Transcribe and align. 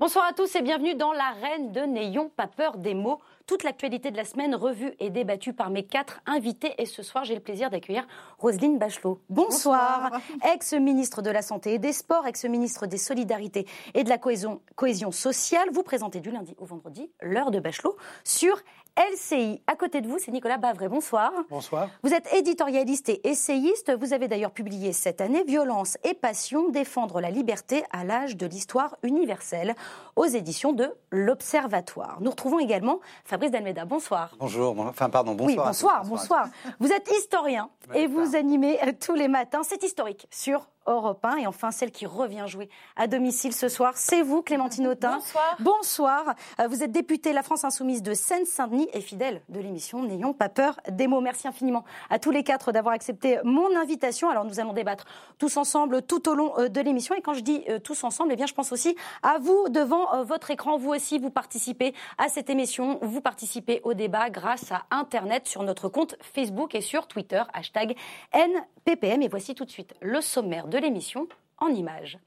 Bonsoir 0.00 0.24
à 0.24 0.32
tous 0.32 0.56
et 0.56 0.62
bienvenue 0.62 0.94
dans 0.94 1.12
l'arène 1.12 1.72
de 1.72 1.82
N'ayons 1.82 2.30
pas 2.30 2.46
peur 2.46 2.78
des 2.78 2.94
mots. 2.94 3.20
Toute 3.46 3.64
l'actualité 3.64 4.10
de 4.10 4.16
la 4.16 4.24
semaine 4.24 4.54
revue 4.54 4.94
et 4.98 5.10
débattue 5.10 5.52
par 5.52 5.68
mes 5.68 5.84
quatre 5.84 6.22
invités. 6.24 6.72
Et 6.78 6.86
ce 6.86 7.02
soir, 7.02 7.24
j'ai 7.24 7.34
le 7.34 7.42
plaisir 7.42 7.68
d'accueillir 7.68 8.06
Roselyne 8.38 8.78
Bachelot. 8.78 9.20
Bonsoir. 9.28 10.10
Ex-ministre 10.54 11.20
de 11.20 11.28
la 11.28 11.42
Santé 11.42 11.74
et 11.74 11.78
des 11.78 11.92
Sports, 11.92 12.26
ex-ministre 12.26 12.86
des 12.86 12.96
Solidarités 12.96 13.66
et 13.92 14.02
de 14.02 14.08
la 14.08 14.16
cohésion, 14.16 14.62
cohésion 14.74 15.10
sociale. 15.10 15.68
Vous 15.70 15.82
présentez 15.82 16.20
du 16.20 16.30
lundi 16.30 16.56
au 16.58 16.64
vendredi 16.64 17.10
l'heure 17.20 17.50
de 17.50 17.60
Bachelot 17.60 17.98
sur 18.24 18.58
LCI. 19.00 19.62
À 19.66 19.76
côté 19.76 20.02
de 20.02 20.08
vous, 20.08 20.18
c'est 20.18 20.30
Nicolas 20.30 20.58
Bavray. 20.58 20.88
Bonsoir. 20.88 21.32
Bonsoir. 21.48 21.88
Vous 22.02 22.12
êtes 22.12 22.30
éditorialiste 22.34 23.08
et 23.08 23.26
essayiste. 23.26 23.90
Vous 23.98 24.12
avez 24.12 24.28
d'ailleurs 24.28 24.50
publié 24.50 24.92
cette 24.92 25.22
année 25.22 25.42
Violence 25.42 25.96
et 26.04 26.12
passion, 26.12 26.68
défendre 26.68 27.20
la 27.22 27.30
liberté 27.30 27.82
à 27.92 28.04
l'âge 28.04 28.36
de 28.36 28.46
l'histoire 28.46 28.96
universelle 29.02 29.74
aux 30.16 30.26
éditions 30.26 30.72
de 30.72 30.92
l'Observatoire. 31.10 32.18
Nous 32.20 32.30
retrouvons 32.30 32.58
également 32.58 33.00
Fabrice 33.24 33.50
Dalmeda. 33.50 33.86
Bonsoir. 33.86 34.36
Bonjour. 34.38 34.78
Enfin, 34.80 35.08
pardon, 35.08 35.34
bonsoir. 35.34 35.64
Oui, 35.66 35.68
bonsoir, 35.68 36.04
bonsoir. 36.04 36.48
Vous 36.78 36.92
êtes 36.92 37.10
historien 37.10 37.70
et 37.94 38.06
vous 38.06 38.36
animez 38.36 38.78
tous 39.00 39.14
les 39.14 39.28
matins. 39.28 39.62
C'est 39.62 39.82
historique 39.82 40.26
sur 40.30 40.68
Europe 40.86 41.24
1. 41.24 41.36
Et 41.36 41.46
enfin, 41.46 41.70
celle 41.70 41.90
qui 41.90 42.06
revient 42.06 42.44
jouer 42.46 42.68
à 42.96 43.06
domicile 43.06 43.52
ce 43.52 43.68
soir, 43.68 43.92
c'est 43.96 44.22
vous, 44.22 44.42
Clémentine 44.42 44.86
Autain. 44.86 45.16
Bonsoir. 45.16 45.56
Bonsoir. 45.60 46.34
Euh, 46.60 46.68
Vous 46.68 46.82
êtes 46.82 46.92
députée 46.92 47.32
La 47.32 47.42
France 47.42 47.64
Insoumise 47.64 48.02
de 48.02 48.14
Seine-Saint-Denis 48.14 48.88
et 48.92 49.00
fidèle 49.00 49.42
de 49.48 49.60
l'émission 49.60 50.02
N'ayons 50.02 50.32
pas 50.32 50.48
peur 50.48 50.80
des 50.90 51.06
mots. 51.06 51.20
Merci 51.20 51.48
infiniment 51.48 51.84
à 52.08 52.18
tous 52.18 52.30
les 52.30 52.42
quatre 52.44 52.72
d'avoir 52.72 52.94
accepté 52.94 53.38
mon 53.44 53.76
invitation. 53.76 54.30
Alors, 54.30 54.44
nous 54.44 54.60
allons 54.60 54.72
débattre 54.72 55.04
tous 55.38 55.56
ensemble 55.56 56.02
tout 56.02 56.28
au 56.28 56.34
long 56.34 56.52
euh, 56.58 56.68
de 56.68 56.80
l'émission. 56.80 57.14
Et 57.14 57.20
quand 57.22 57.34
je 57.34 57.40
dis 57.40 57.64
euh, 57.68 57.78
tous 57.78 58.04
ensemble, 58.04 58.32
eh 58.32 58.36
bien, 58.36 58.46
je 58.46 58.54
pense 58.54 58.72
aussi 58.72 58.96
à 59.22 59.38
vous 59.38 59.68
devant 59.68 60.24
votre 60.24 60.50
écran. 60.50 60.78
Vous 60.78 60.90
aussi, 60.90 61.18
vous 61.18 61.30
participez 61.30 61.94
à 62.18 62.28
cette 62.28 62.50
émission. 62.50 62.98
Vous 63.02 63.20
participez 63.20 63.80
au 63.84 63.94
débat 63.94 64.30
grâce 64.30 64.72
à 64.72 64.84
Internet 64.90 65.46
sur 65.46 65.62
notre 65.62 65.88
compte 65.88 66.16
Facebook 66.20 66.74
et 66.74 66.80
sur 66.80 67.06
Twitter, 67.06 67.42
hashtag 67.52 67.96
NPPM. 68.32 69.22
Et 69.22 69.28
voici 69.28 69.54
tout 69.54 69.64
de 69.64 69.70
suite 69.70 69.94
le 70.00 70.20
sommaire 70.20 70.66
de 70.70 70.78
l'émission 70.78 71.28
en 71.58 71.68
images. 71.68 72.18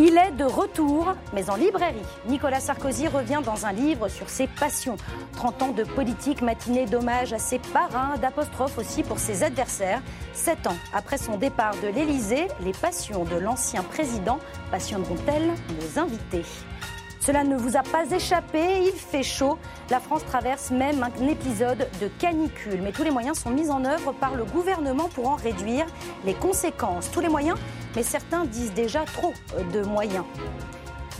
Il 0.00 0.16
est 0.16 0.30
de 0.30 0.44
retour, 0.44 1.14
mais 1.32 1.50
en 1.50 1.56
librairie. 1.56 1.96
Nicolas 2.28 2.60
Sarkozy 2.60 3.08
revient 3.08 3.40
dans 3.44 3.66
un 3.66 3.72
livre 3.72 4.08
sur 4.08 4.28
ses 4.28 4.46
passions. 4.46 4.96
30 5.32 5.62
ans 5.62 5.72
de 5.72 5.82
politique, 5.82 6.40
matinée 6.40 6.86
d'hommage 6.86 7.32
à 7.32 7.40
ses 7.40 7.58
parrains, 7.58 8.16
d'apostrophes 8.18 8.78
aussi 8.78 9.02
pour 9.02 9.18
ses 9.18 9.42
adversaires. 9.42 10.00
Sept 10.34 10.68
ans 10.68 10.76
après 10.94 11.18
son 11.18 11.36
départ 11.36 11.74
de 11.82 11.88
l'Élysée, 11.88 12.46
les 12.60 12.72
passions 12.72 13.24
de 13.24 13.36
l'ancien 13.36 13.82
président 13.82 14.38
passionneront-elles 14.70 15.52
nos 15.80 16.00
invités? 16.00 16.44
Cela 17.28 17.44
ne 17.44 17.56
vous 17.56 17.76
a 17.76 17.82
pas 17.82 18.10
échappé, 18.10 18.86
il 18.86 18.98
fait 18.98 19.22
chaud. 19.22 19.58
La 19.90 20.00
France 20.00 20.24
traverse 20.24 20.70
même 20.70 21.02
un 21.02 21.28
épisode 21.28 21.86
de 22.00 22.08
canicule. 22.18 22.80
Mais 22.80 22.90
tous 22.90 23.02
les 23.02 23.10
moyens 23.10 23.38
sont 23.38 23.50
mis 23.50 23.68
en 23.68 23.84
œuvre 23.84 24.12
par 24.12 24.34
le 24.34 24.44
gouvernement 24.46 25.10
pour 25.10 25.28
en 25.28 25.34
réduire 25.34 25.84
les 26.24 26.32
conséquences. 26.32 27.10
Tous 27.10 27.20
les 27.20 27.28
moyens, 27.28 27.58
mais 27.94 28.02
certains 28.02 28.46
disent 28.46 28.72
déjà 28.72 29.04
trop 29.04 29.34
de 29.74 29.82
moyens. 29.82 30.24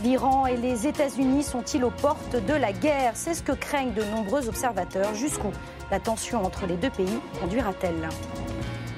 L'Iran 0.01 0.47
et 0.47 0.57
les 0.57 0.87
États-Unis 0.87 1.43
sont-ils 1.43 1.83
aux 1.83 1.91
portes 1.91 2.35
de 2.43 2.53
la 2.55 2.71
guerre? 2.71 3.11
C'est 3.13 3.35
ce 3.35 3.43
que 3.43 3.51
craignent 3.51 3.93
de 3.93 4.03
nombreux 4.05 4.49
observateurs. 4.49 5.13
Jusqu'où 5.13 5.51
la 5.91 5.99
tension 5.99 6.43
entre 6.43 6.65
les 6.65 6.77
deux 6.77 6.89
pays 6.89 7.19
conduira-t-elle? 7.39 8.09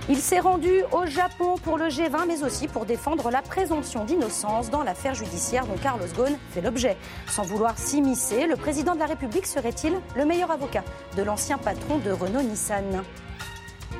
Il 0.09 0.17
s'est 0.17 0.39
rendu 0.39 0.83
au 0.91 1.05
Japon 1.05 1.55
pour 1.63 1.77
le 1.77 1.85
G20, 1.85 2.25
mais 2.27 2.43
aussi 2.43 2.67
pour 2.67 2.85
défendre 2.85 3.29
la 3.29 3.41
présomption 3.41 4.03
d'innocence 4.03 4.69
dans 4.69 4.83
l'affaire 4.83 5.13
judiciaire 5.13 5.65
dont 5.67 5.77
Carlos 5.81 6.05
Ghosn 6.15 6.37
fait 6.51 6.61
l'objet. 6.61 6.97
Sans 7.27 7.43
vouloir 7.43 7.77
s'immiscer, 7.77 8.47
le 8.47 8.55
président 8.55 8.95
de 8.95 8.99
la 8.99 9.05
République 9.05 9.45
serait-il 9.45 9.93
le 10.15 10.25
meilleur 10.25 10.51
avocat 10.51 10.83
de 11.15 11.23
l'ancien 11.23 11.57
patron 11.57 11.99
de 11.99 12.11
Renault-Nissan 12.11 13.03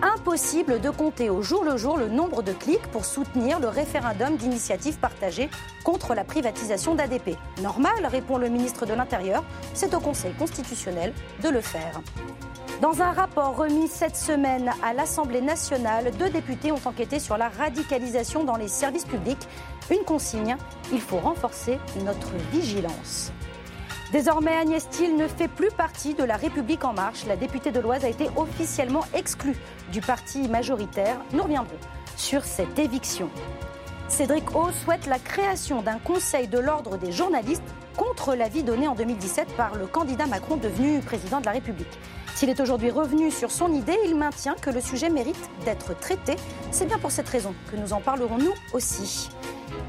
Impossible 0.01 0.81
de 0.81 0.89
compter 0.89 1.29
au 1.29 1.43
jour 1.43 1.63
le 1.63 1.77
jour 1.77 1.97
le 1.97 2.07
nombre 2.07 2.41
de 2.41 2.53
clics 2.53 2.87
pour 2.91 3.05
soutenir 3.05 3.59
le 3.59 3.67
référendum 3.67 4.35
d'initiative 4.35 4.97
partagée 4.97 5.49
contre 5.83 6.15
la 6.15 6.23
privatisation 6.23 6.95
d'ADP. 6.95 7.37
Normal, 7.61 8.07
répond 8.07 8.39
le 8.39 8.49
ministre 8.49 8.87
de 8.87 8.93
l'Intérieur, 8.93 9.43
c'est 9.75 9.93
au 9.93 9.99
Conseil 9.99 10.33
constitutionnel 10.33 11.13
de 11.43 11.49
le 11.49 11.61
faire. 11.61 12.01
Dans 12.81 13.03
un 13.03 13.11
rapport 13.11 13.57
remis 13.57 13.87
cette 13.87 14.15
semaine 14.15 14.71
à 14.81 14.93
l'Assemblée 14.93 15.41
nationale, 15.41 16.09
deux 16.17 16.31
députés 16.31 16.71
ont 16.71 16.81
enquêté 16.85 17.19
sur 17.19 17.37
la 17.37 17.47
radicalisation 17.47 18.43
dans 18.43 18.55
les 18.55 18.67
services 18.67 19.05
publics. 19.05 19.47
Une 19.91 20.03
consigne, 20.03 20.57
il 20.91 20.99
faut 20.99 21.19
renforcer 21.19 21.77
notre 22.03 22.31
vigilance. 22.51 23.31
Désormais, 24.11 24.55
Agnès 24.55 24.89
Thiel 24.89 25.15
ne 25.15 25.27
fait 25.27 25.47
plus 25.47 25.69
partie 25.69 26.15
de 26.15 26.23
la 26.23 26.37
République 26.37 26.83
en 26.83 26.93
marche. 26.93 27.27
La 27.27 27.35
députée 27.35 27.71
de 27.71 27.79
l'Oise 27.79 28.03
a 28.03 28.09
été 28.09 28.31
officiellement 28.35 29.05
exclue 29.13 29.57
du 29.91 30.01
parti 30.01 30.47
majoritaire. 30.47 31.17
Nous 31.33 31.43
reviendrons 31.43 31.77
sur 32.17 32.43
cette 32.43 32.79
éviction. 32.79 33.29
Cédric 34.07 34.55
O 34.55 34.71
souhaite 34.71 35.05
la 35.05 35.19
création 35.19 35.83
d'un 35.83 35.99
conseil 35.99 36.47
de 36.47 36.57
l'ordre 36.57 36.97
des 36.97 37.11
journalistes 37.11 37.61
contre 37.95 38.33
l'avis 38.33 38.63
donné 38.63 38.87
en 38.87 38.95
2017 38.95 39.55
par 39.55 39.75
le 39.75 39.85
candidat 39.85 40.25
Macron 40.25 40.57
devenu 40.57 40.99
président 41.01 41.39
de 41.39 41.45
la 41.45 41.51
République. 41.51 41.99
S'il 42.35 42.49
est 42.49 42.59
aujourd'hui 42.59 42.89
revenu 42.89 43.29
sur 43.29 43.51
son 43.51 43.73
idée, 43.73 43.97
il 44.05 44.15
maintient 44.15 44.55
que 44.55 44.69
le 44.69 44.81
sujet 44.81 45.09
mérite 45.09 45.49
d'être 45.63 45.97
traité. 45.99 46.35
C'est 46.71 46.85
bien 46.85 46.97
pour 46.97 47.11
cette 47.11 47.29
raison 47.29 47.53
que 47.69 47.75
nous 47.75 47.93
en 47.93 48.01
parlerons 48.01 48.37
nous 48.37 48.53
aussi. 48.73 49.29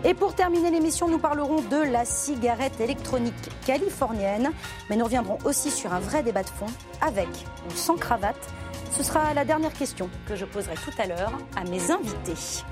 Et 0.05 0.15
pour 0.15 0.35
terminer 0.35 0.71
l'émission, 0.71 1.09
nous 1.09 1.19
parlerons 1.19 1.63
de 1.63 1.77
la 1.77 2.05
cigarette 2.05 2.81
électronique 2.81 3.35
californienne. 3.65 4.51
Mais 4.91 4.97
nous 4.97 5.05
reviendrons 5.05 5.39
aussi 5.45 5.71
sur 5.71 5.93
un 5.93 6.01
vrai 6.01 6.23
débat 6.23 6.43
de 6.43 6.49
fond, 6.49 6.67
avec 7.01 7.29
ou 7.69 7.75
sans 7.75 7.97
cravate. 7.97 8.53
Ce 8.91 9.03
sera 9.03 9.33
la 9.33 9.45
dernière 9.45 9.73
question 9.73 10.11
que 10.27 10.37
je 10.37 10.45
poserai 10.45 10.75
tout 10.75 10.93
à 11.03 11.07
l'heure 11.07 11.33
à 11.57 11.65
mes 11.65 11.91
invités. 11.91 12.63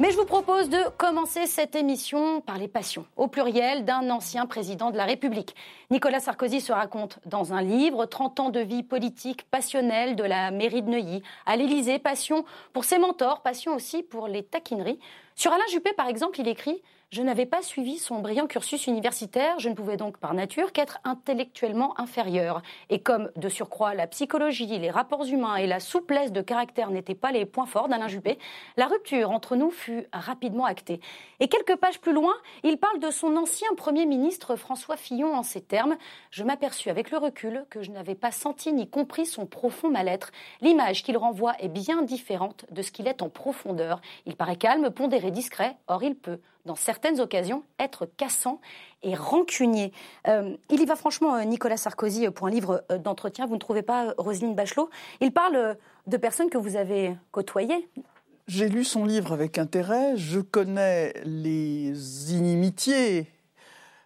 Mais 0.00 0.10
je 0.10 0.16
vous 0.16 0.24
propose 0.24 0.68
de 0.68 0.88
commencer 0.98 1.46
cette 1.46 1.76
émission 1.76 2.40
par 2.40 2.58
les 2.58 2.66
passions, 2.66 3.06
au 3.16 3.28
pluriel, 3.28 3.84
d'un 3.84 4.10
ancien 4.10 4.44
président 4.44 4.90
de 4.90 4.96
la 4.96 5.04
République. 5.04 5.54
Nicolas 5.88 6.18
Sarkozy 6.18 6.60
se 6.60 6.72
raconte 6.72 7.20
dans 7.26 7.52
un 7.52 7.62
livre 7.62 8.04
30 8.04 8.40
ans 8.40 8.50
de 8.50 8.58
vie 8.58 8.82
politique 8.82 9.48
passionnelle 9.52 10.16
de 10.16 10.24
la 10.24 10.50
mairie 10.50 10.82
de 10.82 10.90
Neuilly 10.90 11.22
à 11.46 11.54
l'Élysée, 11.54 12.00
passion 12.00 12.44
pour 12.72 12.84
ses 12.84 12.98
mentors, 12.98 13.42
passion 13.42 13.72
aussi 13.76 14.02
pour 14.02 14.26
les 14.26 14.42
taquineries. 14.42 14.98
Sur 15.36 15.52
Alain 15.52 15.64
Juppé, 15.70 15.92
par 15.92 16.08
exemple, 16.08 16.40
il 16.40 16.48
écrit 16.48 16.82
je 17.14 17.22
n'avais 17.22 17.46
pas 17.46 17.62
suivi 17.62 17.98
son 17.98 18.18
brillant 18.18 18.48
cursus 18.48 18.88
universitaire, 18.88 19.60
je 19.60 19.68
ne 19.68 19.74
pouvais 19.74 19.96
donc 19.96 20.18
par 20.18 20.34
nature 20.34 20.72
qu'être 20.72 20.98
intellectuellement 21.04 21.94
inférieur. 22.00 22.60
Et 22.90 22.98
comme 22.98 23.30
de 23.36 23.48
surcroît 23.48 23.94
la 23.94 24.08
psychologie, 24.08 24.66
les 24.66 24.90
rapports 24.90 25.24
humains 25.24 25.54
et 25.54 25.68
la 25.68 25.78
souplesse 25.78 26.32
de 26.32 26.40
caractère 26.40 26.90
n'étaient 26.90 27.14
pas 27.14 27.30
les 27.30 27.46
points 27.46 27.66
forts 27.66 27.86
d'Alain 27.86 28.08
Juppé, 28.08 28.36
la 28.76 28.88
rupture 28.88 29.30
entre 29.30 29.54
nous 29.54 29.70
fut 29.70 30.08
rapidement 30.12 30.64
actée. 30.64 30.98
Et 31.38 31.46
quelques 31.46 31.76
pages 31.76 32.00
plus 32.00 32.12
loin, 32.12 32.34
il 32.64 32.78
parle 32.78 32.98
de 32.98 33.10
son 33.12 33.36
ancien 33.36 33.68
Premier 33.76 34.06
ministre 34.06 34.56
François 34.56 34.96
Fillon 34.96 35.36
en 35.36 35.44
ces 35.44 35.60
termes 35.60 35.96
Je 36.32 36.42
m'aperçus 36.42 36.90
avec 36.90 37.12
le 37.12 37.18
recul 37.18 37.64
que 37.70 37.84
je 37.84 37.92
n'avais 37.92 38.16
pas 38.16 38.32
senti 38.32 38.72
ni 38.72 38.90
compris 38.90 39.24
son 39.24 39.46
profond 39.46 39.88
mal-être. 39.88 40.32
L'image 40.62 41.04
qu'il 41.04 41.16
renvoie 41.16 41.54
est 41.60 41.68
bien 41.68 42.02
différente 42.02 42.66
de 42.72 42.82
ce 42.82 42.90
qu'il 42.90 43.06
est 43.06 43.22
en 43.22 43.28
profondeur. 43.28 44.00
Il 44.26 44.34
paraît 44.34 44.56
calme, 44.56 44.90
pondéré, 44.90 45.30
discret, 45.30 45.76
or 45.86 46.02
il 46.02 46.16
peut 46.16 46.40
dans 46.64 46.76
certaines 46.76 47.20
occasions, 47.20 47.62
être 47.78 48.06
cassant 48.06 48.60
et 49.02 49.14
rancunier. 49.14 49.92
Euh, 50.28 50.56
il 50.70 50.80
y 50.80 50.84
va 50.86 50.96
franchement, 50.96 51.34
euh, 51.36 51.44
Nicolas 51.44 51.76
Sarkozy, 51.76 52.28
pour 52.30 52.46
un 52.46 52.50
livre 52.50 52.84
euh, 52.90 52.98
d'entretien. 52.98 53.46
Vous 53.46 53.54
ne 53.54 53.60
trouvez 53.60 53.82
pas, 53.82 54.14
Roselyne 54.16 54.54
Bachelot? 54.54 54.88
Il 55.20 55.32
parle 55.32 55.76
de 56.06 56.16
personnes 56.16 56.50
que 56.50 56.58
vous 56.58 56.76
avez 56.76 57.16
côtoyées. 57.32 57.88
J'ai 58.46 58.68
lu 58.68 58.84
son 58.84 59.04
livre 59.04 59.32
avec 59.32 59.58
intérêt. 59.58 60.16
Je 60.16 60.40
connais 60.40 61.14
les 61.24 62.34
inimitiés, 62.34 63.26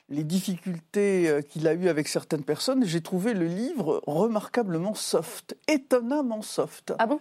les 0.08 0.22
difficultés 0.22 1.40
qu'il 1.49 1.66
a 1.66 1.75
eues 1.75 1.88
avec 1.88 2.06
certaines 2.06 2.44
personnes. 2.44 2.84
J'ai 2.84 3.00
trouvé 3.00 3.34
le 3.34 3.46
livre 3.46 4.00
remarquablement 4.06 4.94
soft, 4.94 5.56
étonnamment 5.66 6.43
soft. 6.43 6.94
Ah 7.00 7.06
bon? 7.06 7.20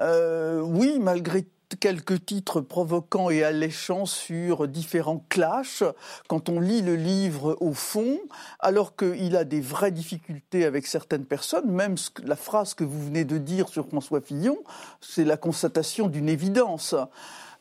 Euh, 0.00 0.60
Oui, 0.60 0.98
malgré 1.00 1.42
tout 1.42 1.55
quelques 1.80 2.24
titres 2.24 2.60
provoquants 2.60 3.30
et 3.30 3.42
alléchants 3.42 4.06
sur 4.06 4.68
différents 4.68 5.24
clashs 5.28 5.82
quand 6.28 6.48
on 6.48 6.60
lit 6.60 6.82
le 6.82 6.96
livre 6.96 7.56
au 7.60 7.72
fond, 7.72 8.18
alors 8.60 8.96
qu'il 8.96 9.36
a 9.36 9.44
des 9.44 9.60
vraies 9.60 9.90
difficultés 9.90 10.64
avec 10.64 10.86
certaines 10.86 11.24
personnes, 11.24 11.70
même 11.70 11.96
la 12.24 12.36
phrase 12.36 12.74
que 12.74 12.84
vous 12.84 13.04
venez 13.04 13.24
de 13.24 13.38
dire 13.38 13.68
sur 13.68 13.88
François 13.88 14.20
Fillon, 14.20 14.58
c'est 15.00 15.24
la 15.24 15.36
constatation 15.36 16.08
d'une 16.08 16.28
évidence. 16.28 16.94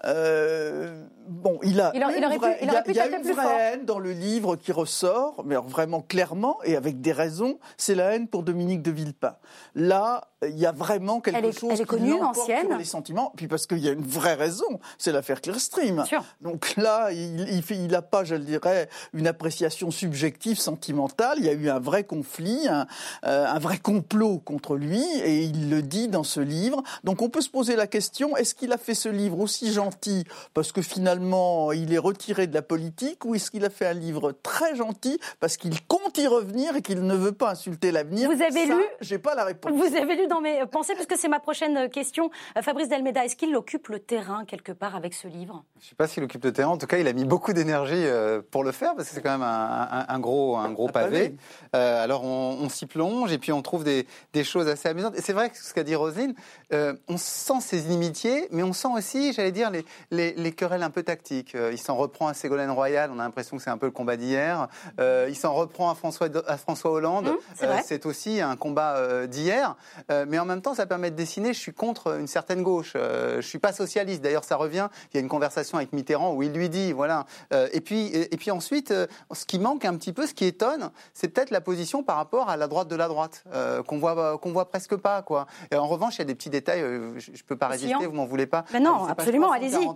Euh, 0.03 1.03
bon, 1.27 1.59
il 1.63 1.81
a, 1.81 1.91
il, 1.95 2.03
a, 2.03 2.15
il, 2.15 2.23
aurait 2.25 2.37
vraie, 2.37 2.57
pu, 2.57 2.65
il, 2.65 2.69
aurait 2.69 2.83
pu 2.83 2.91
il 2.91 2.95
y 2.95 2.99
a, 2.99 3.07
il 3.07 3.11
y 3.11 3.15
a 3.15 3.17
taper 3.17 3.17
une 3.17 3.23
plus 3.23 3.33
vraie 3.33 3.43
fort. 3.43 3.59
haine 3.59 3.85
dans 3.85 3.99
le 3.99 4.11
livre 4.11 4.55
qui 4.55 4.71
ressort, 4.71 5.43
mais 5.45 5.55
vraiment 5.55 6.01
clairement 6.01 6.59
et 6.63 6.75
avec 6.75 7.01
des 7.01 7.11
raisons, 7.11 7.57
c'est 7.77 7.95
la 7.95 8.13
haine 8.13 8.27
pour 8.27 8.43
Dominique 8.43 8.83
de 8.83 8.91
Villepin. 8.91 9.35
Là, 9.73 10.27
il 10.49 10.57
y 10.57 10.65
a 10.65 10.71
vraiment 10.71 11.19
quelque 11.19 11.51
chose 11.51 11.71
elle 11.71 11.81
est 11.81 11.85
connue, 11.85 12.13
ancienne. 12.13 12.67
sur 12.67 12.77
les 12.77 12.85
sentiments. 12.85 13.33
Puis 13.35 13.47
parce 13.47 13.67
qu'il 13.67 13.79
y 13.79 13.89
a 13.89 13.91
une 13.91 14.05
vraie 14.05 14.35
raison, 14.35 14.79
c'est 14.97 15.11
l'affaire 15.11 15.41
Clearstream. 15.41 16.03
Donc 16.41 16.75
là, 16.77 17.11
il, 17.11 17.87
n'a 17.87 18.01
pas, 18.01 18.23
je 18.23 18.35
le 18.35 18.43
dirais, 18.43 18.89
une 19.13 19.27
appréciation 19.27 19.91
subjective, 19.91 20.59
sentimentale. 20.59 21.37
Il 21.39 21.45
y 21.45 21.49
a 21.49 21.53
eu 21.53 21.69
un 21.69 21.79
vrai 21.79 22.03
conflit, 22.03 22.67
un, 22.67 22.87
euh, 23.25 23.45
un 23.47 23.59
vrai 23.59 23.77
complot 23.77 24.39
contre 24.39 24.75
lui, 24.75 25.03
et 25.23 25.43
il 25.43 25.69
le 25.69 25.81
dit 25.81 26.07
dans 26.07 26.23
ce 26.23 26.39
livre. 26.39 26.83
Donc 27.03 27.21
on 27.21 27.29
peut 27.29 27.41
se 27.41 27.49
poser 27.49 27.75
la 27.75 27.87
question 27.87 28.35
est-ce 28.37 28.55
qu'il 28.55 28.71
a 28.71 28.77
fait 28.77 28.93
ce 28.93 29.09
livre 29.09 29.39
aussi 29.39 29.71
gentil 29.71 30.23
parce 30.53 30.71
que 30.71 30.81
finalement 30.81 31.71
il 31.71 31.93
est 31.93 31.97
retiré 31.99 32.47
de 32.47 32.53
la 32.53 32.61
politique, 32.61 33.25
ou 33.25 33.35
est-ce 33.35 33.51
qu'il 33.51 33.65
a 33.65 33.69
fait 33.69 33.85
un 33.85 33.93
livre 33.93 34.31
très 34.43 34.75
gentil 34.75 35.19
parce 35.39 35.57
qu'il 35.57 35.81
compte 35.85 36.17
y 36.17 36.27
revenir 36.27 36.75
et 36.75 36.81
qu'il 36.81 37.01
ne 37.01 37.15
veut 37.15 37.31
pas 37.31 37.51
insulter 37.51 37.91
l'avenir? 37.91 38.29
Vous 38.31 38.41
avez 38.41 38.65
lu 38.65 38.81
J'ai 39.01 39.17
pas 39.17 39.35
la 39.35 39.45
réponse. 39.45 39.71
Vous 39.71 39.95
avez 39.95 40.15
lu 40.15 40.27
dans 40.27 40.34
mes 40.41 40.65
pensées, 40.65 40.93
puisque 40.93 41.17
c'est 41.17 41.27
ma 41.27 41.39
prochaine 41.39 41.89
question, 41.89 42.29
euh, 42.57 42.61
Fabrice 42.61 42.89
Delmeda, 42.89 43.25
est-ce 43.25 43.35
qu'il 43.35 43.55
occupe 43.55 43.87
le 43.89 43.99
terrain 43.99 44.45
quelque 44.45 44.71
part 44.71 44.95
avec 44.95 45.13
ce 45.13 45.27
livre? 45.27 45.63
Je 45.79 45.85
ne 45.85 45.89
sais 45.89 45.95
pas 45.95 46.07
s'il 46.07 46.23
occupe 46.23 46.43
le 46.43 46.53
terrain. 46.53 46.71
En 46.71 46.77
tout 46.77 46.87
cas, 46.87 46.97
il 46.97 47.07
a 47.07 47.13
mis 47.13 47.25
beaucoup 47.25 47.53
d'énergie 47.53 47.93
euh, 47.95 48.41
pour 48.51 48.63
le 48.63 48.71
faire 48.71 48.95
parce 48.95 49.09
que 49.09 49.15
c'est 49.15 49.21
quand 49.21 49.37
même 49.37 49.43
un, 49.43 50.19
gros, 50.19 50.57
un 50.57 50.71
gros 50.71 50.87
pavé. 50.87 51.35
Euh, 51.75 52.03
alors 52.03 52.23
on, 52.23 52.69
s'y 52.69 52.85
plonge 52.85 53.31
et 53.31 53.37
puis 53.37 53.51
on 53.51 53.61
trouve 53.61 53.83
des, 53.83 54.05
choses 54.43 54.67
assez 54.67 54.89
amusantes. 54.89 55.17
Et 55.17 55.21
c'est 55.21 55.33
vrai 55.33 55.49
que 55.49 55.57
ce 55.57 55.73
qu'a 55.73 55.83
dit 55.83 55.95
Rosine, 55.95 56.33
on 56.71 57.17
sent 57.17 57.61
ses 57.61 57.85
inimitiés, 57.85 58.47
mais 58.51 58.63
on 58.63 58.73
sent 58.73 58.89
aussi, 58.93 59.33
j'allais 59.33 59.51
dire, 59.51 59.71
les, 60.11 60.33
les, 60.33 60.51
querelles 60.51 60.83
un 60.83 60.89
peu 60.89 61.03
tactiques. 61.03 61.55
il 61.71 61.77
s'en 61.77 61.95
reprend 61.95 62.27
à 62.27 62.33
Ségolène 62.33 62.71
Royal, 62.71 63.11
on 63.13 63.19
a 63.19 63.23
l'impression 63.23 63.57
que 63.57 63.63
c'est 63.63 63.69
un 63.69 63.77
peu 63.77 63.87
le 63.87 63.91
combat 63.91 64.17
d'hier. 64.17 64.67
il 64.99 65.35
s'en 65.35 65.53
reprend 65.53 65.89
à 65.89 65.95
François, 65.95 66.27
à 66.47 66.57
François 66.57 66.91
Hollande. 66.91 67.27
Mmh, 67.61 67.65
c'est 67.83 68.05
aussi 68.05 68.41
un 68.41 68.55
combat 68.55 69.27
d'hier. 69.27 69.75
Mais 70.27 70.39
en 70.39 70.45
même 70.45 70.61
temps, 70.61 70.73
ça 70.73 70.85
permet 70.85 71.11
de 71.11 71.15
dessiner, 71.15 71.53
je 71.53 71.59
suis 71.59 71.73
contre 71.73 72.19
une 72.19 72.27
certaine 72.27 72.63
gauche. 72.63 72.93
je 72.95 73.41
suis 73.41 73.59
pas 73.59 73.73
socialiste. 73.73 74.21
D'ailleurs, 74.21 74.43
ça 74.43 74.55
revient. 74.55 74.87
Il 75.13 75.17
y 75.17 75.19
a 75.19 75.21
une 75.21 75.29
conversation 75.29 75.77
avec 75.77 75.93
Mitterrand 75.93 76.33
où 76.33 76.43
il 76.43 76.51
lui 76.51 76.69
dit, 76.69 76.91
voilà. 76.91 77.25
et 77.71 77.81
puis, 77.81 78.07
et, 78.07 78.37
puis 78.37 78.51
ensuite, 78.51 78.93
ce 79.31 79.45
qui 79.45 79.59
manque 79.59 79.85
un 79.85 79.95
petit 79.95 80.13
peu, 80.13 80.27
ce 80.27 80.33
qui 80.33 80.45
étonne, 80.45 80.91
c'est 81.13 81.27
peut-être 81.27 81.51
la 81.51 81.61
position 81.61 82.03
par 82.03 82.17
rapport 82.17 82.49
à 82.49 82.57
la 82.57 82.67
droite 82.67 82.87
de 82.87 82.95
la 82.95 83.07
droite, 83.07 83.43
qu'on 83.87 83.97
voit, 83.97 84.37
qu'on 84.37 84.51
voit 84.51 84.69
presque 84.69 84.95
pas, 84.95 85.21
quoi. 85.21 85.47
Et 85.71 85.75
en 85.75 85.87
revanche, 85.87 86.15
il 86.15 86.19
y 86.19 86.21
a 86.21 86.25
des 86.25 86.35
petits 86.35 86.49
détails. 86.49 86.81
je, 86.81 87.31
ne 87.31 87.37
peux 87.47 87.55
pas 87.55 87.67
résister, 87.67 88.05
vous 88.05 88.15
m'en 88.15 88.25
voulez 88.25 88.47
pas. 88.47 88.65
Mais 88.73 88.79
non, 88.79 89.05
absolument, 89.05 89.51
allez-y. 89.51 89.87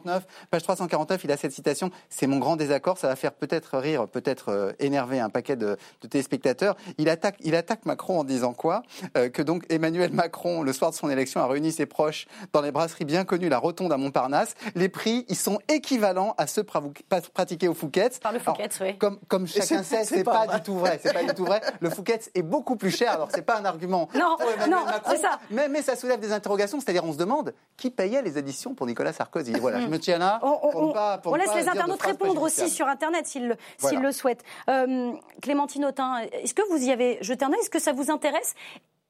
Page 0.52 0.64
349, 0.64 1.24
il 1.24 1.32
a 1.32 1.38
cette 1.38 1.52
citation. 1.52 1.92
C'est 2.10 2.28
mon 2.28 2.38
grand 2.38 2.56
désaccord. 2.56 2.98
Ça 2.98 3.08
va 3.08 3.16
faire 3.16 3.34
peut-être 3.34 3.78
rire, 3.78 4.08
peut-être 4.08 4.76
énerver 4.80 5.20
un 5.20 5.30
paquet 5.30 5.56
de, 5.56 5.78
téléspectateurs. 6.10 6.76
Il 6.98 7.10
attaque, 7.10 7.38
il 7.42 7.56
attaque 7.56 7.86
Macron 7.86 8.20
en 8.20 8.24
disant 8.24 8.54
quoi 8.54 8.84
Que 9.14 9.42
donc 9.42 9.66
Emmanuel 9.70 10.09
Macron, 10.14 10.64
le 10.64 10.74
soir 10.74 10.92
de 10.92 10.96
son 10.96 11.10
élection, 11.10 11.42
a 11.42 11.48
réuni 11.48 11.72
ses 11.72 11.86
proches 11.86 12.28
dans 12.54 12.62
les 12.62 12.72
brasseries 12.72 13.06
bien 13.06 13.26
connues, 13.26 13.50
la 13.50 13.58
Rotonde 13.58 13.92
à 13.92 13.98
Montparnasse. 13.98 14.56
Les 14.76 14.90
prix, 14.90 15.26
ils 15.30 15.36
sont 15.36 15.60
équivalents 15.68 16.36
à 16.38 16.48
ceux 16.48 16.64
pratiqués 16.64 17.68
au 17.68 17.74
Fouquet's. 17.74 18.20
Par 18.20 18.32
le 18.32 18.40
Fouquet's, 18.40 18.80
oui. 18.82 18.98
Comme, 18.98 19.20
comme 19.28 19.48
chacun 19.48 19.84
sait, 19.84 20.04
c'est 20.04 20.24
pas, 20.24 20.46
pas 20.46 20.58
du 20.58 20.64
tout 20.64 20.76
vrai. 20.76 21.00
C'est 21.02 21.14
pas 21.14 21.24
du 21.24 21.34
tout 21.34 21.46
vrai. 21.46 21.62
Le 21.80 21.90
Fouquet's 21.90 22.30
est 22.36 22.42
beaucoup 22.42 22.76
plus 22.76 22.92
cher. 22.92 23.12
Alors 23.12 23.30
c'est 23.32 23.42
pas 23.42 23.58
un 23.58 23.66
argument 23.66 24.10
non, 24.16 24.38
non, 24.70 24.86
c'est 25.08 25.18
Ça. 25.18 25.40
Mais, 25.52 25.68
mais, 25.68 25.82
ça 25.82 25.96
soulève 25.96 26.20
des 26.20 26.32
interrogations. 26.32 26.80
C'est-à-dire, 26.80 27.04
on 27.04 27.14
se 27.14 27.18
demande 27.18 27.54
qui 27.78 27.90
payait 27.90 28.22
les 28.22 28.38
éditions 28.38 28.74
pour 28.74 28.86
Nicolas 28.86 29.14
Sarkozy. 29.14 29.54
Voilà, 29.54 29.82
je 29.82 29.88
me 29.88 30.00
tiens 30.00 30.18
là. 30.18 30.40
On, 30.42 30.94
on, 31.26 31.36
laisse 31.36 31.56
les 31.56 31.68
internautes 31.68 32.02
répondre 32.02 32.42
aussi 32.42 32.70
sur 32.70 32.88
Internet 32.88 33.28
s'ils 33.28 33.48
le 33.48 34.12
souhaitent. 34.12 34.44
Euh, 34.70 35.12
Clémentine 35.42 35.86
Autain, 35.86 36.20
est-ce 36.32 36.54
que 36.54 36.62
vous 36.70 36.84
y 36.84 36.92
avez 36.92 37.18
jeté 37.22 37.46
un 37.46 37.50
œil? 37.50 37.60
Est-ce 37.62 37.70
que 37.70 37.80
ça 37.80 37.94
vous 37.94 38.12
intéresse? 38.12 38.56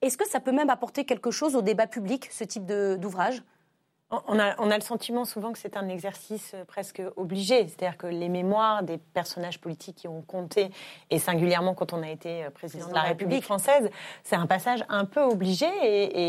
Est-ce 0.02 0.18
que 0.18 0.28
ça 0.28 0.40
peut 0.40 0.52
même 0.52 0.70
apporter 0.70 1.06
quelque 1.06 1.32
chose 1.32 1.56
au 1.56 1.62
débat 1.62 1.88
public, 1.88 2.30
ce 2.32 2.44
type 2.44 2.66
d'ouvrage? 2.66 3.44
On 4.12 4.40
a, 4.40 4.56
on 4.58 4.72
a, 4.72 4.76
le 4.76 4.84
sentiment 4.84 5.24
souvent 5.24 5.52
que 5.52 5.60
c'est 5.60 5.78
un 5.78 5.88
exercice 5.88 6.54
euh, 6.56 6.66
presque 6.66 7.02
obligé, 7.16 7.68
c'est-à-dire 7.68 7.98
que 7.98 8.08
les 8.08 8.30
mémoires 8.30 8.82
des 8.82 8.98
personnages 8.98 9.60
politiques 9.60 9.98
qui 9.98 10.08
ont 10.08 10.22
compté, 10.22 10.72
et 11.12 11.20
singulièrement 11.20 11.76
quand 11.76 11.94
on 11.94 12.02
a 12.02 12.10
été 12.10 12.44
euh, 12.44 12.50
président 12.50 12.88
de 12.88 12.94
la 12.94 13.02
République 13.02 13.44
française, 13.44 13.90
c'est 14.24 14.36
un 14.36 14.48
passage 14.48 14.84
un 14.90 15.06
peu 15.06 15.22
obligé 15.22 15.68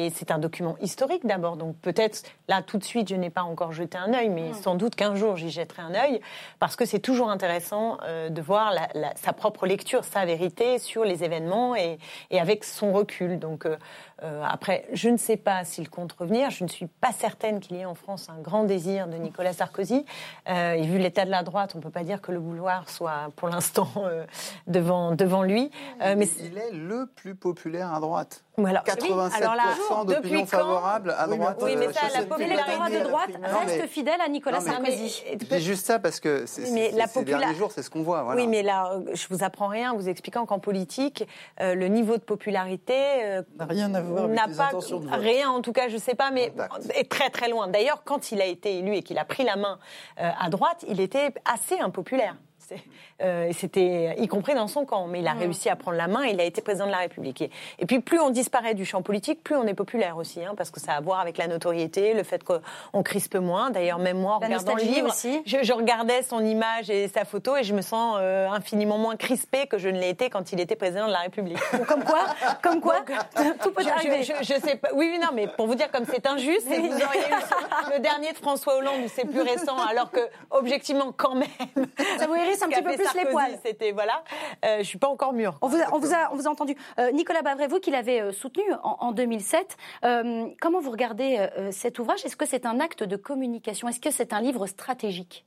et, 0.05 0.11
c'est 0.11 0.31
un 0.31 0.39
document 0.39 0.77
historique 0.81 1.27
d'abord. 1.27 1.57
Donc 1.57 1.77
peut-être 1.77 2.23
là 2.49 2.63
tout 2.63 2.77
de 2.77 2.85
suite, 2.85 3.09
je 3.09 3.15
n'ai 3.15 3.31
pas 3.31 3.43
encore 3.43 3.73
jeté 3.73 3.97
un 3.97 4.13
œil, 4.13 4.29
mais 4.29 4.53
sans 4.53 4.75
doute 4.75 4.95
qu'un 4.95 5.15
jour 5.15 5.37
j'y 5.37 5.51
jetterai 5.51 5.83
un 5.83 5.95
œil 5.95 6.21
parce 6.59 6.77
que 6.77 6.85
c'est 6.85 6.99
toujours 6.99 7.31
intéressant 7.31 7.99
euh, 8.05 8.29
de 8.29 8.43
voir 8.43 8.75
sa 9.17 9.33
propre 9.33 9.67
lecture, 9.67 10.05
sa 10.05 10.25
vérité 10.25 10.79
sur 10.79 11.05
les 11.05 11.25
événements 11.25 11.75
et, 11.77 11.99
avec 12.31 12.65
son 12.65 12.93
recul. 12.93 13.39
Donc 13.39 13.67
euh, 13.67 13.77
après, 14.45 14.87
je 14.93 15.09
ne 15.09 15.17
sais 15.17 15.37
pas 15.37 15.65
s'il 15.65 15.89
compte 15.89 16.13
revenir. 16.13 16.51
Je 16.51 16.65
ne 16.65 16.69
suis 16.69 16.87
pas 16.87 17.13
certaine 17.13 17.61
qu'il 17.61 17.77
y 17.77 17.81
ait 17.81 17.85
en 17.85 17.95
France 17.95 18.29
un 18.29 18.41
grand 18.41 18.65
désir 18.65 19.09
de 19.09 19.17
Nicolas 19.17 19.53
Sarkozy. 19.53 20.05
Euh, 20.49 20.73
et 20.73 20.83
vu 20.83 20.99
l'état 20.99 21.25
de 21.25 21.31
la 21.31 21.43
droite, 21.43 21.73
on 21.75 21.79
ne 21.79 21.83
peut 21.83 21.91
pas 21.91 22.05
dire 22.05 22.21
que 22.21 22.33
le 22.33 22.41
bouloir 22.41 22.89
soit 22.89 23.31
pour 23.37 23.49
l'instant 23.49 23.89
euh, 23.99 24.25
devant, 24.67 25.13
devant 25.15 25.43
lui. 25.43 25.71
mais 26.01 26.29
il 26.41 26.59
est 26.59 26.73
le 26.73 27.07
plus 27.07 27.35
populaire 27.35 27.93
à 27.93 28.01
droite. 28.01 28.45
Alors, 28.67 28.83
87% 28.85 30.07
d'opinion 30.07 30.47
favorable 30.47 31.15
à 31.17 31.27
droite. 31.27 31.61
Oui, 31.63 31.77
mais 31.77 31.93
ça, 31.93 32.03
la 32.13 32.25
popularité 32.25 32.99
de 32.99 33.05
droite 33.05 33.31
reste 33.43 33.87
fidèle 33.89 34.21
à 34.21 34.29
Nicolas 34.29 34.61
Sarkozy. 34.61 35.23
C'est 35.49 35.61
juste 35.61 35.87
ça 35.87 35.99
parce 35.99 36.21
que 36.21 36.45
mais 36.73 36.91
la 36.93 37.07
ces 37.07 37.25
derniers 37.25 37.55
jours, 37.55 37.73
c'est 37.73 37.83
ce 37.83 37.91
qu'on 37.91 38.03
voit. 38.03 38.35
Oui, 38.35 38.47
mais 38.47 38.63
là, 38.63 38.99
je 39.13 39.27
vous 39.31 39.43
apprends 39.45 39.69
rien 39.69 39.93
en 39.93 39.97
vous 39.97 40.09
expliquant 40.09 40.47
qu'en 40.47 40.59
politique, 40.59 41.27
le 41.59 41.87
niveau 41.89 42.17
de 42.17 42.23
popularité 42.23 43.43
n'a 43.59 43.65
rien 43.67 43.95
à 43.95 44.01
voir 44.01 44.29
n'a 44.29 44.49
pas 44.49 44.71
rien, 45.13 45.51
en 45.51 45.61
tout 45.61 45.73
cas, 45.73 45.89
je 45.89 45.97
sais 45.97 46.15
pas, 46.15 46.31
mais 46.31 46.53
est 46.95 47.11
très 47.11 47.31
très 47.31 47.49
loin. 47.49 47.69
D'ailleurs, 47.69 48.03
quand 48.05 48.33
il 48.33 48.41
a 48.41 48.47
été 48.47 48.79
élu 48.79 48.95
et 48.95 49.03
qu'il 49.03 49.19
a 49.19 49.25
pris 49.25 49.45
la 49.45 49.57
main 49.57 49.79
euh, 50.21 50.31
à 50.39 50.49
droite, 50.51 50.85
il 50.89 51.01
était 51.01 51.33
assez 51.45 51.79
impopulaire. 51.79 52.37
Euh, 53.23 53.51
c'était 53.53 54.15
y 54.19 54.29
compris 54.29 54.55
dans 54.55 54.69
son 54.69 54.85
camp, 54.85 55.07
mais 55.07 55.21
il 55.21 55.27
a 55.27 55.33
réussi 55.33 55.69
à 55.69 55.77
prendre 55.77 55.97
la 55.97 56.09
main 56.09 56.25
et 56.25 56.31
il 56.31 56.41
a 56.41 56.45
été 56.45 56.63
président 56.63 56.87
de 56.87 56.91
la 56.91 56.99
République. 56.99 57.43
Et, 57.79 57.87
puis 57.87 58.01
plus 58.01 58.19
on 58.19 58.31
disparaît 58.31 58.75
du 58.75 58.85
champ 58.85 59.03
politique, 59.03 59.43
plus 59.43 59.57
on 59.57 59.67
est 59.67 59.75
populaire 59.75 60.17
aussi, 60.17 60.45
hein, 60.45 60.55
parce 60.57 60.71
que 60.71 60.81
ça 60.81 60.93
a 60.93 60.97
à 60.97 61.03
voir 61.03 61.21
avec 61.21 61.39
la 61.39 61.47
notoriété, 61.47 62.15
le 62.15 62.23
fait 62.23 62.43
qu'on 62.45 63.03
crispe 63.03 63.37
moins. 63.37 63.71
D'ailleurs, 63.71 63.99
même 63.99 64.19
moi, 64.19 64.35
en 64.35 64.39
regardant 64.39 64.75
le 64.75 64.83
livre, 64.83 65.09
aussi. 65.09 65.41
Je, 65.47 65.73
regardais 65.73 66.23
son 66.23 66.45
image 66.45 66.91
et 66.91 67.09
sa 67.09 67.25
photo 67.25 67.57
et 67.57 67.63
je 67.63 67.75
me 67.75 67.81
sens 67.81 68.17
euh, 68.21 68.49
infiniment 68.49 68.99
moins 68.99 69.17
crispée 69.17 69.67
que 69.67 69.79
je 69.79 69.89
ne 69.89 69.99
l'ai 69.99 70.11
été 70.11 70.31
quand 70.31 70.53
il 70.53 70.61
était 70.61 70.77
président 70.77 71.07
de 71.07 71.13
la 71.13 71.21
République. 71.21 71.59
comme 71.87 72.05
quoi, 72.05 72.27
comme 72.63 72.81
quoi, 72.81 72.97
tout 73.63 73.71
peut 73.71 73.87
arriver. 73.87 74.23
Je, 74.23 74.33
je, 74.41 74.61
sais 74.61 74.77
pas. 74.77 74.89
Oui, 74.95 75.09
oui, 75.13 75.19
non, 75.19 75.29
mais 75.33 75.47
pour 75.47 75.67
vous 75.67 75.75
dire 75.75 75.91
comme 75.91 76.05
c'est 76.05 76.27
injuste, 76.27 76.67
vous 76.67 76.75
auriez 76.75 77.21
eu 77.21 77.95
le 77.95 77.99
dernier 78.01 78.33
de 78.33 78.39
François 78.39 78.77
Hollande, 78.77 79.03
c'est 79.09 79.25
plus 79.25 79.43
récent, 79.43 79.77
alors 79.79 80.11
que 80.11 80.21
objectivement, 80.51 81.13
quand 81.17 81.35
même, 81.35 81.87
ça 82.19 82.27
vous 82.27 82.35
hérisse 82.35 82.60
un 82.63 82.69
petit 82.69 82.83
peu 82.83 82.95
plus 82.95 83.15
les 83.15 83.27
poils. 83.31 83.59
C'était 83.65 83.93
voilà. 83.93 84.23
Euh, 84.65 84.79
je 84.79 84.85
suis 84.85 84.99
pas 84.99 85.09
encore 85.09 85.33
mûre. 85.33 85.59
On 85.61 85.69
vous 85.69 85.77
a, 85.77 85.95
on 85.95 85.99
vous 85.99 86.15
a, 86.15 86.31
on 86.33 86.37
vous 86.37 86.47
a 86.47 86.51
entendu. 86.51 86.75
Euh, 86.99 87.11
Nicolas 87.13 87.43
Bavray, 87.43 87.69
vous 87.69 87.81
qui 87.81 87.91
l'avez 87.91 88.21
euh, 88.21 88.33
soutenu 88.33 88.65
en, 88.83 89.13
2007, 89.13 89.77
euh, 90.05 90.47
comment 90.61 90.81
vous 90.81 90.91
regardez 90.91 91.49
cet 91.73 91.99
ouvrage? 91.99 92.25
Est-ce 92.25 92.37
que 92.37 92.47
c'est 92.47 92.67
un 92.67 92.81
acte 92.81 93.03
de 93.03 93.17
communication? 93.17 93.89
Est-ce 93.89 94.01
que 94.01 94.11
c'est 94.11 94.33
un 94.33 94.41
livre 94.41 94.67
stratégique? 94.67 95.45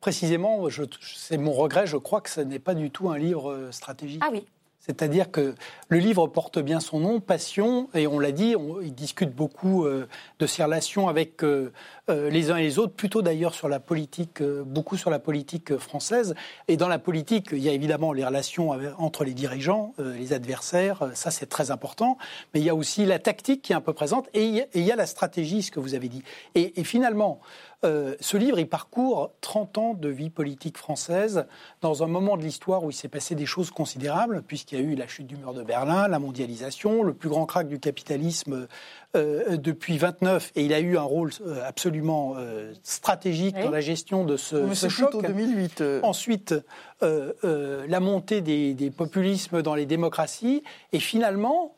Précisément, 0.00 0.68
c'est 1.00 1.38
mon 1.38 1.52
regret. 1.52 1.86
Je 1.86 1.96
crois 1.96 2.20
que 2.20 2.30
ce 2.30 2.40
n'est 2.40 2.58
pas 2.58 2.74
du 2.74 2.90
tout 2.90 3.08
un 3.08 3.18
livre 3.18 3.70
stratégique. 3.72 4.22
Ah 4.24 4.30
oui. 4.30 4.46
C'est-à-dire 4.88 5.30
que 5.30 5.54
le 5.90 5.98
livre 5.98 6.26
porte 6.28 6.58
bien 6.58 6.80
son 6.80 6.98
nom, 7.00 7.20
Passion, 7.20 7.90
et 7.92 8.06
on 8.06 8.18
l'a 8.18 8.32
dit, 8.32 8.54
il 8.82 8.94
discute 8.94 9.34
beaucoup 9.34 9.84
euh, 9.84 10.08
de 10.38 10.46
ses 10.46 10.64
relations 10.64 11.08
avec 11.08 11.44
euh, 11.44 11.74
euh, 12.08 12.30
les 12.30 12.50
uns 12.50 12.56
et 12.56 12.62
les 12.62 12.78
autres, 12.78 12.94
plutôt 12.94 13.20
d'ailleurs 13.20 13.54
sur 13.54 13.68
la 13.68 13.80
politique, 13.80 14.42
beaucoup 14.42 14.96
sur 14.96 15.10
la 15.10 15.18
politique 15.18 15.76
française. 15.76 16.34
Et 16.68 16.78
dans 16.78 16.88
la 16.88 16.98
politique, 16.98 17.48
il 17.52 17.58
y 17.58 17.68
a 17.68 17.72
évidemment 17.72 18.14
les 18.14 18.24
relations 18.24 18.70
entre 18.96 19.24
les 19.24 19.34
dirigeants, 19.34 19.92
les 19.98 20.32
adversaires, 20.32 21.10
ça 21.12 21.30
c'est 21.30 21.46
très 21.46 21.70
important, 21.70 22.16
mais 22.54 22.60
il 22.60 22.64
y 22.64 22.70
a 22.70 22.74
aussi 22.74 23.04
la 23.04 23.18
tactique 23.18 23.60
qui 23.60 23.72
est 23.72 23.76
un 23.76 23.82
peu 23.82 23.92
présente, 23.92 24.28
et 24.32 24.46
il 24.74 24.82
y 24.82 24.90
a, 24.90 24.96
la 24.96 25.06
stratégie, 25.06 25.62
ce 25.62 25.70
que 25.70 25.80
vous 25.80 25.94
avez 25.94 26.08
dit. 26.08 26.22
et 26.54 26.82
finalement, 26.84 27.40
euh, 27.84 28.16
ce 28.20 28.36
livre, 28.36 28.58
il 28.58 28.68
parcourt 28.68 29.30
30 29.40 29.78
ans 29.78 29.94
de 29.94 30.08
vie 30.08 30.30
politique 30.30 30.76
française 30.76 31.46
dans 31.80 32.02
un 32.02 32.08
moment 32.08 32.36
de 32.36 32.42
l'histoire 32.42 32.82
où 32.82 32.90
il 32.90 32.94
s'est 32.94 33.08
passé 33.08 33.36
des 33.36 33.46
choses 33.46 33.70
considérables, 33.70 34.42
puisqu'il 34.42 34.80
y 34.80 34.82
a 34.82 34.84
eu 34.84 34.96
la 34.96 35.06
chute 35.06 35.28
du 35.28 35.36
mur 35.36 35.54
de 35.54 35.62
Berlin, 35.62 36.08
la 36.08 36.18
mondialisation, 36.18 37.04
le 37.04 37.14
plus 37.14 37.28
grand 37.28 37.46
crack 37.46 37.68
du 37.68 37.78
capitalisme 37.78 38.66
euh, 39.14 39.56
depuis 39.56 39.96
29, 39.96 40.52
et 40.56 40.64
il 40.64 40.72
a 40.72 40.80
eu 40.80 40.98
un 40.98 41.02
rôle 41.02 41.30
euh, 41.46 41.62
absolument 41.64 42.34
stratégique 42.82 43.56
dans 43.56 43.70
la 43.70 43.80
gestion 43.80 44.24
de 44.24 44.36
ce, 44.36 44.74
ce 44.74 44.88
choc. 44.88 45.22
2008. 45.22 45.82
Ensuite, 46.02 46.54
la 47.00 48.00
montée 48.00 48.40
des, 48.40 48.90
populismes 48.90 49.62
dans 49.62 49.76
les 49.76 49.86
démocraties, 49.86 50.64
et 50.92 50.98
finalement, 50.98 51.74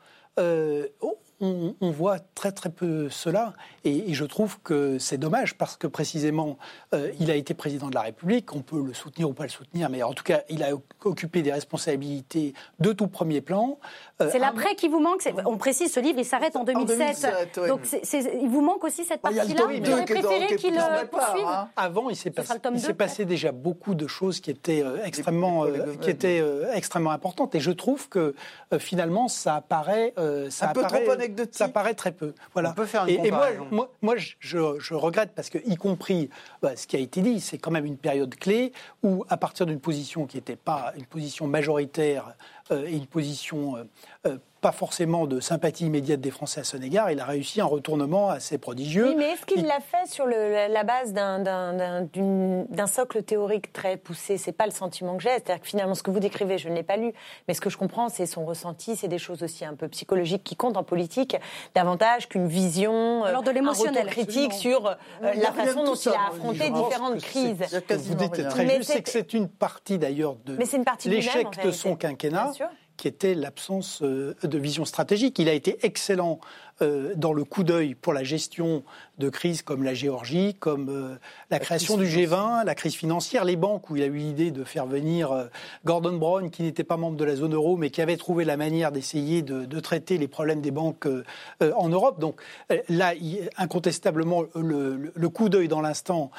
on, 1.40 1.90
voit 1.90 2.18
très 2.34 2.52
très 2.52 2.70
peu 2.70 3.08
cela. 3.08 3.54
Et, 3.84 4.12
je 4.12 4.24
trouve 4.24 4.58
que 4.62 4.98
c'est 4.98 5.18
dommage 5.18 5.56
parce 5.56 5.76
que 5.76 5.86
précisément, 5.86 6.58
euh, 6.94 7.10
il 7.20 7.30
a 7.30 7.34
été 7.34 7.54
président 7.54 7.88
de 7.88 7.94
la 7.94 8.02
République. 8.02 8.54
On 8.54 8.60
peut 8.60 8.82
le 8.82 8.92
soutenir 8.92 9.30
ou 9.30 9.32
pas 9.32 9.44
le 9.44 9.48
soutenir, 9.50 9.88
mais 9.88 10.02
en 10.02 10.12
tout 10.12 10.24
cas, 10.24 10.42
il 10.48 10.62
a 10.62 10.70
occupé 11.04 11.42
des 11.42 11.52
responsabilités 11.52 12.54
de 12.78 12.92
tout 12.92 13.06
premier 13.06 13.40
plan. 13.40 13.78
Euh, 14.20 14.28
c'est 14.30 14.38
l'après 14.38 14.74
qui 14.74 14.88
vous 14.88 15.00
manque. 15.00 15.26
On 15.46 15.56
précise, 15.56 15.92
ce 15.92 16.00
livre, 16.00 16.18
il 16.18 16.24
s'arrête 16.24 16.56
en 16.56 16.64
2007. 16.64 17.60
Donc, 17.68 17.80
il 17.92 18.48
vous 18.48 18.60
manque 18.60 18.84
aussi 18.84 19.04
cette 19.04 19.22
partie-là. 19.22 19.44
Vous 19.44 19.62
auriez 19.62 20.04
préféré 20.04 20.56
qu'il 20.56 20.78
poursuive 21.10 21.46
hein. 21.46 21.68
Avant, 21.76 22.10
il 22.10 22.16
s'est 22.16 22.30
passé, 22.30 22.58
passé, 22.94 23.24
déjà 23.24 23.52
beaucoup 23.52 23.94
de 23.94 24.06
choses 24.06 24.40
qui 24.40 24.50
étaient 24.50 24.84
extrêmement, 25.04 25.64
qui 26.00 26.10
étaient 26.10 26.44
extrêmement 26.74 27.10
importantes. 27.10 27.54
Et 27.54 27.60
je 27.60 27.70
trouve 27.70 28.08
que 28.08 28.34
finalement, 28.78 29.28
ça 29.28 29.56
apparaît, 29.56 30.12
ça 30.50 30.70
un 30.70 30.72
peu 30.72 30.84
apparaît, 30.84 31.04
trop 31.04 31.12
anecdotique. 31.30 31.56
Ça 31.56 31.68
paraît 31.68 31.94
très 31.94 32.12
peu. 32.12 32.34
Voilà. 32.52 32.70
On 32.70 32.74
peut 32.74 32.86
faire 32.86 33.06
une 33.06 33.24
et, 33.24 33.30
moi, 33.30 33.90
moi, 34.02 34.14
je, 34.16 34.94
regrette 34.94 35.32
parce 35.34 35.50
que, 35.50 35.58
y 35.64 35.76
compris 35.76 36.30
bah, 36.62 36.76
ce 36.76 36.86
qui 36.86 36.96
a 36.96 36.98
été 36.98 37.20
dit, 37.22 37.40
c'est 37.40 37.58
quand 37.58 37.70
même 37.70 37.86
une 37.86 37.96
période 37.96 38.34
clé 38.34 38.72
où, 39.02 39.24
à 39.28 39.36
partir 39.36 39.66
d'une 39.66 39.80
position 39.80 40.26
qui 40.26 40.36
n'était 40.36 40.56
pas 40.56 40.92
une 40.96 41.06
position 41.06 41.46
majoritaire 41.46 42.34
euh, 42.70 42.86
et 42.86 42.96
une 42.96 43.06
position 43.06 43.76
euh, 43.76 43.84
euh, 44.26 44.38
pas 44.60 44.72
forcément 44.72 45.26
de 45.26 45.40
sympathie 45.40 45.86
immédiate 45.86 46.20
des 46.20 46.30
Français 46.30 46.60
à 46.60 46.64
son 46.64 46.82
égard, 46.82 47.10
il 47.10 47.18
a 47.20 47.24
réussi 47.24 47.60
un 47.60 47.64
retournement 47.64 48.28
assez 48.28 48.58
prodigieux. 48.58 49.08
Oui, 49.08 49.14
mais 49.16 49.30
est-ce 49.30 49.46
qu'il 49.46 49.64
l'a 49.64 49.80
fait 49.80 50.06
sur 50.06 50.26
la 50.26 50.84
base 50.84 51.12
d'un 51.12 52.86
socle 52.86 53.22
théorique 53.22 53.72
très 53.72 53.96
poussé? 53.96 54.36
C'est 54.36 54.52
pas 54.52 54.66
le 54.66 54.72
sentiment 54.72 55.16
que 55.16 55.22
j'ai. 55.22 55.30
C'est-à-dire 55.30 55.60
que 55.60 55.66
finalement, 55.66 55.94
ce 55.94 56.02
que 56.02 56.10
vous 56.10 56.20
décrivez, 56.20 56.58
je 56.58 56.68
ne 56.68 56.74
l'ai 56.74 56.82
pas 56.82 56.96
lu, 56.96 57.12
mais 57.48 57.54
ce 57.54 57.60
que 57.60 57.70
je 57.70 57.78
comprends, 57.78 58.08
c'est 58.08 58.26
son 58.26 58.44
ressenti, 58.44 58.96
c'est 58.96 59.08
des 59.08 59.18
choses 59.18 59.42
aussi 59.42 59.64
un 59.64 59.74
peu 59.74 59.88
psychologiques 59.88 60.44
qui 60.44 60.56
comptent 60.56 60.76
en 60.76 60.84
politique, 60.84 61.36
davantage 61.74 62.28
qu'une 62.28 62.48
vision, 62.48 63.24
Alors 63.24 63.42
de 63.42 63.50
l'émotionnel, 63.50 64.06
critique 64.06 64.52
sur 64.52 64.96
la 65.22 65.52
façon 65.52 65.84
dont 65.84 65.94
il 65.94 66.08
a 66.10 66.28
affronté 66.28 66.70
différentes 66.70 67.20
crises. 67.20 67.64
Vous 67.88 68.14
dites 68.14 68.48
très 68.48 68.76
juste, 68.76 68.92
c'est 68.92 69.02
que 69.02 69.10
c'est 69.10 69.32
une 69.32 69.48
partie 69.48 69.98
d'ailleurs 69.98 70.36
de 70.44 70.58
l'échec 71.06 71.46
de 71.64 71.70
son 71.70 71.96
quinquennat 71.96 72.52
qui 73.00 73.08
était 73.08 73.34
l'absence 73.34 74.02
euh, 74.02 74.34
de 74.42 74.58
vision 74.58 74.84
stratégique. 74.84 75.38
Il 75.38 75.48
a 75.48 75.54
été 75.54 75.78
excellent 75.86 76.38
euh, 76.82 77.12
dans 77.14 77.34
le 77.34 77.44
coup 77.44 77.62
d'œil 77.62 77.94
pour 77.94 78.14
la 78.14 78.24
gestion 78.24 78.82
de 79.18 79.28
crises 79.28 79.60
comme 79.60 79.82
la 79.82 79.92
Géorgie, 79.92 80.54
comme 80.54 80.88
euh, 80.88 81.16
la, 81.50 81.58
création 81.58 81.98
du 81.98 82.06
G20, 82.06 82.64
la 82.64 82.74
crise 82.74 82.94
financière, 82.94 83.44
les 83.44 83.56
banques 83.56 83.90
où 83.90 83.96
il 83.96 84.02
a 84.02 84.06
eu 84.06 84.16
l'idée 84.16 84.50
de 84.50 84.64
faire 84.64 84.86
venir 84.86 85.30
euh, 85.30 85.44
Gordon 85.84 86.16
Brown, 86.16 86.50
qui 86.50 86.62
n'était 86.62 86.84
pas 86.84 86.96
membre 86.96 87.18
de 87.18 87.24
la 87.24 87.36
zone 87.36 87.52
euro, 87.54 87.76
mais 87.76 87.90
qui 87.90 88.00
avait 88.00 88.16
trouvé 88.16 88.46
la 88.46 88.56
manière 88.56 88.92
d'essayer 88.92 89.42
de, 89.42 89.80
traiter 89.80 90.16
les 90.16 90.28
problèmes 90.28 90.60
des 90.60 90.70
banques 90.70 91.08
en 91.60 91.88
Europe. 91.88 92.20
Donc 92.20 92.40
là, 92.88 93.14
incontestablement, 93.56 94.44
le, 94.54 95.28
coup 95.28 95.48
d'œil 95.48 95.68
dans 95.68 95.80
l'instant, 95.80 96.30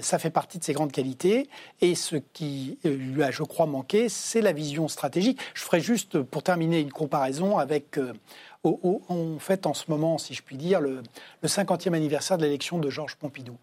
ça 0.00 0.18
fait 0.18 0.30
partie 0.30 0.58
de 0.58 0.64
ses 0.64 0.72
grandes 0.72 0.92
qualités. 0.92 1.48
Et 1.82 1.94
ce 1.94 2.16
qui 2.16 2.78
lui 2.84 3.22
a, 3.22 3.30
je 3.30 3.42
crois, 3.42 3.66
manqué, 3.66 4.08
c'est 4.08 4.40
la 4.40 4.52
vision 4.52 4.88
stratégique. 4.88 5.38
Je 5.52 5.62
ferai 5.62 5.80
juste, 5.80 6.22
pour 6.22 6.42
terminer, 6.42 6.80
une 6.80 6.92
comparaison 6.92 7.58
avec 7.58 7.98
on 8.66 9.38
fête 9.38 9.66
en 9.66 9.74
ce 9.74 9.90
moment, 9.90 10.18
si 10.18 10.34
je 10.34 10.42
puis 10.42 10.56
dire, 10.56 10.80
le, 10.80 11.02
50e 11.44 11.94
anniversaire 11.94 12.38
de 12.38 12.44
l'élection 12.44 12.78
de 12.78 12.90
Georges 12.90 13.16
Pompidou. 13.16 13.56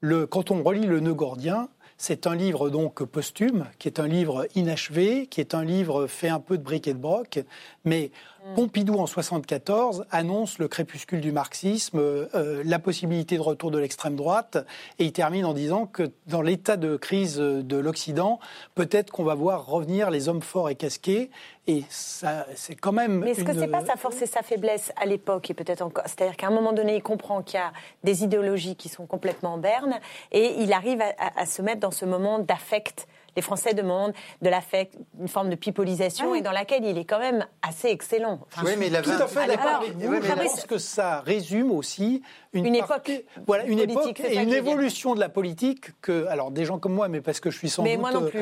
Le, 0.00 0.26
quand 0.26 0.50
on 0.50 0.62
relit 0.62 0.86
Le 0.86 1.00
Nœud 1.00 1.14
gordien, 1.14 1.68
c'est 1.98 2.26
un 2.26 2.34
livre 2.34 2.68
donc 2.68 3.02
posthume, 3.04 3.66
qui 3.78 3.88
est 3.88 4.00
un 4.00 4.06
livre 4.06 4.46
inachevé, 4.54 5.26
qui 5.26 5.40
est 5.40 5.54
un 5.54 5.64
livre 5.64 6.06
fait 6.06 6.28
un 6.28 6.40
peu 6.40 6.58
de 6.58 6.62
briques 6.62 6.88
et 6.88 6.94
de 6.94 6.98
broc, 6.98 7.40
mais. 7.84 8.10
Pompidou, 8.54 8.94
en 8.98 9.06
74, 9.06 10.06
annonce 10.10 10.58
le 10.58 10.68
crépuscule 10.68 11.20
du 11.20 11.32
marxisme, 11.32 11.98
euh, 11.98 12.62
la 12.64 12.78
possibilité 12.78 13.36
de 13.36 13.42
retour 13.42 13.70
de 13.70 13.78
l'extrême 13.78 14.14
droite, 14.14 14.58
et 14.98 15.04
il 15.04 15.12
termine 15.12 15.44
en 15.44 15.54
disant 15.54 15.86
que 15.86 16.12
dans 16.26 16.42
l'état 16.42 16.76
de 16.76 16.96
crise 16.96 17.36
de 17.38 17.76
l'Occident, 17.76 18.38
peut-être 18.74 19.10
qu'on 19.10 19.24
va 19.24 19.34
voir 19.34 19.66
revenir 19.66 20.10
les 20.10 20.28
hommes 20.28 20.42
forts 20.42 20.70
et 20.70 20.74
casqués, 20.74 21.30
et 21.66 21.84
ça, 21.88 22.46
c'est 22.54 22.76
quand 22.76 22.92
même. 22.92 23.20
Mais 23.20 23.32
est-ce 23.32 23.42
que 23.42 23.52
c'est 23.52 23.66
pas 23.66 23.84
sa 23.84 23.96
force 23.96 24.22
et 24.22 24.26
sa 24.26 24.42
faiblesse 24.42 24.92
à 24.96 25.06
l'époque, 25.06 25.50
et 25.50 25.54
peut-être 25.54 25.82
encore, 25.82 26.04
c'est-à-dire 26.06 26.36
qu'à 26.36 26.46
un 26.46 26.52
moment 26.52 26.72
donné, 26.72 26.96
il 26.96 27.02
comprend 27.02 27.42
qu'il 27.42 27.58
y 27.58 27.62
a 27.62 27.72
des 28.04 28.22
idéologies 28.22 28.76
qui 28.76 28.88
sont 28.88 29.06
complètement 29.06 29.54
en 29.54 29.58
berne, 29.58 29.98
et 30.30 30.62
il 30.62 30.72
arrive 30.72 31.02
à 31.18 31.46
se 31.46 31.62
mettre 31.62 31.80
dans 31.80 31.90
ce 31.90 32.04
moment 32.04 32.38
d'affect 32.38 33.08
les 33.36 33.42
Français 33.42 33.74
demandent 33.74 34.14
de 34.42 34.48
l'affect, 34.48 34.96
une 35.20 35.28
forme 35.28 35.50
de 35.50 35.54
pipolisation, 35.54 36.32
ah 36.32 36.38
et 36.38 36.40
dans 36.40 36.52
laquelle 36.52 36.84
il 36.84 36.98
est 36.98 37.04
quand 37.04 37.18
même 37.18 37.46
assez 37.62 37.88
excellent. 37.88 38.40
oui, 38.64 38.72
mais 38.78 38.88
il 38.88 38.96
a 38.96 39.02
tout 39.02 39.10
à 39.10 39.26
fait 39.26 39.46
d'accord 39.46 39.82
avec 39.82 39.92
vous. 39.96 40.14
je 40.22 40.32
pense 40.32 40.64
que 40.64 40.78
ça 40.78 41.20
résume 41.20 41.70
aussi 41.70 42.22
une, 42.52 42.74
époque, 42.74 43.10
voilà, 43.46 43.64
une 43.66 43.78
époque 43.78 44.20
et 44.20 44.38
une 44.38 44.52
évolution 44.52 45.14
de 45.14 45.20
la 45.20 45.28
politique 45.28 46.00
que, 46.00 46.26
alors 46.26 46.50
des 46.50 46.64
gens 46.64 46.78
comme 46.78 46.94
moi, 46.94 47.08
mais 47.08 47.20
parce 47.20 47.40
que 47.40 47.50
je 47.50 47.58
suis 47.58 47.68
sans 47.68 47.82
mais 47.82 47.96
doute. 47.96 48.06
Mais 48.06 48.12
moi 48.12 48.20
non 48.20 48.28
plus. 48.28 48.40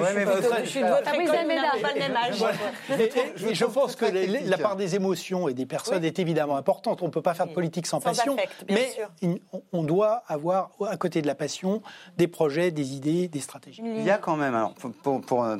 je, 0.64 0.68
suis 0.68 0.80
de 0.82 0.86
votre 0.86 1.14
école, 1.14 1.26
pas 1.82 1.92
le 1.92 1.98
même 1.98 2.16
âge. 2.16 2.44
Et, 3.00 3.54
je 3.54 3.64
pense 3.64 3.96
que 3.96 4.06
la 4.48 4.58
part 4.58 4.76
des 4.76 4.94
émotions 4.94 5.48
et 5.48 5.54
des 5.54 5.66
personnes 5.66 6.04
est 6.04 6.18
évidemment 6.18 6.56
importante. 6.56 7.02
On 7.02 7.06
ne 7.06 7.10
peut 7.10 7.22
pas 7.22 7.34
faire 7.34 7.46
de 7.46 7.52
politique 7.52 7.86
sans, 7.86 8.00
passion, 8.00 8.36
mais 8.68 8.94
on 9.72 9.82
doit 9.82 10.22
avoir 10.28 10.70
à 10.86 10.96
côté 10.96 11.22
de 11.22 11.26
la 11.26 11.34
passion 11.34 11.82
des 12.16 12.28
projets, 12.28 12.70
des 12.70 12.94
idées, 12.94 13.28
des 13.28 13.40
stratégies. 13.40 13.82
Il 13.84 14.04
y 14.04 14.10
a 14.10 14.18
quand 14.18 14.36
même, 14.36 14.54
alors, 14.54 14.74
pour, 14.90 15.44
euh, 15.44 15.56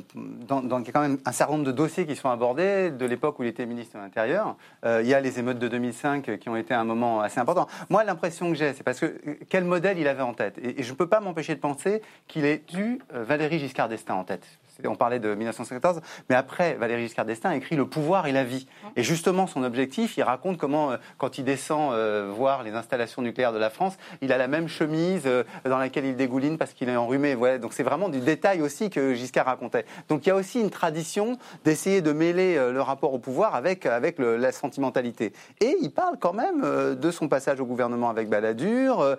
dans, 0.47 0.83
quand 0.83 1.01
même 1.01 1.17
un 1.25 1.31
certain 1.31 1.53
nombre 1.53 1.65
de 1.65 1.71
dossiers 1.71 2.05
qui 2.05 2.15
sont 2.15 2.29
abordés 2.29 2.91
de 2.91 3.05
l'époque 3.05 3.39
où 3.39 3.43
il 3.43 3.49
était 3.49 3.65
ministre 3.65 3.97
de 3.97 4.01
l'Intérieur. 4.01 4.55
Euh, 4.85 5.01
il 5.03 5.07
y 5.07 5.13
a 5.13 5.21
les 5.21 5.39
émeutes 5.39 5.59
de 5.59 5.67
2005 5.67 6.37
qui 6.39 6.49
ont 6.49 6.55
été 6.55 6.73
un 6.73 6.83
moment 6.83 7.21
assez 7.21 7.39
important. 7.39 7.67
Moi, 7.89 8.03
l'impression 8.03 8.49
que 8.49 8.55
j'ai, 8.55 8.73
c'est 8.73 8.83
parce 8.83 8.99
que 8.99 9.05
euh, 9.05 9.35
quel 9.49 9.63
modèle 9.63 9.97
il 9.97 10.07
avait 10.07 10.21
en 10.21 10.33
tête? 10.33 10.57
Et, 10.61 10.83
je 10.83 10.91
ne 10.91 10.95
peux 10.95 11.07
pas 11.07 11.19
m'empêcher 11.19 11.55
de 11.55 11.59
penser 11.59 12.01
qu'il 12.27 12.45
ait 12.45 12.63
eu 12.77 12.99
Valérie 13.11 13.59
Giscard 13.59 13.89
d'Estaing 13.89 14.15
en 14.15 14.23
tête 14.23 14.45
on 14.85 14.95
parlait 14.95 15.19
de 15.19 15.33
1914, 15.33 16.01
mais 16.29 16.35
après, 16.35 16.73
Valéry 16.75 17.03
Giscard 17.03 17.25
d'Estaing 17.25 17.51
a 17.51 17.55
écrit 17.55 17.75
Le 17.75 17.85
pouvoir 17.85 18.27
et 18.27 18.31
la 18.31 18.43
vie. 18.43 18.67
Et 18.95 19.03
justement, 19.03 19.47
son 19.47 19.63
objectif, 19.63 20.17
il 20.17 20.23
raconte 20.23 20.57
comment, 20.57 20.91
euh, 20.91 20.97
quand 21.17 21.37
il 21.37 21.45
descend 21.45 21.93
euh, 21.93 22.31
voir 22.35 22.63
les 22.63 22.71
installations 22.73 23.21
nucléaires 23.21 23.53
de 23.53 23.57
la 23.57 23.69
France, 23.69 23.97
il 24.21 24.31
a 24.31 24.37
la 24.37 24.47
même 24.47 24.67
chemise 24.67 25.23
euh, 25.25 25.43
dans 25.63 25.77
laquelle 25.77 26.05
il 26.05 26.15
dégouline 26.15 26.57
parce 26.57 26.73
qu'il 26.73 26.89
est 26.89 26.95
enrhumé. 26.95 27.35
Ouais, 27.35 27.59
donc 27.59 27.73
c'est 27.73 27.83
vraiment 27.83 28.09
du 28.09 28.19
détail 28.19 28.61
aussi 28.61 28.89
que 28.89 29.13
Giscard 29.13 29.45
racontait. 29.45 29.85
Donc 30.09 30.25
il 30.25 30.29
y 30.29 30.31
a 30.31 30.35
aussi 30.35 30.59
une 30.59 30.69
tradition 30.69 31.37
d'essayer 31.63 32.01
de 32.01 32.11
mêler 32.11 32.55
le 32.55 32.81
rapport 32.81 33.13
au 33.13 33.19
pouvoir 33.19 33.55
avec, 33.55 33.85
avec 33.85 34.19
la 34.19 34.51
sentimentalité. 34.51 35.33
Et 35.61 35.77
il 35.81 35.91
parle 35.91 36.17
quand 36.19 36.33
même 36.33 36.61
de 36.95 37.11
son 37.11 37.27
passage 37.27 37.59
au 37.59 37.65
gouvernement 37.65 38.09
avec 38.09 38.29
Balladur, 38.29 39.17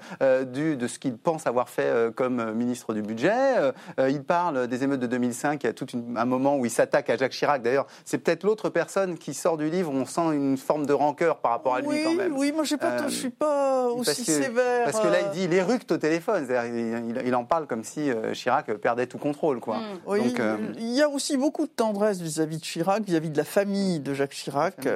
du, 0.53 0.77
de 0.77 0.87
ce 0.87 0.99
qu'il 0.99 1.17
pense 1.17 1.47
avoir 1.47 1.69
fait 1.69 2.15
comme 2.15 2.53
ministre 2.53 2.95
du 2.95 3.03
budget. 3.03 3.73
il 3.99 4.23
parle 4.23 4.67
des 4.67 4.85
émeutes 4.85 5.01
de 5.01 5.07
2005 5.07 5.46
qui 5.55 5.69
a 5.69 5.73
tout 5.73 5.87
un 6.17 6.25
moment 6.25 6.57
où 6.57 6.65
il 6.65 6.71
s'attaque 6.71 7.11
à 7.11 7.17
Jacques 7.17 7.33
Chirac. 7.33 7.63
D'ailleurs, 7.63 7.87
c'est 8.05 8.19
peut-être 8.19 8.43
l'autre 8.43 8.71
personne 8.71 9.17
qui 9.17 9.35
sort 9.35 9.57
du 9.57 9.71
livre, 9.71 9.93
on 9.93 10.05
sent 10.05 10.35
une 10.35 10.57
forme 10.57 10.87
de 10.87 10.93
rancœur 10.93 11.39
par 11.39 11.53
rapport 11.53 11.77
à 11.77 11.81
lui 11.81 12.03
quand 12.03 12.15
même. 12.15 12.37
Oui, 12.37 12.53
moi 12.53 12.65
je 12.65 12.75
ne 12.75 13.11
suis 13.11 13.31
pas 13.31 13.87
aussi 13.87 14.25
sévère. 14.25 14.85
Parce 14.85 15.01
que 15.01 15.09
là, 15.09 15.21
il 15.21 15.27
euh. 15.27 15.31
dit 15.31 15.45
il 15.45 15.53
éructe 15.53 15.93
au 15.93 15.99
téléphone. 15.99 16.47
Il, 16.49 17.23
il, 17.25 17.35
en 17.35 17.45
parle 17.45 17.67
comme 17.67 17.85
si 17.85 18.11
euh, 18.11 18.33
Chirac 18.33 18.73
perdait 18.75 19.07
tout 19.07 19.19
contrôle. 19.19 19.61
Quoi. 19.61 19.79
Mm. 19.79 20.19
Donc, 20.19 20.41
euh, 20.41 20.57
Il 20.79 20.93
y 20.93 21.03
a 21.03 21.09
aussi 21.09 21.37
beaucoup 21.37 21.67
de 21.67 21.71
tendresse 21.71 22.21
vis-à-vis 22.21 22.59
de 22.59 22.65
Chirac, 22.65 23.05
vis-à-vis 23.05 23.31
de 23.31 23.37
la 23.37 23.45
famille 23.45 24.01
de 24.01 24.15
Jacques 24.15 24.33
Chirac, 24.33 24.89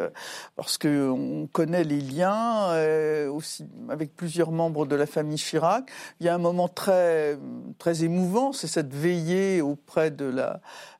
parce 0.56 0.78
qu'on 0.78 1.48
connaît 1.52 1.84
les 1.84 2.00
liens 2.00 3.28
aussi 3.28 3.66
avec 3.88 4.16
plusieurs 4.16 4.50
membres 4.50 4.86
de 4.86 4.96
la 4.96 5.06
famille 5.06 5.38
Chirac. 5.38 5.90
Il 6.20 6.26
y 6.26 6.28
a 6.28 6.34
un 6.34 6.38
moment 6.38 6.68
très, 6.68 7.38
très 7.78 8.04
émouvant, 8.04 8.52
c'est 8.52 8.66
cette 8.66 8.94
veillée 8.94 9.60
auprès 9.60 10.10
de 10.10 10.24
la 10.24 10.39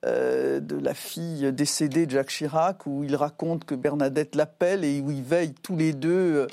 euh, 0.06 0.61
de 0.61 0.76
la 0.76 0.94
fille 0.94 1.52
décédée 1.52 2.06
de 2.06 2.12
Jacques 2.12 2.30
Chirac, 2.30 2.87
où 2.87 3.04
il 3.04 3.14
raconte 3.16 3.64
que 3.64 3.75
Bernadette 3.75 4.35
l'appelle 4.35 4.85
et 4.85 5.00
où 5.00 5.11
ils 5.11 5.23
veillent 5.23 5.54
tous 5.62 5.76
les 5.76 5.92
deux 5.92 6.47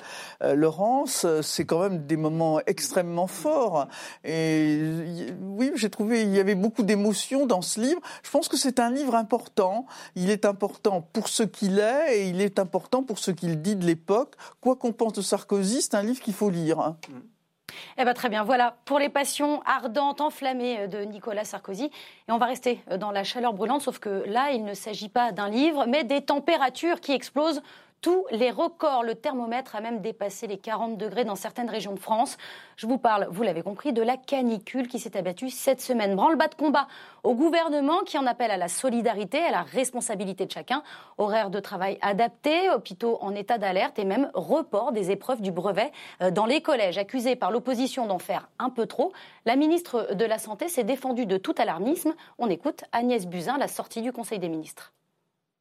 euh, 0.44 0.56
Laurence. 0.56 1.26
C'est 1.42 1.66
quand 1.66 1.80
même 1.80 2.06
des 2.06 2.18
moments 2.18 2.60
extrêmement 2.68 3.28
forts. 3.28 3.88
Et 4.24 4.80
oui, 5.42 5.72
j'ai 5.76 5.90
trouvé 5.90 6.24
il 6.24 6.34
y 6.34 6.40
avait 6.40 6.56
beaucoup 6.56 6.84
d'émotions 6.84 7.46
dans 7.46 7.62
ce 7.62 7.80
livre. 7.80 8.02
Je 8.24 8.30
pense 8.30 8.48
que 8.48 8.58
c'est 8.58 8.80
un 8.80 8.92
livre 8.92 9.16
important. 9.16 9.86
Il 10.16 10.30
est 10.30 10.46
important 10.46 11.02
pour 11.02 11.28
ce 11.30 11.44
qu'il 11.44 11.80
est 11.80 12.18
et 12.18 12.30
il 12.30 12.42
est 12.42 12.60
important 12.60 13.04
pour 13.04 13.20
ce 13.20 13.32
qu'il 13.32 13.62
dit 13.62 13.76
de 13.76 13.86
l'époque. 13.86 14.36
Quoi 14.62 14.76
qu'on 14.76 14.92
pense 14.92 15.14
de 15.14 15.22
Sarkozy, 15.22 15.82
c'est 15.82 15.96
un 15.96 16.04
livre 16.04 16.20
qu'il 16.20 16.34
faut 16.34 16.50
lire. 16.50 16.80
Hein. 16.80 16.98
Eh 17.98 18.04
bien, 18.04 18.14
très 18.14 18.30
bien. 18.30 18.44
Voilà 18.44 18.78
pour 18.86 19.00
les 19.00 19.10
passions 19.10 19.62
ardentes, 19.66 20.22
enflammées 20.22 20.82
euh, 20.82 20.88
de 20.88 21.00
Nicolas 21.00 21.44
Sarkozy. 21.44 21.86
Et 21.86 22.32
on 22.32 22.38
va 22.38 22.46
rester 22.46 22.80
euh, 22.92 22.98
dans 22.98 23.12
la 23.12 23.24
chaleur 23.24 23.54
brûlante, 23.54 23.82
sauf 23.82 24.00
que 24.00 24.24
là, 24.28 24.52
il 24.52 24.64
ne 24.64 24.74
s'agit 24.74 25.10
pas 25.10 25.32
d'un 25.32 25.50
livre, 25.50 25.86
mais 25.88 26.04
des 26.04 26.22
températures 26.22 27.02
qui 27.02 27.12
explosent 27.12 27.62
tous 28.02 28.26
les 28.32 28.52
records. 28.52 29.04
Le 29.04 29.16
thermomètre 29.16 29.76
a 29.76 29.82
même 29.82 30.02
dépassé 30.02 30.48
les 30.48 30.58
40 30.58 30.98
degrés 30.98 31.26
dans 31.26 31.36
certaines 31.36 31.70
régions 31.70 31.94
de 31.94 32.00
France. 32.00 32.38
Je 32.76 32.88
vous 32.88 32.98
parle, 32.98 33.28
vous 33.32 33.44
l'avez 33.44 33.62
compris, 33.62 33.94
de 33.94 34.02
la 34.02 34.18
canicule 34.18 34.88
qui 34.88 35.00
s'est 35.00 35.18
abattue 35.18 35.50
cette 35.50 35.82
semaine. 35.82 36.16
Branle-bas 36.16 36.48
de 36.48 36.56
combat 36.56 36.88
au 37.24 37.36
gouvernement 37.36 38.02
qui 38.06 38.18
en 38.18 38.26
appelle 38.26 38.52
à 38.52 38.58
la 38.58 38.68
solidarité, 38.68 39.40
à 39.44 39.52
la 39.52 39.64
responsabilité 39.64 40.46
de 40.46 40.52
chacun. 40.52 40.84
Horaires 41.18 41.50
de 41.50 41.60
travail 41.60 41.98
adaptés, 42.02 42.70
hôpitaux 42.70 43.18
en 43.22 43.36
état 43.36 43.58
d'alerte 43.58 44.00
et 44.00 44.06
même 44.06 44.30
report 44.34 44.92
des 44.92 45.12
épreuves 45.12 45.42
du 45.42 45.52
brevet 45.52 45.92
euh, 46.22 46.32
dans 46.32 46.46
les 46.46 46.62
collèges. 46.62 46.98
Accusés 46.98 47.36
par 47.36 47.52
l'opposition 47.52 48.06
d'en 48.06 48.20
faire 48.20 48.50
un 48.60 48.70
peu 48.70 48.86
trop, 48.86 49.12
la 49.46 49.56
ministre 49.56 50.14
de 50.14 50.26
la 50.26 50.38
Santé 50.38 50.70
s'est 50.70 50.84
défendue 50.84 51.26
de 51.26 51.38
tout 51.38 51.56
alarmisme. 51.58 52.14
On 52.38 52.50
écoute 52.50 52.84
Agnès 52.92 53.26
Buzyn, 53.26 53.58
la 53.58 53.68
sortie 53.68 54.02
du 54.02 54.12
Conseil 54.12 54.40
des 54.40 54.50
ministres. 54.50 54.94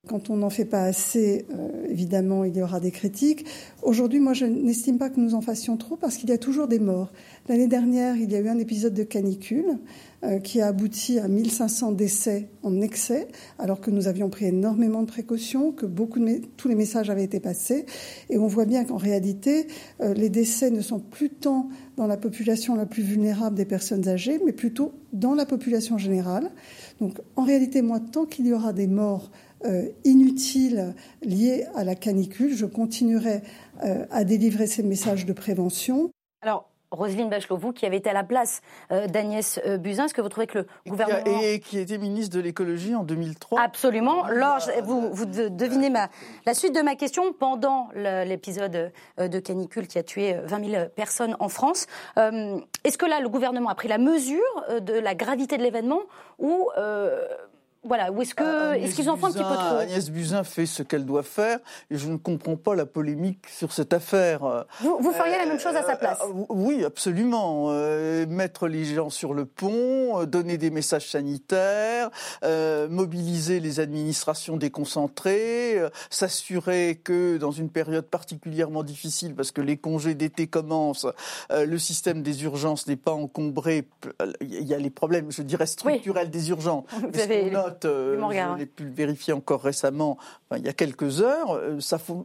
Quand 0.06 0.30
on 0.30 0.36
n'en 0.36 0.50
fait 0.50 0.64
pas 0.64 0.82
assez, 0.82 1.46
euh, 1.50 1.86
évidemment, 1.88 2.44
il 2.44 2.56
y 2.56 2.62
aura 2.62 2.78
des 2.78 2.92
critiques. 2.92 3.44
Aujourd'hui, 3.82 4.20
moi, 4.20 4.34
je 4.34 4.46
n'estime 4.46 4.98
pas 4.98 5.10
que 5.10 5.18
nous 5.18 5.34
en 5.34 5.40
fassions 5.40 5.76
trop 5.76 5.96
parce 5.96 6.16
qu'il 6.16 6.30
y 6.30 6.32
a 6.32 6.38
toujours 6.38 6.68
des 6.68 6.78
morts. 6.78 7.12
L'année 7.48 7.66
dernière, 7.66 8.16
il 8.16 8.30
y 8.30 8.36
a 8.36 8.40
eu 8.40 8.48
un 8.48 8.58
épisode 8.58 8.94
de 8.94 9.02
canicule 9.02 9.78
euh, 10.25 10.38
qui 10.38 10.60
a 10.60 10.68
abouti 10.68 11.18
à 11.18 11.28
1500 11.28 11.92
décès 11.92 12.48
en 12.62 12.80
excès, 12.80 13.28
alors 13.58 13.80
que 13.80 13.90
nous 13.90 14.08
avions 14.08 14.30
pris 14.30 14.46
énormément 14.46 15.02
de 15.02 15.06
précautions, 15.06 15.72
que 15.72 15.86
beaucoup 15.86 16.18
de 16.18 16.40
tous 16.56 16.68
les 16.68 16.75
messages 16.75 17.10
avaient 17.10 17.25
été 17.25 17.38
passés. 17.38 17.84
Et 18.30 18.38
on 18.38 18.46
voit 18.46 18.64
bien 18.64 18.84
qu'en 18.84 18.96
réalité, 18.96 19.66
euh, 20.00 20.14
les 20.14 20.30
décès 20.30 20.70
ne 20.70 20.80
sont 20.80 21.00
plus 21.00 21.30
tant 21.30 21.68
dans 21.96 22.06
la 22.06 22.16
population 22.16 22.75
la 22.75 22.86
plus 22.86 23.02
vulnérable 23.02 23.56
des 23.56 23.64
personnes 23.64 24.08
âgées, 24.08 24.40
mais 24.44 24.52
plutôt 24.52 24.92
dans 25.12 25.34
la 25.34 25.46
population 25.46 25.98
générale. 25.98 26.50
Donc, 27.00 27.20
en 27.36 27.42
réalité, 27.42 27.82
moi, 27.82 28.00
tant 28.00 28.25
qu'il 28.25 28.46
y 28.46 28.52
aura 28.52 28.72
des 28.72 28.86
morts 28.86 29.30
inutiles 30.04 30.94
liées 31.22 31.66
à 31.75 31.84
la 31.84 31.94
canicule. 31.94 32.54
Je 32.54 32.66
continuerai 32.66 33.42
euh, 33.84 34.06
à 34.10 34.25
délivrer 34.25 34.66
ces 34.66 34.82
messages 34.82 35.26
de 35.26 35.32
prévention. 35.32 36.10
Alors, 36.42 36.70
Roselyne 36.92 37.28
Bachelot, 37.28 37.56
vous 37.56 37.72
qui 37.72 37.84
avez 37.84 37.96
été 37.96 38.08
à 38.08 38.12
la 38.12 38.22
place 38.22 38.60
euh, 38.92 39.06
d'Agnès 39.06 39.60
Buzyn, 39.80 40.04
est-ce 40.04 40.14
que 40.14 40.20
vous 40.20 40.28
trouvez 40.28 40.46
que 40.46 40.58
le 40.58 40.66
gouvernement... 40.86 41.40
Et 41.42 41.58
qui 41.58 41.78
était 41.78 41.98
ministre 41.98 42.36
de 42.36 42.40
l'écologie 42.40 42.94
en 42.94 43.02
2003 43.02 43.60
Absolument. 43.60 44.28
Lors, 44.28 44.60
vous, 44.84 45.12
vous 45.12 45.26
devinez 45.26 45.90
ma, 45.90 46.08
la 46.46 46.54
suite 46.54 46.75
de 46.75 46.80
ma 46.80 46.94
question. 46.94 47.32
Pendant 47.32 47.88
l'épisode 47.94 48.92
de 49.18 49.38
canicule 49.40 49.88
qui 49.88 49.98
a 49.98 50.02
tué 50.02 50.36
20 50.44 50.70
000 50.70 50.84
personnes 50.94 51.36
en 51.40 51.48
France, 51.48 51.86
est-ce 52.16 52.96
que 52.96 53.06
là, 53.06 53.20
le 53.20 53.28
gouvernement 53.28 53.68
a 53.68 53.75
pris 53.75 53.88
la 53.88 53.98
mesure 53.98 54.40
de 54.80 54.94
la 54.94 55.14
gravité 55.14 55.58
de 55.58 55.62
l'événement 55.62 56.02
ou 56.38 56.70
voilà, 57.87 58.11
ou 58.11 58.23
est-ce 58.23 58.35
que 58.35 58.43
euh, 58.43 58.73
est-ce 58.75 58.95
qu'ils 58.95 59.11
en 59.11 59.16
font 59.16 59.26
un 59.26 59.33
petit 59.33 59.38
peu 59.38 59.45
trop 59.45 59.76
Agnès 59.76 60.11
Buzyn 60.11 60.45
fait 60.45 60.66
ce 60.66 60.83
qu'elle 60.83 61.05
doit 61.05 61.23
faire 61.23 61.59
et 61.90 61.97
je 61.97 62.09
ne 62.09 62.16
comprends 62.16 62.57
pas 62.57 62.75
la 62.75 62.87
polémique 62.87 63.47
sur 63.49 63.73
cette 63.73 63.93
affaire. 63.93 64.66
Vous, 64.81 65.12
feriez 65.12 65.38
la 65.38 65.47
même 65.47 65.59
chose 65.59 65.75
à 65.76 65.83
sa 65.83 65.97
place 65.97 66.19
euh, 66.23 66.45
Oui, 66.49 66.85
absolument. 66.85 67.66
Euh, 67.71 68.26
mettre 68.26 68.69
les 68.69 68.85
gens 68.85 69.11
sur 69.11 69.35
le 69.35 69.45
pont, 69.45 70.25
donner 70.25 70.59
des 70.59 70.71
messages 70.71 71.11
sanitaires, 71.11 72.11
mobiliser 72.90 73.61
les 73.61 73.81
administrations 73.81 74.57
déconcentrées, 74.57 75.81
s'assurer 76.11 77.00
que 77.02 77.37
dans 77.37 77.50
une 77.50 77.71
période 77.71 78.07
particulièrement 78.07 78.83
difficile, 78.83 79.35
parce 79.35 79.52
que 79.52 79.61
les 79.61 79.76
congés 79.76 80.14
d'été 80.14 80.47
commencent, 80.47 81.07
le 81.50 81.78
système 81.78 82.23
des 82.23 82.45
urgences 82.45 82.87
n'est 82.87 82.97
pas 82.97 83.12
encombré. 83.12 83.88
Il 84.40 84.66
y 84.66 84.75
a 84.75 84.78
les 84.78 84.90
problèmes, 84.90 85.31
je 85.31 85.43
dirais, 85.43 85.66
structurels 85.66 86.31
des 86.31 86.50
urgences. 86.50 86.85
Vous 87.12 87.21
avez 87.21 87.50
euh, 87.85 88.18
je 88.30 88.59
l'ai 88.59 88.66
pu 88.66 88.85
le 88.85 88.90
vérifier 88.90 89.33
encore 89.33 89.62
récemment, 89.62 90.16
il 90.56 90.64
y 90.64 90.68
a 90.68 90.73
quelques 90.73 91.21
heures. 91.21 91.52
Euh, 91.54 91.78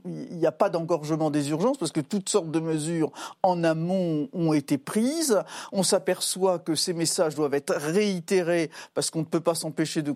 il 0.05 0.37
n'y 0.37 0.45
a 0.45 0.51
pas 0.51 0.69
d'engorgement 0.69 1.31
des 1.31 1.49
urgences 1.49 1.77
parce 1.77 1.91
que 1.91 2.01
toutes 2.01 2.29
sortes 2.29 2.51
de 2.51 2.59
mesures 2.59 3.11
en 3.43 3.63
amont 3.63 4.29
ont 4.33 4.53
été 4.53 4.77
prises. 4.77 5.41
On 5.71 5.83
s'aperçoit 5.83 6.59
que 6.59 6.75
ces 6.75 6.93
messages 6.93 7.35
doivent 7.35 7.53
être 7.53 7.73
réitérés 7.75 8.69
parce 8.93 9.09
qu'on 9.09 9.19
ne 9.19 9.25
peut 9.25 9.39
pas 9.39 9.55
s'empêcher 9.55 10.01
de, 10.01 10.11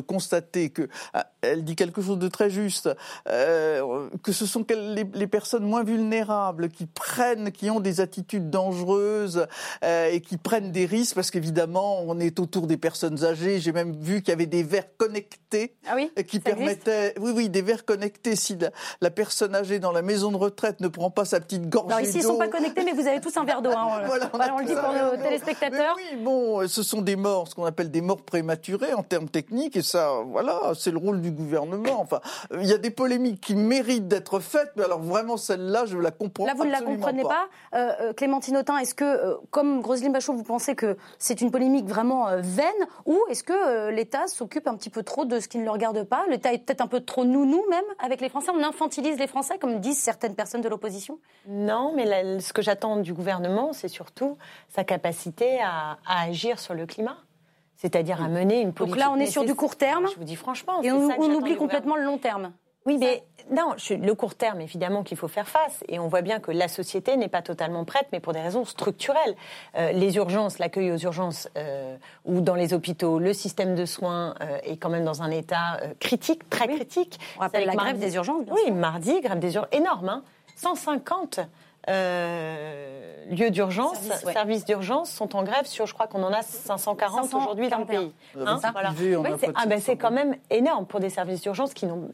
constater 0.00 0.70
que 0.70 0.88
ah, 1.12 1.26
elle 1.42 1.64
dit 1.64 1.76
quelque 1.76 2.02
chose 2.02 2.18
de 2.18 2.28
très 2.28 2.50
juste, 2.50 2.90
euh, 3.28 4.08
que 4.22 4.32
ce 4.32 4.46
sont 4.46 4.64
les, 4.68 5.26
personnes 5.26 5.64
moins 5.64 5.84
vulnérables 5.84 6.68
qui 6.68 6.86
prennent, 6.86 7.50
qui 7.50 7.70
ont 7.70 7.80
des 7.80 8.00
attitudes 8.00 8.50
dangereuses 8.50 9.46
et 9.82 10.20
qui 10.20 10.36
prennent 10.36 10.70
des 10.70 10.86
risques 10.86 11.14
parce 11.14 11.30
qu'évidemment 11.30 12.02
on 12.06 12.20
est 12.20 12.40
autour 12.40 12.66
des 12.66 12.76
personnes 12.76 13.24
âgées. 13.24 13.60
J'ai 13.60 13.72
même 13.72 13.92
vu 13.92 14.20
qu'il 14.20 14.30
y 14.30 14.32
avait 14.32 14.46
des 14.46 14.62
verres 14.74 14.96
connectés 14.96 15.76
ah 15.86 15.96
qui 16.22 16.40
permettaient, 16.40 17.14
oui, 17.20 17.32
oui, 17.34 17.48
des 17.48 17.62
verres 17.62 17.84
connectés. 17.84 18.36
Si 18.36 18.58
la, 19.00 19.10
personne 19.10 19.54
âgée 19.54 19.78
dans 19.78 19.92
la 19.92 20.02
maison 20.02 20.32
de 20.32 20.36
retraite 20.36 20.80
ne 20.80 20.88
prend 20.88 21.10
pas 21.10 21.24
sa 21.24 21.40
petite 21.40 21.68
gorgée 21.68 21.94
d'eau. 21.94 22.08
ici, 22.08 22.18
ils 22.18 22.22
sont 22.22 22.38
pas 22.38 22.48
connectés, 22.48 22.82
mais 22.84 22.92
vous 22.92 23.06
avez 23.06 23.20
tous 23.20 23.36
un 23.36 23.44
verre 23.44 23.62
d'eau. 23.62 23.70
Hein. 23.70 24.02
voilà, 24.32 24.54
on, 24.54 24.58
le 24.58 24.64
dit 24.64 24.74
pour 24.74 24.92
nos 24.92 25.22
téléspectateurs. 25.22 25.96
oui, 25.96 26.18
bon, 26.22 26.66
ce 26.66 26.82
sont 26.82 27.02
des 27.02 27.16
morts, 27.16 27.48
ce 27.48 27.54
qu'on 27.54 27.64
appelle 27.64 27.90
des 27.90 28.00
morts 28.00 28.22
prématurées 28.22 28.94
en 28.94 29.02
termes 29.02 29.28
techniques, 29.28 29.76
et 29.76 29.82
ça, 29.82 30.10
voilà, 30.26 30.72
c'est 30.76 30.90
le 30.90 30.98
rôle 30.98 31.20
du 31.20 31.30
gouvernement. 31.30 32.00
Enfin, 32.00 32.20
il 32.60 32.66
y 32.66 32.72
a 32.72 32.78
des 32.78 32.90
polémiques 32.90 33.40
qui 33.40 33.54
méritent 33.54 34.08
d'être 34.08 34.40
faites, 34.40 34.72
mais 34.76 34.84
alors 34.84 35.00
vraiment 35.00 35.36
celle-là, 35.36 35.86
je 35.86 35.98
la 35.98 36.10
comprends. 36.10 36.46
Là, 36.46 36.54
vous 36.56 36.64
ne 36.64 36.70
la 36.70 36.80
comprenez 36.80 37.22
pas, 37.22 37.48
euh, 37.74 37.92
euh, 38.00 38.12
Clémentine 38.12 38.56
Autain. 38.56 38.78
Est-ce 38.78 38.94
que, 38.94 39.04
euh, 39.04 39.34
comme 39.50 39.80
Roselyne 39.80 40.12
Bachot, 40.12 40.32
vous 40.32 40.42
pensez 40.42 40.74
que 40.74 40.96
c'est 41.18 41.40
une 41.40 41.50
polémique 41.50 41.86
vraiment 41.86 42.26
vaine, 42.38 42.72
ou 43.06 43.18
est-ce 43.28 43.44
que 43.44 43.90
l'État 43.90 44.26
s'occupe 44.26 44.53
un 44.66 44.76
petit 44.76 44.90
peu 44.90 45.02
trop 45.02 45.24
de 45.24 45.40
ce 45.40 45.48
qui 45.48 45.58
ne 45.58 45.64
le 45.64 45.70
regarde 45.70 46.02
pas 46.04 46.24
L'État 46.28 46.52
est 46.52 46.58
peut-être 46.58 46.80
un 46.80 46.86
peu 46.86 47.00
trop 47.00 47.24
nounou 47.24 47.64
même 47.70 47.84
avec 47.98 48.20
les 48.20 48.28
Français 48.28 48.50
On 48.54 48.62
infantilise 48.62 49.18
les 49.18 49.26
Français, 49.26 49.58
comme 49.58 49.80
disent 49.80 49.98
certaines 49.98 50.34
personnes 50.34 50.60
de 50.60 50.68
l'opposition 50.68 51.18
Non, 51.46 51.92
mais 51.94 52.40
ce 52.40 52.52
que 52.52 52.62
j'attends 52.62 52.96
du 52.96 53.12
gouvernement, 53.12 53.72
c'est 53.72 53.88
surtout 53.88 54.36
sa 54.68 54.84
capacité 54.84 55.60
à, 55.62 55.98
agir 56.06 56.58
sur 56.58 56.74
le 56.74 56.86
climat 56.86 57.16
c'est-à-dire 57.76 58.22
à 58.22 58.28
mener 58.28 58.62
une 58.62 58.72
politique. 58.72 58.96
Donc 58.96 59.04
là, 59.04 59.12
on 59.14 59.20
est 59.20 59.26
sur 59.26 59.44
du 59.44 59.54
court 59.54 59.76
terme. 59.76 60.06
Je 60.10 60.16
vous 60.16 60.24
dis 60.24 60.36
franchement. 60.36 60.80
Et 60.82 60.90
on, 60.90 61.10
on 61.18 61.34
oublie 61.34 61.56
complètement 61.56 61.96
le 61.96 62.04
long 62.04 62.16
terme. 62.16 62.52
Oui, 62.86 62.96
mais 62.98 63.24
non, 63.50 63.74
le 63.90 64.12
court 64.12 64.34
terme, 64.34 64.60
évidemment 64.60 65.02
qu'il 65.02 65.16
faut 65.16 65.28
faire 65.28 65.48
face. 65.48 65.84
Et 65.88 65.98
on 65.98 66.08
voit 66.08 66.22
bien 66.22 66.40
que 66.40 66.50
la 66.50 66.68
société 66.68 67.16
n'est 67.16 67.28
pas 67.28 67.42
totalement 67.42 67.84
prête, 67.84 68.06
mais 68.12 68.20
pour 68.20 68.32
des 68.32 68.40
raisons 68.40 68.64
structurelles. 68.64 69.36
Euh, 69.76 69.92
les 69.92 70.16
urgences, 70.16 70.58
l'accueil 70.58 70.90
aux 70.92 70.98
urgences 70.98 71.48
euh, 71.56 71.96
ou 72.24 72.40
dans 72.40 72.54
les 72.54 72.72
hôpitaux, 72.72 73.18
le 73.18 73.32
système 73.32 73.74
de 73.74 73.84
soins 73.84 74.34
euh, 74.40 74.58
est 74.62 74.76
quand 74.76 74.88
même 74.90 75.04
dans 75.04 75.22
un 75.22 75.30
état 75.30 75.80
critique, 76.00 76.48
très 76.48 76.68
critique. 76.68 77.18
On 77.36 77.40
rappelle 77.40 77.66
la 77.66 77.74
grève 77.74 77.98
des 77.98 78.14
urgences, 78.14 78.44
bien 78.44 78.54
Oui, 78.54 78.70
mardi, 78.72 79.20
grève 79.20 79.38
des 79.38 79.54
urgences 79.54 79.72
énorme. 79.72 80.08
Hein. 80.08 80.22
150 80.56 81.40
euh, 81.88 83.24
lieux 83.30 83.50
d'urgence, 83.50 83.98
services, 84.32 84.64
d'urgence 84.64 85.10
sont 85.10 85.36
en 85.36 85.42
grève 85.42 85.66
sur, 85.66 85.86
je 85.86 85.94
crois 85.94 86.06
qu'on 86.06 86.22
en 86.22 86.32
a 86.32 86.42
540 86.42 87.34
aujourd'hui 87.34 87.68
dans 87.68 87.78
le 87.78 87.84
pays. 87.84 88.12
Hein, 88.38 88.60
ah 89.54 89.66
ben 89.66 89.80
c'est 89.80 89.96
quand 89.96 90.10
même 90.10 90.36
énorme 90.50 90.86
pour 90.86 91.00
des 91.00 91.10
services 91.10 91.40
d'urgence 91.42 91.74
qui 91.74 91.86
n'ont, 91.86 92.08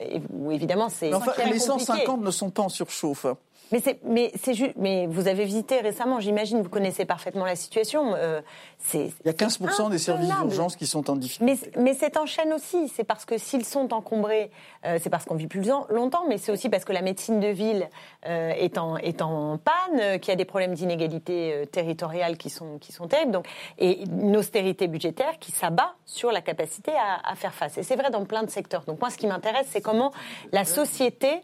évidemment 0.50 0.88
c'est. 0.88 1.10
les 1.46 1.58
150 1.58 2.20
ne 2.20 2.30
sont 2.30 2.50
pas 2.50 2.62
en 2.62 2.68
surchauffe. 2.68 3.26
Mais 3.72 3.80
c'est, 3.80 4.00
mais 4.04 4.32
c'est 4.34 4.54
juste, 4.54 4.72
mais 4.76 5.06
vous 5.06 5.28
avez 5.28 5.44
visité 5.44 5.80
récemment, 5.80 6.18
j'imagine, 6.18 6.60
vous 6.60 6.68
connaissez 6.68 7.04
parfaitement 7.04 7.44
la 7.44 7.56
situation. 7.56 8.14
Euh, 8.16 8.40
c'est, 8.78 9.12
Il 9.24 9.26
y 9.26 9.28
a 9.28 9.32
15% 9.32 9.90
des 9.90 9.98
services 9.98 10.28
d'urgence 10.28 10.76
qui 10.76 10.86
sont 10.86 11.08
en 11.08 11.16
difficulté. 11.16 11.68
Mais, 11.76 11.82
mais 11.82 11.94
c'est 11.94 12.16
en 12.16 12.26
chaîne 12.26 12.52
aussi. 12.52 12.88
C'est 12.88 13.04
parce 13.04 13.24
que 13.24 13.38
s'ils 13.38 13.64
sont 13.64 13.92
encombrés, 13.92 14.50
euh, 14.84 14.98
c'est 15.00 15.10
parce 15.10 15.24
qu'on 15.24 15.36
vit 15.36 15.46
plus 15.46 15.62
longtemps, 15.88 16.24
mais 16.28 16.38
c'est 16.38 16.50
aussi 16.50 16.68
parce 16.68 16.84
que 16.84 16.92
la 16.92 17.02
médecine 17.02 17.38
de 17.38 17.48
ville 17.48 17.88
euh, 18.26 18.50
est, 18.50 18.76
en, 18.76 18.96
est 18.96 19.22
en 19.22 19.58
panne, 19.58 20.18
qu'il 20.18 20.30
y 20.30 20.32
a 20.32 20.36
des 20.36 20.44
problèmes 20.44 20.74
d'inégalité 20.74 21.68
territoriale 21.70 22.36
qui 22.36 22.50
sont, 22.50 22.78
qui 22.78 22.92
sont 22.92 23.06
terribles. 23.06 23.32
Donc, 23.32 23.46
et 23.78 24.02
une 24.02 24.36
austérité 24.36 24.88
budgétaire 24.88 25.38
qui 25.38 25.52
s'abat 25.52 25.94
sur 26.06 26.32
la 26.32 26.40
capacité 26.40 26.92
à, 26.92 27.30
à 27.30 27.34
faire 27.36 27.54
face. 27.54 27.78
Et 27.78 27.82
c'est 27.82 27.96
vrai 27.96 28.10
dans 28.10 28.24
plein 28.24 28.42
de 28.42 28.50
secteurs. 28.50 28.84
Donc 28.84 29.00
moi, 29.00 29.10
ce 29.10 29.16
qui 29.16 29.26
m'intéresse, 29.26 29.68
c'est 29.70 29.80
comment 29.80 30.12
la 30.52 30.64
société 30.64 31.42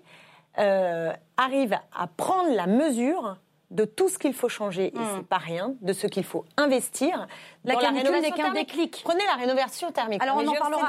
euh, 0.58 1.12
arrive 1.36 1.78
à 1.94 2.06
prendre 2.06 2.54
la 2.54 2.66
mesure 2.66 3.36
de 3.70 3.84
tout 3.84 4.08
ce 4.08 4.18
qu'il 4.18 4.32
faut 4.32 4.48
changer, 4.48 4.92
et 4.94 4.98
hmm. 4.98 5.06
c'est 5.16 5.26
pas 5.26 5.38
rien, 5.38 5.74
de 5.80 5.92
ce 5.92 6.06
qu'il 6.06 6.24
faut 6.24 6.44
investir. 6.56 7.26
La 7.64 7.74
canicule 7.76 8.20
n'est 8.20 8.30
qu'un 8.30 8.52
déclic. 8.52 9.02
Prenez 9.04 9.24
la 9.26 9.34
rénovation 9.34 9.90
thermique. 9.90 10.22
Alors 10.22 10.36
on 10.36 10.46
en 10.46 10.54
parlera. 10.54 10.86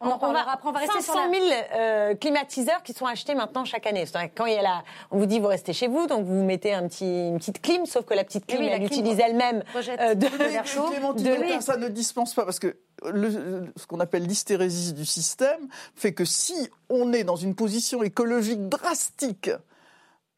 On, 0.00 0.08
en 0.10 0.18
parlera. 0.18 0.52
Après, 0.52 0.68
on 0.68 0.72
va 0.72 0.78
rester 0.78 1.00
500 1.00 1.18
000 1.32 1.44
euh, 1.74 2.14
climatiseurs 2.14 2.82
qui 2.84 2.92
sont 2.92 3.06
achetés 3.06 3.34
maintenant 3.34 3.64
chaque 3.64 3.86
année. 3.86 4.04
Quand 4.36 4.46
il 4.46 4.54
y 4.54 4.58
a 4.58 4.62
la, 4.62 4.84
on 5.10 5.18
vous 5.18 5.26
dit 5.26 5.40
vous 5.40 5.48
restez 5.48 5.72
chez 5.72 5.88
vous, 5.88 6.06
donc 6.06 6.24
vous 6.24 6.44
mettez 6.44 6.72
un 6.72 6.86
petit, 6.86 7.28
une 7.28 7.38
petite 7.38 7.60
clim, 7.60 7.84
sauf 7.84 8.04
que 8.04 8.14
la 8.14 8.22
petite 8.22 8.46
clim, 8.46 8.62
elle 8.62 8.84
utilise 8.84 9.18
elle-même 9.18 9.64
euh, 9.74 10.14
de, 10.14 10.26
l'air 10.38 10.66
chaud. 10.66 10.88
De 11.14 11.60
ça 11.60 11.76
ne 11.76 11.88
dispense 11.88 12.34
pas 12.34 12.44
parce 12.44 12.60
que 12.60 12.76
le, 13.10 13.72
ce 13.76 13.86
qu'on 13.86 14.00
appelle 14.00 14.24
l'hystérésis 14.24 14.94
du 14.94 15.04
système 15.04 15.68
fait 15.96 16.12
que 16.12 16.24
si 16.24 16.68
on 16.88 17.12
est 17.12 17.24
dans 17.24 17.36
une 17.36 17.54
position 17.54 18.02
écologique 18.02 18.68
drastique 18.68 19.50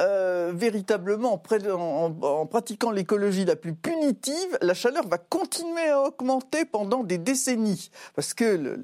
euh, 0.01 0.53
véritablement, 0.55 1.35
en, 1.35 2.47
pratiquant 2.47 2.91
l'écologie 2.91 3.45
la 3.45 3.57
plus 3.57 3.75
punitive, 3.75 4.59
la 4.61 4.75
chaleur 4.75 5.07
va 5.07 5.19
continuer 5.19 5.91
à 5.91 6.01
augmenter 6.01 6.65
pendant 6.65 7.05
des 7.05 7.19
décennies, 7.19 7.91
parce 8.17 8.33
que 8.35 8.81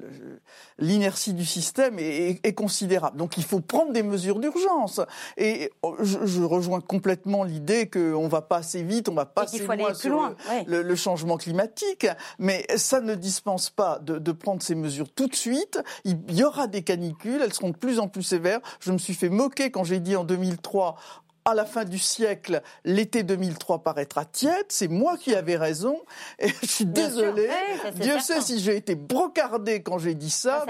l'inertie 0.77 1.33
du 1.33 1.45
système 1.45 1.97
est, 1.99 2.53
considérable. 2.53 3.17
Donc 3.17 3.37
il 3.37 3.43
faut 3.43 3.59
prendre 3.59 3.91
des 3.91 4.03
mesures 4.03 4.39
d'urgence. 4.39 5.01
Et 5.37 5.71
oh, 5.81 5.95
je, 5.99 6.41
rejoins 6.41 6.81
complètement 6.81 7.43
l'idée 7.43 7.89
qu'on 7.89 8.23
ne 8.23 8.29
va 8.29 8.41
pas 8.41 8.57
assez 8.57 8.83
vite, 8.83 9.09
on 9.09 9.13
va 9.13 9.25
pas 9.25 9.43
assez 9.43 9.59
loin 9.59 9.93
sur 9.93 10.11
loin. 10.11 10.35
Le, 10.67 10.95
changement 10.95 11.37
climatique, 11.37 12.07
mais 12.37 12.65
ça 12.75 13.01
ne 13.01 13.15
dispense 13.15 13.69
pas 13.69 13.99
de, 13.99 14.19
de 14.19 14.31
prendre 14.31 14.61
ces 14.61 14.75
mesures 14.75 15.11
tout 15.11 15.27
de 15.27 15.35
suite. 15.35 15.79
Il 16.05 16.19
y 16.31 16.43
aura 16.43 16.67
des 16.67 16.81
canicules, 16.83 17.41
elles 17.41 17.53
seront 17.53 17.69
de 17.69 17.77
plus 17.77 17.99
en 17.99 18.07
plus 18.07 18.23
sévères. 18.23 18.59
Je 18.79 18.91
me 18.91 18.97
suis 18.97 19.13
fait 19.13 19.29
moquer 19.29 19.71
quand 19.71 19.83
j'ai 19.83 19.99
dit 19.99 20.15
en 20.15 20.23
2003 20.23 20.97
à 21.45 21.53
la 21.55 21.65
fin 21.65 21.85
du 21.85 21.97
siècle, 21.97 22.61
l'été 22.85 23.23
2003 23.23 23.79
paraîtra 23.79 24.25
tiède. 24.25 24.65
C'est 24.69 24.87
moi 24.87 25.17
qui 25.17 25.35
avais 25.35 25.57
raison. 25.57 25.97
Et 26.39 26.49
je 26.61 26.67
suis 26.67 26.85
désolé. 26.85 27.49
Dieu 27.95 28.19
sait 28.19 28.41
si 28.41 28.59
j'ai 28.59 28.75
été 28.75 28.95
brocardé 28.95 29.81
quand 29.81 29.97
j'ai 29.97 30.15
dit 30.15 30.29
ça. 30.29 30.65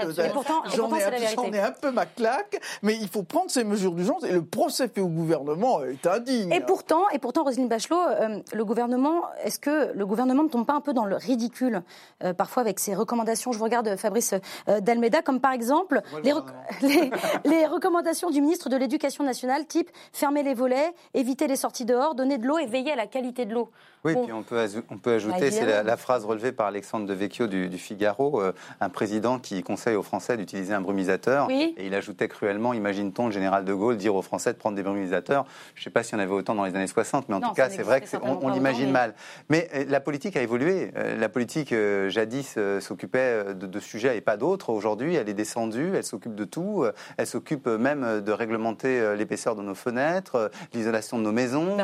J'en 0.74 0.94
ai, 0.94 1.60
un 1.60 1.72
peu 1.72 1.90
ma 1.90 2.06
claque. 2.06 2.60
Mais 2.82 2.96
il 2.96 3.08
faut 3.08 3.22
prendre 3.22 3.50
ces 3.50 3.64
mesures 3.64 3.92
d'urgence. 3.92 4.24
Et 4.24 4.32
le 4.32 4.44
procès 4.44 4.88
fait 4.88 5.00
au 5.00 5.08
gouvernement 5.08 5.82
est 5.84 6.06
indigne. 6.06 6.52
Et 6.52 6.60
pourtant, 6.60 7.08
et 7.12 7.18
pourtant, 7.18 7.44
Roselyne 7.44 7.68
Bachelot, 7.68 8.00
euh, 8.00 8.40
le 8.52 8.64
gouvernement, 8.64 9.22
est-ce 9.44 9.58
que 9.58 9.92
le 9.94 10.06
gouvernement 10.06 10.44
ne 10.44 10.48
tombe 10.48 10.66
pas 10.66 10.74
un 10.74 10.80
peu 10.80 10.92
dans 10.92 11.04
le 11.04 11.16
ridicule 11.16 11.82
euh, 12.22 12.32
parfois 12.32 12.62
avec 12.62 12.80
ses 12.80 12.94
recommandations? 12.94 13.52
Je 13.52 13.58
vous 13.58 13.64
regarde 13.64 13.96
Fabrice 13.96 14.34
euh, 14.68 14.80
Dalmeda, 14.80 15.22
comme 15.22 15.40
par 15.40 15.52
exemple 15.52 16.00
les, 16.22 16.32
les, 16.82 17.10
les 17.44 17.66
recommandations 17.66 18.30
du 18.30 18.40
ministre 18.40 18.68
de 18.68 18.76
l'Éducation 18.76 19.24
nationale, 19.24 19.66
type 19.66 19.90
fermer 20.12 20.42
les 20.42 20.54
volets, 20.54 20.69
éviter 21.14 21.46
les 21.46 21.56
sorties 21.56 21.84
dehors, 21.84 22.14
donner 22.14 22.38
de 22.38 22.46
l'eau 22.46 22.58
et 22.58 22.66
veiller 22.66 22.92
à 22.92 22.96
la 22.96 23.06
qualité 23.06 23.46
de 23.46 23.54
l'eau. 23.54 23.70
Oui, 24.04 24.14
puis 24.14 24.32
on 24.32 24.42
peut, 24.42 24.66
on 24.90 24.96
peut 24.96 25.14
ajouter, 25.14 25.50
c'est 25.50 25.82
la, 25.82 25.96
phrase 25.96 26.24
relevée 26.24 26.52
par 26.52 26.66
Alexandre 26.66 27.06
de 27.06 27.12
Vecchio 27.12 27.46
du, 27.46 27.76
Figaro, 27.76 28.40
euh, 28.40 28.52
un 28.80 28.88
président 28.88 29.38
qui 29.38 29.62
conseille 29.62 29.96
aux 29.96 30.02
Français 30.02 30.38
d'utiliser 30.38 30.72
un 30.72 30.80
brumisateur. 30.80 31.50
Et 31.50 31.74
il 31.78 31.94
ajoutait 31.94 32.28
cruellement, 32.28 32.72
imagine-t-on 32.72 33.26
le 33.26 33.32
général 33.32 33.64
de 33.64 33.74
Gaulle 33.74 33.98
dire 33.98 34.14
aux 34.14 34.22
Français 34.22 34.52
de 34.52 34.58
prendre 34.58 34.76
des 34.76 34.82
brumisateurs. 34.82 35.44
Je 35.74 35.80
ne 35.80 35.84
sais 35.84 35.90
pas 35.90 36.02
s'il 36.02 36.14
y 36.14 36.20
en 36.20 36.24
avait 36.24 36.32
autant 36.32 36.54
dans 36.54 36.64
les 36.64 36.74
années 36.74 36.86
60, 36.86 37.28
mais 37.28 37.34
en 37.34 37.40
tout 37.40 37.52
cas, 37.52 37.68
c'est 37.68 37.82
vrai 37.82 38.00
qu'on 38.00 38.38
on, 38.42 38.48
l'imagine 38.48 38.90
mal. 38.90 39.14
Mais 39.50 39.68
euh, 39.74 39.84
la 39.88 40.00
politique 40.00 40.36
a 40.36 40.42
évolué. 40.42 40.92
Euh, 40.96 41.18
la 41.18 41.28
politique, 41.28 41.74
jadis, 42.08 42.58
s'occupait 42.80 43.54
de, 43.54 43.66
de, 43.66 43.80
sujets 43.80 44.16
et 44.16 44.20
pas 44.22 44.38
d'autres. 44.38 44.70
Aujourd'hui, 44.70 45.14
elle 45.16 45.28
est 45.28 45.34
descendue, 45.34 45.92
elle 45.94 46.04
s'occupe 46.04 46.34
de 46.34 46.44
tout. 46.44 46.86
Elle 47.18 47.26
s'occupe 47.26 47.66
même 47.66 48.22
de 48.22 48.32
réglementer 48.32 49.14
l'épaisseur 49.16 49.56
de 49.56 49.62
nos 49.62 49.74
fenêtres, 49.74 50.50
l'isolation 50.72 51.18
de 51.18 51.24
nos 51.24 51.32
maisons. 51.32 51.76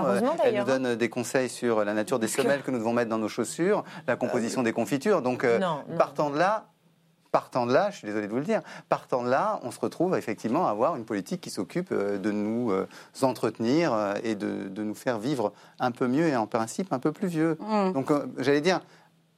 elle 0.43 0.57
nous 0.57 0.65
donne 0.65 0.87
hein. 0.87 0.97
des 0.97 1.09
conseils 1.11 1.49
sur 1.49 1.85
la 1.85 1.93
nature 1.93 2.06
des 2.19 2.29
semelles 2.29 2.63
que 2.63 2.71
nous 2.71 2.79
devons 2.79 2.93
mettre 2.93 3.11
dans 3.11 3.19
nos 3.19 3.29
chaussures, 3.29 3.85
la 4.07 4.17
composition 4.17 4.63
des 4.63 4.73
confitures. 4.73 5.23
Donc, 5.23 5.45
euh, 5.45 5.59
partant 5.99 6.31
de 6.31 6.39
là, 6.39 6.69
partant 7.33 7.67
de 7.67 7.73
là, 7.73 7.91
je 7.91 7.99
suis 7.99 8.07
désolé 8.07 8.27
de 8.27 8.33
vous 8.33 8.39
le 8.39 8.45
dire, 8.45 8.63
partant 8.89 9.23
de 9.23 9.29
là, 9.29 9.61
on 9.63 9.71
se 9.71 9.81
retrouve 9.81 10.17
effectivement 10.17 10.67
à 10.67 10.71
avoir 10.71 10.97
une 10.97 11.05
politique 11.05 11.41
qui 11.41 11.51
s'occupe 11.51 11.91
euh, 11.93 12.19
de 12.19 12.31
nous 12.31 12.71
euh, 12.71 12.89
entretenir 13.23 14.15
et 14.23 14.35
de, 14.35 14.71
nous 14.83 14.95
faire 14.95 15.19
vivre 15.19 15.53
un 15.81 15.91
peu 15.91 16.07
mieux 16.07 16.29
et 16.29 16.37
en 16.37 16.47
principe 16.47 16.93
un 16.93 16.99
peu 16.99 17.13
plus 17.13 17.29
vieux. 17.29 17.59
Mmh. 17.61 17.93
Donc, 17.93 18.11
j'allais 18.39 18.61
dire, 18.61 18.81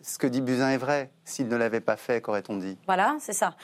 ce 0.03 0.19
que 0.19 0.27
dit 0.27 0.41
Buzyn 0.41 0.71
est 0.71 0.79
vrai. 0.79 1.11
S'il 1.25 1.49
ne 1.49 1.57
l'avait 1.57 1.81
pas 1.81 1.97
fait, 1.97 2.21
qu'aurait-on 2.21 2.57
dit? 2.57 2.77
Voilà, 2.87 3.17
c'est 3.19 3.33
ça. 3.33 3.55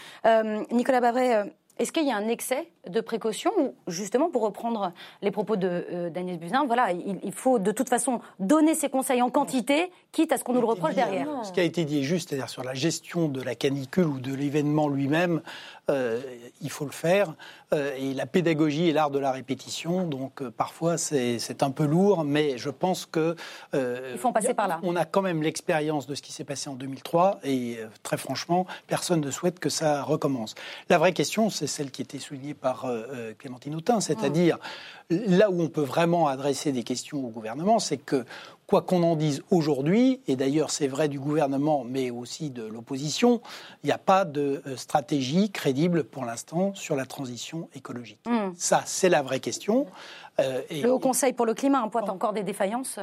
Nicolas 0.72 1.00
Babret, 1.00 1.54
est-ce 1.78 1.90
qu'il 1.90 2.06
y 2.06 2.10
a 2.12 2.16
un 2.16 2.28
excès 2.28 2.68
de 2.88 3.00
précaution 3.00 3.50
ou 3.58 3.74
justement, 3.88 4.30
pour 4.30 4.42
reprendre 4.42 4.92
les 5.22 5.30
propos 5.30 5.56
euh, 5.56 6.08
d'Agnès 6.08 6.38
Buzyn, 6.38 6.64
voilà, 6.66 6.92
il, 6.92 7.32
faut 7.32 7.58
de 7.58 7.72
toute 7.72 7.88
façon 7.88 8.20
donner 8.38 8.74
ses 8.74 8.88
conseils 8.88 9.22
en 9.22 9.30
quantité, 9.30 9.90
quitte 10.12 10.30
à 10.30 10.36
ce 10.36 10.44
qu'on 10.44 10.52
nous 10.52 10.60
le 10.60 10.66
reproche 10.66 10.94
derrière. 10.94 11.26
Ce 11.42 11.52
qui 11.52 11.60
a 11.60 11.64
été 11.64 11.84
dit 11.84 12.00
est 12.00 12.04
juste, 12.04 12.28
c'est-à-dire 12.28 12.48
sur 12.48 12.62
la 12.62 12.74
gestion 12.74 13.28
de 13.28 13.42
la 13.42 13.54
canicule 13.54 14.06
ou 14.06 14.20
de 14.20 14.32
l'événement 14.32 14.88
lui-même, 14.88 15.42
euh, 15.90 16.20
il 16.62 16.70
faut 16.70 16.86
le 16.86 16.92
faire. 16.92 17.34
Euh, 17.72 17.94
et 17.98 18.14
la 18.14 18.24
pédagogie 18.24 18.88
est 18.88 18.92
l'art 18.92 19.10
de 19.10 19.18
la 19.18 19.32
répétition, 19.32 20.06
donc 20.06 20.40
euh, 20.40 20.50
parfois 20.50 20.96
c'est 20.96 21.62
un 21.62 21.70
peu 21.70 21.84
lourd, 21.84 22.24
mais 22.24 22.56
je 22.56 22.70
pense 22.70 23.04
que 23.06 23.36
il 23.74 24.18
faut 24.18 24.28
en 24.28 24.32
passer 24.32 24.54
par 24.54 24.68
là. 24.68 24.80
On 24.82 24.96
a 24.96 25.04
quand 25.04 25.22
même 25.22 25.42
l'expérience 25.42 26.06
de 26.06 26.14
ce 26.14 26.22
qui 26.22 26.32
s'est 26.32 26.44
passé 26.44 26.70
en 26.70 26.74
2003, 26.74 27.40
et 27.44 27.78
très 28.02 28.16
franchement, 28.16 28.66
personne 28.86 29.20
ne 29.20 29.30
souhaite 29.30 29.58
que 29.58 29.68
ça 29.68 30.02
recommence. 30.02 30.54
La 30.88 30.98
vraie 30.98 31.12
question, 31.12 31.50
c'est 31.50 31.66
celle 31.66 31.90
qui 31.90 32.02
était 32.02 32.18
soulignée 32.18 32.54
par 32.54 32.86
Clémentine 33.38 33.74
Autain, 33.74 34.00
c'est-à-dire 34.00 34.58
là 35.10 35.50
où 35.50 35.60
on 35.60 35.68
peut 35.68 35.82
vraiment 35.82 36.28
adresser 36.28 36.72
des 36.72 36.82
questions 36.82 37.24
au 37.24 37.28
gouvernement, 37.28 37.78
c'est 37.78 37.98
que 37.98 38.24
quoi 38.66 38.82
qu'on 38.82 39.02
en 39.02 39.16
dise 39.16 39.42
aujourd'hui, 39.50 40.20
et 40.26 40.36
d'ailleurs 40.36 40.70
c'est 40.70 40.88
vrai 40.88 41.08
du 41.08 41.18
gouvernement 41.18 41.84
mais 41.84 42.10
aussi 42.10 42.50
de 42.50 42.64
l'opposition, 42.64 43.40
il 43.82 43.86
n'y 43.86 43.92
a 43.92 43.98
pas 43.98 44.24
de 44.24 44.62
euh, 44.66 44.76
stratégie 44.76 45.50
crédible 45.50 46.04
pour 46.04 46.24
l'instant 46.24 46.74
sur 46.74 46.96
la 46.96 47.06
transition 47.06 47.68
écologique. 47.74 48.20
Hmm. 48.26 48.52
Ça, 48.56 48.82
c'est 48.86 49.08
la 49.08 49.22
vraie 49.22 49.40
question. 49.40 49.86
Euh, 50.40 50.62
le 50.70 50.92
Haut 50.92 50.98
Conseil 50.98 51.32
pour 51.32 51.46
le 51.46 51.54
climat 51.54 51.86
pointe 51.88 52.08
encore 52.08 52.32
des 52.32 52.42
défaillances 52.42 52.98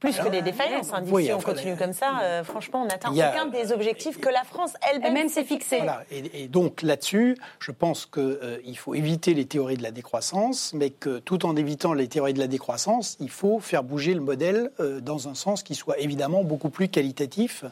plus 0.00 0.16
que 0.16 0.28
des 0.28 0.42
défaillances. 0.42 0.92
Hein, 0.92 1.04
si 1.04 1.32
on 1.32 1.40
continue 1.40 1.76
comme 1.76 1.92
ça, 1.92 2.20
euh, 2.22 2.42
franchement, 2.42 2.82
on 2.82 2.86
n'atteint 2.86 3.12
aucun 3.12 3.46
des 3.46 3.70
objectifs 3.70 4.18
que 4.18 4.30
la 4.30 4.42
France 4.44 4.72
elle-même 4.90 5.28
s'est 5.28 5.44
fixé. 5.44 5.80
Et, 6.10 6.48
donc 6.48 6.82
là-dessus, 6.82 7.36
je 7.60 7.70
pense 7.70 8.06
qu'il 8.06 8.22
euh, 8.22 8.74
faut 8.76 8.94
éviter 8.94 9.34
les 9.34 9.44
théories 9.44 9.76
de 9.76 9.82
la 9.82 9.90
décroissance, 9.90 10.72
mais 10.74 10.90
que 10.90 11.18
tout 11.18 11.44
en 11.44 11.54
évitant 11.54 11.92
les 11.92 12.08
théories 12.08 12.32
de 12.32 12.38
la 12.38 12.46
décroissance, 12.46 13.16
il 13.20 13.28
faut 13.28 13.60
faire 13.60 13.84
bouger 13.84 14.14
le 14.14 14.20
modèle 14.20 14.70
euh, 14.80 15.00
dans 15.00 15.28
un 15.28 15.34
sens 15.34 15.62
qui 15.62 15.74
soit 15.74 15.98
évidemment 15.98 16.42
beaucoup 16.44 16.70
plus 16.70 16.88
qualitatif 16.88 17.64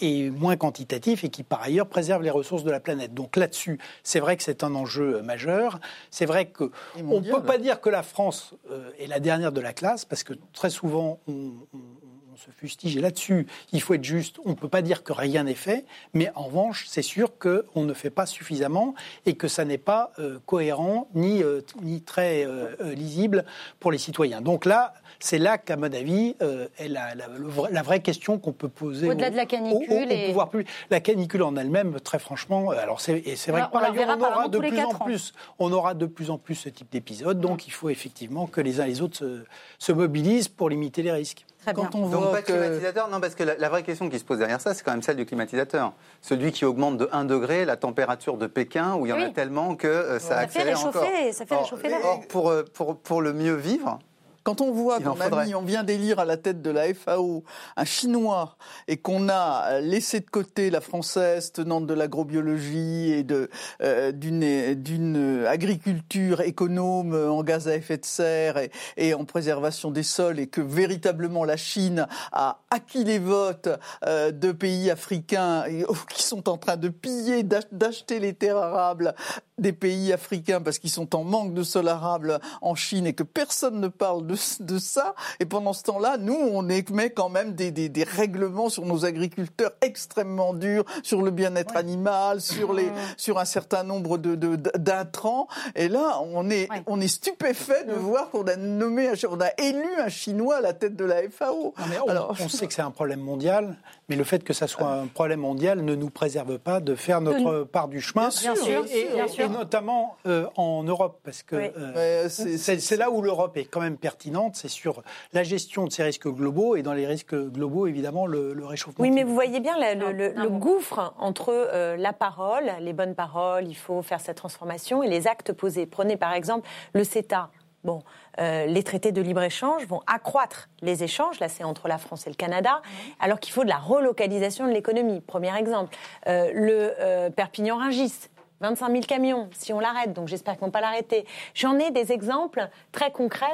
et 0.00 0.30
moins 0.30 0.56
quantitatif 0.56 1.24
et 1.24 1.28
qui 1.28 1.42
par 1.42 1.62
ailleurs 1.62 1.86
préserve 1.86 2.22
les 2.22 2.30
ressources 2.30 2.62
de 2.62 2.70
la 2.70 2.78
planète. 2.78 3.14
Donc 3.14 3.36
là-dessus, 3.36 3.78
c'est 4.04 4.20
vrai 4.20 4.36
que 4.36 4.42
c'est 4.42 4.62
un 4.62 4.74
enjeu 4.74 5.20
majeur. 5.22 5.80
C'est 6.10 6.26
vrai 6.26 6.46
qu'on 6.46 6.70
ne 6.96 7.30
peut 7.30 7.42
pas 7.42 7.58
dire 7.58 7.80
que 7.80 7.90
la 7.90 8.02
France 8.02 8.54
est 8.98 9.06
la 9.06 9.18
dernière 9.18 9.50
de 9.50 9.60
la 9.60 9.72
classe, 9.72 10.04
parce 10.04 10.22
que 10.22 10.34
très 10.52 10.70
souvent, 10.70 11.18
on 11.26 11.47
on, 11.48 11.97
se 12.38 12.50
fustige 12.50 12.96
là-dessus. 12.98 13.46
Il 13.72 13.82
faut 13.82 13.94
être 13.94 14.04
juste. 14.04 14.38
On 14.44 14.50
ne 14.50 14.54
peut 14.54 14.68
pas 14.68 14.82
dire 14.82 15.02
que 15.02 15.12
rien 15.12 15.44
n'est 15.44 15.54
fait, 15.54 15.84
mais 16.14 16.30
en 16.34 16.44
revanche, 16.44 16.86
c'est 16.88 17.02
sûr 17.02 17.38
qu'on 17.38 17.84
ne 17.84 17.92
fait 17.92 18.10
pas 18.10 18.26
suffisamment 18.26 18.94
et 19.26 19.34
que 19.34 19.48
ça 19.48 19.64
n'est 19.64 19.78
pas 19.78 20.12
euh, 20.18 20.38
cohérent 20.46 21.08
ni, 21.14 21.42
euh, 21.42 21.60
ni 21.82 22.00
très 22.00 22.44
euh, 22.46 22.74
lisible 22.94 23.44
pour 23.80 23.92
les 23.92 23.98
citoyens. 23.98 24.40
Donc 24.40 24.64
là, 24.64 24.94
c'est 25.20 25.38
là 25.38 25.58
qu'à 25.58 25.76
mon 25.76 25.92
avis 25.92 26.36
est 26.78 26.88
la, 26.88 27.14
la, 27.14 27.82
vraie 27.82 28.00
question 28.00 28.38
qu'on 28.38 28.52
peut 28.52 28.68
poser 28.68 29.08
au-delà 29.08 29.30
de 29.30 29.36
la 29.36 29.46
canicule 29.46 30.12
et... 30.12 30.26
pouvoir 30.28 30.48
plus. 30.48 30.64
La 30.90 31.00
canicule 31.00 31.42
en 31.42 31.56
elle-même, 31.56 31.98
très 32.00 32.20
franchement, 32.20 32.70
alors 32.70 33.00
c'est, 33.00 33.24
c'est 33.34 33.50
vrai 33.50 33.62
que 33.62 33.72
par 33.72 33.82
ailleurs, 33.82 34.16
on 34.16 34.22
aura 34.22 34.48
de 34.48 34.58
plus 34.58 34.80
en 34.80 34.94
plus, 34.94 35.34
on 35.58 35.72
aura 35.72 35.94
de 35.94 36.06
plus 36.06 36.30
en 36.30 36.38
plus 36.38 36.54
ce 36.54 36.68
type 36.68 36.92
d'épisode. 36.92 37.40
Donc 37.40 37.66
il 37.66 37.72
faut 37.72 37.90
effectivement 37.90 38.46
que 38.46 38.60
les 38.60 38.80
uns 38.80 38.84
et 38.84 38.88
les 38.88 39.02
autres 39.02 39.16
se, 39.16 39.44
se 39.78 39.92
mobilisent 39.92 40.48
pour 40.48 40.70
limiter 40.70 41.02
les 41.02 41.12
risques. 41.12 41.44
Quand 41.64 41.94
on 41.94 42.08
Donc 42.08 42.30
pas 42.30 42.40
de 42.40 42.46
climatisateur 42.46 43.08
Non, 43.08 43.20
parce 43.20 43.34
que 43.34 43.42
la, 43.42 43.68
vraie 43.68 43.82
question 43.82 44.08
qui 44.08 44.18
se 44.18 44.24
pose 44.24 44.38
derrière 44.38 44.60
ça, 44.60 44.74
c'est 44.74 44.82
quand 44.84 44.92
même 44.92 45.02
celle 45.02 45.16
du 45.16 45.26
climatisateur. 45.26 45.92
Celui 46.22 46.52
qui 46.52 46.64
augmente 46.64 46.96
de 46.96 47.08
1 47.12 47.24
degré 47.24 47.64
la 47.64 47.76
température 47.76 48.36
de 48.36 48.46
Pékin, 48.46 48.94
où 48.94 49.06
il 49.06 49.10
y 49.10 49.12
en 49.12 49.20
a 49.20 49.30
tellement 49.30 49.74
que 49.76 49.86
euh, 49.86 50.18
ça, 50.18 50.38
accélère 50.38 50.80
encore. 50.80 51.04
Ça 51.32 51.46
fait 51.46 51.56
réchauffer 51.56 51.88
l'air. 51.88 52.00
Or, 52.04 52.20
pour, 52.28 52.50
euh, 52.50 52.64
pour, 52.72 52.98
pour 52.98 53.20
le 53.20 53.32
mieux 53.32 53.54
vivre, 53.54 53.98
quand 54.42 54.60
on 54.60 54.72
voit 54.72 55.00
qu'on 55.00 55.20
a 55.20 55.44
mis, 55.44 55.54
on 55.54 55.62
vient 55.62 55.84
d'élire 55.84 56.18
à 56.18 56.24
la 56.24 56.36
tête 56.36 56.62
de 56.62 56.70
la 56.70 56.92
FAO 56.94 57.44
un 57.76 57.84
Chinois 57.84 58.56
et 58.86 58.96
qu'on 58.96 59.28
a 59.28 59.80
laissé 59.80 60.20
de 60.20 60.30
côté 60.30 60.70
la 60.70 60.80
française 60.80 61.52
tenante 61.52 61.86
de 61.86 61.94
l'agrobiologie 61.94 63.12
et 63.12 63.22
de 63.24 63.50
euh, 63.82 64.12
d'une 64.12 64.74
d'une 64.74 65.44
agriculture 65.46 66.40
économe 66.40 67.14
en 67.14 67.42
gaz 67.42 67.68
à 67.68 67.74
effet 67.74 67.98
de 67.98 68.04
serre 68.04 68.58
et, 68.58 68.70
et, 68.96 69.14
en 69.14 69.24
préservation 69.24 69.90
des 69.90 70.02
sols 70.02 70.38
et 70.38 70.46
que 70.46 70.60
véritablement 70.60 71.44
la 71.44 71.56
Chine 71.56 72.06
a 72.32 72.60
acquis 72.70 73.04
les 73.04 73.18
votes 73.18 73.68
euh, 74.04 74.30
de 74.30 74.52
pays 74.52 74.90
africains 74.90 75.64
qui 76.08 76.22
sont 76.22 76.48
en 76.48 76.56
train 76.56 76.76
de 76.76 76.88
piller, 76.88 77.42
d'acheter 77.42 78.20
les 78.20 78.34
terres 78.34 78.56
arables 78.56 79.14
des 79.58 79.72
pays 79.72 80.12
africains 80.12 80.60
parce 80.60 80.78
qu'ils 80.78 80.90
sont 80.90 81.14
en 81.14 81.24
manque 81.24 81.54
de 81.54 81.62
sol 81.62 81.88
arable 81.88 82.38
en 82.62 82.74
Chine 82.74 83.06
et 83.06 83.12
que 83.12 83.22
personne 83.22 83.80
ne 83.80 83.88
parle 83.88 84.26
de, 84.26 84.36
de 84.60 84.78
ça. 84.78 85.14
Et 85.40 85.46
pendant 85.46 85.72
ce 85.72 85.82
temps-là, 85.84 86.16
nous, 86.18 86.38
on 86.52 86.68
émet 86.68 87.10
quand 87.10 87.28
même 87.28 87.54
des, 87.54 87.70
des, 87.70 87.88
des, 87.88 88.04
règlements 88.04 88.68
sur 88.68 88.86
nos 88.86 89.04
agriculteurs 89.04 89.72
extrêmement 89.80 90.54
durs, 90.54 90.84
sur 91.02 91.22
le 91.22 91.30
bien-être 91.30 91.76
animal, 91.76 92.40
sur, 92.40 92.72
les, 92.72 92.90
sur 93.16 93.38
un 93.38 93.44
certain 93.44 93.82
nombre 93.82 94.18
de, 94.18 94.34
d'intrants. 94.76 95.48
Et 95.74 95.88
là, 95.88 96.20
on 96.22 96.50
est, 96.50 96.68
on 96.86 97.00
est 97.00 97.08
stupéfait 97.08 97.84
de 97.84 97.92
voir 97.92 98.30
qu'on 98.30 98.46
a 98.46 98.56
nommé, 98.56 99.10
on 99.28 99.40
a 99.40 99.50
élu 99.58 99.88
un 99.98 100.08
Chinois 100.08 100.56
à 100.56 100.60
la 100.60 100.72
tête 100.72 100.96
de 100.96 101.04
la 101.04 101.28
FAO. 101.30 101.74
on, 102.06 102.08
Alors, 102.08 102.34
on 102.40 102.48
sait 102.48 102.66
que 102.68 102.74
c'est 102.74 102.82
un 102.82 102.90
problème 102.90 103.20
mondial, 103.20 103.76
mais 104.08 104.16
le 104.16 104.24
fait 104.24 104.42
que 104.44 104.52
ça 104.52 104.66
soit 104.66 104.90
un 104.90 105.06
problème 105.06 105.40
mondial 105.40 105.82
ne 105.82 105.94
nous 105.94 106.10
préserve 106.10 106.58
pas 106.58 106.80
de 106.80 106.94
faire 106.94 107.20
notre 107.20 107.64
part 107.64 107.88
du 107.88 108.00
chemin. 108.00 108.28
Bien 108.28 108.54
sûr, 108.54 108.84
bien 108.84 109.28
sûr 109.28 109.44
Et 109.44 109.47
notamment 109.48 110.16
euh, 110.26 110.46
en 110.56 110.82
Europe, 110.82 111.20
parce 111.24 111.42
que 111.42 111.56
euh, 111.56 112.28
c'est 112.28 112.96
là 112.96 113.10
où 113.10 113.22
l'Europe 113.22 113.56
est 113.56 113.64
quand 113.64 113.80
même 113.80 113.96
pertinente, 113.96 114.56
c'est 114.56 114.68
sur 114.68 115.02
la 115.32 115.42
gestion 115.42 115.84
de 115.84 115.92
ces 115.92 116.02
risques 116.02 116.28
globaux, 116.28 116.76
et 116.76 116.82
dans 116.82 116.92
les 116.92 117.06
risques 117.06 117.34
globaux, 117.34 117.86
évidemment, 117.86 118.26
le, 118.26 118.54
réchauffement. 118.64 119.02
Oui, 119.02 119.10
mais 119.10 119.24
vous 119.24 119.34
voyez 119.34 119.60
bien 119.60 119.76
le, 119.78 120.48
gouffre 120.48 121.14
entre 121.18 121.52
euh, 121.52 121.96
la 121.96 122.12
parole, 122.12 122.70
les 122.80 122.92
bonnes 122.92 123.14
paroles, 123.14 123.66
il 123.66 123.76
faut 123.76 124.02
faire 124.02 124.20
cette 124.20 124.36
transformation, 124.36 125.02
et 125.02 125.08
les 125.08 125.26
actes 125.26 125.52
posés. 125.52 125.86
Prenez 125.86 126.16
par 126.16 126.32
exemple 126.32 126.68
le 126.94 127.04
CETA. 127.04 127.50
Bon, 127.84 128.02
euh, 128.40 128.66
les 128.66 128.82
traités 128.82 129.12
de 129.12 129.22
libre-échange 129.22 129.86
vont 129.86 130.00
accroître 130.08 130.68
les 130.82 131.04
échanges, 131.04 131.38
là 131.38 131.48
c'est 131.48 131.62
entre 131.62 131.86
la 131.86 131.96
France 131.96 132.26
et 132.26 132.30
le 132.30 132.34
Canada, 132.34 132.82
alors 133.20 133.38
qu'il 133.38 133.52
faut 133.52 133.62
de 133.62 133.68
la 133.68 133.78
relocalisation 133.78 134.66
de 134.66 134.72
l'économie. 134.72 135.20
Premier 135.20 135.56
exemple, 135.56 135.96
euh, 136.26 136.50
le 136.52 136.92
euh, 136.98 137.30
Perpignan-Ringis, 137.30 138.30
25 138.60 138.90
000 138.90 139.00
camions, 139.02 139.48
si 139.52 139.72
on 139.72 139.80
l'arrête, 139.80 140.12
donc 140.12 140.28
j'espère 140.28 140.54
qu'ils 140.54 140.62
ne 140.62 140.66
vont 140.66 140.72
pas 140.72 140.80
l'arrêter. 140.80 141.26
J'en 141.54 141.78
ai 141.78 141.90
des 141.90 142.12
exemples 142.12 142.68
très 142.92 143.10
concrets 143.12 143.46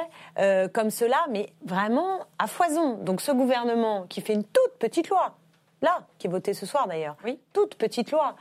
comme 0.73 0.89
cela, 0.89 1.25
mais 1.29 1.49
vraiment 1.63 2.19
à 2.39 2.47
foison. 2.47 2.95
Donc 2.95 3.21
ce 3.21 3.31
gouvernement 3.31 4.05
qui 4.07 4.21
fait 4.21 4.33
une 4.33 4.43
toute 4.43 4.73
petite 4.79 5.09
loi, 5.09 5.35
là, 5.81 6.07
qui 6.17 6.27
est 6.27 6.29
votée 6.29 6.53
ce 6.53 6.65
soir 6.65 6.87
d'ailleurs, 6.87 7.15
oui. 7.23 7.39
toute 7.53 7.75
petite 7.75 8.11
loi 8.11 8.35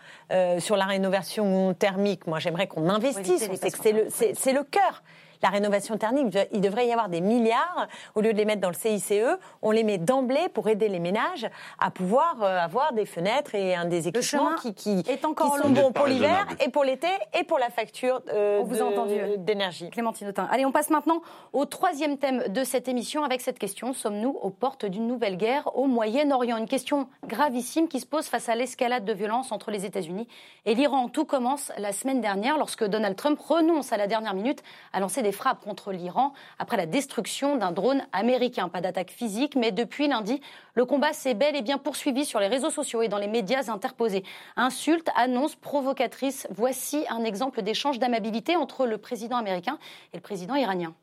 sur 0.59 0.77
la 0.77 0.87
rénovation 0.87 1.74
thermique, 1.74 2.27
moi 2.27 2.38
j'aimerais 2.38 2.66
qu'on 2.66 2.88
investisse, 2.88 3.48
c'est 3.61 3.92
le, 3.92 4.59
le 4.59 4.64
cœur 4.64 5.03
la 5.44 5.50
rénovation 5.50 5.98
thermique, 5.98 6.38
il 6.52 6.62
devrait 6.62 6.87
y 6.87 6.92
avoir 6.92 7.11
des 7.11 7.20
milliards, 7.20 7.87
au 8.14 8.22
lieu 8.22 8.33
de 8.33 8.38
les 8.38 8.46
mettre 8.46 8.62
dans 8.62 8.70
le 8.70 8.74
CICE, 8.74 9.12
on 9.61 9.72
les 9.72 9.85
met 9.85 9.98
d'emblée 9.98 10.48
pour 10.54 10.70
aider 10.70 10.88
les 10.88 11.00
ménages 11.00 11.46
à 11.78 11.90
pouvoir 11.90 12.42
euh, 12.42 12.59
avoir 12.59 12.94
des 12.94 13.04
fenêtres 13.04 13.54
et 13.54 13.74
un 13.74 13.85
des 13.85 14.09
équipements 14.09 14.54
qui, 14.54 14.72
qui, 14.72 15.04
est 15.07 15.22
encore 15.26 15.59
sont 15.59 15.68
bons 15.68 15.92
pour 15.92 16.07
l'hiver 16.07 16.46
et 16.64 16.70
pour 16.70 16.83
l'été 16.83 17.09
et 17.38 17.44
pour 17.44 17.59
la 17.59 17.68
facture 17.68 18.22
euh, 18.33 19.37
d'énergie. 19.37 19.90
Clémentine 19.90 20.28
Autain. 20.28 20.48
Allez, 20.50 20.64
on 20.64 20.72
passe 20.72 20.88
maintenant 20.88 21.20
au 21.52 21.66
troisième 21.66 22.16
thème 22.16 22.44
de 22.48 22.64
cette 22.64 22.88
émission 22.88 23.22
avec 23.22 23.42
cette 23.42 23.59
question. 23.59 23.92
Sommes-nous 23.92 24.38
aux 24.40 24.48
portes 24.48 24.87
d'une 24.87 25.07
nouvelle 25.07 25.37
guerre 25.37 25.76
au 25.76 25.87
Moyen-Orient? 25.87 26.57
Une 26.57 26.68
question 26.68 27.07
gravissime 27.26 27.87
qui 27.87 28.00
se 28.00 28.07
pose 28.07 28.28
face 28.28 28.48
à 28.48 28.54
l'escalade 28.54 29.04
de 29.04 29.12
violence 29.12 29.52
entre 29.52 29.70
les 29.70 29.85
États-Unis 29.85 30.26
et 30.64 30.74
l'Iran. 30.74 31.11
Tout 31.11 31.26
commence 31.26 31.70
la 31.76 31.92
semaine 31.92 32.22
dernière 32.22 32.57
lorsque 32.57 32.85
Donald 32.85 33.16
Trump 33.16 33.38
renonce 33.38 33.92
à 33.92 33.98
la 33.98 34.07
dernière 34.07 34.33
minute 34.33 34.62
à 34.94 35.00
lancer 35.00 35.20
des 35.20 35.34
frappes 35.35 35.62
contre 35.62 35.92
l'Iran 35.92 36.33
après 36.59 36.79
la 36.79 36.87
destruction 36.87 37.57
d'un 37.57 37.73
drone 37.73 38.03
américain. 38.12 38.68
Pas 38.68 38.81
d'attaque 38.81 39.11
physique, 39.11 39.57
mais 39.57 39.73
depuis 39.73 40.09
lundi, 40.09 40.40
le 40.75 40.87
combat 40.87 41.12
s'est 41.12 41.35
bel 41.35 41.55
et 41.57 41.62
bien 41.62 41.77
poursuivi 41.77 42.25
sur 42.25 42.40
les 42.40 42.49
réseaux 42.49 42.70
sociaux 42.70 43.03
et 43.03 43.09
dans 43.09 43.18
les 43.18 43.29
médias 43.29 43.70
interposés. 43.70 44.25
Insultes, 44.57 45.11
annonces 45.16 45.57
provocatrices. 45.57 46.47
Voici 46.51 47.05
un 47.11 47.25
exemple 47.25 47.61
d'échange 47.61 47.99
d'amabilité 47.99 48.57
entre 48.57 48.87
le 48.87 48.97
président 48.97 49.37
américain 49.37 49.79
et 50.12 50.16
le 50.16 50.23
président 50.23 50.55
iranien. 50.55 50.94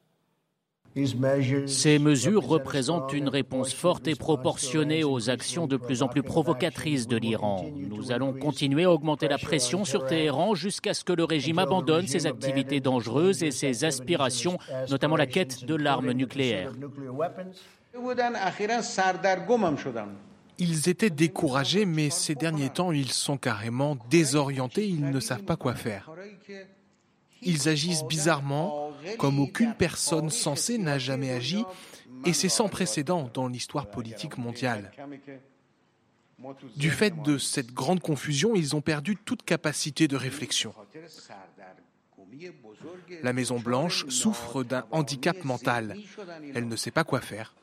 Ces 1.68 2.00
mesures 2.00 2.46
représentent 2.46 3.14
une 3.14 3.30
réponse 3.30 3.74
forte 3.74 4.08
et 4.08 4.16
proportionnée 4.16 5.04
aux 5.04 5.30
actions 5.30 5.66
de 5.66 5.78
plus 5.78 6.04
en 6.04 6.08
plus 6.08 6.24
provocatrices 6.24 7.08
de 7.08 7.16
l'Iran. 7.16 7.66
Nous 7.76 8.12
allons 8.12 8.34
continuer 8.34 8.84
à 8.84 8.92
augmenter 8.92 9.28
la 9.30 9.38
pression 9.38 9.86
sur 9.86 10.06
Téhéran 10.06 10.54
jusqu'à 10.54 10.94
ce 10.94 11.06
que 11.06 11.14
le 11.14 11.24
régime 11.24 11.60
abandonne 11.60 12.08
ses 12.08 12.28
activités 12.28 12.82
dangereuses 12.82 13.42
et 13.44 13.52
ses 13.52 13.86
aspirations, 13.86 14.58
notamment 14.90 15.16
la 15.16 15.28
quête 15.28 15.64
de 15.64 15.76
l'arme 15.76 16.12
nucléaire. 16.12 16.74
Ils 20.58 20.90
étaient 20.90 21.10
découragés, 21.10 21.86
mais 21.86 22.10
ces 22.10 22.36
derniers 22.36 22.70
temps, 22.70 22.92
ils 22.92 23.12
sont 23.12 23.38
carrément 23.38 23.98
désorientés, 24.10 24.88
ils 24.88 25.10
ne 25.10 25.20
savent 25.20 25.44
pas 25.44 25.56
quoi 25.56 25.74
faire. 25.74 26.12
Ils 27.42 27.70
agissent 27.70 28.04
bizarrement, 28.04 28.92
comme 29.18 29.40
aucune 29.40 29.74
personne 29.74 30.30
censée 30.30 30.78
n'a 30.78 31.00
jamais 31.00 31.32
agi, 31.32 31.64
et 32.26 32.34
c'est 32.34 32.50
sans 32.50 32.70
précédent 32.70 33.30
dans 33.34 33.48
l'histoire 33.48 33.90
politique 33.90 34.38
mondiale. 34.38 34.92
Du 36.76 36.90
fait 36.90 37.22
de 37.22 37.38
cette 37.38 37.72
grande 37.72 38.00
confusion, 38.00 38.56
ils 38.56 38.76
ont 38.76 38.82
perdu 38.82 39.16
toute 39.16 39.44
capacité 39.44 40.08
de 40.08 40.16
réflexion. 40.16 40.74
La 43.22 43.34
Maison 43.34 43.60
Blanche 43.60 44.08
souffre 44.08 44.64
d'un 44.64 44.86
handicap 44.92 45.44
mental. 45.44 45.98
Elle 46.56 46.68
ne 46.68 46.76
sait 46.76 46.92
pas 46.92 47.04
quoi 47.04 47.22
faire. 47.22 47.54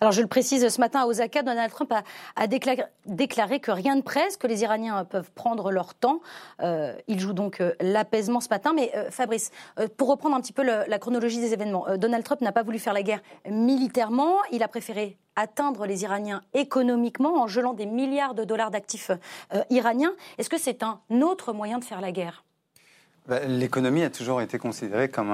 Alors 0.00 0.12
je 0.12 0.22
le 0.22 0.26
précise, 0.26 0.66
ce 0.68 0.80
matin 0.80 1.00
à 1.00 1.06
Osaka, 1.06 1.42
Donald 1.42 1.70
Trump 1.70 1.92
a, 1.92 2.46
déclaré, 2.46 3.60
que 3.60 3.70
rien 3.70 3.96
ne 3.96 4.02
presse, 4.02 4.36
que 4.36 4.46
les 4.46 4.62
Iraniens 4.62 5.04
peuvent 5.04 5.30
prendre 5.32 5.70
leur 5.70 5.94
temps. 5.94 6.20
Euh, 6.62 6.94
il 7.06 7.20
joue 7.20 7.32
donc 7.32 7.60
euh, 7.60 7.74
l'apaisement 7.80 8.40
ce 8.40 8.48
matin. 8.48 8.72
Mais 8.74 8.92
euh, 8.96 9.10
Fabrice, 9.10 9.50
pour 9.96 10.08
reprendre 10.08 10.36
un 10.36 10.40
petit 10.40 10.52
peu 10.52 10.62
la 10.62 10.98
chronologie 10.98 11.40
des 11.40 11.52
événements, 11.52 11.86
Donald 11.96 12.24
Trump 12.24 12.40
n'a 12.40 12.52
pas 12.52 12.62
voulu 12.62 12.78
faire 12.78 12.94
la 12.94 13.02
guerre 13.02 13.20
militairement. 13.48 14.36
Il 14.52 14.62
a 14.62 14.68
préféré 14.68 15.18
atteindre 15.36 15.86
les 15.86 16.02
Iraniens 16.02 16.42
économiquement 16.54 17.40
en 17.42 17.46
gelant 17.46 17.72
des 17.72 17.86
milliards 17.86 18.34
de 18.34 18.44
dollars 18.44 18.70
d'actifs 18.70 19.10
iraniens. 19.70 20.12
Est-ce 20.38 20.50
que 20.50 20.58
c'est 20.58 20.82
un 20.82 21.00
autre 21.22 21.52
moyen 21.52 21.78
de 21.78 21.84
faire 21.84 22.00
la 22.00 22.12
guerre? 22.12 22.44
L'économie 23.46 24.02
a 24.02 24.10
toujours 24.10 24.40
été 24.40 24.58
considérée 24.58 25.08
comme 25.08 25.30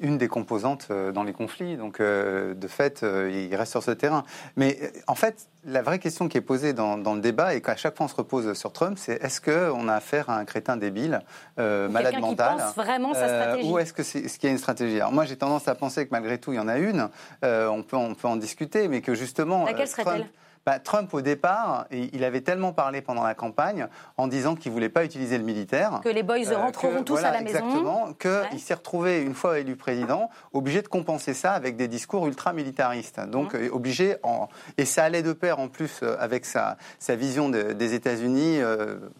une 0.00 0.18
des 0.18 0.28
composantes 0.28 0.88
euh, 0.90 1.12
dans 1.12 1.22
les 1.22 1.32
conflits. 1.32 1.76
Donc, 1.76 2.00
euh, 2.00 2.54
de 2.54 2.68
fait, 2.68 3.02
euh, 3.02 3.30
il 3.30 3.54
reste 3.54 3.70
sur 3.72 3.82
ce 3.82 3.90
terrain. 3.90 4.24
Mais 4.56 4.92
en 5.06 5.14
fait, 5.14 5.48
la 5.64 5.82
vraie 5.82 5.98
question 5.98 6.28
qui 6.28 6.38
est 6.38 6.42
posée 6.42 6.72
dans, 6.72 6.96
le 6.96 7.20
débat 7.20 7.54
et 7.54 7.60
qu'à 7.60 7.76
chaque 7.76 7.96
fois 7.96 8.06
on 8.06 8.08
se 8.08 8.14
repose 8.14 8.52
sur 8.54 8.72
Trump, 8.72 8.98
c'est 8.98 9.22
est-ce 9.22 9.40
qu'on 9.40 9.88
a 9.88 9.94
affaire 9.94 10.28
à 10.28 10.36
un 10.36 10.44
crétin 10.44 10.76
débile, 10.76 11.20
malade 11.56 12.18
mental, 12.18 12.56
qui 12.56 12.62
pense 12.62 12.74
vraiment 12.74 13.14
sa 13.14 13.28
stratégie. 13.28 13.70
ou 13.70 13.78
est-ce 13.78 13.92
que 13.92 14.02
c'est 14.02 14.26
ce 14.28 14.38
qu'il 14.38 14.48
y 14.48 14.50
a 14.50 14.52
une 14.52 14.58
stratégie? 14.58 14.96
Alors 14.96 15.12
moi, 15.12 15.24
j'ai 15.24 15.36
tendance 15.36 15.68
à 15.68 15.74
penser 15.74 16.04
que 16.04 16.10
malgré 16.10 16.38
tout, 16.38 16.52
il 16.52 16.56
y 16.56 16.60
en 16.60 16.68
a 16.68 16.78
une. 16.78 17.08
on 17.42 17.82
peut 17.82 17.96
on 17.96 18.14
peut 18.14 18.28
en 18.28 18.36
discuter, 18.36 18.88
mais 18.88 19.00
que 19.00 19.14
justement, 19.14 19.64
laquelle 19.64 19.88
serait-elle? 19.88 20.26
Bah, 20.64 20.78
Trump, 20.78 21.12
au 21.12 21.20
départ, 21.20 21.86
il 21.90 22.22
avait 22.24 22.40
tellement 22.40 22.72
parlé 22.72 23.02
pendant 23.02 23.24
la 23.24 23.34
campagne 23.34 23.88
en 24.16 24.28
disant 24.28 24.54
qu'il 24.54 24.70
ne 24.70 24.74
voulait 24.74 24.88
pas 24.88 25.04
utiliser 25.04 25.36
le 25.36 25.44
militaire. 25.44 26.00
Que 26.04 26.08
les 26.08 26.22
boys 26.22 26.36
euh, 26.52 26.56
rentreront 26.56 27.02
tous 27.02 27.18
à 27.18 27.32
la 27.32 27.40
maison. 27.40 27.58
Exactement. 27.58 28.12
Qu'il 28.12 28.60
s'est 28.60 28.74
retrouvé, 28.74 29.22
une 29.22 29.34
fois 29.34 29.58
élu 29.58 29.74
président, 29.74 30.30
obligé 30.52 30.82
de 30.82 30.88
compenser 30.88 31.34
ça 31.34 31.52
avec 31.52 31.76
des 31.76 31.88
discours 31.88 32.26
ultra-militaristes. 32.28 33.20
Donc, 33.20 33.54
euh, 33.54 33.68
obligé. 33.72 34.16
En... 34.22 34.48
Et 34.78 34.84
ça 34.84 35.04
allait 35.04 35.22
de 35.22 35.32
pair, 35.32 35.58
en 35.58 35.68
plus, 35.68 36.00
euh, 36.02 36.16
avec 36.20 36.44
sa, 36.44 36.76
sa 37.00 37.16
vision 37.16 37.48
des 37.48 37.94
États-Unis 37.94 38.60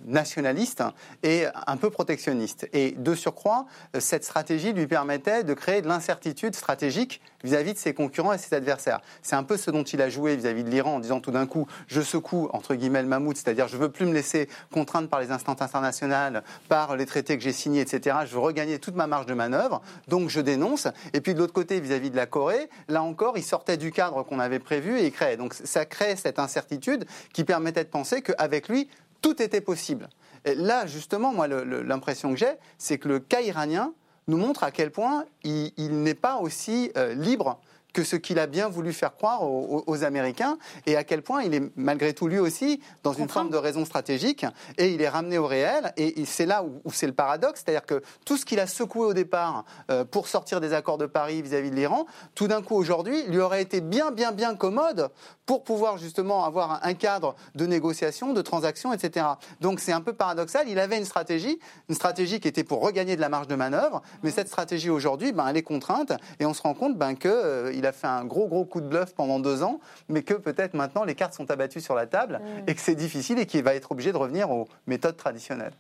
nationaliste 0.07 0.83
et 1.23 1.47
un 1.67 1.77
peu 1.77 1.91
protectionniste. 1.91 2.69
Et 2.73 2.93
de 2.93 3.15
surcroît, 3.15 3.67
cette 3.99 4.25
stratégie 4.25 4.73
lui 4.73 4.87
permettait 4.87 5.45
de 5.45 5.55
créer 5.55 5.83
de 5.83 5.89
l'incertitude 5.89 6.55
stratégique 6.55 7.21
vis-à-vis 7.45 7.75
de 7.75 7.79
ses 7.79 7.95
concurrents 7.95 8.33
et 8.33 8.39
ses 8.39 8.55
adversaires. 8.55 9.01
C'est 9.23 9.37
un 9.37 9.43
peu 9.43 9.57
ce 9.57 9.71
dont 9.71 9.83
il 9.83 10.01
a 10.03 10.09
joué 10.09 10.37
vis-à-vis 10.37 10.65
de 10.65 10.71
l'Iran 10.71 10.97
en 10.97 11.01
disant 11.01 11.21
tout 11.21 11.31
d'un 11.31 11.47
coup, 11.47 11.67
je 11.87 12.01
secoue, 12.01 12.49
entre 12.53 12.75
guillemets, 12.75 13.03
le 13.03 13.09
mammouth, 13.09 13.37
c'est-à-dire 13.37 13.69
je 13.69 13.77
veux 13.77 13.91
plus 13.91 14.07
me 14.07 14.13
laisser 14.13 14.49
contraindre 14.73 15.09
par 15.09 15.21
les 15.21 15.31
instances 15.31 15.61
internationales, 15.61 16.43
par 16.69 16.97
les 16.97 17.07
traités 17.07 17.37
que 17.37 17.45
j'ai 17.45 17.53
signés, 17.53 17.81
etc. 17.81 18.17
Je 18.27 18.33
veux 18.33 18.41
regagner 18.41 18.79
toute 18.79 18.95
ma 18.95 19.07
marge 19.07 19.27
de 19.27 19.35
manœuvre, 19.35 19.83
donc 20.09 20.29
je 20.29 20.41
dénonce. 20.41 20.89
Et 21.13 21.21
puis 21.21 21.35
de 21.35 21.39
l'autre 21.39 21.53
côté, 21.53 21.81
vis-à-vis 21.81 22.11
de 22.11 22.17
la 22.17 22.27
Corée, 22.27 22.69
là 22.89 23.03
encore, 23.03 23.37
il 23.39 23.45
sortait 23.45 23.77
du 23.77 23.93
cadre 23.93 24.23
qu'on 24.23 24.39
avait 24.39 24.59
prévu 24.59 24.99
et 24.99 25.07
il 25.07 25.13
créait. 25.13 25.37
Donc 25.37 25.55
ça 25.55 25.85
crée 25.85 26.17
cette 26.17 26.39
incertitude 26.39 27.05
qui 27.33 27.45
permettait 27.45 27.85
de 27.85 27.89
penser 27.89 28.23
qu'avec 28.23 28.69
lui, 28.69 28.89
tout 29.21 29.41
était 29.41 29.61
possible. 29.61 30.09
Et 30.45 30.55
là, 30.55 30.87
justement, 30.87 31.33
moi, 31.33 31.47
l'impression 31.47 32.33
que 32.33 32.39
j'ai, 32.39 32.53
c'est 32.79 32.99
que 32.99 33.09
le 33.09 33.21
cas 33.21 33.41
iranien 33.41 33.93
nous 34.29 34.37
montre 34.37 34.65
à 34.65 34.71
quel 34.71 34.91
point 34.91 35.25
il, 35.45 36.03
n'est 36.03 36.15
pas 36.15 36.37
aussi 36.37 36.91
euh, 36.97 37.15
libre 37.15 37.61
que 37.93 38.05
ce 38.05 38.17
qu'il 38.17 38.39
a 38.39 38.47
bien 38.47 38.69
voulu 38.69 38.93
faire 38.93 39.15
croire 39.15 39.43
aux, 39.43 40.05
Américains 40.05 40.57
et 40.87 40.97
à 40.97 41.05
quel 41.05 41.23
point 41.23 41.43
il 41.43 41.55
est 41.55 41.63
malgré 41.77 42.15
tout 42.15 42.27
lui 42.27 42.39
aussi 42.39 42.81
dans 43.03 43.13
une 43.13 43.29
forme 43.29 43.51
de 43.51 43.57
raison 43.57 43.85
stratégique 43.85 44.47
et 44.79 44.93
il 44.93 45.03
est 45.03 45.09
ramené 45.09 45.39
au 45.39 45.47
réel 45.47 45.93
et, 45.97 46.25
c'est 46.25 46.47
là 46.47 46.65
où, 46.65 46.91
c'est 46.91 47.07
le 47.07 47.13
paradoxe, 47.13 47.63
c'est-à-dire 47.65 47.87
que 47.87 48.03
tout 48.25 48.37
ce 48.37 48.45
qu'il 48.45 48.61
a 48.61 48.67
secoué 48.67 49.07
au 49.07 49.13
départ 49.13 49.65
euh, 49.91 50.05
pour 50.05 50.27
sortir 50.27 50.61
des 50.61 50.73
accords 50.73 50.99
de 50.99 51.07
Paris 51.07 51.43
vis-à-vis 51.43 51.71
de 51.71 51.77
l'Iran, 51.77 52.07
tout 52.35 52.49
d'un 52.49 52.63
coup 52.63 52.77
aujourd'hui 52.77 53.23
lui 53.29 53.39
aurait 53.39 53.63
été 53.63 53.81
bien 53.81 54.11
bien 54.11 54.33
bien 54.33 54.55
commode 54.55 55.11
pour 55.53 55.65
pouvoir 55.65 55.99
justement 55.99 56.47
avoir 56.47 56.81
un 56.83 56.95
cadre 56.95 57.35
de 57.55 57.67
négociation, 57.67 58.33
de 58.33 58.41
transaction, 58.41 58.91
etc. 58.95 59.27
Donc 59.61 59.81
c'est 59.81 59.93
un 59.93 60.01
peu 60.01 60.15
paradoxal, 60.15 60.67
il 60.67 60.79
avait 60.79 60.97
une 60.97 61.05
stratégie, 61.05 61.59
une 61.91 61.95
stratégie 61.95 62.41
qui 62.41 62.49
était 62.49 62.65
pour 62.65 62.81
regagner 62.81 63.17
de 63.17 63.21
la 63.21 63.29
marge 63.29 63.49
de 63.49 63.55
manœuvre, 63.55 64.01
mais 64.23 64.31
cette 64.31 64.49
stratégie 64.49 64.89
aujourd'hui, 64.89 65.31
ben, 65.33 65.47
elle 65.47 65.59
est 65.59 65.63
contrainte 65.63 66.15
et 66.41 66.47
on 66.47 66.55
se 66.55 66.63
rend 66.63 66.73
compte 66.73 66.97
ben, 66.97 67.17
que 67.17 67.29
euh, 67.29 67.71
il 67.75 67.85
a 67.85 67.93
fait 67.93 68.07
un 68.07 68.25
gros, 68.25 68.49
gros 68.49 68.65
coup 68.65 68.81
de 68.81 68.87
bluff 68.87 69.13
pendant 69.15 69.41
deux 69.41 69.63
ans, 69.63 69.79
mais 70.09 70.23
que 70.23 70.33
peut-être 70.33 70.73
maintenant 70.73 71.05
les 71.05 71.15
cartes 71.15 71.35
sont 71.35 71.51
abattues 71.51 71.83
sur 71.83 71.95
la 71.95 72.07
table 72.07 72.41
et 72.67 72.75
que 72.75 72.81
c'est 72.81 72.95
difficile 72.95 73.39
et 73.39 73.45
qu'il 73.45 73.63
va 73.63 73.75
être 73.75 73.93
obligé 73.93 74.11
de 74.11 74.17
revenir 74.17 74.51
aux 74.51 74.69
méthodes 74.87 75.19
traditionnelles. 75.19 75.75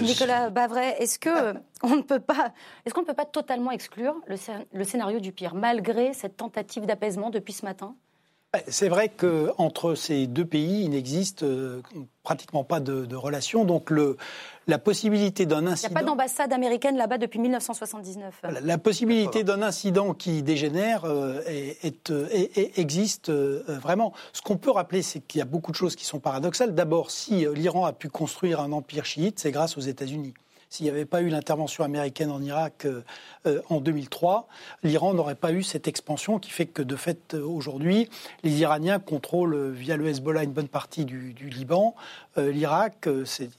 Nicolas, 0.00 0.48
Bavray, 0.48 0.96
est-ce 1.00 1.18
que 1.18 1.52
on 1.82 1.96
ne 1.96 2.02
peut 2.02 2.20
pas, 2.20 2.54
est-ce 2.86 2.94
qu'on 2.94 3.02
ne 3.02 3.06
peut 3.06 3.12
pas 3.12 3.26
totalement 3.26 3.72
exclure 3.72 4.14
le, 4.26 4.36
le 4.72 4.84
scénario 4.84 5.20
du 5.20 5.32
pire, 5.32 5.54
malgré 5.54 6.14
cette 6.14 6.38
tentative 6.38 6.86
d'apaisement 6.86 7.28
depuis 7.28 7.52
ce 7.52 7.66
matin? 7.66 7.94
C'est 8.68 8.90
vrai 8.90 9.08
qu'entre 9.08 9.94
ces 9.94 10.26
deux 10.26 10.44
pays, 10.44 10.84
il 10.84 10.90
n'existe 10.90 11.42
euh, 11.42 11.80
pratiquement 12.22 12.64
pas 12.64 12.80
de, 12.80 13.06
de 13.06 13.16
relation. 13.16 13.64
Donc 13.64 13.88
le, 13.88 14.18
la 14.66 14.78
possibilité 14.78 15.46
d'un 15.46 15.66
incident. 15.66 15.88
Il 15.88 15.94
n'y 15.94 15.98
a 15.98 16.00
pas 16.02 16.06
d'ambassade 16.06 16.52
américaine 16.52 16.98
là-bas 16.98 17.16
depuis 17.16 17.38
1979. 17.38 18.42
La 18.62 18.76
possibilité 18.76 19.42
d'un 19.42 19.62
incident 19.62 20.12
qui 20.12 20.42
dégénère 20.42 21.06
euh, 21.06 21.40
existe 22.76 23.30
euh, 23.30 23.64
vraiment. 23.66 24.12
Ce 24.34 24.42
qu'on 24.42 24.58
peut 24.58 24.70
rappeler, 24.70 25.00
c'est 25.00 25.20
qu'il 25.20 25.38
y 25.38 25.42
a 25.42 25.46
beaucoup 25.46 25.70
de 25.70 25.76
choses 25.76 25.96
qui 25.96 26.04
sont 26.04 26.20
paradoxales. 26.20 26.74
D'abord, 26.74 27.10
si 27.10 27.46
l'Iran 27.54 27.86
a 27.86 27.94
pu 27.94 28.10
construire 28.10 28.60
un 28.60 28.72
empire 28.72 29.06
chiite, 29.06 29.38
c'est 29.38 29.50
grâce 29.50 29.78
aux 29.78 29.82
États-Unis. 29.82 30.34
S'il 30.72 30.84
n'y 30.84 30.90
avait 30.90 31.04
pas 31.04 31.20
eu 31.20 31.28
l'intervention 31.28 31.84
américaine 31.84 32.30
en 32.30 32.40
Irak 32.40 32.86
euh, 32.86 33.02
euh, 33.44 33.60
en 33.68 33.82
2003, 33.82 34.48
l'Iran 34.82 35.12
n'aurait 35.12 35.34
pas 35.34 35.52
eu 35.52 35.62
cette 35.62 35.86
expansion 35.86 36.38
qui 36.38 36.50
fait 36.50 36.64
que, 36.64 36.80
de 36.80 36.96
fait, 36.96 37.34
euh, 37.34 37.44
aujourd'hui, 37.44 38.08
les 38.42 38.60
Iraniens 38.60 38.98
contrôlent 38.98 39.68
via 39.68 39.98
le 39.98 40.06
Hezbollah 40.06 40.44
une 40.44 40.52
bonne 40.52 40.68
partie 40.68 41.04
du, 41.04 41.34
Liban. 41.42 41.94
L'Irak, 42.38 43.06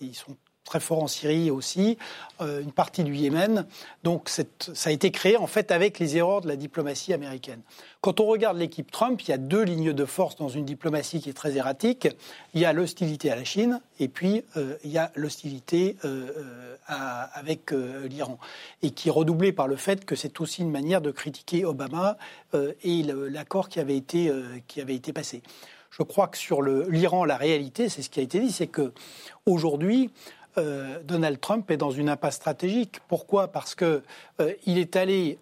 ils 0.02 0.16
sont 0.16 0.36
très 0.64 0.80
fort 0.80 1.04
en 1.04 1.08
Syrie 1.08 1.52
aussi, 1.52 1.98
une 2.40 2.72
partie 2.72 3.04
du 3.04 3.16
Yémen. 3.16 3.66
Donc 4.04 4.30
ça 4.30 4.44
a 4.86 4.92
été 4.92 5.12
créé 5.12 5.38
en 5.38 5.48
fait 5.48 5.72
avec 5.72 6.00
les 6.00 6.18
erreurs 6.18 6.42
de 6.42 6.48
la 6.48 6.56
diplomatie 6.56 7.14
américaine. 7.14 7.62
Quand 8.04 8.20
on 8.20 8.26
regarde 8.26 8.58
l'équipe 8.58 8.92
Trump, 8.92 9.22
il 9.22 9.30
y 9.30 9.34
a 9.34 9.38
deux 9.38 9.64
lignes 9.64 9.94
de 9.94 10.06
force 10.06 10.36
dans 10.36 10.50
une 10.50 10.66
diplomatie 10.66 11.22
qui 11.22 11.30
est 11.30 11.34
très 11.34 11.56
erratique. 11.56 12.10
Il 12.54 12.60
y 12.60 12.66
a 12.66 12.74
l'hostilité 12.74 13.32
à 13.32 13.38
la 13.38 13.46
Chine 13.46 13.80
et 14.00 14.10
puis 14.10 14.44
euh, 14.58 14.76
il 14.84 14.92
y 14.92 14.98
a 14.98 15.10
l'hostilité 15.16 15.96
euh, 16.04 16.76
euh, 16.90 17.26
avec 17.34 17.72
l'Iran. 17.72 18.38
Et 18.82 18.92
qui 18.92 19.08
est 19.08 19.12
redoublée 19.12 19.54
par 19.54 19.70
le 19.70 19.78
fait 19.78 20.04
que 20.04 20.16
c'est 20.16 20.42
aussi 20.42 20.62
une 20.64 20.72
manière 20.72 21.00
de 21.00 21.12
critiquer 21.12 21.64
Obama 21.64 22.18
et 22.84 23.04
l'accord 23.04 23.70
qui, 23.70 23.80
avait 23.80 23.96
été, 23.96 24.32
qui 24.68 24.82
avait 24.82 24.96
été 24.96 25.14
passé. 25.14 25.42
Je 25.90 26.04
crois 26.04 26.28
que 26.28 26.38
sur 26.38 26.62
l'Iran, 26.62 27.24
la 27.24 27.38
réalité, 27.38 27.88
c'est 27.88 28.02
ce 28.02 28.10
qui 28.10 28.20
a 28.20 28.24
été 28.24 28.40
dit, 28.40 28.52
c'est 28.52 28.68
que 28.68 28.92
aujourd'hui, 29.46 30.10
Donald 30.58 31.40
Trump 31.40 31.70
est 31.72 31.78
dans 31.78 31.92
une 31.92 32.10
impasse 32.10 32.36
stratégique. 32.36 33.00
Pourquoi? 33.08 33.48
Parce 33.48 33.76
que 33.76 34.04
il 34.66 34.78
est 34.78 34.96
allé 34.96 35.40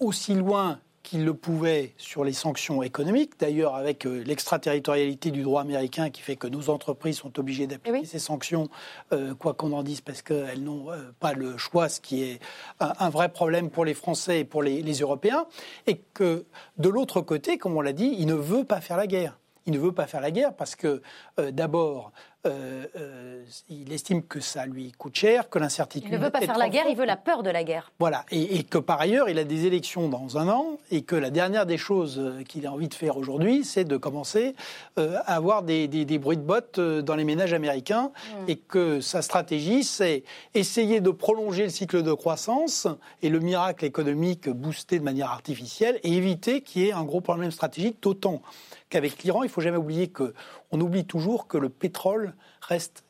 aussi 0.00 0.34
loin 0.34 0.78
qu'il 1.04 1.24
le 1.24 1.34
pouvait 1.34 1.92
sur 1.98 2.24
les 2.24 2.32
sanctions 2.32 2.82
économiques, 2.82 3.38
d'ailleurs 3.38 3.76
avec 3.76 4.06
euh, 4.06 4.24
l'extraterritorialité 4.24 5.30
du 5.30 5.42
droit 5.42 5.60
américain 5.60 6.08
qui 6.08 6.22
fait 6.22 6.34
que 6.34 6.46
nos 6.46 6.70
entreprises 6.70 7.18
sont 7.18 7.38
obligées 7.38 7.66
d'appliquer 7.66 8.06
ces 8.06 8.18
sanctions, 8.18 8.68
euh, 9.12 9.34
quoi 9.34 9.52
qu'on 9.52 9.72
en 9.72 9.82
dise, 9.82 10.00
parce 10.00 10.22
qu'elles 10.22 10.64
n'ont 10.64 10.90
euh, 10.90 11.12
pas 11.20 11.34
le 11.34 11.58
choix, 11.58 11.90
ce 11.90 12.00
qui 12.00 12.22
est 12.22 12.40
un, 12.80 13.10
vrai 13.10 13.28
problème 13.28 13.70
pour 13.70 13.84
les 13.84 13.92
Français 13.92 14.40
et 14.40 14.44
pour 14.44 14.62
les, 14.62 14.82
les 14.82 14.94
Européens, 14.94 15.44
et 15.86 15.98
que 16.14 16.46
de 16.78 16.88
l'autre 16.88 17.20
côté, 17.20 17.58
comme 17.58 17.76
on 17.76 17.82
l'a 17.82 17.92
dit, 17.92 18.16
il 18.18 18.26
ne 18.26 18.34
veut 18.34 18.64
pas 18.64 18.80
faire 18.80 18.96
la 18.96 19.06
guerre. 19.06 19.38
Il 19.66 19.74
ne 19.74 19.78
veut 19.78 19.92
pas 19.92 20.06
faire 20.06 20.20
la 20.20 20.30
guerre 20.30 20.54
parce 20.54 20.76
que, 20.76 21.00
d'abord, 21.38 22.12
euh, 22.46 22.84
euh, 22.96 23.42
il 23.70 23.92
estime 23.92 24.22
que 24.22 24.38
ça 24.40 24.66
lui 24.66 24.92
coûte 24.92 25.16
cher, 25.16 25.48
que 25.48 25.58
l'incertitude. 25.58 26.10
Il 26.12 26.18
ne 26.18 26.22
veut 26.22 26.30
pas 26.30 26.40
faire 26.40 26.58
la 26.58 26.68
guerre, 26.68 26.84
il 26.88 26.96
veut 26.96 27.06
la 27.06 27.16
peur 27.16 27.42
de 27.42 27.50
la 27.50 27.64
guerre. 27.64 27.90
Voilà, 27.98 28.24
et, 28.30 28.64
que 28.64 28.78
par 28.78 29.00
ailleurs, 29.00 29.30
il 29.30 29.38
a 29.38 29.44
des 29.44 29.66
élections 29.66 30.08
dans 30.08 30.36
un 30.36 30.48
an, 30.48 30.78
et 30.90 31.02
que 31.02 31.16
la 31.16 31.30
dernière 31.30 31.64
des 31.64 31.78
choses 31.78 32.18
euh, 32.18 32.42
qu'il 32.42 32.66
a 32.66 32.72
envie 32.72 32.88
de 32.88 32.94
faire 32.94 33.16
aujourd'hui, 33.16 33.64
c'est 33.64 33.84
de 33.84 33.96
commencer 33.96 34.54
à 34.96 35.34
avoir 35.34 35.62
des, 35.62 35.88
bruits 36.18 36.36
de 36.36 36.42
bottes 36.42 36.78
dans 36.78 37.16
les 37.16 37.24
ménages 37.24 37.54
américains, 37.54 38.10
hmm. 38.14 38.48
et 38.50 38.56
que 38.56 39.00
sa 39.00 39.22
stratégie, 39.22 39.84
c'est 39.84 40.22
essayer 40.54 41.00
de 41.00 41.10
prolonger 41.10 41.64
le 41.64 41.70
cycle 41.70 42.02
de 42.02 42.12
croissance 42.12 42.86
et 43.22 43.30
le 43.30 43.40
miracle 43.40 43.84
économique 43.84 44.48
boosté 44.48 44.98
de 44.98 45.04
manière 45.04 45.30
artificielle, 45.30 45.98
et 46.02 46.12
éviter 46.12 46.60
qu'il 46.60 46.82
y 46.82 46.88
ait 46.88 46.92
un 46.92 47.04
gros 47.04 47.20
problème 47.20 47.50
stratégique, 47.50 48.02
d'autant 48.02 48.42
qu'avec 48.90 49.22
l'Iran, 49.24 49.42
il 49.42 49.46
ne 49.46 49.50
faut 49.50 49.60
jamais 49.60 49.76
oublier 49.76 50.08
que 50.08 50.34
on 50.74 50.80
oublie 50.80 51.04
toujours 51.04 51.46
que 51.46 51.56
le 51.56 51.68
pétrole 51.68 52.34
reste 52.60 53.04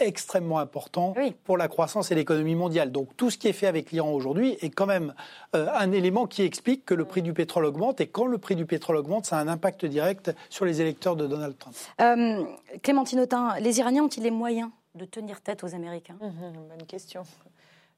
extrêmement 0.00 0.58
important 0.58 1.14
pour 1.44 1.56
la 1.56 1.68
croissance 1.68 2.10
et 2.10 2.16
l'économie 2.16 2.56
mondiale. 2.56 2.90
Donc 2.90 3.16
tout 3.16 3.30
ce 3.30 3.38
qui 3.38 3.46
est 3.46 3.52
fait 3.52 3.68
avec 3.68 3.92
l'Iran 3.92 4.10
aujourd'hui 4.10 4.56
est 4.60 4.70
quand 4.70 4.86
même 4.86 5.14
euh, 5.54 5.68
un 5.72 5.92
élément 5.92 6.26
qui 6.26 6.42
explique 6.42 6.84
que 6.84 6.94
le 6.94 7.04
prix 7.04 7.22
du 7.22 7.32
pétrole 7.32 7.64
augmente 7.64 8.00
et 8.00 8.08
quand 8.08 8.26
le 8.26 8.38
prix 8.38 8.56
du 8.56 8.66
pétrole 8.66 8.96
augmente, 8.96 9.26
ça 9.26 9.38
a 9.38 9.40
un 9.40 9.46
impact 9.48 9.84
direct 9.86 10.34
sur 10.48 10.64
les 10.64 10.80
électeurs 10.80 11.14
de 11.14 11.28
Donald 11.28 11.56
Trump. 11.58 11.76
Euh, 12.00 12.44
Clémentine 12.82 13.20
Autain, 13.20 13.54
les 13.60 13.78
Iraniens 13.78 14.02
ont-ils 14.02 14.24
les 14.24 14.32
moyens 14.32 14.70
de 14.96 15.04
tenir 15.04 15.40
tête 15.42 15.62
aux 15.62 15.72
Américains? 15.74 16.16
Mmh, 16.20 16.76
Bonne 16.76 16.86
question. 16.88 17.22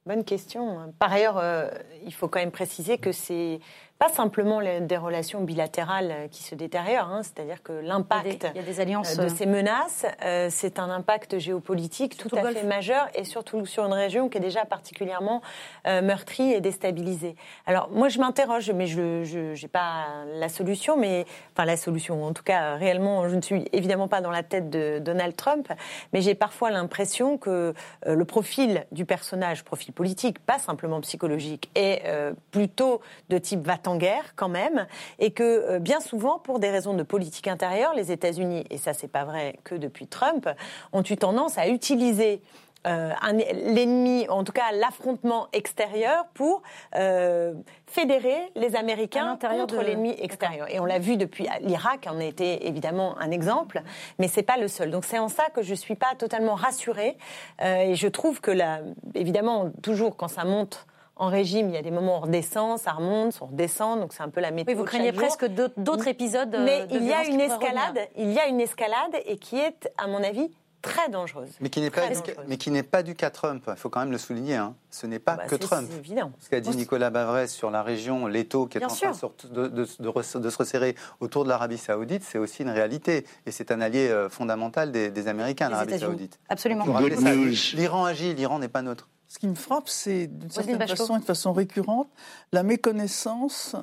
Bonne 0.05 0.25
question. 0.25 0.93
Par 0.99 1.13
ailleurs, 1.13 1.39
euh, 1.39 1.71
il 2.05 2.13
faut 2.13 2.27
quand 2.27 2.41
même 2.41 2.51
préciser 2.51 2.99
que 2.99 3.13
c'est 3.13 3.61
pas 3.99 4.09
simplement 4.09 4.61
des 4.61 4.97
relations 4.97 5.43
bilatérales 5.43 6.11
euh, 6.11 6.29
qui 6.29 6.43
se 6.43 6.55
détériorent, 6.55 7.11
hein, 7.11 7.23
c'est-à-dire 7.23 7.63
que 7.63 7.73
l'impact 7.73 8.45
euh, 8.45 9.25
de 9.25 9.29
ces 9.29 9.47
menaces, 9.47 10.07
c'est 10.51 10.79
un 10.79 10.91
impact 10.91 11.39
géopolitique 11.39 12.17
tout 12.17 12.35
à 12.37 12.43
fait 12.51 12.65
majeur 12.65 13.09
et 13.15 13.25
surtout 13.25 13.67
sur 13.67 13.85
une 13.85 13.93
région 13.93 14.29
qui 14.29 14.39
est 14.39 14.41
déjà 14.41 14.65
particulièrement 14.65 15.43
meurtrie 15.85 16.53
et 16.53 16.61
déstabilisée. 16.61 17.37
Alors 17.67 17.91
moi, 17.91 18.09
je 18.09 18.19
m'interroge, 18.19 18.71
mais 18.71 18.87
je 18.87 19.61
n'ai 19.61 19.69
pas 19.69 20.25
la 20.35 20.49
solution, 20.49 20.97
mais 20.97 21.25
enfin 21.53 21.65
la 21.65 21.77
solution, 21.77 22.25
en 22.25 22.33
tout 22.33 22.43
cas 22.43 22.77
réellement, 22.77 23.29
je 23.29 23.37
ne 23.37 23.43
suis 23.43 23.69
évidemment 23.73 24.09
pas 24.09 24.21
dans 24.21 24.31
la 24.31 24.43
tête 24.43 24.71
de 24.71 24.99
Donald 24.99 25.37
Trump, 25.37 25.69
mais 26.13 26.21
j'ai 26.21 26.35
parfois 26.35 26.71
l'impression 26.71 27.39
que 27.39 27.75
le 28.07 28.25
profil 28.25 28.87
du 28.93 29.05
personnage, 29.05 29.65
profil 29.65 29.93
politique, 29.93 30.39
pas 30.39 30.59
simplement 30.59 31.01
psychologique, 31.01 31.71
euh, 31.77 32.33
plutôt 32.51 33.01
de 33.29 33.39
type 33.39 33.61
va-t-en-guerre 33.83 34.35
quand 34.37 34.49
même, 34.49 34.87
et 35.19 35.31
que 35.33 35.43
euh, 35.43 35.79
bien 35.79 36.01
souvent, 36.01 36.39
pour 36.39 36.59
des 36.59 36.71
raisons 36.71 36.95
de 36.95 37.03
politique 37.03 37.49
intérieure, 37.49 37.95
les 37.95 38.13
États-Unis, 38.13 38.65
et 38.71 38.79
ça 38.79 38.93
c'est 38.93 39.09
pas 39.09 39.25
vrai 39.25 39.59
que 39.65 39.75
depuis 39.75 40.07
Trump, 40.07 40.49
ont 40.93 41.03
eu 41.03 41.17
tendance 41.17 41.59
à 41.59 41.69
utiliser 41.69 42.43
euh, 42.85 43.13
l'ennemi, 43.53 44.27
en 44.29 44.43
tout 44.43 44.53
cas 44.53 44.73
l'affrontement 44.73 45.47
extérieur, 45.53 46.27
pour 46.35 46.63
euh, 46.97 47.55
fédérer 47.87 48.51
les 48.57 48.75
Américains 48.75 49.39
contre 49.41 49.83
l'ennemi 49.83 50.17
extérieur. 50.19 50.69
Et 50.69 50.81
on 50.81 50.85
l'a 50.85 50.99
vu 50.99 51.17
depuis 51.17 51.47
l'Irak, 51.61 52.09
en 52.11 52.19
a 52.19 52.25
été 52.25 52.67
évidemment 52.67 53.17
un 53.19 53.31
exemple, 53.31 53.83
mais 54.19 54.27
c'est 54.27 54.43
pas 54.43 54.57
le 54.57 54.67
seul. 54.67 54.91
Donc 54.91 55.05
c'est 55.05 55.21
en 55.21 55.29
ça 55.29 55.45
que 55.55 55.63
je 55.63 55.75
suis 55.75 55.95
pas 55.95 56.15
totalement 56.19 56.55
rassurée. 56.55 57.17
Euh, 57.63 57.77
et 57.83 57.95
je 57.95 58.09
trouve 58.09 58.41
que 58.41 58.51
là, 58.51 58.81
évidemment, 59.15 59.71
toujours 59.83 60.17
quand 60.17 60.29
ça 60.29 60.45
monte 60.45 60.87
en 61.23 61.29
régime, 61.29 61.69
il 61.69 61.75
y 61.75 61.79
a 61.79 61.83
des 61.83 61.93
moments 61.93 62.17
où 62.17 62.19
on 62.19 62.21
redescend, 62.23 62.79
ça 62.81 62.91
remonte, 62.91 63.39
on 63.41 63.47
redescend, 63.47 64.01
donc 64.01 64.13
c'est 64.13 64.25
un 64.25 64.29
peu 64.29 64.41
la 64.41 64.51
météo. 64.51 64.75
Oui, 64.75 64.79
vous 64.79 64.85
craignez 64.85 65.13
presque 65.13 65.47
d'autres 65.47 66.09
épisodes. 66.09 66.51
Mais 66.65 66.85
il 66.91 67.05
y 67.05 67.13
a 67.13 67.25
une 67.25 67.41
escalade, 67.41 68.01
il 68.19 68.33
y 68.33 68.41
a 68.41 68.49
une 68.49 68.61
escalade 68.61 69.15
et 69.27 69.37
qui 69.37 69.57
est, 69.57 69.89
à 69.99 70.09
mon 70.09 70.21
avis, 70.25 70.51
très 70.83 71.09
dangeuse. 71.09 71.51
Mais 71.61 71.71
qui 71.71 71.81
n'est 71.81 71.91
pas, 71.91 72.09
mais 72.49 72.57
qui 72.57 72.73
n'est 72.73 72.83
pas 72.83 73.05
du 73.05 73.15
cas 73.15 73.31
Trump. 73.31 73.63
Il 73.69 73.77
faut 73.77 73.89
quand 73.89 74.01
même 74.01 74.11
le 74.11 74.19
souligner. 74.19 74.57
Hein. 74.57 74.75
Ce 74.91 75.07
n'est 75.07 75.21
pas 75.21 75.37
bah, 75.37 75.47
que 75.47 75.55
Trump. 75.55 75.87
C'est 75.89 75.99
évident. 75.99 76.33
Ce 76.41 76.51
qu'a 76.51 76.59
dit 76.59 76.77
Nicolas 76.77 77.11
Bavrez 77.11 77.47
sur 77.47 77.71
la 77.71 77.85
région, 77.85 78.27
l'étau 78.27 78.67
qui 78.67 78.79
est 78.79 78.85
en 78.85 78.89
train 78.89 79.13
de, 79.53 79.69
de, 79.69 79.85
se 79.85 80.59
resserrer 80.59 80.97
autour 81.21 81.45
de 81.45 81.51
l'Arabie 81.51 81.79
Saoudite, 81.79 82.25
c'est 82.25 82.39
aussi 82.39 82.63
une 82.65 82.71
réalité. 82.71 83.25
Et 83.47 83.53
c'est 83.53 83.71
un 83.71 83.81
allié 83.81 84.09
euh, 84.09 84.29
fondamental 84.29 84.91
des, 84.91 85.29
Américains, 85.29 85.69
l'Arabie 85.69 86.01
Saoudite. 86.01 86.41
Absolument. 86.49 86.85
L'Iran 87.75 88.07
agit, 88.07 88.35
l'Iran 88.35 88.59
n'est 88.59 88.67
pas 88.67 88.83
neutre. 88.83 89.09
Ce 89.33 89.39
qui 89.39 89.49
me 89.49 89.55
frappe, 89.55 89.89
c'est 89.89 90.27
d'une 90.27 90.51
certaine 90.51 90.87
façon, 90.87 91.19
de 91.19 91.25
façon 91.25 91.55
récurrente, 91.55 92.07
la 92.53 92.63
méconnaissance 92.63 93.77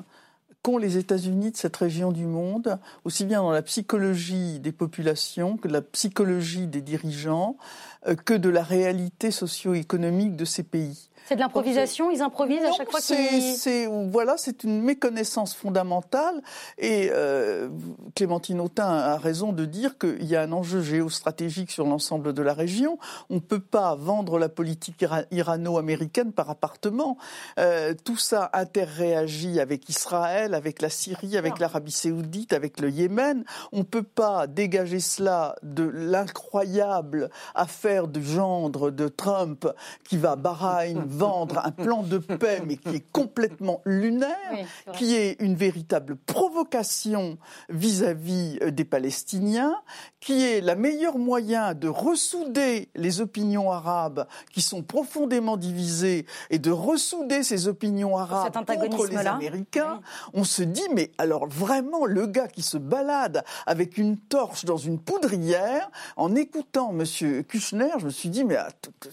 qu'ont 0.62 0.78
les 0.78 0.98
États-Unis 0.98 1.50
de 1.50 1.58
cette 1.58 1.76
région 1.76 2.12
du 2.12 2.28
monde, 2.28 2.78
aussi 3.04 3.26
bien 3.26 3.42
dans 3.42 3.50
la 3.50 3.64
psychologie 3.64 4.60
des 4.60 4.72
populations 4.72 5.58
que 5.58 5.68
de 5.68 5.74
la 5.74 5.82
psychologie 5.82 6.68
des 6.68 6.82
dirigeants, 6.82 7.58
euh, 8.06 8.14
que 8.14 8.36
de 8.36 8.48
la 8.48 8.62
réalité 8.62 9.32
socio-économique 9.32 10.36
de 10.36 10.46
ces 10.46 10.62
pays. 10.62 11.09
C'est 11.30 11.36
de 11.36 11.42
l'improvisation, 11.42 12.10
ils 12.10 12.24
improvisent 12.24 12.66
à 12.66 12.72
chaque 12.72 12.90
fois 12.90 13.00
qu'ils... 13.00 13.88
Voilà, 14.10 14.34
c'est 14.38 14.64
une 14.64 14.82
méconnaissance 14.82 15.54
fondamentale. 15.54 16.42
Et 16.80 17.12
euh, 17.14 17.70
Clémentine 18.16 18.60
Autain 18.60 18.88
a 18.88 19.16
raison 19.18 19.54
de 19.54 19.66
dire 19.66 20.00
qu'il 20.00 20.26
y 20.26 20.36
a 20.36 20.42
un 20.42 20.52
enjeu 20.52 20.82
géostratégique 20.82 21.70
sur 21.70 21.86
l'ensemble 21.86 22.34
de 22.34 22.42
la 22.42 22.56
région. 22.56 22.98
On 23.30 23.36
ne 23.36 23.40
peut 23.42 23.60
pas 23.60 23.94
vendre 23.94 24.40
la 24.40 24.50
politique 24.50 25.06
irano-américaine 25.30 26.32
par 26.32 26.50
appartement. 26.50 27.16
Euh, 27.60 27.94
tout 28.04 28.18
ça 28.18 28.50
interréagit 28.54 29.60
avec 29.60 29.88
Israël, 29.88 30.56
avec 30.56 30.82
la 30.82 30.90
Syrie, 30.90 31.38
avec 31.38 31.60
l'Arabie 31.60 31.92
saoudite, 31.92 32.54
avec 32.54 32.80
le 32.80 32.90
Yémen. 32.90 33.46
On 33.72 33.80
ne 33.80 33.84
peut 33.84 34.02
pas 34.02 34.48
dégager 34.48 35.00
cela 35.00 35.54
de 35.62 35.84
l'incroyable 35.84 37.30
affaire 37.54 38.08
du 38.08 38.24
gendre 38.24 38.90
de 38.90 39.08
Trump 39.08 39.68
qui 40.04 40.18
va 40.18 40.36
Bahreïn, 40.36 41.06
vendre 41.20 41.62
un 41.66 41.72
plan 41.72 42.04
de 42.04 42.18
paix, 42.18 42.62
mais 42.66 42.78
qui 42.78 42.96
est 42.96 43.12
complètement 43.12 43.82
lunaire, 43.86 44.66
qui 44.94 45.16
est 45.16 45.36
une 45.42 45.56
véritable 45.56 46.16
provocation 46.16 47.38
vis-à-vis 47.70 48.58
euh, 48.62 48.72
des 48.72 48.86
Palestiniens, 48.86 49.76
qui 50.20 50.44
est 50.44 50.62
la 50.62 50.76
meilleure 50.76 51.18
moyen 51.18 51.74
de 51.74 51.88
ressouder 51.88 52.90
les 52.96 53.22
opinions 53.22 53.72
arabes 53.72 54.28
qui 54.52 54.62
sont 54.62 54.82
profondément 54.82 55.58
divisées 55.58 56.26
et 56.50 56.60
de 56.60 56.72
ressouder 56.72 57.44
ces 57.44 57.68
opinions 57.68 58.18
arabes 58.18 58.54
contre 58.66 59.08
les 59.08 59.18
Américains. 59.18 60.02
On 60.34 60.44
se 60.44 60.64
dit, 60.64 60.88
mais 60.94 61.12
alors 61.18 61.48
vraiment, 61.48 62.06
le 62.06 62.28
gars 62.28 62.48
qui 62.48 62.62
se 62.62 62.78
balade 62.78 63.44
avec 63.66 63.98
une 63.98 64.18
torche 64.18 64.66
dans 64.66 64.78
une 64.78 65.00
poudrière, 65.00 65.90
en 66.16 66.36
écoutant 66.36 66.92
M. 66.98 67.44
Kushner, 67.44 67.92
je 68.00 68.06
me 68.06 68.10
suis 68.10 68.30
dit, 68.30 68.44
mais 68.44 68.58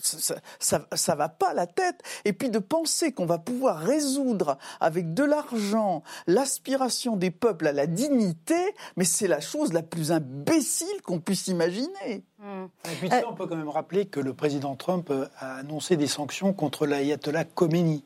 ça, 0.00 0.36
ça, 0.58 0.86
ça 0.92 1.14
va 1.14 1.28
pas 1.28 1.54
la 1.54 1.66
tête. 1.66 1.95
Et 2.24 2.32
puis 2.32 2.50
de 2.50 2.58
penser 2.58 3.12
qu'on 3.12 3.26
va 3.26 3.38
pouvoir 3.38 3.78
résoudre 3.78 4.58
avec 4.80 5.14
de 5.14 5.24
l'argent 5.24 6.02
l'aspiration 6.26 7.16
des 7.16 7.30
peuples 7.30 7.66
à 7.66 7.72
la 7.72 7.86
dignité, 7.86 8.74
mais 8.96 9.04
c'est 9.04 9.28
la 9.28 9.40
chose 9.40 9.72
la 9.72 9.82
plus 9.82 10.12
imbécile 10.12 11.02
qu'on 11.04 11.20
puisse 11.20 11.48
imaginer. 11.48 12.24
Hmm. 12.38 12.66
Et 12.84 12.96
puis 12.96 13.10
on 13.28 13.34
peut 13.34 13.46
quand 13.46 13.56
même 13.56 13.68
rappeler 13.68 14.06
que 14.06 14.20
le 14.20 14.34
président 14.34 14.76
Trump 14.76 15.12
a 15.38 15.56
annoncé 15.56 15.96
des 15.96 16.06
sanctions 16.06 16.52
contre 16.52 16.86
l'ayatollah 16.86 17.44
Khomeini. 17.44 18.04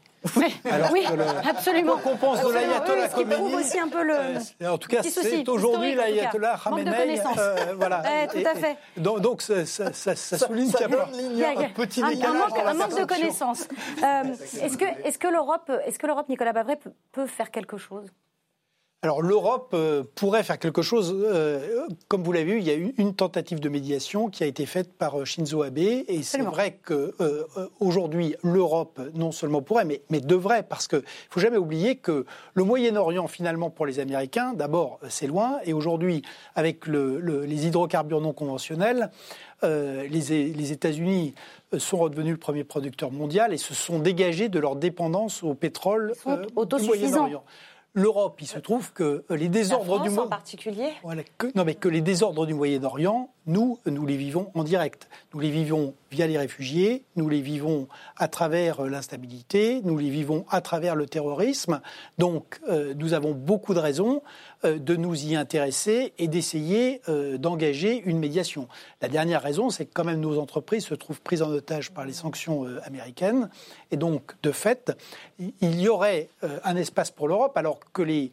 Alors 0.71 0.93
oui, 0.93 1.05
absolument. 1.49 1.97
Qu'on 1.97 2.17
pense 2.17 2.43
de 2.43 2.53
l'ayatollah 2.53 3.09
oui, 3.17 3.25
Khomeini. 3.25 3.55
aussi 3.55 3.79
un 3.79 3.89
peu 3.89 4.03
le. 4.03 4.15
Euh, 4.15 4.69
en 4.69 4.77
tout 4.77 4.89
cas, 4.89 5.03
c'est 5.03 5.49
aujourd'hui 5.49 5.95
l'ayatollah 5.95 6.59
Khamenei. 6.63 7.21
Euh, 7.39 7.57
voilà. 7.77 8.03
tout 8.31 8.39
à 8.45 8.55
fait. 8.55 8.77
donc, 8.97 9.21
donc 9.21 9.43
ça, 9.43 9.65
ça, 9.65 9.93
ça, 9.93 10.15
ça, 10.15 10.39
souligne 10.39 10.71
qu'il 10.71 10.81
y 11.39 11.45
a, 11.45 11.51
un 11.51 11.69
petit 11.71 12.03
décalage. 12.03 12.53
Un, 12.67 12.75
manque, 12.75 12.99
de 12.99 13.05
connaissances. 13.05 13.67
Euh, 14.03 14.23
est-ce 14.63 14.77
que, 14.77 14.85
est-ce 15.05 15.19
que 15.19 15.29
l'Europe, 15.29 15.71
est-ce 15.87 15.99
que 15.99 16.07
l'Europe, 16.07 16.29
Nicolas 16.29 16.53
Bavray, 16.53 16.77
peut 17.13 17.27
faire 17.27 17.51
quelque 17.51 17.79
chose? 17.79 18.07
Alors 19.03 19.23
l'Europe 19.23 19.71
euh, 19.73 20.05
pourrait 20.15 20.43
faire 20.43 20.59
quelque 20.59 20.83
chose. 20.83 21.17
Euh, 21.19 21.87
comme 22.09 22.23
vous 22.23 22.33
l'avez 22.33 22.53
vu, 22.53 22.59
il 22.59 22.65
y 22.65 22.71
a 22.71 22.75
eu 22.75 22.93
une 22.99 23.15
tentative 23.15 23.59
de 23.59 23.71
médiation 23.71 24.29
qui 24.29 24.45
a 24.45 24.47
été 24.47 24.67
faite 24.67 24.93
par 24.93 25.19
euh, 25.19 25.25
Shinzo 25.25 25.63
Abe, 25.63 25.79
et 25.79 26.23
c'est 26.23 26.43
vrai 26.43 26.79
que 26.83 27.15
aujourd'hui 27.79 28.35
l'Europe 28.43 29.01
non 29.15 29.33
seulement 29.33 29.63
pourrait, 29.63 29.87
mais, 29.87 30.03
mais 30.11 30.21
devrait, 30.21 30.63
parce 30.63 30.87
qu'il 30.87 30.99
ne 30.99 31.05
faut 31.31 31.41
jamais 31.41 31.57
oublier 31.57 31.97
que 31.97 32.27
le 32.53 32.65
Moyen-Orient 32.65 33.27
finalement 33.27 33.71
pour 33.71 33.87
les 33.87 34.01
Américains, 34.01 34.53
d'abord 34.53 35.01
c'est 35.09 35.27
loin, 35.27 35.59
et 35.65 35.73
aujourd'hui 35.73 36.23
avec 36.55 36.87
les 36.87 37.67
hydrocarbures 37.67 38.21
non 38.21 38.33
conventionnels, 38.33 39.11
les, 39.63 40.09
les 40.09 40.73
États-Unis 40.73 41.35
sont 41.79 41.99
redevenus 41.99 42.33
le 42.33 42.39
premier 42.39 42.65
producteur 42.65 43.11
mondial 43.11 43.53
et 43.53 43.59
se 43.59 43.75
sont 43.75 43.99
dégagés 43.99 44.49
de 44.49 44.59
leur 44.59 44.77
dépendance 44.77 45.43
au 45.43 45.55
pétrole 45.55 46.15
du 46.27 46.85
Moyen-Orient 46.87 47.45
l'Europe, 47.95 48.41
il 48.41 48.47
se 48.47 48.59
trouve 48.59 48.93
que 48.93 49.25
les 49.31 49.49
désordres 49.49 50.03
du 50.03 50.11
monde. 50.11 50.27
en 50.27 50.29
particulier 50.29 50.91
Non, 51.55 51.65
mais 51.65 51.75
que 51.75 51.89
les 51.89 52.01
désordres 52.01 52.47
du 52.47 52.55
Moyen-Orient, 52.55 53.31
nous, 53.47 53.79
nous 53.87 54.07
les 54.07 54.17
vivons 54.17 54.51
en 54.55 54.63
direct. 54.63 55.09
Nous 55.35 55.41
les 55.41 55.51
vivons 55.51 55.95
via 56.11 56.27
les 56.27 56.39
réfugiés, 56.39 57.05
nous 57.17 57.29
les 57.29 57.41
vivons 57.41 57.89
à 58.17 58.29
travers 58.29 58.83
l'instabilité, 58.83 59.81
nous 59.85 59.99
les 59.99 60.11
vivons 60.11 60.45
à 60.51 60.61
travers 60.61 60.95
le 60.95 61.07
terrorisme. 61.07 61.81
Donc, 62.19 62.61
euh, 62.69 62.95
nous 62.97 63.13
avons 63.13 63.33
beaucoup 63.33 63.75
de 63.75 63.81
raisons 63.81 64.23
euh, 64.23 64.50
de 64.65 64.97
nous 64.97 65.25
y 65.25 65.37
intéresser 65.37 66.13
et 66.19 66.29
d'essayer 66.29 67.01
euh, 67.09 67.39
d'engager 67.39 68.03
une 68.05 68.19
médiation. 68.19 68.69
La 69.01 69.09
dernière 69.09 69.43
raison, 69.43 69.71
c'est 69.71 69.87
que 69.87 69.93
quand 69.95 70.05
même 70.05 70.21
nos 70.21 70.39
entreprises 70.39 70.85
se 70.85 70.95
trouvent 70.95 71.21
prises 71.21 71.43
en 71.43 71.51
otage 71.51 71.91
par 71.93 72.05
les 72.05 72.13
sanctions 72.13 72.67
américaines. 72.85 73.51
Et 73.91 73.97
donc, 73.97 74.35
de 74.43 74.53
fait, 74.53 74.93
il 75.39 75.81
y 75.81 75.89
aurait 75.89 76.29
un 76.65 76.77
espace 76.77 77.11
pour 77.11 77.29
l'Europe, 77.29 77.57
alors 77.57 77.81
que 77.93 78.03
les 78.03 78.31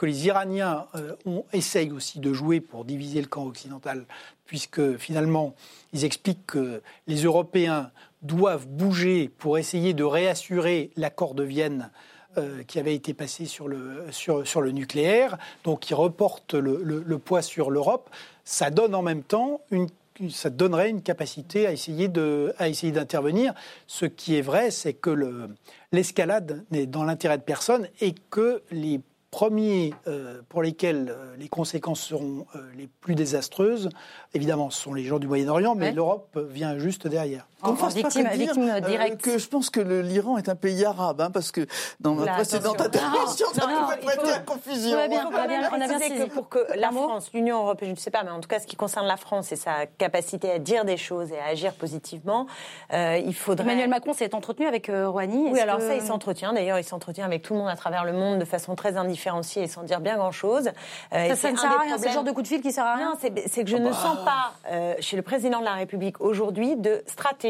que 0.00 0.06
les 0.06 0.26
Iraniens 0.26 0.86
euh, 0.94 1.14
ont, 1.26 1.44
essayent 1.52 1.92
aussi 1.92 2.20
de 2.20 2.32
jouer 2.32 2.62
pour 2.62 2.86
diviser 2.86 3.20
le 3.20 3.26
camp 3.26 3.44
occidental, 3.44 4.06
puisque 4.46 4.96
finalement, 4.96 5.54
ils 5.92 6.06
expliquent 6.06 6.46
que 6.46 6.80
les 7.06 7.24
Européens 7.24 7.90
doivent 8.22 8.66
bouger 8.66 9.28
pour 9.28 9.58
essayer 9.58 9.92
de 9.92 10.02
réassurer 10.02 10.90
l'accord 10.96 11.34
de 11.34 11.42
Vienne 11.42 11.90
euh, 12.38 12.62
qui 12.64 12.78
avait 12.78 12.94
été 12.94 13.14
passé 13.14 13.46
sur 13.46 13.68
le, 13.68 14.04
sur, 14.10 14.46
sur 14.46 14.60
le 14.60 14.70
nucléaire, 14.70 15.38
donc 15.64 15.90
ils 15.90 15.94
reportent 15.94 16.54
le, 16.54 16.82
le, 16.82 17.18
poids 17.18 17.42
sur 17.42 17.70
l'Europe. 17.70 18.08
Ça 18.44 18.70
donne 18.70 18.94
en 18.94 19.02
même 19.02 19.22
temps 19.22 19.60
une 19.70 19.88
ça 20.28 20.50
donnerait 20.50 20.90
une 20.90 21.00
capacité 21.00 21.66
à 21.66 21.72
essayer 21.72 22.08
de, 22.08 22.52
à 22.58 22.68
essayer 22.68 22.92
d'intervenir. 22.92 23.54
Ce 23.86 24.04
qui 24.04 24.36
est 24.36 24.42
vrai, 24.42 24.70
c'est 24.70 24.92
que 24.92 25.48
l'escalade 25.92 26.62
n'est 26.70 26.84
dans 26.84 27.04
l'intérêt 27.04 27.38
de 27.38 27.42
personne 27.42 27.88
et 28.02 28.14
que 28.28 28.62
les 28.70 29.00
premiers 29.30 29.94
euh, 30.08 30.40
pour 30.48 30.62
lesquels 30.62 31.08
euh, 31.10 31.36
les 31.38 31.48
conséquences 31.48 32.00
seront 32.00 32.46
euh, 32.54 32.58
les 32.76 32.88
plus 33.00 33.14
désastreuses, 33.14 33.88
évidemment, 34.34 34.70
ce 34.70 34.82
sont 34.82 34.94
les 34.94 35.04
gens 35.04 35.18
du 35.18 35.28
Moyen-Orient, 35.28 35.74
mais 35.74 35.92
l'Europe 35.92 36.38
vient 36.50 36.78
juste 36.78 37.06
derrière. 37.06 37.46
Qu'on 37.62 37.76
fasse 37.76 37.94
victime, 37.94 38.24
pas 38.24 38.36
victime 38.36 38.68
euh, 38.68 38.80
directe. 38.80 39.20
que 39.22 39.38
je 39.38 39.48
pense 39.48 39.68
que 39.68 39.80
l'Iran 39.80 40.38
est 40.38 40.48
un 40.48 40.54
pays 40.54 40.84
arabe, 40.84 41.20
hein, 41.20 41.30
parce 41.30 41.52
que 41.52 41.66
dans 42.00 42.14
ma 42.14 42.32
précédente 42.32 42.80
intervention, 42.80 43.46
ça 43.52 43.66
pouvait 43.66 43.96
prêter 43.98 44.32
à 44.32 44.38
confusion. 44.38 44.96
On 44.98 45.02
a 45.02 45.08
bien, 45.08 45.28
on 45.30 45.80
a 45.80 45.86
bien, 45.86 45.98
que 45.98 46.30
pour 46.30 46.48
que 46.48 46.58
la 46.76 46.90
France, 46.90 47.30
l'Union 47.34 47.58
européenne, 47.58 47.90
je 47.90 48.00
ne 48.00 48.00
sais 48.00 48.10
pas, 48.10 48.22
mais 48.24 48.30
en 48.30 48.40
tout 48.40 48.48
cas, 48.48 48.60
ce 48.60 48.66
qui 48.66 48.76
concerne 48.76 49.06
la 49.06 49.16
France 49.16 49.52
et 49.52 49.56
sa 49.56 49.86
capacité 49.86 50.50
à 50.50 50.58
dire 50.58 50.84
des 50.84 50.96
choses 50.96 51.32
et 51.32 51.38
à 51.38 51.46
agir 51.46 51.74
positivement, 51.74 52.46
euh, 52.92 53.20
il 53.24 53.34
faudrait. 53.34 53.64
Emmanuel 53.64 53.90
Macron 53.90 54.14
s'est 54.14 54.34
entretenu 54.34 54.66
avec 54.66 54.88
euh, 54.88 55.08
Rouhani. 55.08 55.50
Oui, 55.50 55.60
alors 55.60 55.80
ça, 55.80 55.94
il 55.94 56.02
s'entretient. 56.02 56.52
D'ailleurs, 56.52 56.78
il 56.78 56.84
s'entretient 56.84 57.26
avec 57.26 57.42
tout 57.42 57.52
le 57.52 57.60
monde 57.60 57.68
à 57.68 57.76
travers 57.76 58.04
le 58.04 58.12
monde 58.12 58.38
de 58.38 58.44
façon 58.44 58.74
très 58.74 58.96
indifférenciée 58.96 59.64
et 59.64 59.68
sans 59.68 59.82
dire 59.82 60.00
bien 60.00 60.16
grand-chose. 60.16 60.70
Euh, 61.12 61.34
ça, 61.34 61.52
ne 61.52 61.56
sert 61.56 61.70
à 61.70 61.80
rien. 61.80 61.98
C'est 61.98 62.08
le 62.08 62.14
genre 62.14 62.24
de 62.24 62.32
coup 62.32 62.42
de 62.42 62.48
fil 62.48 62.62
qui 62.62 62.72
sert 62.72 62.86
à 62.86 62.94
rien. 62.94 63.18
C'est 63.20 63.64
que 63.64 63.70
je 63.70 63.76
ne 63.76 63.92
sens 63.92 64.16
pas 64.24 64.54
chez 65.00 65.16
le 65.16 65.22
président 65.22 65.60
de 65.60 65.64
la 65.64 65.74
République 65.74 66.20
aujourd'hui 66.20 66.76
de 66.76 67.02
stratégie 67.06 67.49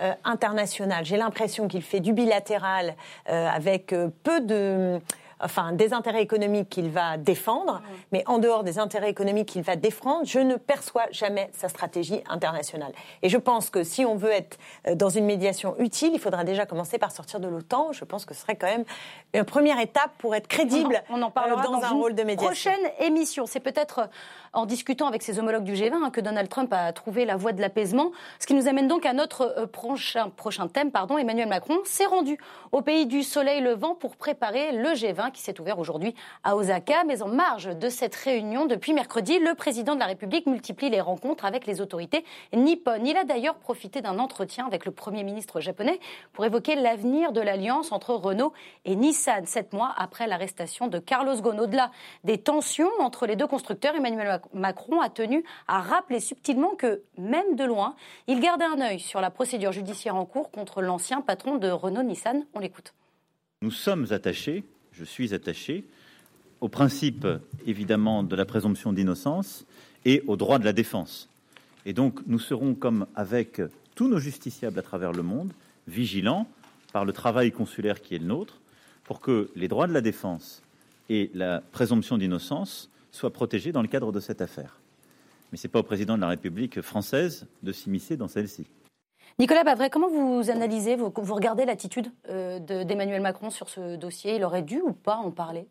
euh, 0.00 0.14
international. 0.24 1.04
J'ai 1.04 1.18
l'impression 1.18 1.68
qu'il 1.68 1.82
fait 1.82 2.00
du 2.00 2.14
bilatéral 2.14 2.96
euh, 3.28 3.46
avec 3.46 3.92
euh, 3.92 4.08
peu 4.22 4.40
de 4.40 4.98
enfin 5.42 5.72
des 5.72 5.92
intérêts 5.92 6.22
économiques 6.22 6.68
qu'il 6.68 6.90
va 6.90 7.16
défendre, 7.16 7.82
mais 8.12 8.22
en 8.26 8.38
dehors 8.38 8.64
des 8.64 8.78
intérêts 8.78 9.10
économiques 9.10 9.48
qu'il 9.48 9.62
va 9.62 9.76
défendre, 9.76 10.24
je 10.24 10.38
ne 10.38 10.56
perçois 10.56 11.06
jamais 11.10 11.50
sa 11.52 11.68
stratégie 11.68 12.22
internationale. 12.28 12.92
Et 13.22 13.28
je 13.28 13.38
pense 13.38 13.70
que 13.70 13.84
si 13.84 14.04
on 14.04 14.14
veut 14.14 14.30
être 14.30 14.58
euh, 14.86 14.94
dans 14.94 15.08
une 15.08 15.24
médiation 15.24 15.74
utile, 15.78 16.12
il 16.14 16.20
faudra 16.20 16.44
déjà 16.44 16.66
commencer 16.66 16.98
par 16.98 17.12
sortir 17.12 17.40
de 17.40 17.48
l'OTAN. 17.48 17.92
Je 17.92 18.04
pense 18.04 18.24
que 18.24 18.34
ce 18.34 18.42
serait 18.42 18.56
quand 18.56 18.66
même 18.66 18.84
une 19.34 19.44
première 19.44 19.80
étape 19.80 20.12
pour 20.18 20.34
être 20.34 20.48
crédible 20.48 21.02
on 21.08 21.22
en, 21.22 21.30
parlera 21.30 21.62
dans, 21.62 21.82
un 21.82 21.90
rôle 21.90 22.14
de 22.14 22.22
médiation. 22.22 22.46
Prochaine 22.46 22.90
émission, 23.00 23.46
c'est 23.46 23.60
peut-être 23.60 24.00
euh, 24.00 24.06
en 24.52 24.66
discutant 24.66 25.06
avec 25.06 25.22
ses 25.22 25.38
homologues 25.38 25.64
du 25.64 25.74
G20 25.74 25.94
hein, 25.94 26.10
que 26.10 26.20
Donald 26.20 26.48
Trump 26.48 26.72
a 26.72 26.92
trouvé 26.92 27.24
la 27.24 27.36
voie 27.36 27.52
de 27.52 27.60
l'apaisement, 27.60 28.12
ce 28.38 28.46
qui 28.46 28.54
nous 28.54 28.68
amène 28.68 28.88
donc 28.88 29.06
à 29.06 29.12
notre 29.12 29.54
euh, 29.58 29.66
prochain, 29.66 30.30
prochain 30.30 30.68
thème. 30.68 30.90
Pardon, 30.90 31.18
Emmanuel 31.18 31.48
Macron 31.48 31.78
s'est 31.84 32.06
rendu 32.06 32.38
au 32.70 32.82
pays 32.82 33.06
du 33.06 33.22
soleil 33.22 33.60
levant 33.60 33.94
pour 33.94 34.16
préparer 34.16 34.72
le 34.72 34.90
G20 34.90 35.31
qui 35.32 35.42
s'est 35.42 35.60
ouvert 35.60 35.78
aujourd'hui 35.78 36.14
à 36.44 36.56
Osaka. 36.56 37.04
Mais 37.04 37.22
en 37.22 37.28
marge 37.28 37.76
de 37.76 37.88
cette 37.88 38.14
réunion, 38.14 38.66
depuis 38.66 38.92
mercredi, 38.92 39.38
le 39.38 39.54
président 39.54 39.94
de 39.94 40.00
la 40.00 40.06
République 40.06 40.46
multiplie 40.46 40.90
les 40.90 41.00
rencontres 41.00 41.44
avec 41.44 41.66
les 41.66 41.80
autorités 41.80 42.24
nippones. 42.52 43.06
Il 43.06 43.16
a 43.16 43.24
d'ailleurs 43.24 43.56
profité 43.56 44.00
d'un 44.00 44.18
entretien 44.18 44.66
avec 44.66 44.84
le 44.84 44.92
Premier 44.92 45.24
ministre 45.24 45.60
japonais 45.60 45.98
pour 46.32 46.44
évoquer 46.44 46.74
l'avenir 46.74 47.32
de 47.32 47.40
l'alliance 47.40 47.92
entre 47.92 48.14
Renault 48.14 48.52
et 48.84 48.94
Nissan, 48.94 49.46
sept 49.46 49.72
mois 49.72 49.92
après 49.96 50.26
l'arrestation 50.26 50.86
de 50.86 50.98
Carlos 50.98 51.36
Ghosn. 51.40 51.60
Au-delà 51.60 51.90
des 52.24 52.38
tensions 52.38 52.90
entre 53.00 53.26
les 53.26 53.36
deux 53.36 53.46
constructeurs, 53.46 53.94
Emmanuel 53.94 54.40
Macron 54.52 55.00
a 55.00 55.08
tenu 55.08 55.44
à 55.68 55.80
rappeler 55.80 56.20
subtilement 56.20 56.74
que, 56.76 57.02
même 57.18 57.56
de 57.56 57.64
loin, 57.64 57.94
il 58.26 58.40
gardait 58.40 58.64
un 58.64 58.80
œil 58.80 59.00
sur 59.00 59.20
la 59.20 59.30
procédure 59.30 59.72
judiciaire 59.72 60.16
en 60.16 60.24
cours 60.24 60.50
contre 60.50 60.82
l'ancien 60.82 61.20
patron 61.20 61.56
de 61.56 61.70
Renault-Nissan. 61.70 62.44
On 62.54 62.60
l'écoute. 62.60 62.94
Nous 63.62 63.70
sommes 63.70 64.06
attachés 64.10 64.64
je 64.92 65.04
suis 65.04 65.34
attaché 65.34 65.84
au 66.60 66.68
principe, 66.68 67.26
évidemment, 67.66 68.22
de 68.22 68.36
la 68.36 68.44
présomption 68.44 68.92
d'innocence 68.92 69.66
et 70.04 70.22
au 70.26 70.36
droit 70.36 70.58
de 70.58 70.64
la 70.64 70.72
défense. 70.72 71.28
Et 71.86 71.92
donc, 71.92 72.20
nous 72.26 72.38
serons, 72.38 72.74
comme 72.74 73.06
avec 73.16 73.60
tous 73.94 74.08
nos 74.08 74.18
justiciables 74.18 74.78
à 74.78 74.82
travers 74.82 75.12
le 75.12 75.22
monde, 75.22 75.52
vigilants 75.88 76.48
par 76.92 77.04
le 77.04 77.12
travail 77.12 77.50
consulaire 77.50 78.00
qui 78.00 78.14
est 78.14 78.18
le 78.18 78.26
nôtre, 78.26 78.60
pour 79.04 79.20
que 79.20 79.50
les 79.56 79.66
droits 79.66 79.88
de 79.88 79.92
la 79.92 80.00
défense 80.00 80.62
et 81.08 81.30
la 81.34 81.60
présomption 81.60 82.16
d'innocence 82.16 82.88
soient 83.10 83.32
protégés 83.32 83.72
dans 83.72 83.82
le 83.82 83.88
cadre 83.88 84.12
de 84.12 84.20
cette 84.20 84.40
affaire. 84.40 84.78
Mais 85.50 85.58
ce 85.58 85.66
n'est 85.66 85.70
pas 85.72 85.80
au 85.80 85.84
président 85.84 86.16
de 86.16 86.22
la 86.22 86.28
République 86.28 86.80
française 86.80 87.46
de 87.62 87.72
s'immiscer 87.72 88.16
dans 88.16 88.28
celle-ci. 88.28 88.66
Nicolas 89.38 89.64
Bavray, 89.64 89.90
comment 89.90 90.10
vous 90.10 90.50
analysez, 90.50 90.96
vous, 90.96 91.10
regardez 91.34 91.64
l'attitude 91.64 92.12
euh, 92.28 92.58
d'Emmanuel 92.58 93.22
Macron 93.22 93.50
sur 93.50 93.68
ce 93.68 93.96
dossier? 93.96 94.36
Il 94.36 94.44
aurait 94.44 94.62
dû 94.62 94.80
ou 94.80 94.92
pas 94.92 95.16
en 95.16 95.30
parler? 95.30 95.66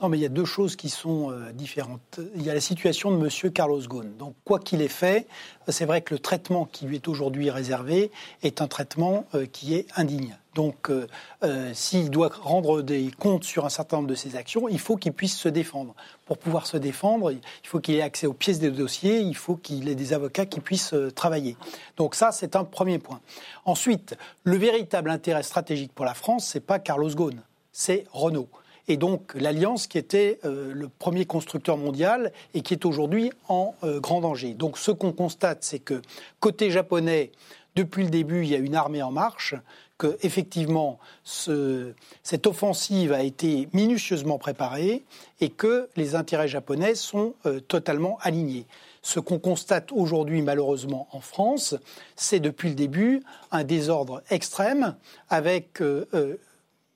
Non, 0.00 0.08
mais 0.08 0.18
il 0.18 0.20
y 0.22 0.26
a 0.26 0.30
deux 0.30 0.44
choses 0.44 0.76
qui 0.76 0.88
sont 0.88 1.30
euh, 1.30 1.52
différentes. 1.52 2.20
Il 2.34 2.42
y 2.42 2.50
a 2.50 2.54
la 2.54 2.60
situation 2.60 3.16
de 3.16 3.24
M. 3.24 3.52
Carlos 3.52 3.80
Ghosn. 3.80 4.16
Donc, 4.16 4.34
quoi 4.44 4.58
qu'il 4.58 4.82
ait 4.82 4.88
fait, 4.88 5.26
c'est 5.68 5.84
vrai 5.84 6.00
que 6.00 6.14
le 6.14 6.18
traitement 6.18 6.64
qui 6.64 6.86
lui 6.86 6.96
est 6.96 7.08
aujourd'hui 7.08 7.50
réservé 7.50 8.10
est 8.42 8.62
un 8.62 8.68
traitement 8.68 9.26
euh, 9.34 9.46
qui 9.46 9.74
est 9.74 9.86
indigne. 9.96 10.36
Donc, 10.54 10.90
euh, 10.90 11.06
euh, 11.44 11.70
s'il 11.72 12.10
doit 12.10 12.30
rendre 12.42 12.82
des 12.82 13.10
comptes 13.18 13.44
sur 13.44 13.64
un 13.64 13.70
certain 13.70 13.96
nombre 13.96 14.08
de 14.08 14.14
ses 14.14 14.36
actions, 14.36 14.68
il 14.68 14.78
faut 14.78 14.96
qu'il 14.96 15.12
puisse 15.12 15.36
se 15.36 15.48
défendre. 15.48 15.94
Pour 16.26 16.36
pouvoir 16.36 16.66
se 16.66 16.76
défendre, 16.76 17.30
il 17.32 17.40
faut 17.64 17.80
qu'il 17.80 17.94
ait 17.94 18.02
accès 18.02 18.26
aux 18.26 18.34
pièces 18.34 18.58
des 18.58 18.70
dossiers, 18.70 19.20
il 19.20 19.36
faut 19.36 19.56
qu'il 19.56 19.88
ait 19.88 19.94
des 19.94 20.12
avocats 20.12 20.44
qui 20.44 20.60
puissent 20.60 20.92
euh, 20.92 21.10
travailler. 21.10 21.56
Donc 21.96 22.14
ça, 22.14 22.32
c'est 22.32 22.54
un 22.54 22.64
premier 22.64 22.98
point. 22.98 23.20
Ensuite, 23.64 24.16
le 24.44 24.56
véritable 24.56 25.08
intérêt 25.08 25.42
stratégique 25.42 25.92
pour 25.94 26.04
la 26.04 26.14
France, 26.14 26.46
c'est 26.46 26.60
pas 26.60 26.78
Carlos 26.78 27.10
Ghosn, 27.10 27.40
c'est 27.72 28.04
Renault 28.12 28.48
et 28.88 28.96
donc 28.96 29.32
l'Alliance 29.36 29.86
qui 29.86 29.96
était 29.96 30.40
le 30.42 30.88
premier 30.88 31.24
constructeur 31.24 31.76
mondial 31.76 32.32
et 32.52 32.62
qui 32.62 32.74
est 32.74 32.84
aujourd'hui 32.84 33.30
en 33.46 33.76
grand 33.82 34.20
danger. 34.20 34.54
Donc 34.54 34.76
ce 34.76 34.90
qu'on 34.90 35.12
constate, 35.12 35.62
c'est 35.62 35.78
que 35.78 36.02
côté 36.40 36.72
japonais, 36.72 37.30
depuis 37.76 38.02
le 38.02 38.10
début, 38.10 38.42
il 38.42 38.48
y 38.48 38.54
a 38.54 38.58
une 38.58 38.74
armée 38.74 39.02
en 39.02 39.12
marche 39.12 39.54
que 40.02 40.18
effectivement 40.22 40.98
cette 41.22 42.48
offensive 42.48 43.12
a 43.12 43.22
été 43.22 43.68
minutieusement 43.72 44.36
préparée 44.36 45.04
et 45.40 45.48
que 45.48 45.88
les 45.94 46.16
intérêts 46.16 46.48
japonais 46.48 46.96
sont 46.96 47.34
euh, 47.46 47.60
totalement 47.60 48.18
alignés. 48.20 48.66
Ce 49.02 49.20
qu'on 49.20 49.38
constate 49.38 49.92
aujourd'hui 49.92 50.42
malheureusement 50.42 51.06
en 51.12 51.20
France, 51.20 51.76
c'est 52.16 52.40
depuis 52.40 52.70
le 52.70 52.74
début 52.74 53.22
un 53.52 53.62
désordre 53.62 54.24
extrême 54.28 54.96
avec 55.28 55.80
euh, 55.80 56.08
euh, 56.14 56.36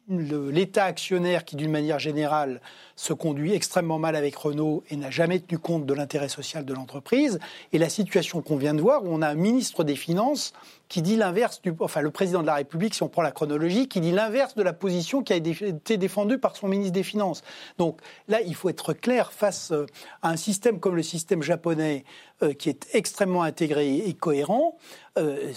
l'État 0.08 0.84
actionnaire 0.84 1.44
qui, 1.44 1.56
d'une 1.56 1.70
manière 1.70 1.98
générale, 1.98 2.60
se 2.94 3.12
conduit 3.12 3.52
extrêmement 3.52 3.98
mal 3.98 4.16
avec 4.16 4.36
Renault 4.36 4.84
et 4.90 4.96
n'a 4.96 5.10
jamais 5.10 5.40
tenu 5.40 5.58
compte 5.58 5.86
de 5.86 5.94
l'intérêt 5.94 6.28
social 6.28 6.64
de 6.64 6.74
l'entreprise, 6.74 7.38
et 7.72 7.78
la 7.78 7.88
situation 7.88 8.40
qu'on 8.42 8.56
vient 8.56 8.74
de 8.74 8.80
voir, 8.80 9.04
où 9.04 9.08
on 9.10 9.22
a 9.22 9.28
un 9.28 9.34
ministre 9.34 9.84
des 9.84 9.96
Finances 9.96 10.52
qui 10.88 11.02
dit 11.02 11.16
l'inverse 11.16 11.60
du, 11.62 11.72
enfin 11.80 12.00
le 12.00 12.10
président 12.10 12.42
de 12.42 12.46
la 12.46 12.54
République, 12.54 12.94
si 12.94 13.02
on 13.02 13.08
prend 13.08 13.22
la 13.22 13.32
chronologie, 13.32 13.88
qui 13.88 14.00
dit 14.00 14.12
l'inverse 14.12 14.54
de 14.54 14.62
la 14.62 14.72
position 14.72 15.22
qui 15.22 15.32
a 15.32 15.36
été 15.36 15.96
défendue 15.96 16.38
par 16.38 16.56
son 16.56 16.68
ministre 16.68 16.92
des 16.92 17.02
Finances. 17.02 17.42
Donc 17.78 18.00
là, 18.28 18.40
il 18.42 18.54
faut 18.54 18.68
être 18.68 18.92
clair 18.92 19.32
face 19.32 19.72
euh, 19.72 19.86
à 20.22 20.30
un 20.30 20.36
système 20.36 20.80
comme 20.80 20.96
le 20.96 21.02
système 21.02 21.42
japonais, 21.42 22.04
euh, 22.42 22.52
qui 22.52 22.68
est 22.68 22.88
extrêmement 22.92 23.42
intégré 23.42 23.96
et 23.96 24.14
cohérent. 24.14 24.76
Euh, 25.18 25.52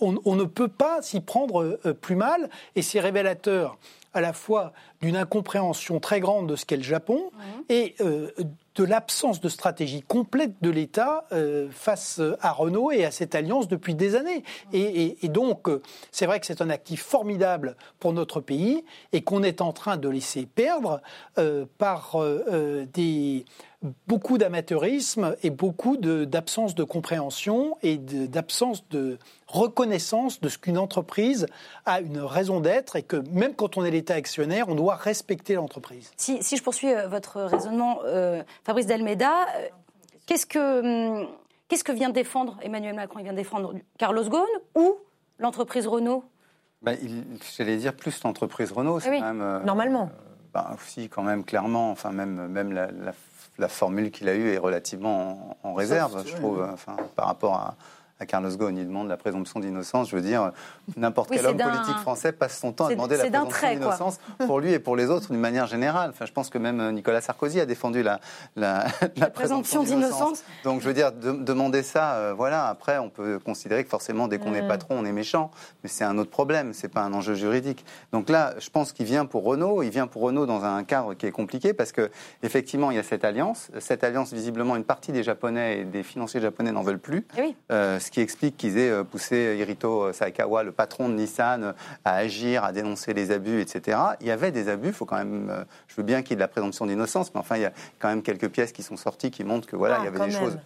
on, 0.00 0.18
on, 0.24 0.36
ne 0.36 0.44
peut 0.44 0.68
pas 0.68 1.02
s'y 1.02 1.20
prendre 1.20 1.78
plus 2.00 2.16
mal, 2.16 2.48
et 2.76 2.82
c'est 2.82 3.00
révélateur 3.00 3.76
à 4.12 4.20
la 4.20 4.32
fois 4.32 4.72
d'une 5.00 5.16
incompréhension 5.16 6.00
très 6.00 6.20
grande 6.20 6.48
de 6.48 6.56
ce 6.56 6.64
qu'est 6.64 6.76
le 6.76 6.82
Japon 6.82 7.30
mmh. 7.32 7.42
et 7.68 7.94
euh, 8.00 8.30
de 8.74 8.84
l'absence 8.84 9.40
de 9.40 9.48
stratégie 9.48 10.02
complète 10.02 10.54
de 10.62 10.70
l'État 10.70 11.24
euh, 11.32 11.68
face 11.70 12.20
à 12.40 12.52
Renault 12.52 12.92
et 12.92 13.04
à 13.04 13.10
cette 13.10 13.34
alliance 13.34 13.68
depuis 13.68 13.94
des 13.94 14.16
années. 14.16 14.42
Mmh. 14.72 14.76
Et, 14.76 15.28
donc, 15.28 15.68
euh, 15.68 15.82
c'est 16.12 16.26
vrai 16.26 16.40
que 16.40 16.46
c'est 16.46 16.62
un 16.62 16.70
actif 16.70 17.02
formidable 17.02 17.76
pour 17.98 18.12
notre 18.12 18.40
pays 18.40 18.84
et 19.12 19.22
qu'on 19.22 19.42
est 19.42 19.60
en 19.60 19.72
train 19.72 19.96
de 19.96 20.08
laisser 20.08 20.46
perdre 20.46 21.00
par 21.78 22.16
des 22.92 23.44
beaucoup 24.06 24.36
d'amateurisme 24.36 25.36
et 25.42 25.50
beaucoup 25.50 25.96
d'absence 25.96 26.74
de, 26.74 26.84
compréhension 26.84 27.78
et 27.82 27.96
d'absence 27.96 28.86
de, 28.90 29.18
reconnaissance 29.50 30.40
de 30.40 30.48
ce 30.48 30.58
qu'une 30.58 30.78
entreprise 30.78 31.46
a 31.86 32.00
une 32.00 32.20
raison 32.20 32.60
d'être 32.60 32.96
et 32.96 33.02
que 33.02 33.16
même 33.30 33.54
quand 33.54 33.76
on 33.76 33.84
est 33.84 33.90
l'État 33.90 34.14
actionnaire, 34.14 34.68
on 34.68 34.74
doit 34.74 34.94
respecter 34.94 35.54
l'entreprise. 35.54 36.10
Si, 36.16 36.40
je 36.42 36.62
poursuis 36.62 36.92
euh, 36.92 37.08
votre 37.08 37.40
raisonnement, 37.42 38.00
euh, 38.04 38.42
Fabrice 38.64 38.86
Delmeda, 38.86 39.30
euh, 39.30 39.68
qu'est-ce 40.26 40.46
que, 40.46 41.20
hum, 41.22 41.28
qu'est-ce 41.68 41.84
que 41.84 41.92
vient 41.92 42.10
défendre 42.10 42.58
Emmanuel 42.62 42.94
Macron? 42.94 43.18
Il 43.18 43.24
vient 43.24 43.32
défendre 43.32 43.74
Carlos 43.98 44.28
Ghosn 44.28 44.46
ou 44.74 44.96
l'entreprise 45.38 45.86
Renault? 45.86 46.24
Ben, 46.82 46.96
J'allais 47.56 47.76
dire 47.76 47.94
plus 47.94 48.22
l'entreprise 48.22 48.72
Renault. 48.72 49.00
c'est 49.00 49.18
quand 49.18 49.34
même, 49.34 49.64
Normalement. 49.64 50.10
Ben, 50.54 50.66
aussi, 50.74 51.08
quand 51.08 51.22
même, 51.22 51.44
clairement, 51.44 51.90
enfin, 51.90 52.10
même, 52.10 52.48
même 52.48 52.72
la, 52.72 52.88
la 53.60 53.68
formule 53.68 54.10
qu'il 54.10 54.28
a 54.28 54.34
eue 54.34 54.50
est 54.50 54.58
relativement 54.58 55.56
en, 55.62 55.74
réserve, 55.74 56.24
je 56.26 56.34
trouve, 56.34 56.66
enfin, 56.72 56.96
par 57.14 57.26
rapport 57.26 57.54
à, 57.54 57.76
à 58.20 58.26
Carlos 58.26 58.50
Ghosn. 58.50 58.76
Il 58.76 58.86
demande 58.86 59.08
la 59.08 59.16
présomption 59.16 59.60
d'innocence. 59.60 60.10
Je 60.10 60.16
veux 60.16 60.22
dire, 60.22 60.52
n'importe 60.96 61.30
quel 61.30 61.46
homme 61.46 61.56
politique 61.56 61.96
français 61.96 62.32
passe 62.32 62.58
son 62.58 62.72
temps 62.72 62.86
à 62.86 62.90
demander 62.90 63.16
la 63.16 63.24
présomption 63.28 63.68
d'innocence 63.74 64.18
pour 64.46 64.60
lui 64.60 64.72
et 64.72 64.78
pour 64.78 64.94
les 64.94 65.06
autres 65.06 65.30
d'une 65.30 65.40
manière 65.40 65.66
générale. 65.66 66.10
Enfin, 66.10 66.26
je 66.26 66.32
pense 66.32 66.50
que 66.50 66.58
même 66.58 66.80
euh, 66.80 66.92
Nicolas 66.92 67.20
Sarkozy 67.20 67.60
a 67.60 67.66
défendu 67.66 68.02
la, 68.02 68.20
la, 68.56 68.86
présomption 69.34 69.82
d'innocence. 69.82 70.44
Donc, 70.64 70.80
je 70.82 70.86
veux 70.86 70.94
dire, 70.94 71.12
demander 71.12 71.82
ça, 71.82 72.14
euh, 72.14 72.34
voilà. 72.36 72.68
Après, 72.68 72.98
on 72.98 73.08
peut 73.08 73.38
considérer 73.38 73.84
que 73.84 73.90
forcément, 73.90 74.28
dès 74.28 74.38
qu'on 74.38 74.54
est 74.54 74.62
mm. 74.62 74.68
patron, 74.68 74.96
on 74.98 75.04
est 75.04 75.12
méchant. 75.12 75.50
Mais 75.82 75.88
c'est 75.88 76.04
un 76.04 76.18
autre 76.18 76.30
problème. 76.30 76.72
C'est 76.74 76.92
pas 76.92 77.00
un 77.00 77.12
enjeu 77.14 77.34
juridique. 77.34 77.84
Donc 78.12 78.28
là, 78.28 78.54
je 78.58 78.68
pense 78.68 78.92
qu'il 78.92 79.06
vient 79.06 79.24
pour 79.24 79.44
Renault. 79.44 79.82
Il 79.82 79.90
vient 79.90 80.06
pour 80.06 80.22
Renault 80.22 80.46
dans 80.46 80.64
un 80.64 80.84
cadre 80.84 81.14
qui 81.14 81.26
est 81.26 81.32
compliqué 81.32 81.72
parce 81.72 81.92
que 81.92 82.10
effectivement, 82.42 82.90
il 82.90 82.96
y 82.96 83.00
a 83.00 83.02
cette 83.02 83.24
alliance. 83.24 83.70
Cette 83.78 84.04
alliance, 84.04 84.32
visiblement, 84.32 84.76
une 84.76 84.84
partie 84.84 85.12
des 85.12 85.22
Japonais 85.22 85.80
et 85.80 85.84
des 85.84 86.02
financiers 86.02 86.40
japonais 86.40 86.72
n'en 86.72 86.82
veulent 86.82 86.98
plus. 86.98 87.26
Eh 87.38 87.42
oui. 87.42 87.56
Euh, 87.72 87.98
ce 88.10 88.14
qui 88.14 88.20
explique 88.20 88.56
qu'ils 88.56 88.76
aient 88.76 88.90
euh, 88.90 89.04
poussé 89.04 89.56
Hirito 89.60 90.12
Saikawa, 90.12 90.64
le 90.64 90.72
patron 90.72 91.08
de 91.08 91.14
Nissan, 91.14 91.74
à 92.04 92.14
agir, 92.14 92.64
à 92.64 92.72
dénoncer 92.72 93.14
les 93.14 93.30
abus, 93.30 93.60
etc. 93.60 93.98
Il 94.20 94.26
y 94.26 94.32
avait 94.32 94.50
des 94.50 94.68
abus, 94.68 94.88
il 94.88 94.92
faut 94.92 95.04
quand 95.04 95.16
même, 95.16 95.48
euh, 95.48 95.62
je 95.86 95.94
veux 95.94 96.02
bien 96.02 96.22
qu'il 96.22 96.30
y 96.30 96.32
ait 96.32 96.36
de 96.36 96.40
la 96.40 96.48
présomption 96.48 96.86
d'innocence, 96.86 97.32
mais 97.32 97.40
enfin, 97.40 97.56
il 97.56 97.62
y 97.62 97.66
a 97.66 97.72
quand 98.00 98.08
même 98.08 98.22
quelques 98.22 98.48
pièces 98.48 98.72
qui 98.72 98.82
sont 98.82 98.96
sorties 98.96 99.30
qui 99.30 99.44
montrent 99.44 99.68
que 99.68 99.76
voilà, 99.76 99.98
ah, 99.98 100.00
il 100.00 100.04
y 100.06 100.08
avait 100.08 100.26
des 100.26 100.36
choses 100.36 100.58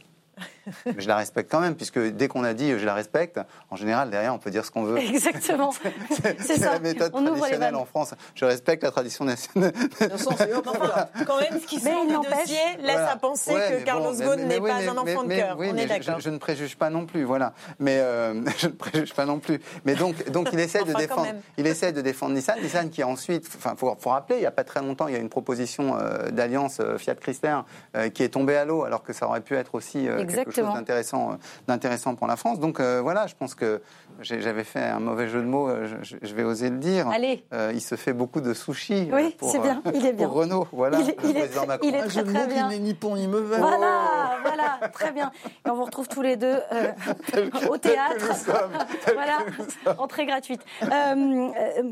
mais 0.86 0.94
je 0.98 1.08
la 1.08 1.16
respecte 1.16 1.50
quand 1.50 1.60
même, 1.60 1.74
puisque 1.74 1.98
dès 1.98 2.28
qu'on 2.28 2.44
a 2.44 2.54
dit 2.54 2.78
je 2.78 2.84
la 2.84 2.94
respecte, 2.94 3.40
en 3.70 3.76
général, 3.76 4.10
derrière, 4.10 4.34
on 4.34 4.38
peut 4.38 4.50
dire 4.50 4.64
ce 4.64 4.70
qu'on 4.70 4.84
veut. 4.84 4.98
Exactement. 4.98 5.72
c'est 6.38 6.58
la 6.58 6.78
méthode 6.78 7.12
traditionnelle 7.12 7.74
en 7.74 7.84
France. 7.84 8.14
Je 8.34 8.44
respecte 8.44 8.82
la 8.82 8.90
tradition 8.90 9.24
nationale. 9.24 9.72
quand 11.26 11.40
même, 11.40 11.60
ce 11.60 11.66
qui 11.66 11.80
sort 11.80 12.06
du 12.06 12.14
dossier 12.14 12.58
laisse 12.80 12.96
à 12.96 13.16
penser 13.16 13.52
que 13.52 13.84
Carlos 13.84 14.14
Ghosn 14.14 14.46
n'est 14.46 14.60
pas 14.60 14.76
un 14.76 14.96
enfant 14.96 15.24
de 15.24 15.34
cœur. 15.34 15.56
on 15.58 15.76
est 15.76 15.86
d'accord. 15.86 16.20
Je, 16.20 16.30
ne 16.30 16.38
préjuge 16.38 16.76
pas 16.76 16.90
non 16.90 17.06
plus, 17.06 17.24
voilà. 17.24 17.52
Mais 17.78 17.98
euh, 17.98 18.42
je 18.58 18.66
ne 18.66 18.72
préjuge 18.72 19.14
pas 19.14 19.26
non 19.26 19.38
plus. 19.38 19.60
Mais 19.84 19.94
donc, 19.94 20.30
donc 20.30 20.48
il 20.52 20.60
essaie 20.60 20.84
de 20.84 20.92
défendre. 20.92 21.28
Il 21.58 21.66
essaie 21.66 21.92
de 21.92 22.00
défendre 22.00 22.34
Nissan. 22.34 22.60
Nissan 22.60 22.90
qui 22.90 23.02
ensuite, 23.02 23.48
enfin, 23.56 23.74
faut, 23.76 23.94
faut 23.98 24.10
rappeler, 24.10 24.36
il 24.36 24.40
n'y 24.40 24.46
a 24.46 24.50
pas 24.50 24.64
très 24.64 24.80
longtemps, 24.80 25.08
il 25.08 25.14
y 25.14 25.16
a 25.16 25.20
une 25.20 25.28
proposition 25.28 25.96
euh, 25.98 26.30
d'alliance 26.30 26.78
euh, 26.80 26.98
Fiat 26.98 27.14
Chrysler 27.16 27.60
qui 28.12 28.22
est 28.22 28.28
tombée 28.28 28.56
à 28.56 28.64
l'eau, 28.64 28.84
alors 28.84 29.02
que 29.02 29.12
ça 29.12 29.26
aurait 29.26 29.40
pu 29.40 29.54
être 29.54 29.74
aussi 29.74 30.06
quelque 30.28 30.53
chose 30.54 30.74
d'intéressant, 30.74 31.32
euh, 31.32 31.34
d'intéressant 31.66 32.14
pour 32.14 32.26
la 32.26 32.36
France. 32.36 32.58
Donc 32.58 32.80
euh, 32.80 33.00
voilà, 33.02 33.26
je 33.26 33.34
pense 33.34 33.54
que 33.54 33.82
j'avais 34.20 34.64
fait 34.64 34.82
un 34.82 35.00
mauvais 35.00 35.28
jeu 35.28 35.40
de 35.40 35.46
mots, 35.46 35.68
euh, 35.68 35.86
je, 36.02 36.34
vais 36.34 36.44
oser 36.44 36.70
le 36.70 36.78
dire. 36.78 37.08
Allez. 37.08 37.44
il 37.72 37.80
se 37.80 37.94
fait 37.96 38.12
beaucoup 38.12 38.40
de 38.40 38.54
sushis. 38.54 39.08
Oui, 39.12 39.36
c'est 39.42 39.58
bien, 39.58 39.82
il 39.92 40.06
est 40.06 40.12
bien. 40.12 40.26
Pour 40.26 40.36
Renault, 40.36 40.66
voilà. 40.72 40.98
Il, 41.00 41.14
il, 41.24 41.36
est, 41.36 41.50
il 41.82 41.94
est, 41.94 42.02
très, 42.02 42.22
très 42.22 42.46
bien. 42.46 42.68
Il 42.70 42.76
n'est 42.76 42.78
ni 42.78 42.94
pont 42.94 43.16
ni 43.16 43.26
mauvais. 43.26 43.58
Voilà, 43.58 44.38
voilà, 44.42 44.88
très 44.92 45.12
bien. 45.12 45.30
Et 45.66 45.70
on 45.70 45.74
vous 45.74 45.84
retrouve 45.84 46.08
tous 46.08 46.22
les 46.22 46.36
deux 46.36 46.56
au 47.68 47.78
théâtre. 47.78 48.26
voilà, 49.14 49.38
entrée 49.98 50.26
gratuite. 50.26 50.62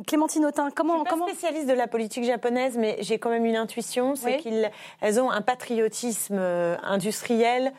Clémentine 0.06 0.46
Autain, 0.46 0.70
comment... 0.70 1.04
Je 1.04 1.10
suis 1.10 1.18
pas 1.18 1.28
spécialiste 1.28 1.68
de 1.68 1.74
la 1.74 1.86
politique 1.86 2.24
japonaise, 2.24 2.76
mais 2.78 2.96
j'ai 3.00 3.18
quand 3.18 3.30
même 3.30 3.44
une 3.44 3.56
intuition, 3.56 4.14
c'est 4.14 4.38
qu'elles 4.38 5.20
ont 5.20 5.30
un 5.30 5.40
patriotisme 5.40 6.38
industriel 6.82 7.72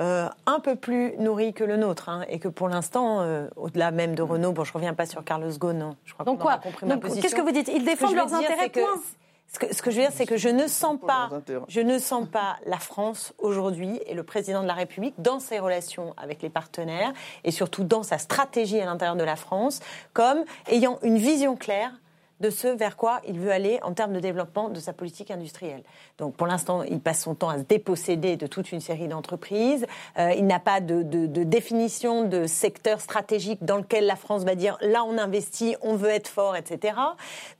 euh, 0.00 0.28
un 0.46 0.60
peu 0.60 0.74
plus 0.74 1.16
nourri 1.18 1.52
que 1.52 1.62
le 1.62 1.76
nôtre, 1.76 2.08
hein, 2.08 2.24
et 2.28 2.40
que 2.40 2.48
pour 2.48 2.68
l'instant, 2.68 3.20
euh, 3.20 3.46
au-delà 3.56 3.92
même 3.92 4.14
de 4.14 4.22
Renault, 4.22 4.52
bon, 4.52 4.64
je 4.64 4.72
reviens 4.72 4.94
pas 4.94 5.06
sur 5.06 5.22
Carlos 5.22 5.50
Ghosn, 5.56 5.82
hein, 5.82 5.96
je 6.04 6.14
crois 6.14 6.24
Donc 6.24 6.40
quoi 6.40 6.58
Qu'est-ce 6.58 7.34
que 7.34 7.40
vous 7.40 7.52
dites 7.52 7.68
Ils 7.68 7.84
défendent 7.84 8.16
leurs 8.16 8.34
intérêts, 8.34 8.70
que, 8.70 8.80
ce 9.52 9.58
que, 9.60 9.72
ce 9.72 9.82
que, 9.82 9.92
je 9.92 9.96
veux 9.96 10.02
dire, 10.02 10.12
c'est 10.12 10.26
que 10.26 10.36
je 10.36 10.48
ne 10.48 10.66
sens 10.66 10.98
pas, 11.00 11.30
je 11.68 11.80
ne 11.80 11.98
sens 11.98 12.26
pas 12.26 12.56
la 12.66 12.78
France 12.78 13.34
aujourd'hui 13.38 14.00
et 14.06 14.14
le 14.14 14.24
président 14.24 14.62
de 14.62 14.66
la 14.66 14.74
République 14.74 15.14
dans 15.18 15.38
ses 15.38 15.60
relations 15.60 16.12
avec 16.16 16.42
les 16.42 16.50
partenaires 16.50 17.12
et 17.44 17.52
surtout 17.52 17.84
dans 17.84 18.02
sa 18.02 18.18
stratégie 18.18 18.80
à 18.80 18.86
l'intérieur 18.86 19.16
de 19.16 19.22
la 19.22 19.36
France 19.36 19.78
comme 20.12 20.44
ayant 20.66 20.98
une 21.02 21.18
vision 21.18 21.54
claire 21.54 21.92
de 22.40 22.50
ce 22.50 22.68
vers 22.68 22.96
quoi 22.96 23.20
il 23.26 23.38
veut 23.38 23.52
aller 23.52 23.78
en 23.82 23.92
termes 23.92 24.12
de 24.12 24.20
développement 24.20 24.68
de 24.68 24.80
sa 24.80 24.92
politique 24.92 25.30
industrielle. 25.30 25.82
Donc 26.18 26.36
pour 26.36 26.46
l'instant, 26.46 26.82
il 26.82 27.00
passe 27.00 27.22
son 27.22 27.34
temps 27.34 27.48
à 27.48 27.58
se 27.58 27.62
déposséder 27.62 28.36
de 28.36 28.46
toute 28.46 28.72
une 28.72 28.80
série 28.80 29.08
d'entreprises. 29.08 29.86
Euh, 30.18 30.32
il 30.36 30.46
n'a 30.46 30.58
pas 30.58 30.80
de, 30.80 31.02
définition 31.44 32.24
de 32.24 32.46
secteur 32.46 33.00
stratégique 33.00 33.64
dans 33.64 33.76
lequel 33.76 34.06
la 34.06 34.16
France 34.16 34.44
va 34.44 34.54
dire 34.54 34.76
là 34.80 35.04
on 35.04 35.16
investit, 35.18 35.76
on 35.82 35.96
veut 35.96 36.10
être 36.10 36.28
fort, 36.28 36.56
etc. 36.56 36.96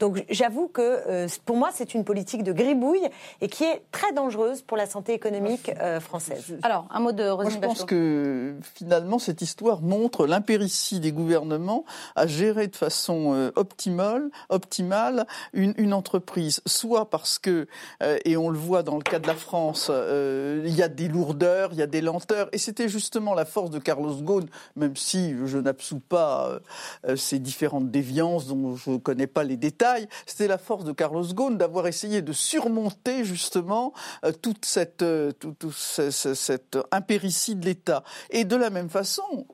Donc 0.01 0.25
j'avoue 0.31 0.69
que 0.69 0.81
euh, 1.09 1.29
pour 1.45 1.57
moi 1.57 1.71
c'est 1.73 1.95
une 1.95 2.05
politique 2.05 2.43
de 2.43 2.53
gribouille 2.53 3.09
et 3.41 3.49
qui 3.49 3.65
est 3.65 3.83
très 3.93 4.13
dangereuse 4.13 4.63
pour 4.63 4.77
la 4.77 4.87
santé 4.87 5.13
économique 5.13 5.71
euh, 5.81 6.01
française. 6.01 6.59
Alors 6.63 6.87
un 6.91 7.01
mot 7.01 7.13
de 7.13 7.29
Rosine 7.29 7.53
Je 7.53 7.59
pense 7.59 7.85
que 7.85 8.57
finalement 8.75 9.19
cette 9.19 9.43
histoire 9.43 9.83
montre 9.83 10.27
l'impéritie 10.27 11.01
des 11.01 11.13
gouvernements 11.13 11.85
à 12.17 12.27
gérer 12.27 12.67
de 12.67 12.77
façon 12.77 13.51
optimale, 13.57 14.31
optimale 14.49 14.64
optimale 14.65 15.27
une, 15.53 15.93
entreprise, 15.93 16.63
soit 16.67 17.11
parce 17.11 17.39
que, 17.39 17.67
euh, 18.03 18.19
et 18.25 18.37
on 18.37 18.49
le 18.49 18.59
voit 18.59 18.83
dans 18.83 18.97
le 18.97 19.03
cas 19.03 19.19
de 19.19 19.27
la 19.27 19.35
France, 19.35 19.89
euh, 19.91 20.63
il 20.65 20.75
y 20.75 20.83
a 20.83 20.89
des 20.89 21.09
lourdeurs, 21.09 21.71
il 21.73 21.79
y 21.79 21.83
a 21.83 21.87
des 21.87 22.01
lenteurs, 22.01 22.49
et 22.53 22.59
c'était 22.59 22.89
justement 22.89 23.35
la 23.35 23.45
force 23.45 23.71
de 23.71 23.79
Carlos 23.79 24.15
Ghosn, 24.15 24.47
même 24.75 24.97
si 24.97 25.35
je 25.45 25.59
n'absous 25.59 26.01
pas 26.01 26.59
euh, 27.07 27.17
ces 27.17 27.39
différentes 27.39 27.91
déviances 27.91 28.47
dont 28.47 28.75
je 28.75 28.91
ne 28.91 28.97
connais 28.97 29.27
pas 29.27 29.45
les 29.45 29.59
détails, 29.59 30.09
c'était 30.27 30.49
la 30.49 30.59
force 30.59 30.85
de 30.85 30.93
Carlos 30.93 31.27
Ghosn 31.35 31.59
d'avoir 31.59 31.87
essayé 31.87 32.23
de 32.23 32.33
surmonter 32.33 33.25
justement 33.25 33.93
toute 34.41 34.65
cette, 34.65 35.05
toute, 35.39 35.67
cette 35.73 36.77
de 36.77 37.65
l'État. 37.65 38.03
Et 38.31 38.45
de 38.45 38.57
la 38.57 38.71
même 38.71 38.89
façon, 38.89 39.47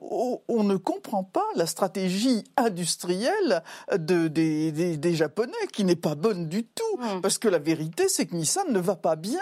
on 0.47 0.63
ne 0.63 0.75
comprend 0.77 1.23
pas 1.23 1.45
la 1.55 1.65
stratégie 1.65 2.43
industrielle 2.57 3.63
de, 3.97 4.27
des, 4.27 4.97
des 5.01 5.15
Japonais 5.15 5.51
qui 5.73 5.83
n'est 5.83 5.97
pas 5.97 6.15
bonne 6.15 6.47
du 6.47 6.63
tout. 6.63 6.97
Hmm. 6.97 7.21
Parce 7.21 7.37
que 7.37 7.49
la 7.49 7.59
vérité, 7.59 8.07
c'est 8.07 8.25
que 8.25 8.35
Nissan 8.35 8.71
ne 8.71 8.79
va 8.79 8.95
pas 8.95 9.15
bien 9.15 9.39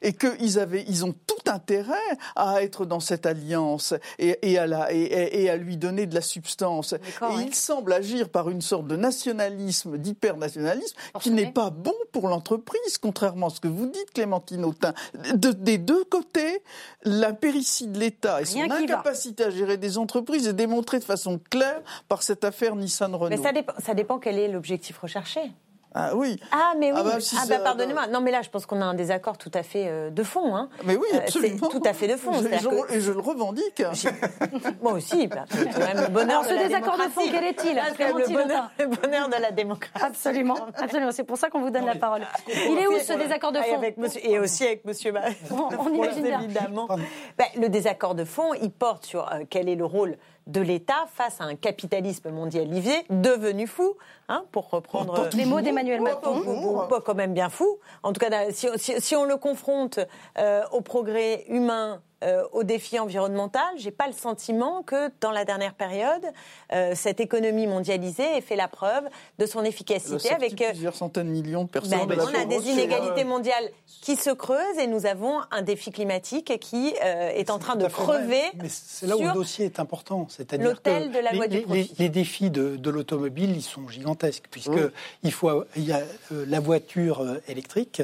et 0.00 0.14
qu'ils 0.14 0.58
avaient, 0.58 0.84
ils 0.88 1.04
ont 1.04 1.12
tout 1.12 1.50
intérêt 1.50 1.92
à 2.36 2.62
être 2.62 2.86
dans 2.86 3.00
cette 3.00 3.26
alliance 3.26 3.94
et, 4.18 4.38
et, 4.42 4.58
à, 4.58 4.66
la, 4.66 4.92
et, 4.92 5.42
et, 5.42 5.50
à 5.50 5.56
lui 5.56 5.76
donner 5.76 6.06
de 6.06 6.14
la 6.14 6.20
substance. 6.20 6.94
Et 6.94 7.42
il 7.42 7.54
semble 7.54 7.92
agir 7.92 8.30
par 8.30 8.48
une 8.48 8.62
sorte 8.62 8.86
de 8.86 8.96
nationalisme, 8.96 9.98
d'hypernationalisme, 9.98 10.96
qui 11.20 11.30
n'est 11.30 11.52
pas 11.52 11.70
bon 11.70 11.94
pour 12.12 12.28
l'entreprise, 12.28 12.98
contrairement 12.98 13.48
à 13.48 13.50
ce 13.50 13.60
que 13.60 13.68
vous 13.68 13.86
dites, 13.86 14.12
Clémentine 14.14 14.64
Autain. 14.64 14.94
De, 15.34 15.50
des 15.50 15.78
deux 15.78 16.04
côtés, 16.04 16.62
l'impéritie 17.02 17.88
de 17.88 17.98
l'État 17.98 18.40
et 18.40 18.44
son 18.44 18.70
incapacité 18.70 19.44
à 19.44 19.50
gérer 19.50 19.76
des 19.76 19.98
entreprises 19.98 20.46
est 20.46 20.52
démontrée 20.52 20.98
de 20.98 21.04
façon 21.04 21.40
claire 21.50 21.82
par 22.08 22.22
cette 22.22 22.44
affaire 22.44 22.76
Nissan-Renault. 22.76 23.36
Mais 23.36 23.42
ça 23.42 23.52
dépend, 23.52 23.72
ça 23.78 23.94
dépend 23.94 24.18
quel 24.18 24.38
est 24.38 24.48
l'objectif 24.48 24.91
recherché. 24.98 25.52
Ah 25.94 26.12
oui. 26.14 26.40
Ah 26.50 26.72
mais 26.78 26.90
oui. 26.90 26.98
Ah, 27.00 27.04
bah, 27.04 27.18
ah, 27.36 27.46
bah 27.48 27.58
pardonnez-moi. 27.58 28.06
Non 28.06 28.20
mais 28.20 28.30
là 28.30 28.40
je 28.42 28.48
pense 28.48 28.64
qu'on 28.64 28.80
a 28.80 28.84
un 28.84 28.94
désaccord 28.94 29.36
tout 29.36 29.50
à 29.52 29.62
fait 29.62 29.88
euh, 29.88 30.10
de 30.10 30.22
fond. 30.22 30.56
Hein. 30.56 30.70
Mais 30.84 30.96
oui 30.96 31.06
euh, 31.12 31.18
absolument. 31.18 31.68
tout 31.68 31.82
à 31.84 31.92
fait 31.92 32.08
de 32.08 32.16
fond. 32.16 32.32
Et 32.90 33.00
je, 33.00 33.10
le 33.12 33.20
revendique. 33.20 33.82
Moi 34.82 34.92
aussi. 34.92 35.26
Bah, 35.26 35.44
le 35.50 36.08
bonheur 36.08 36.40
Alors, 36.40 36.44
ce 36.46 36.66
désaccord 36.66 36.96
de 36.96 37.10
fond 37.10 37.20
quel 37.30 37.44
est-il? 37.44 37.74
Le 37.76 38.32
bonheur, 38.32 38.70
le 38.78 38.86
bonheur 38.86 39.28
de 39.28 39.36
la 39.40 39.50
démocratie. 39.50 40.04
Absolument. 40.04 40.56
Absolument. 40.76 41.12
C'est 41.12 41.24
pour 41.24 41.36
ça 41.36 41.50
qu'on 41.50 41.60
vous 41.60 41.70
donne 41.70 41.86
la 41.86 41.96
parole. 41.96 42.22
Il 42.48 42.78
est 42.78 42.86
où 42.86 42.98
ce 42.98 43.12
désaccord 43.12 43.52
de 43.52 43.58
fond? 43.58 43.82
Et 44.22 44.38
aussi 44.38 44.64
avec 44.64 44.84
Monsieur. 44.86 45.12
On, 45.50 45.92
imagine 45.92 46.26
évidemment. 46.26 46.88
le 47.56 47.68
désaccord 47.68 48.14
de 48.14 48.24
fond, 48.24 48.54
il 48.54 48.70
porte 48.70 49.04
sur 49.04 49.30
euh, 49.30 49.44
quel 49.48 49.68
est 49.68 49.74
le 49.74 49.84
rôle 49.84 50.16
de 50.46 50.60
l'État 50.60 51.06
face 51.14 51.40
à 51.40 51.44
un 51.44 51.54
capitalisme 51.54 52.30
mondialisé 52.30 52.92
devenu 53.10 53.66
fou, 53.66 53.94
hein, 54.28 54.44
pour 54.52 54.70
reprendre 54.70 55.28
les 55.34 55.44
mots 55.44 55.60
d'Emmanuel 55.60 56.00
Macron. 56.00 56.86
Pas 56.88 57.00
quand 57.00 57.14
même 57.14 57.34
bien 57.34 57.48
fou. 57.48 57.78
En 58.02 58.12
tout 58.12 58.20
cas, 58.20 58.50
si, 58.50 59.16
on 59.16 59.24
le 59.24 59.36
confronte 59.36 60.00
euh, 60.38 60.62
au 60.72 60.80
progrès 60.80 61.44
humain 61.48 62.02
euh, 62.22 62.44
au 62.52 62.62
défi 62.62 62.98
environnemental, 62.98 63.66
j'ai 63.76 63.90
pas 63.90 64.06
le 64.06 64.12
sentiment 64.12 64.82
que 64.82 65.10
dans 65.20 65.32
la 65.32 65.44
dernière 65.44 65.74
période, 65.74 66.22
euh, 66.72 66.92
cette 66.94 67.20
économie 67.20 67.66
mondialisée 67.66 68.36
ait 68.36 68.40
fait 68.40 68.56
la 68.56 68.68
preuve 68.68 69.04
de 69.38 69.46
son 69.46 69.64
efficacité 69.64 70.30
avec 70.30 70.60
euh, 70.60 70.70
plusieurs 70.70 70.94
centaines 70.94 71.26
de 71.26 71.32
millions 71.32 71.64
de 71.64 71.68
personnes. 71.68 72.06
Ben, 72.06 72.18
on 72.20 72.40
a 72.40 72.44
des 72.44 72.70
inégalités 72.70 73.24
mondiales 73.24 73.68
qui 74.02 74.16
se 74.16 74.30
creusent 74.30 74.78
et 74.78 74.86
nous 74.86 75.06
avons 75.06 75.40
un 75.50 75.62
défi 75.62 75.90
climatique 75.90 76.58
qui 76.60 76.94
est 77.00 77.50
en 77.50 77.58
train 77.58 77.76
de 77.76 77.86
crever. 77.86 78.42
Mais 78.54 78.68
c'est 78.68 79.06
là 79.06 79.16
où 79.16 79.22
le 79.22 79.32
dossier 79.32 79.66
est 79.66 79.80
important, 79.80 80.26
c'est-à-dire 80.28 80.68
l'hôtel 80.68 81.10
de 81.10 81.18
la 81.18 81.32
les, 81.32 81.62
du 81.64 81.94
les, 81.98 82.08
défis 82.08 82.50
de, 82.50 82.90
l'automobile, 82.90 83.56
ils 83.56 83.62
sont 83.62 83.88
gigantesques 83.88 84.44
puisque 84.50 84.70
il 85.22 85.32
faut 85.32 85.64
il 85.76 85.84
y 85.84 85.92
a 85.92 86.02
la 86.30 86.60
voiture 86.60 87.24
électrique. 87.48 88.02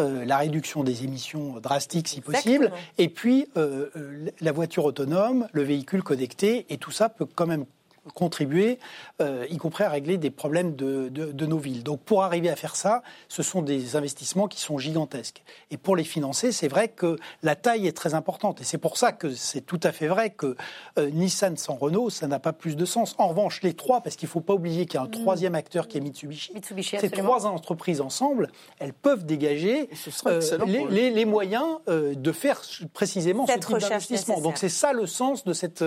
Euh, 0.00 0.24
la 0.24 0.38
réduction 0.38 0.84
des 0.84 1.04
émissions 1.04 1.60
drastiques 1.60 2.08
si 2.08 2.22
possible, 2.22 2.72
et 2.96 3.10
puis 3.10 3.46
euh, 3.58 3.90
euh, 3.94 4.30
la 4.40 4.50
voiture 4.50 4.86
autonome, 4.86 5.48
le 5.52 5.62
véhicule 5.62 6.02
connecté, 6.02 6.64
et 6.70 6.78
tout 6.78 6.90
ça 6.90 7.10
peut 7.10 7.26
quand 7.26 7.46
même 7.46 7.66
contribuer, 8.14 8.78
euh, 9.20 9.46
y 9.48 9.56
compris 9.58 9.84
à 9.84 9.88
régler 9.88 10.18
des 10.18 10.30
problèmes 10.30 10.74
de, 10.74 11.08
de, 11.08 11.46
nos 11.46 11.58
villes. 11.58 11.82
Donc 11.82 12.00
pour 12.00 12.22
arriver 12.22 12.50
à 12.50 12.56
faire 12.56 12.74
ça, 12.74 13.02
ce 13.28 13.42
sont 13.42 13.62
des 13.62 13.96
investissements 13.96 14.48
qui 14.48 14.60
sont 14.60 14.78
gigantesques. 14.78 15.42
Et 15.70 15.76
pour 15.76 15.94
les 15.94 16.04
financer, 16.04 16.52
c'est 16.52 16.68
vrai 16.68 16.88
que 16.88 17.16
la 17.42 17.54
taille 17.54 17.86
est 17.86 17.96
très 17.96 18.14
importante. 18.14 18.60
Et 18.60 18.64
c'est 18.64 18.78
pour 18.78 18.96
ça 18.96 19.12
que 19.12 19.32
c'est 19.32 19.60
tout 19.60 19.80
à 19.82 19.92
fait 19.92 20.08
vrai 20.08 20.30
que 20.30 20.56
euh, 20.98 21.10
Nissan 21.10 21.56
sans 21.56 21.74
Renault, 21.74 22.10
ça 22.10 22.26
n'a 22.26 22.38
pas 22.38 22.52
plus 22.52 22.76
de 22.76 22.84
sens. 22.84 23.14
En 23.18 23.28
revanche, 23.28 23.62
les 23.62 23.74
trois, 23.74 24.00
parce 24.00 24.16
qu'il 24.16 24.26
ne 24.26 24.32
faut 24.32 24.40
pas 24.40 24.54
oublier 24.54 24.86
qu'il 24.86 24.94
y 24.94 24.98
a 24.98 25.02
un 25.02 25.08
mm. 25.08 25.22
troisième 25.22 25.54
acteur 25.54 25.86
qui 25.86 25.98
est 25.98 26.00
Mitsubishi, 26.00 26.52
Mitsubishi 26.54 26.98
ces 26.98 27.10
trois 27.10 27.46
entreprises 27.46 28.00
ensemble, 28.00 28.50
elles 28.78 28.92
peuvent 28.92 29.24
dégager 29.24 29.88
euh, 30.26 30.40
les, 30.66 31.10
les, 31.10 31.24
moyens 31.24 31.78
de 31.86 32.32
faire 32.32 32.60
précisément 32.92 33.46
ce 33.46 33.52
type 33.52 33.78
d'investissement. 33.78 34.40
Donc 34.40 34.58
c'est 34.58 34.68
ça 34.68 34.92
le 34.92 35.06
sens 35.06 35.44
de 35.44 35.52
cette 35.52 35.84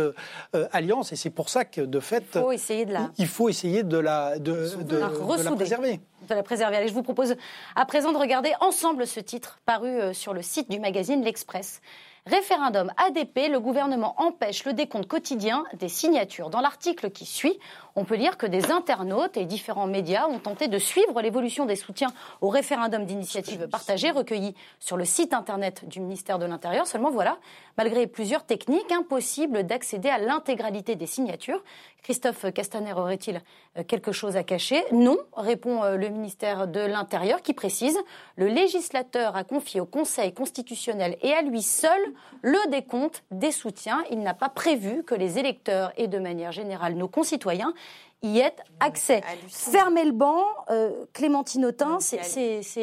alliance. 0.72 1.12
Et 1.12 1.16
c'est 1.16 1.30
pour 1.30 1.50
ça 1.50 1.66
que 1.66 1.82
de 1.82 2.00
fait, 2.06 2.24
il 2.36 2.42
faut 2.42 2.52
essayer 2.52 2.86
de 2.86 2.94
la, 2.94 3.12
il 3.18 3.28
faut 3.28 3.50
essayer 3.50 3.84
de 3.84 3.98
la, 3.98 4.40
de, 4.40 4.84
de, 4.84 4.98
la 4.98 5.10
préserver. 5.52 6.00
De 6.30 6.36
la 6.36 6.44
préserver. 6.44 6.78
Allez, 6.78 6.88
je 6.88 6.94
vous 6.94 7.04
propose 7.04 7.36
à 7.76 7.86
présent 7.86 8.12
de 8.12 8.18
regarder 8.18 8.54
ensemble 8.62 9.06
ce 9.06 9.20
titre 9.20 9.60
paru 9.66 9.90
euh, 9.90 10.14
sur 10.14 10.34
le 10.34 10.42
site 10.42 10.70
du 10.70 10.80
magazine 10.80 11.24
L'Express. 11.24 11.82
Référendum 12.28 12.92
ADP, 12.98 13.52
le 13.52 13.60
gouvernement 13.60 14.16
empêche 14.18 14.66
le 14.66 14.74
décompte 14.74 15.08
quotidien 15.08 15.64
des 15.78 15.90
signatures. 15.90 16.50
Dans 16.50 16.60
l'article 16.60 17.12
qui 17.12 17.24
suit, 17.24 17.60
on 17.96 18.04
peut 18.04 18.16
lire 18.16 18.36
que 18.36 18.48
des 18.48 18.72
internautes 18.72 19.38
et 19.38 19.46
différents 19.46 19.86
médias 19.86 20.26
ont 20.28 20.40
tenté 20.40 20.68
de 20.68 20.80
suivre 20.80 21.22
l'évolution 21.22 21.68
des 21.68 21.76
soutiens 21.76 22.12
au 22.42 22.50
référendum 22.50 23.06
d'initiative 23.06 23.68
partagée 23.68 24.10
recueilli 24.10 24.56
sur 24.80 24.98
le 24.98 25.06
site 25.06 25.36
internet 25.36 25.88
du 25.88 26.00
ministère 26.00 26.40
de 26.40 26.48
l'Intérieur. 26.48 26.88
Seulement 26.88 27.12
voilà, 27.12 27.38
malgré 27.78 28.08
plusieurs 28.08 28.44
techniques, 28.44 28.92
impossible 28.92 29.64
d'accéder 29.64 30.10
à 30.10 30.18
l'intégralité 30.18 30.96
des 30.96 31.06
signatures. 31.06 31.64
Christophe 32.06 32.54
Castaner 32.54 32.94
aurait-il 32.94 33.42
euh, 33.80 33.84
quelque 33.84 34.12
chose 34.12 34.38
à 34.38 34.44
cacher? 34.44 34.84
Non, 34.92 35.18
répond 35.36 35.84
euh, 35.84 35.96
le 35.96 36.10
ministère 36.10 36.68
de 36.68 36.80
l'Intérieur 36.80 37.42
qui 37.42 37.56
précise 37.56 37.98
le 38.36 38.46
législateur 38.46 39.36
a 39.36 39.44
confié 39.44 39.82
au 39.82 39.88
Conseil 39.88 40.32
constitutionnel 40.32 41.18
et 41.24 41.34
à 41.34 41.42
lui 41.42 41.64
seul 41.64 42.00
le 42.44 42.60
décompte 42.70 43.24
des 43.32 43.52
soutiens. 43.52 44.04
Il 44.12 44.20
n'a 44.20 44.36
pas 44.36 44.50
prévu 44.50 45.02
que 45.02 45.16
les 45.16 45.40
électeurs 45.40 45.94
et 45.98 46.08
de 46.08 46.20
manière 46.20 46.52
générale 46.52 46.94
nos 46.94 47.08
concitoyens 47.08 47.74
y 48.22 48.38
ait 48.38 48.56
accès. 48.80 49.24
Fermer 49.48 50.06
le 50.06 50.12
banc, 50.12 50.44
euh, 50.70 51.06
Clémentine 51.12 51.66
Autain, 51.66 52.00
c'est 52.00 52.22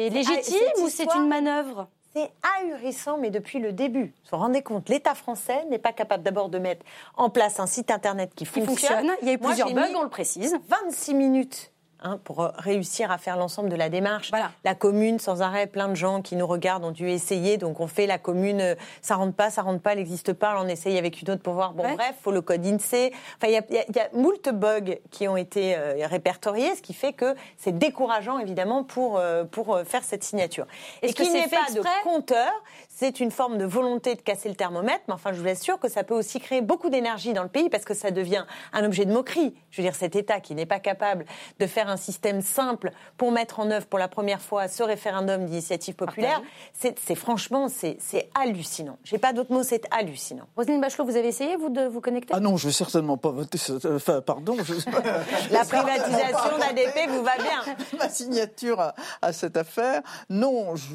légitime 0.09 0.67
ou 0.81 0.89
c'est 0.89 1.15
une 1.15 1.29
manœuvre? 1.29 1.87
C'est 2.15 2.31
ahurissant, 2.59 3.17
mais 3.17 3.31
depuis 3.31 3.59
le 3.59 3.73
début. 3.73 4.13
Vous 4.23 4.29
vous 4.31 4.37
rendez 4.37 4.61
compte, 4.61 4.89
l'État 4.89 5.15
français 5.15 5.65
n'est 5.69 5.79
pas 5.79 5.93
capable 5.93 6.23
d'abord 6.23 6.49
de 6.49 6.59
mettre 6.59 6.85
en 7.15 7.29
place 7.29 7.59
un 7.59 7.67
site 7.67 7.91
Internet 7.91 8.31
qui, 8.35 8.45
fonctionne. 8.45 9.11
Il 9.21 9.27
y 9.27 9.31
a 9.31 9.33
eu 9.33 9.37
plusieurs 9.37 9.73
bugs, 9.73 9.95
on 9.95 10.03
le 10.03 10.09
précise. 10.09 10.55
26 10.67 11.13
minutes 11.15 11.72
Hein, 12.05 12.19
pour 12.25 12.41
euh, 12.41 12.49
réussir 12.57 13.11
à 13.11 13.17
faire 13.17 13.37
l'ensemble 13.37 13.69
de 13.69 13.77
la 13.77 13.87
démarche. 13.87 14.29
La 14.65 14.75
commune, 14.75 15.19
sans 15.19 15.41
arrêt, 15.41 15.67
plein 15.67 15.87
de 15.87 15.95
gens 15.95 16.21
qui 16.21 16.35
nous 16.35 16.45
regardent 16.45 16.83
ont 16.83 16.91
dû 16.91 17.09
essayer. 17.09 17.55
Donc 17.55 17.79
on 17.79 17.87
fait 17.87 18.07
la 18.07 18.17
commune, 18.17 18.59
euh, 18.59 18.75
ça 19.01 19.15
rentre 19.15 19.33
pas, 19.33 19.49
ça 19.49 19.61
rentre 19.61 19.81
pas, 19.81 19.93
elle 19.93 19.99
n'existe 19.99 20.33
pas. 20.33 20.57
On 20.59 20.67
essaye 20.67 20.97
avec 20.97 21.21
une 21.21 21.31
autre 21.31 21.41
pour 21.41 21.53
voir. 21.53 21.71
Bon, 21.71 21.83
bref, 21.83 22.15
faut 22.21 22.31
le 22.31 22.41
code 22.41 22.65
INSEE. 22.65 23.13
Enfin, 23.37 23.47
il 23.47 23.51
y 23.51 23.57
a, 23.57 23.63
y, 23.71 23.99
a, 23.99 24.09
moult 24.11 24.49
bugs 24.49 24.97
qui 25.11 25.29
ont 25.29 25.37
été 25.37 25.77
euh, 25.77 26.05
répertoriés, 26.05 26.75
ce 26.75 26.81
qui 26.81 26.93
fait 26.93 27.13
que 27.13 27.35
c'est 27.57 27.77
décourageant 27.77 28.37
évidemment 28.37 28.83
pour 28.83 29.21
pour 29.51 29.79
faire 29.85 30.03
cette 30.03 30.25
signature. 30.25 30.65
Et 31.01 31.07
ce 31.07 31.13
qui 31.13 31.29
n'est 31.29 31.47
pas 31.47 31.71
de 31.73 31.81
compteur, 32.03 32.51
c'est 32.89 33.19
une 33.19 33.31
forme 33.31 33.57
de 33.57 33.65
volonté 33.65 34.15
de 34.15 34.21
casser 34.21 34.49
le 34.49 34.55
thermomètre. 34.55 35.03
Mais 35.07 35.13
enfin, 35.13 35.31
je 35.31 35.39
vous 35.39 35.47
assure 35.47 35.79
que 35.79 35.87
ça 35.87 36.03
peut 36.03 36.13
aussi 36.13 36.41
créer 36.41 36.61
beaucoup 36.61 36.89
d'énergie 36.89 37.31
dans 37.31 37.43
le 37.43 37.49
pays 37.49 37.69
parce 37.69 37.85
que 37.85 37.93
ça 37.93 38.11
devient 38.11 38.45
un 38.73 38.83
objet 38.83 39.05
de 39.05 39.13
moquerie. 39.13 39.55
Je 39.71 39.81
veux 39.81 39.87
dire, 39.87 39.95
cet 39.95 40.15
État 40.15 40.41
qui 40.41 40.53
n'est 40.53 40.65
pas 40.65 40.79
capable 40.79 41.25
de 41.59 41.67
faire 41.67 41.89
un 41.89 41.92
système 41.97 42.41
simple 42.41 42.91
pour 43.17 43.31
mettre 43.31 43.59
en 43.59 43.69
œuvre 43.71 43.85
pour 43.85 43.99
la 43.99 44.07
première 44.07 44.41
fois 44.41 44.67
ce 44.67 44.83
référendum 44.83 45.45
d'initiative 45.45 45.95
populaire, 45.95 46.41
c'est 46.73 47.15
franchement, 47.15 47.67
c'est 47.69 48.29
hallucinant. 48.39 48.97
J'ai 49.03 49.17
pas 49.17 49.33
d'autre 49.33 49.51
mot, 49.51 49.63
c'est 49.63 49.83
hallucinant. 49.91 50.45
Roselyne 50.55 50.81
Bachelot, 50.81 51.05
vous 51.05 51.15
avez 51.15 51.27
essayé, 51.27 51.55
vous, 51.55 51.69
de 51.69 51.85
vous 51.85 52.01
connecter? 52.01 52.33
Ah 52.35 52.39
non, 52.39 52.57
je 52.57 52.67
vais 52.67 52.73
certainement 52.73 53.17
pas 53.17 53.31
voter. 53.31 53.59
Enfin, 53.85 54.21
pardon. 54.21 54.55
Je... 54.63 54.73
la 55.51 55.65
privatisation 55.65 56.57
d'ADP 56.59 57.09
vous 57.09 57.23
va 57.23 57.35
bien. 57.37 57.75
Ma 57.99 58.09
signature 58.09 58.93
à, 59.21 59.33
cette 59.33 59.57
affaire, 59.57 60.01
non, 60.29 60.75
je 60.75 60.93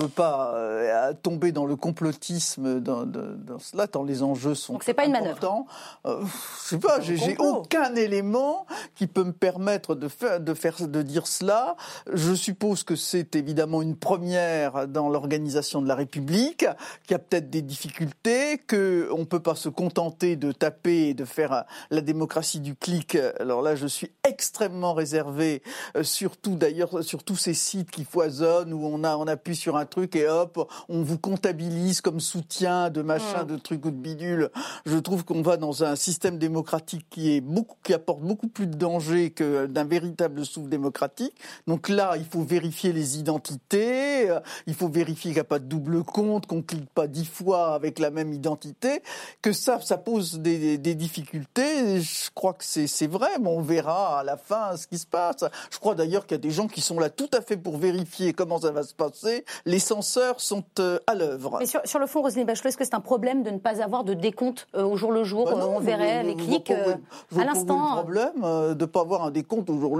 veux 0.00 0.08
pas 0.08 0.52
euh, 0.54 1.12
tomber 1.22 1.52
dans 1.52 1.66
le 1.66 1.76
complotisme 1.76 2.80
dans, 2.80 3.04
dans, 3.04 3.58
cela, 3.58 3.86
tant 3.86 4.02
les 4.02 4.22
enjeux 4.22 4.54
sont 4.54 4.74
Donc 4.74 4.84
c'est 4.84 4.94
pas 4.94 5.04
une 5.04 5.12
manœuvre. 5.12 5.66
Euh, 6.06 6.22
je 6.62 6.68
sais 6.68 6.78
pas, 6.78 7.00
j'ai 7.00 7.36
aucun 7.38 7.94
élément 7.94 8.66
qui 8.94 9.06
peut 9.06 9.24
me 9.24 9.32
permettre 9.32 9.94
de 9.94 10.08
faire 10.08 10.29
de 10.38 10.54
faire 10.54 10.86
de 10.86 11.02
dire 11.02 11.26
cela. 11.26 11.76
Je 12.12 12.34
suppose 12.34 12.84
que 12.84 12.96
c'est 12.96 13.36
évidemment 13.36 13.82
une 13.82 13.96
première 13.96 14.86
dans 14.86 15.08
l'organisation 15.08 15.82
de 15.82 15.88
la 15.88 15.94
République, 15.94 16.66
qu'il 17.04 17.10
y 17.10 17.14
a 17.14 17.18
peut-être 17.18 17.50
des 17.50 17.62
difficultés, 17.62 18.58
que 18.58 19.08
on 19.12 19.24
peut 19.24 19.40
pas 19.40 19.54
se 19.54 19.68
contenter 19.68 20.36
de 20.36 20.52
taper 20.52 21.08
et 21.08 21.14
de 21.14 21.24
faire 21.24 21.64
la 21.90 22.00
démocratie 22.00 22.60
du 22.60 22.74
clic. 22.74 23.16
Alors 23.38 23.62
là, 23.62 23.74
je 23.74 23.86
suis 23.86 24.10
extrêmement 24.28 24.94
réservé, 24.94 25.62
euh, 25.96 26.02
surtout 26.02 26.54
d'ailleurs 26.54 27.02
sur 27.02 27.24
tous 27.24 27.36
ces 27.36 27.54
sites 27.54 27.90
qui 27.90 28.04
foisonnent 28.04 28.72
où 28.72 28.84
on 28.84 29.04
a 29.04 29.16
on 29.16 29.26
appuie 29.26 29.56
sur 29.56 29.76
un 29.76 29.86
truc 29.86 30.16
et 30.16 30.28
hop, 30.28 30.70
on 30.88 31.02
vous 31.02 31.18
comptabilise 31.18 32.00
comme 32.00 32.20
soutien 32.20 32.90
de 32.90 33.02
machin, 33.02 33.44
mmh. 33.44 33.46
de 33.48 33.56
trucs 33.56 33.84
ou 33.84 33.90
de 33.90 33.96
bidule. 33.96 34.50
Je 34.86 34.98
trouve 34.98 35.24
qu'on 35.24 35.42
va 35.42 35.56
dans 35.56 35.84
un 35.84 35.96
système 35.96 36.38
démocratique 36.38 37.06
qui 37.10 37.34
est 37.34 37.40
beaucoup 37.40 37.76
qui 37.82 37.94
apporte 37.94 38.20
beaucoup 38.20 38.48
plus 38.48 38.66
de 38.66 38.76
danger 38.76 39.30
que 39.30 39.66
d'un 39.66 39.84
véritable 39.84 40.19
souffle 40.44 40.68
démocratique. 40.68 41.34
Donc 41.66 41.88
là, 41.88 42.14
il 42.16 42.24
faut 42.24 42.42
vérifier 42.42 42.92
les 42.92 43.18
identités, 43.18 44.30
euh, 44.30 44.40
il 44.66 44.74
faut 44.74 44.88
vérifier 44.88 45.30
qu'il 45.30 45.36
n'y 45.36 45.40
a 45.40 45.44
pas 45.44 45.58
de 45.58 45.64
double 45.64 46.02
compte, 46.02 46.46
qu'on 46.46 46.62
clique 46.62 46.90
pas 46.90 47.06
dix 47.06 47.26
fois 47.26 47.74
avec 47.74 47.98
la 47.98 48.10
même 48.10 48.32
identité, 48.32 49.02
que 49.42 49.52
ça, 49.52 49.80
ça 49.80 49.98
pose 49.98 50.40
des, 50.40 50.78
des 50.78 50.94
difficultés. 50.94 52.00
Je 52.00 52.30
crois 52.34 52.54
que 52.54 52.64
c'est 52.64 53.06
vrai, 53.06 53.28
mais 53.40 53.48
on 53.48 53.62
verra 53.62 54.20
à 54.20 54.24
la 54.24 54.36
fin 54.36 54.76
ce 54.76 54.86
qui 54.86 54.98
se 54.98 55.06
passe. 55.06 55.44
Je 55.70 55.78
crois 55.78 55.94
d'ailleurs 55.94 56.26
qu'il 56.26 56.36
y 56.36 56.40
a 56.40 56.42
des 56.42 56.50
gens 56.50 56.68
qui 56.68 56.80
sont 56.80 56.98
là 56.98 57.10
tout 57.10 57.30
à 57.32 57.40
fait 57.40 57.56
pour 57.56 57.78
vérifier 57.78 58.32
comment 58.32 58.60
ça 58.60 58.70
va 58.70 58.82
se 58.82 58.94
passer. 58.94 59.44
Les 59.64 59.78
censeurs 59.78 60.40
sont 60.40 60.64
euh, 60.78 60.98
à 61.06 61.14
l'œuvre. 61.14 61.58
Mais 61.60 61.66
sur, 61.66 61.80
sur, 61.84 61.98
le 61.98 62.06
fond, 62.06 62.22
Roselyne 62.22 62.46
Bachelot, 62.46 62.68
est-ce 62.68 62.76
que 62.76 62.84
c'est 62.84 62.94
un 62.94 63.00
problème 63.00 63.42
de 63.42 63.50
ne 63.50 63.58
pas 63.58 63.82
avoir 63.82 64.04
de 64.04 64.14
décompte 64.14 64.66
euh, 64.74 64.84
au 64.84 64.96
jour 64.96 65.12
le 65.12 65.24
jour 65.24 65.46
bah 65.46 65.66
On 65.68 65.80
verrait 65.80 66.22
les 66.22 66.36
clics 66.36 66.70
à 66.70 67.44
l'instant. 67.44 67.96
problème 67.96 68.42
de 68.42 68.74
ne 68.74 68.84
pas 68.86 69.00
avoir 69.00 69.24
un 69.24 69.30
décompte 69.30 69.70
au 69.70 69.78
jour 69.78 69.96
le 69.96 69.99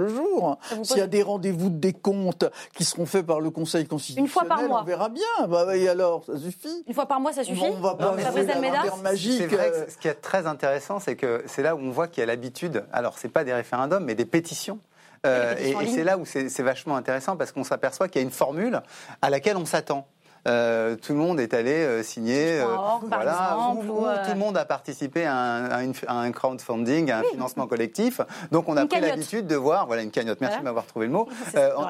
S'il 0.83 0.97
y 0.97 1.01
a 1.01 1.07
des 1.07 1.23
rendez-vous 1.23 1.69
de 1.69 1.77
décompte 1.77 2.45
qui 2.75 2.83
seront 2.83 3.05
faits 3.05 3.25
par 3.25 3.39
le 3.39 3.49
Conseil 3.49 3.85
constitutionnel, 3.85 4.25
Une 4.25 4.31
fois 4.31 4.45
par 4.45 4.61
mois. 4.63 4.81
on 4.81 4.85
verra 4.85 5.09
bien. 5.09 5.47
Bah, 5.47 5.75
et 5.75 5.87
alors, 5.87 6.23
ça 6.25 6.37
suffit 6.37 6.83
Une 6.87 6.93
fois 6.93 7.05
par 7.05 7.19
mois, 7.19 7.33
ça 7.33 7.43
suffit 7.43 7.61
On 7.63 7.79
va 7.79 7.95
pas 7.95 8.15
magique. 9.01 9.37
C'est 9.37 9.47
vrai 9.47 9.71
que 9.71 9.91
ce 9.91 9.97
qui 9.97 10.07
est 10.07 10.13
très 10.15 10.47
intéressant, 10.47 10.99
c'est 10.99 11.15
que 11.15 11.43
c'est 11.45 11.63
là 11.63 11.75
où 11.75 11.79
on 11.79 11.91
voit 11.91 12.07
qu'il 12.07 12.21
y 12.21 12.23
a 12.23 12.27
l'habitude. 12.27 12.85
Alors, 12.91 13.17
c'est 13.17 13.29
pas 13.29 13.43
des 13.43 13.53
référendums, 13.53 14.03
mais 14.03 14.15
des 14.15 14.25
pétitions. 14.25 14.79
Euh, 15.25 15.53
et, 15.59 15.71
et 15.71 15.87
c'est 15.87 16.03
là 16.03 16.17
où 16.17 16.25
c'est 16.25 16.61
vachement 16.61 16.95
intéressant 16.95 17.37
parce 17.37 17.51
qu'on 17.51 17.63
s'aperçoit 17.63 18.07
qu'il 18.07 18.21
y 18.21 18.23
a 18.23 18.25
une 18.25 18.31
formule 18.33 18.81
à 19.21 19.29
laquelle 19.29 19.57
on 19.57 19.65
s'attend. 19.65 20.07
Euh, 20.47 20.95
tout 20.95 21.13
le 21.13 21.19
monde 21.19 21.39
est 21.39 21.53
allé 21.53 21.71
euh, 21.71 22.01
signer, 22.01 22.61
euh, 22.61 22.65
voilà, 23.07 23.75
tout 24.25 24.31
le 24.31 24.39
monde 24.39 24.57
a 24.57 24.65
participé 24.65 25.25
à 25.25 25.35
un, 25.35 25.91
un, 26.07 26.31
crowdfunding, 26.31 27.11
à 27.11 27.19
un 27.19 27.23
financement 27.23 27.67
collectif. 27.67 28.21
Donc 28.51 28.67
on 28.67 28.75
a 28.75 28.87
pris 28.87 28.99
l'habitude 29.01 29.45
de 29.45 29.55
voir, 29.55 29.85
voilà 29.85 30.01
une 30.01 30.09
cagnotte. 30.09 30.41
Merci 30.41 30.57
de 30.57 30.63
m'avoir 30.63 30.87
trouvé 30.87 31.05
le 31.05 31.11
mot. 31.11 31.27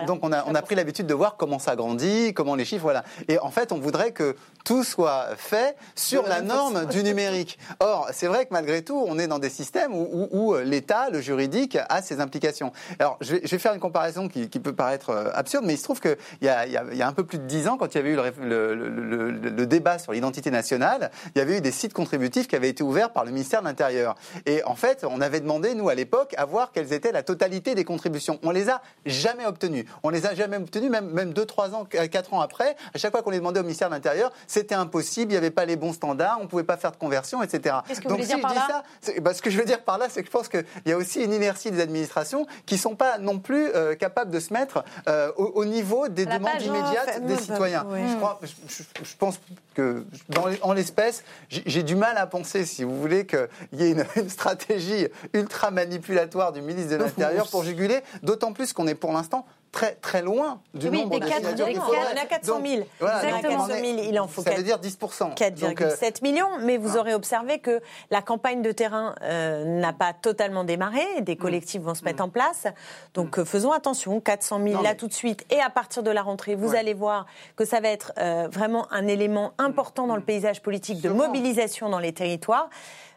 donc 0.06 0.20
on 0.24 0.34
a 0.34 0.44
on 0.48 0.56
a 0.56 0.62
pris 0.62 0.76
l'habitude 0.76 1.08
de 1.08 1.14
voir 1.14 1.38
comment 1.38 1.60
ça 1.60 1.78
grandit, 1.78 2.34
comment 2.34 2.56
les 2.56 2.66
chiffres, 2.66 2.84
voilà. 2.84 3.04
Et 3.30 3.40
en 3.40 3.52
fait, 3.52 3.72
on 3.72 3.80
voudrait 3.80 4.12
que 4.12 4.36
tout 4.66 4.84
soit 4.84 5.28
fait 5.38 5.78
sur 5.96 6.28
la 6.28 6.42
norme 6.42 6.86
du 6.88 7.04
numérique. 7.04 7.58
Or, 7.80 8.10
c'est 8.12 8.28
vrai 8.28 8.46
que 8.46 8.50
malgré 8.52 8.84
tout, 8.84 9.02
on 9.08 9.18
est 9.18 9.28
dans 9.28 9.40
des 9.40 9.50
systèmes 9.50 9.94
où, 9.94 10.28
où, 10.32 10.56
l'État, 10.58 11.10
le 11.10 11.22
juridique, 11.22 11.78
a 11.90 12.02
ses 12.02 12.20
implications. 12.20 12.74
Alors, 13.00 13.18
je 13.22 13.36
vais, 13.36 13.42
je 13.44 13.52
vais 13.52 13.60
faire 13.60 13.74
une 13.74 13.80
comparaison 13.80 14.28
qui, 14.28 14.50
qui, 14.50 14.60
peut 14.60 14.74
paraître 14.74 15.32
absurde, 15.34 15.64
mais 15.66 15.74
il 15.74 15.78
se 15.78 15.84
trouve 15.84 16.02
qu'il 16.02 16.18
y, 16.42 16.46
y 16.46 17.02
a 17.02 17.08
un 17.08 17.14
peu 17.14 17.24
plus 17.24 17.38
de 17.38 17.46
dix 17.46 17.68
ans, 17.68 17.78
quand 17.78 17.94
il 17.94 17.98
y 17.98 18.02
avait 18.02 18.12
eu 18.12 18.16
le 18.16 18.22
le, 18.42 18.76
le, 18.76 19.32
le, 19.32 19.66
débat 19.66 20.00
sur 20.00 20.12
l'identité 20.12 20.52
nationale, 20.52 21.12
il 21.36 21.40
y 21.40 21.42
avait 21.42 21.58
eu 21.58 21.62
des 21.62 21.72
sites 21.72 21.94
contributifs 21.94 22.48
qui 22.48 22.56
avaient 22.56 22.70
été 22.70 22.84
ouverts 22.84 23.12
par 23.12 23.26
le 23.26 23.32
ministère 23.32 23.62
de 23.62 23.68
l'Intérieur. 23.68 24.16
Et 24.46 24.64
en 24.64 24.76
fait, 24.76 25.06
on 25.10 25.22
avait 25.22 25.40
demandé, 25.40 25.76
nous, 25.76 25.90
à 25.90 25.96
l'époque, 25.96 26.34
à 26.38 26.46
voir 26.46 26.72
quelles 26.72 26.94
étaient 26.94 27.12
la 27.12 27.24
totalité 27.24 27.76
des 27.76 27.86
contributions. 27.86 28.40
On 28.44 28.52
les 28.52 28.70
a 28.70 28.82
jamais 29.06 29.46
obtenues. 29.46 29.86
On 30.04 30.10
les 30.10 30.26
a 30.26 30.36
jamais 30.36 30.58
obtenues, 30.58 30.90
même, 30.90 31.10
même 31.12 31.34
2, 31.34 31.46
3 31.46 31.76
ans, 31.76 31.86
4 31.86 32.34
ans 32.34 32.42
après. 32.42 32.76
À 32.94 32.98
chaque 32.98 33.12
fois 33.12 33.22
qu'on 33.22 33.30
les 33.30 33.40
demandait 33.40 33.60
au 33.60 33.64
ministère 33.64 33.90
de 33.90 33.96
l'Intérieur, 33.96 34.32
c'était 34.48 34.76
impossible, 34.76 35.32
il 35.32 35.36
n'y 35.36 35.38
avait 35.38 35.52
pas 35.52 35.66
les 35.66 35.76
bons 35.76 35.94
standards, 35.94 36.38
on 36.40 36.44
ne 36.44 36.50
pouvait 36.50 36.64
pas 36.64 36.78
faire 36.78 36.92
de 36.92 36.98
conversion, 36.98 37.44
etc. 37.44 37.76
Que 37.88 38.08
Donc, 38.08 38.20
vous 38.20 38.24
si 38.24 38.30
dire 38.30 38.42
par 38.42 38.54
là 38.54 38.84
ça, 39.02 39.12
bah, 39.22 39.34
ce 39.34 39.42
que 39.42 39.50
je 39.50 39.58
veux 39.58 39.66
dire 39.66 39.84
par 39.84 39.98
là, 39.98 40.08
c'est 40.10 40.22
que 40.22 40.28
je 40.28 40.32
pense 40.32 40.48
qu'il 40.48 40.66
y 40.86 40.92
a 40.92 40.98
aussi 40.98 41.24
une 41.24 41.34
inertie 41.34 41.72
des 41.72 41.82
administrations 41.82 42.46
qui 42.66 42.76
ne 42.76 42.80
sont 42.80 42.96
pas 42.96 43.18
non 43.18 43.40
plus 43.40 43.68
euh, 43.76 43.96
capables 43.96 44.32
de 44.32 44.40
se 44.40 44.54
mettre 44.54 44.84
euh, 45.08 45.32
au, 45.36 45.66
niveau 45.66 46.08
des 46.08 46.26
demandes 46.26 46.62
immédiates 46.62 47.26
des 47.26 47.38
citoyens. 47.38 47.86
Je, 47.92 48.16
crois, 48.18 48.31
je, 48.42 49.16
pense 49.18 49.40
que, 49.74 50.06
dans, 50.30 50.46
en 50.62 50.74
l'espèce, 50.74 51.24
j'ai 51.50 51.84
du 51.84 51.96
mal 51.96 52.18
à 52.18 52.28
penser, 52.28 52.66
si 52.66 52.84
vous 52.84 53.00
voulez, 53.00 53.26
qu'il 53.26 53.48
y 53.74 53.84
ait 53.84 53.92
une, 53.92 54.06
une, 54.16 54.30
stratégie 54.30 55.08
ultra 55.34 55.72
manipulatoire 55.72 56.52
du 56.52 56.62
ministre 56.62 56.92
de 56.92 56.96
l'Intérieur 57.04 57.48
pour 57.50 57.64
juguler, 57.64 58.02
d'autant 58.24 58.54
plus 58.54 58.74
qu'on 58.74 58.88
est 58.88 58.96
pour 58.96 59.14
l'instant 59.14 59.46
très 59.72 59.96
très 59.96 60.22
loin 60.22 60.62
du 60.74 60.90
oui, 60.90 61.00
nombre 61.00 61.20
des 61.20 61.26
de 61.26 61.32
signatures 61.32 61.68
qu'il 61.68 61.80
On 61.80 62.22
a 62.22 62.26
400 62.26 62.62
000. 62.66 62.84
voilà, 63.00 63.24
Exactement. 63.24 63.68
400 63.68 63.84
000, 63.84 63.98
il 64.10 64.20
en 64.20 64.28
faut 64.28 64.42
ça 64.42 64.52
veut 64.52 64.64
dire 64.64 64.80
10 64.80 64.98
4,7 64.98 65.82
euh, 65.82 66.12
millions. 66.22 66.50
Mais 66.62 66.78
vous 66.78 66.98
aurez 66.98 67.14
observé 67.14 67.60
que 67.60 67.82
la 68.10 68.22
campagne 68.22 68.62
de 68.62 68.72
terrain 68.72 69.16
euh, 69.22 69.64
n'a 69.64 69.94
pas 69.94 70.14
totalement 70.14 70.64
démarré. 70.64 71.02
Des 71.22 71.36
mm. 71.36 71.38
collectifs 71.38 71.82
vont 71.82 71.96
se 71.96 72.04
mettre 72.04 72.22
mm. 72.22 72.26
en 72.26 72.30
place. 72.30 72.68
Donc 73.14 73.38
mm. 73.38 73.42
euh, 73.42 73.46
faisons 73.46 73.72
attention. 73.72 74.20
400 74.20 74.62
000 74.64 74.84
là 74.84 74.96
tout 74.96 75.08
de 75.08 75.14
suite. 75.14 75.46
Et 75.50 75.62
à 75.62 75.70
partir 75.70 76.04
de 76.04 76.12
la 76.12 76.22
rentrée, 76.22 76.56
vous 76.56 76.76
allez 76.76 76.94
voir 76.94 77.26
que 77.56 77.66
ça 77.66 77.80
va 77.80 77.90
être 77.90 78.12
euh, 78.18 78.48
vraiment 78.52 78.92
un 78.92 79.08
élément 79.08 79.54
important 79.58 80.08
dans 80.08 80.16
le 80.16 80.22
paysage 80.22 80.62
politique 80.62 81.02
de 81.02 81.10
mobilisation 81.10 81.90
dans 81.90 82.00
les 82.00 82.14
territoires. 82.14 82.70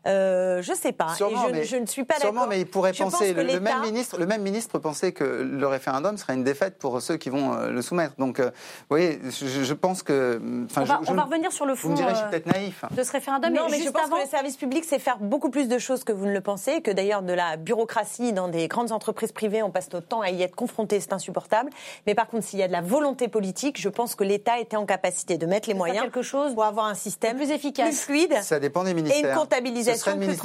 Euh, 0.06 0.60
je 0.62 0.72
sais 0.74 0.92
pas. 0.92 1.14
je, 1.18 1.62
je, 1.64 1.76
ne 1.76 1.86
suis 1.86 2.04
pas 2.04 2.14
d'accord. 2.14 2.32
Sûrement, 2.32 2.46
mais 2.46 2.60
il 2.60 2.66
pourrait 2.66 2.92
penser. 2.92 3.32
Le, 3.32 3.60
même 3.60 3.80
ministre, 3.82 4.18
le 4.18 4.26
même 4.26 4.42
ministre 4.42 4.78
pensait 4.78 5.12
que 5.12 5.24
le 5.24 5.66
référendum 5.66 6.18
serait 6.18 6.34
une 6.34 6.44
défaite 6.44 6.78
pour 6.78 7.00
ceux 7.00 7.16
qui 7.16 7.30
vont 7.30 7.54
euh, 7.54 7.70
le 7.70 7.80
soumettre. 7.80 8.14
Donc, 8.18 8.38
euh, 8.38 8.50
vous 8.50 8.50
voyez, 8.90 9.18
je, 9.30 9.72
pense 9.72 10.02
que. 10.02 10.40
On 10.76 10.84
va, 10.84 11.00
on 11.06 11.14
va, 11.14 11.22
revenir 11.22 11.52
sur 11.52 11.64
le 11.64 11.74
fond. 11.74 11.88
Vous 11.88 11.92
me 11.92 11.96
direz, 11.96 12.10
je 12.10 12.18
suis 12.18 12.28
peut-être 12.28 12.52
naïf. 12.52 12.84
De 12.90 13.02
ce 13.02 13.12
référendum. 13.12 13.52
Non, 13.52 13.66
mais, 13.70 13.80
je 13.80 13.88
pense 13.88 14.10
que 14.10 14.22
le 14.22 14.28
service 14.28 14.56
public, 14.56 14.84
c'est 14.86 14.98
faire 14.98 15.18
beaucoup 15.18 15.50
plus 15.50 15.68
de 15.68 15.78
choses 15.78 16.04
que 16.04 16.12
vous 16.12 16.26
ne 16.26 16.32
le 16.32 16.40
pensez, 16.40 16.82
que 16.82 16.90
d'ailleurs 16.90 17.22
de 17.22 17.32
la 17.32 17.56
bureaucratie 17.56 18.32
dans 18.32 18.48
des 18.48 18.68
grandes 18.68 18.92
entreprises 18.92 19.32
privées, 19.32 19.62
on 19.62 19.70
passe 19.70 19.90
notre 19.92 20.06
temps 20.06 20.20
à 20.20 20.30
y 20.30 20.42
être 20.42 20.54
confronté, 20.54 21.00
c'est 21.00 21.12
insupportable. 21.12 21.70
Mais 22.06 22.14
par 22.14 22.28
contre, 22.28 22.44
s'il 22.44 22.58
y 22.58 22.62
a 22.62 22.68
de 22.68 22.72
la 22.72 22.82
volonté 22.82 23.28
politique, 23.28 23.80
je 23.80 23.88
pense 23.88 24.14
que 24.14 24.24
l'État 24.24 24.58
était 24.58 24.76
en 24.76 24.84
capacité 24.84 25.38
de 25.38 25.46
mettre 25.46 25.68
les 25.68 25.74
moyens 25.74 26.02
quelque 26.02 26.22
chose 26.22 26.52
pour 26.54 26.64
avoir 26.64 26.86
un 26.86 26.94
système 26.94 27.36
plus 27.36 27.50
efficace, 27.50 27.88
plus 27.88 27.96
fluide. 27.96 28.42
Ça 28.42 28.60
dépend 28.60 28.84
des 28.84 28.92
ministères. 28.92 29.24
Et 29.24 29.28
une 29.28 29.34
comptabilisation 29.34 29.93
plus 30.02 30.36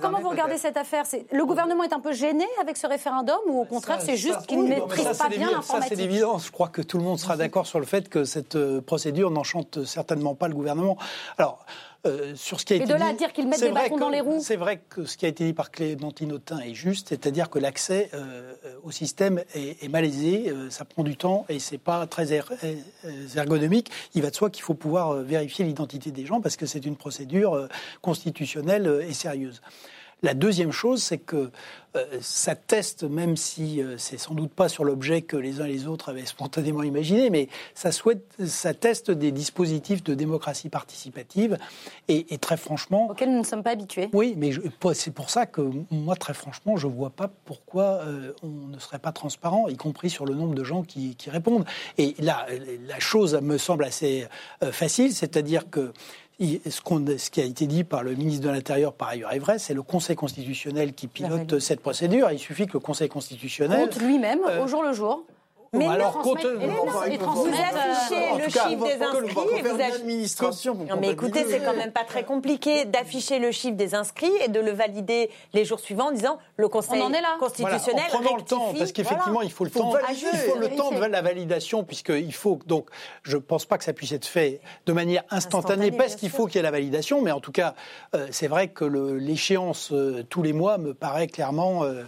comment, 0.00 0.20
vous 0.20 0.28
regardez 0.28 0.58
cette 0.58 0.76
affaire 0.76 1.04
Le 1.32 1.44
gouvernement 1.44 1.84
est 1.84 1.92
un 1.92 2.00
peu 2.00 2.12
gêné 2.12 2.46
avec 2.60 2.76
ce 2.76 2.86
référendum 2.86 3.38
ou 3.46 3.60
au 3.60 3.64
contraire 3.64 4.00
c'est 4.00 4.16
juste 4.16 4.46
qu'il 4.46 4.62
ne 4.62 4.68
maîtrise 4.68 5.16
pas 5.18 5.28
bien 5.28 5.50
l'informatique 5.50 5.90
Ça 5.90 5.96
c'est 5.96 6.02
évident. 6.02 6.38
Je 6.38 6.50
crois 6.50 6.68
que 6.68 6.82
tout 6.82 6.98
le 6.98 7.04
monde 7.04 7.18
sera 7.18 7.36
d'accord 7.36 7.66
sur 7.66 7.80
le 7.80 7.86
fait 7.86 8.08
que 8.08 8.24
cette 8.24 8.56
euh, 8.56 8.80
procédure 8.80 9.30
n'enchante 9.30 9.84
certainement 9.84 10.34
pas 10.34 10.48
le 10.48 10.54
gouvernement. 10.54 10.96
Alors. 11.38 11.64
Euh, 12.06 12.34
sur 12.34 12.60
ce 12.60 12.64
qui 12.64 12.74
a 12.74 12.76
été 12.76 12.86
de 12.86 12.94
là 12.94 13.06
à 13.06 13.12
dire 13.14 13.32
qu'ils 13.32 13.48
mettent 13.48 13.60
des 13.60 13.70
bâtons 13.70 13.96
dans 13.96 14.10
les 14.10 14.20
roues. 14.20 14.38
C'est 14.40 14.56
vrai 14.56 14.82
que 14.88 15.04
ce 15.04 15.16
qui 15.16 15.24
a 15.24 15.28
été 15.28 15.44
dit 15.44 15.52
par 15.52 15.70
Clémentine 15.70 16.32
Autain 16.32 16.60
est 16.60 16.74
juste, 16.74 17.08
c'est-à-dire 17.08 17.48
que 17.48 17.58
l'accès 17.58 18.10
euh, 18.12 18.52
au 18.82 18.90
système 18.90 19.42
est, 19.54 19.88
malaisé, 19.88 20.52
ça 20.70 20.84
prend 20.84 21.02
du 21.02 21.16
temps 21.16 21.46
et 21.48 21.58
c'est 21.58 21.78
pas 21.78 22.06
très 22.06 22.32
er, 22.32 22.44
ergonomique. 23.36 23.90
Il 24.14 24.22
va 24.22 24.30
de 24.30 24.36
soi 24.36 24.50
qu'il 24.50 24.62
faut 24.62 24.74
pouvoir 24.74 25.14
vérifier 25.14 25.64
l'identité 25.64 26.10
des 26.10 26.26
gens 26.26 26.40
parce 26.40 26.56
que 26.56 26.66
c'est 26.66 26.84
une 26.84 26.96
procédure 26.96 27.68
constitutionnelle 28.02 29.04
et 29.08 29.14
sérieuse. 29.14 29.62
La 30.24 30.32
deuxième 30.32 30.72
chose, 30.72 31.02
c'est 31.02 31.18
que 31.18 31.50
euh, 31.96 32.04
ça 32.22 32.54
teste, 32.54 33.04
même 33.04 33.36
si 33.36 33.82
euh, 33.82 33.98
c'est 33.98 34.16
sans 34.16 34.32
doute 34.32 34.50
pas 34.50 34.70
sur 34.70 34.82
l'objet 34.82 35.20
que 35.20 35.36
les 35.36 35.60
uns 35.60 35.66
et 35.66 35.72
les 35.72 35.86
autres 35.86 36.08
avaient 36.08 36.24
spontanément 36.24 36.82
imaginé, 36.82 37.28
mais 37.28 37.48
ça, 37.74 37.92
souhaite, 37.92 38.24
ça 38.46 38.72
teste 38.72 39.10
des 39.10 39.32
dispositifs 39.32 40.02
de 40.02 40.14
démocratie 40.14 40.70
participative. 40.70 41.58
Et, 42.08 42.24
très 42.38 42.56
franchement. 42.56 43.10
Auxquels 43.10 43.30
nous 43.30 43.40
ne 43.40 43.44
sommes 43.44 43.62
pas 43.62 43.72
habitués. 43.72 44.08
Oui, 44.14 44.34
mais 44.38 44.52
c'est 44.94 45.12
pour 45.12 45.28
ça 45.28 45.44
que 45.44 45.60
moi, 45.90 46.16
très 46.16 46.32
franchement, 46.32 46.78
je 46.78 46.86
ne 46.86 46.92
vois 46.92 47.10
pas 47.10 47.30
pourquoi 47.44 48.00
euh, 48.06 48.32
on 48.42 48.68
ne 48.68 48.78
serait 48.78 48.98
pas 48.98 49.12
transparent, 49.12 49.68
y 49.68 49.76
compris 49.76 50.08
sur 50.08 50.24
le 50.24 50.34
nombre 50.34 50.54
de 50.54 50.64
gens 50.64 50.84
qui, 50.84 51.16
qui 51.16 51.28
répondent. 51.28 51.66
Et 51.98 52.14
là, 52.18 52.46
la 52.88 52.98
chose 52.98 53.38
me 53.42 53.58
semble 53.58 53.84
assez 53.84 54.26
facile, 54.72 55.14
c'est-à-dire 55.14 55.68
que 55.68 55.92
ce, 56.40 57.30
qui 57.30 57.40
a 57.40 57.44
été 57.44 57.66
dit 57.66 57.84
par 57.84 58.02
le 58.02 58.14
ministre 58.14 58.44
de 58.44 58.50
l'Intérieur, 58.50 58.92
par 58.92 59.08
ailleurs, 59.08 59.32
est 59.32 59.38
vrai. 59.38 59.58
C'est 59.58 59.74
le 59.74 59.82
Conseil 59.82 60.16
constitutionnel 60.16 60.92
qui 60.92 61.06
pilote 61.06 61.58
cette 61.58 61.80
procédure. 61.80 62.30
Il 62.32 62.38
suffit 62.38 62.66
que 62.66 62.74
le 62.74 62.80
Conseil 62.80 63.08
constitutionnel. 63.08 63.88
Compte 63.88 64.00
lui-même, 64.00 64.40
euh, 64.48 64.64
au 64.64 64.68
jour 64.68 64.82
le 64.82 64.92
jour. 64.92 65.24
Mais 65.74 65.88
alors, 65.88 66.22
vous 66.22 66.34
affichez 66.34 66.54
le 68.38 68.50
chiffre 68.50 68.84
des 68.84 69.02
inscrits 69.02 69.58
et 69.58 69.62
vous 69.62 69.80
administration. 69.80 70.74
Non, 70.74 70.96
mais 71.00 71.10
écoutez, 71.10 71.44
c'est 71.48 71.60
quand 71.60 71.76
même 71.76 71.92
pas 71.92 72.04
très 72.04 72.24
compliqué 72.24 72.84
d'afficher 72.84 73.38
le 73.38 73.50
chiffre 73.50 73.76
des 73.76 73.94
inscrits 73.94 74.32
et 74.44 74.48
de 74.48 74.60
le 74.60 74.70
valider 74.70 75.30
les 75.52 75.64
jours 75.64 75.80
suivants 75.80 76.08
en 76.08 76.12
disant 76.12 76.38
le 76.56 76.68
Conseil 76.68 77.02
constitutionnel 77.38 78.04
voilà, 78.04 78.04
en 78.04 78.22
prenant 78.22 78.36
le 78.36 78.42
temps, 78.42 78.74
parce 78.76 78.92
qu'effectivement, 78.92 79.42
il 79.42 79.50
faut 79.50 79.64
le 79.64 79.70
temps, 79.70 79.92
il 80.10 80.38
faut 80.38 80.58
le 80.58 80.68
temps 80.70 80.90
de 80.90 81.04
la 81.04 81.22
validation, 81.22 81.84
puisqu'il 81.84 82.32
faut 82.32 82.58
donc, 82.66 82.88
je 83.22 83.36
pense 83.36 83.66
pas 83.66 83.78
que 83.78 83.84
ça 83.84 83.92
puisse 83.92 84.12
être 84.12 84.26
fait 84.26 84.60
de 84.86 84.92
manière 84.92 85.22
instantanée, 85.30 85.90
parce 85.90 86.16
qu'il 86.16 86.30
faut 86.30 86.46
qu'il 86.46 86.56
y 86.56 86.58
ait 86.60 86.62
la 86.62 86.70
validation, 86.70 87.22
mais 87.22 87.32
en 87.32 87.40
tout 87.40 87.52
cas, 87.52 87.74
euh, 88.14 88.28
c'est 88.30 88.46
vrai 88.46 88.68
que 88.68 88.84
l'échéance 88.84 89.90
euh, 89.92 90.24
tous 90.28 90.42
les 90.42 90.52
mois 90.52 90.78
me 90.78 90.94
paraît 90.94 91.26
clairement 91.26 91.84
euh, 91.84 92.04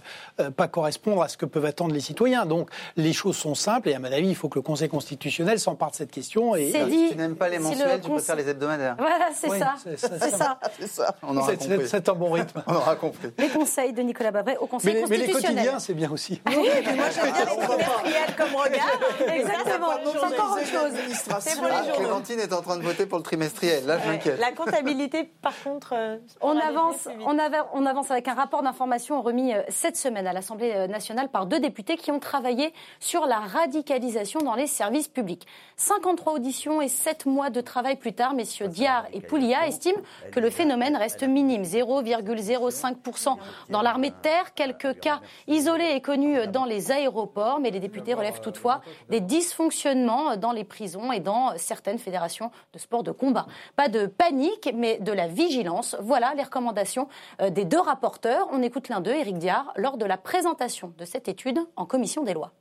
pas 0.56 0.68
correspondre 0.68 1.22
à 1.22 1.28
ce 1.28 1.36
que 1.36 1.46
peuvent 1.46 1.64
attendre 1.64 1.94
les 1.94 2.00
citoyens. 2.00 2.46
Donc, 2.46 2.70
les 2.96 3.12
choses 3.12 3.36
sont 3.36 3.54
simple 3.56 3.88
et 3.88 3.94
à 3.94 3.98
mon 3.98 4.12
avis, 4.12 4.28
il 4.28 4.36
faut 4.36 4.48
que 4.48 4.58
le 4.58 4.62
Conseil 4.62 4.88
constitutionnel 4.88 5.58
s'empare 5.58 5.90
de 5.90 5.96
cette 5.96 6.10
question. 6.10 6.54
Et 6.54 6.72
si 6.72 7.10
tu 7.10 7.16
n'aimes 7.16 7.36
pas 7.36 7.48
les 7.48 7.58
mensuels, 7.58 8.00
tu 8.00 8.10
préfères 8.10 8.36
les 8.36 8.48
hebdomadaires. 8.48 8.96
Voilà, 8.98 9.28
c'est 9.34 9.48
ça. 9.58 9.74
C'est 9.84 9.96
ça. 9.98 10.58
ça. 10.86 11.16
On 11.22 11.36
aura 11.36 11.54
compris. 11.54 11.88
C'est 11.88 12.08
un 12.08 12.14
bon 12.14 12.30
rythme. 12.30 12.62
On 12.66 12.74
aura 12.74 12.96
compris. 12.96 13.28
Les 13.38 13.48
conseils 13.48 13.92
de 13.92 14.02
Nicolas 14.02 14.30
Babret 14.30 14.56
au 14.58 14.66
Conseil 14.66 15.00
constitutionnel. 15.00 15.26
Mais 15.26 15.26
les 15.26 15.32
quotidiens, 15.32 15.78
c'est 15.78 15.94
bien 15.94 16.10
aussi. 16.10 16.40
Oui, 16.46 16.54
moi 16.54 17.06
j'aime 17.10 17.32
bien 17.32 17.44
les 17.44 17.64
trimestriels 17.64 18.36
comme 18.36 18.54
regard. 18.54 19.34
Exactement. 19.34 19.88
C'est 20.12 20.18
encore 20.18 20.52
autre 20.52 20.66
chose. 20.66 20.92
C'est 21.40 21.56
pour 21.56 21.66
les 21.66 21.92
Clémentine 21.96 22.40
est 22.40 22.52
en 22.52 22.62
train 22.62 22.76
de 22.76 22.82
voter 22.82 23.06
pour 23.06 23.18
le 23.18 23.24
trimestriel. 23.24 23.86
Là, 23.86 23.98
je 24.02 24.08
m'inquiète. 24.08 24.40
La 24.40 24.52
comptabilité, 24.52 25.24
par 25.24 25.54
contre, 25.62 25.94
euh, 25.96 26.16
on 26.40 26.56
avance. 26.56 27.08
On 27.24 27.86
avance 27.86 28.10
avec 28.10 28.28
un 28.28 28.34
rapport 28.34 28.62
d'information 28.62 29.22
remis 29.22 29.54
euh, 29.54 29.62
cette 29.68 29.96
semaine 29.96 30.26
à 30.26 30.32
l'Assemblée 30.32 30.72
euh, 30.74 30.86
nationale 30.86 31.28
par 31.28 31.46
deux 31.46 31.60
députés 31.60 31.96
qui 31.96 32.10
ont 32.10 32.18
travaillé 32.18 32.72
sur 33.00 33.26
la 33.26 33.38
radicalisation 33.46 34.40
dans 34.40 34.54
les 34.54 34.66
services 34.66 35.08
publics. 35.08 35.46
53 35.76 36.34
auditions 36.34 36.80
et 36.80 36.88
7 36.88 37.26
mois 37.26 37.50
de 37.50 37.60
travail 37.60 37.96
plus 37.96 38.12
tard, 38.12 38.34
messieurs 38.34 38.68
Diard 38.68 39.06
et 39.12 39.20
Poulia 39.20 39.66
estiment 39.66 40.00
que 40.32 40.40
le 40.40 40.50
phénomène 40.50 40.96
reste 40.96 41.22
minime, 41.22 41.62
0,05% 41.62 43.36
dans 43.70 43.82
l'armée 43.82 44.10
de 44.10 44.16
terre, 44.22 44.54
quelques 44.54 45.00
cas 45.00 45.20
isolés 45.46 45.92
et 45.94 46.00
connus 46.00 46.46
dans 46.48 46.64
les 46.64 46.92
aéroports, 46.92 47.60
mais 47.60 47.70
les 47.70 47.80
députés 47.80 48.14
relèvent 48.14 48.40
toutefois 48.40 48.80
des 49.08 49.20
dysfonctionnements 49.20 50.36
dans 50.36 50.52
les 50.52 50.64
prisons 50.64 51.12
et 51.12 51.20
dans 51.20 51.56
certaines 51.56 51.98
fédérations 51.98 52.50
de 52.72 52.78
sport 52.78 53.02
de 53.02 53.12
combat. 53.12 53.46
Pas 53.76 53.88
de 53.88 54.06
panique, 54.06 54.70
mais 54.74 54.98
de 54.98 55.12
la 55.12 55.28
vigilance. 55.28 55.96
Voilà 56.00 56.34
les 56.34 56.42
recommandations 56.42 57.08
euh, 57.40 57.50
des 57.50 57.64
deux 57.64 57.80
rapporteurs. 57.80 58.48
On 58.50 58.62
écoute 58.62 58.88
l'un 58.88 59.00
d'eux, 59.00 59.14
Éric 59.14 59.38
Diard, 59.38 59.72
lors 59.76 59.96
de 59.96 60.04
la 60.04 60.16
présentation 60.16 60.92
de 60.96 61.04
cette 61.04 61.28
étude 61.28 61.58
en 61.76 61.86
commission 61.86 62.22
des 62.22 62.34
lois. 62.34 62.52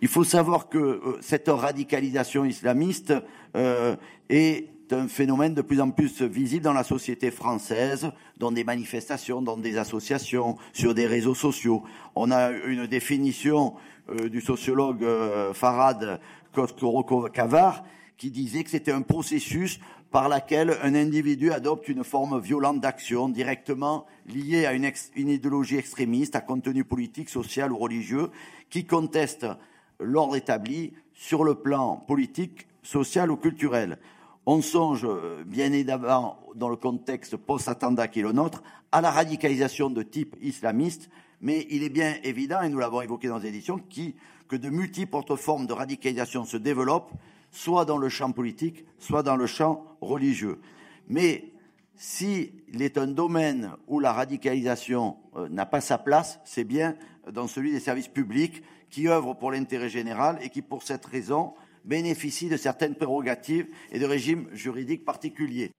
Il 0.00 0.08
faut 0.08 0.24
savoir 0.24 0.68
que 0.68 0.78
euh, 0.78 1.18
cette 1.20 1.48
radicalisation 1.48 2.44
islamiste 2.44 3.12
euh, 3.56 3.96
est 4.28 4.68
un 4.90 5.08
phénomène 5.08 5.54
de 5.54 5.62
plus 5.62 5.80
en 5.80 5.90
plus 5.90 6.22
visible 6.22 6.64
dans 6.64 6.72
la 6.72 6.84
société 6.84 7.30
française, 7.30 8.10
dans 8.38 8.52
des 8.52 8.64
manifestations, 8.64 9.42
dans 9.42 9.56
des 9.56 9.76
associations, 9.76 10.56
sur 10.72 10.94
des 10.94 11.06
réseaux 11.06 11.34
sociaux. 11.34 11.82
On 12.14 12.30
a 12.30 12.50
une 12.50 12.86
définition 12.86 13.74
euh, 14.08 14.28
du 14.28 14.40
sociologue 14.40 15.04
Farad 15.52 16.20
Koskoro-Kavar 16.54 17.84
qui 18.16 18.30
disait 18.30 18.64
que 18.64 18.70
c'était 18.70 18.92
un 18.92 19.02
processus 19.02 19.78
par 20.10 20.28
lequel 20.28 20.76
un 20.82 20.94
individu 20.94 21.52
adopte 21.52 21.88
une 21.88 22.02
forme 22.02 22.40
violente 22.40 22.80
d'action 22.80 23.28
directement 23.28 24.06
liée 24.26 24.64
à 24.64 24.72
une 24.72 25.28
idéologie 25.28 25.76
extrémiste, 25.76 26.34
à 26.34 26.40
contenu 26.40 26.82
politique, 26.84 27.28
social 27.28 27.72
ou 27.72 27.76
religieux, 27.76 28.30
qui 28.70 28.86
conteste 28.86 29.46
l'ordre 30.00 30.36
établi 30.36 30.92
sur 31.14 31.44
le 31.44 31.54
plan 31.54 31.96
politique, 31.96 32.66
social 32.82 33.30
ou 33.30 33.36
culturel. 33.36 33.98
On 34.46 34.62
songe 34.62 35.04
euh, 35.04 35.44
bien 35.44 35.72
évidemment, 35.72 36.38
dans 36.54 36.68
le 36.68 36.76
contexte 36.76 37.36
post-attentat 37.36 38.08
qui 38.08 38.20
est 38.20 38.22
le 38.22 38.32
nôtre, 38.32 38.62
à 38.92 39.00
la 39.00 39.10
radicalisation 39.10 39.90
de 39.90 40.02
type 40.02 40.36
islamiste, 40.40 41.10
mais 41.40 41.66
il 41.70 41.82
est 41.82 41.90
bien 41.90 42.16
évident, 42.22 42.62
et 42.62 42.68
nous 42.68 42.78
l'avons 42.78 43.02
évoqué 43.02 43.28
dans 43.28 43.38
les 43.38 43.48
éditions, 43.48 43.80
que 44.48 44.56
de 44.56 44.70
multiples 44.70 45.16
autres 45.16 45.36
formes 45.36 45.66
de 45.66 45.72
radicalisation 45.72 46.44
se 46.44 46.56
développent, 46.56 47.12
soit 47.50 47.84
dans 47.84 47.98
le 47.98 48.08
champ 48.08 48.32
politique, 48.32 48.84
soit 48.98 49.22
dans 49.22 49.36
le 49.36 49.46
champ 49.46 49.84
religieux. 50.00 50.58
Mais 51.08 51.52
s'il 51.98 52.52
est 52.80 52.96
un 52.96 53.08
domaine 53.08 53.72
où 53.88 53.98
la 53.98 54.12
radicalisation 54.12 55.16
euh, 55.36 55.48
n'a 55.48 55.66
pas 55.66 55.80
sa 55.80 55.98
place, 55.98 56.40
c'est 56.44 56.64
bien 56.64 56.94
dans 57.30 57.48
celui 57.48 57.72
des 57.72 57.80
services 57.80 58.08
publics 58.08 58.62
qui 58.88 59.08
œuvrent 59.08 59.36
pour 59.36 59.50
l'intérêt 59.50 59.88
général 59.88 60.38
et 60.40 60.48
qui, 60.48 60.62
pour 60.62 60.84
cette 60.84 61.04
raison, 61.04 61.54
bénéficient 61.84 62.48
de 62.48 62.56
certaines 62.56 62.94
prérogatives 62.94 63.66
et 63.90 63.98
de 63.98 64.06
régimes 64.06 64.48
juridiques 64.52 65.04
particuliers. 65.04 65.72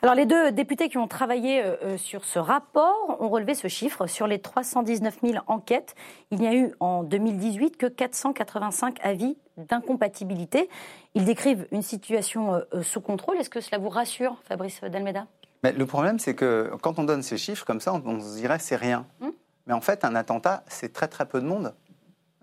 Alors 0.00 0.14
les 0.14 0.24
deux 0.24 0.50
députés 0.50 0.88
qui 0.88 0.96
ont 0.96 1.06
travaillé 1.06 1.62
euh, 1.62 1.76
euh, 1.82 1.98
sur 1.98 2.24
ce 2.24 2.38
rapport 2.38 3.18
ont 3.20 3.28
relevé 3.28 3.54
ce 3.54 3.68
chiffre. 3.68 4.06
Sur 4.06 4.26
les 4.26 4.40
319 4.40 5.18
000 5.22 5.44
enquêtes, 5.48 5.94
il 6.30 6.40
n'y 6.40 6.46
a 6.46 6.54
eu 6.54 6.72
en 6.80 7.02
2018 7.02 7.76
que 7.76 7.86
485 7.86 8.98
avis 9.02 9.36
d'incompatibilité. 9.58 10.70
Ils 11.14 11.26
décrivent 11.26 11.68
une 11.72 11.82
situation 11.82 12.62
sous 12.80 13.02
contrôle. 13.02 13.36
Est-ce 13.36 13.50
que 13.50 13.60
cela 13.60 13.76
vous 13.76 13.90
rassure, 13.90 14.40
Fabrice 14.48 14.80
Dalmeda? 14.80 15.26
Mais 15.62 15.72
Le 15.72 15.86
problème, 15.86 16.18
c'est 16.18 16.34
que 16.34 16.72
quand 16.82 16.98
on 16.98 17.04
donne 17.04 17.22
ces 17.22 17.38
chiffres 17.38 17.64
comme 17.64 17.80
ça, 17.80 17.92
on, 17.92 18.20
se 18.20 18.36
dirait 18.36 18.58
c'est 18.58 18.76
rien. 18.76 19.06
Hum 19.20 19.32
Mais 19.66 19.74
en 19.74 19.80
fait, 19.80 20.04
un 20.04 20.14
attentat, 20.14 20.64
c'est 20.68 20.92
très 20.92 21.08
très 21.08 21.26
peu 21.26 21.40
de 21.40 21.46
monde. 21.46 21.74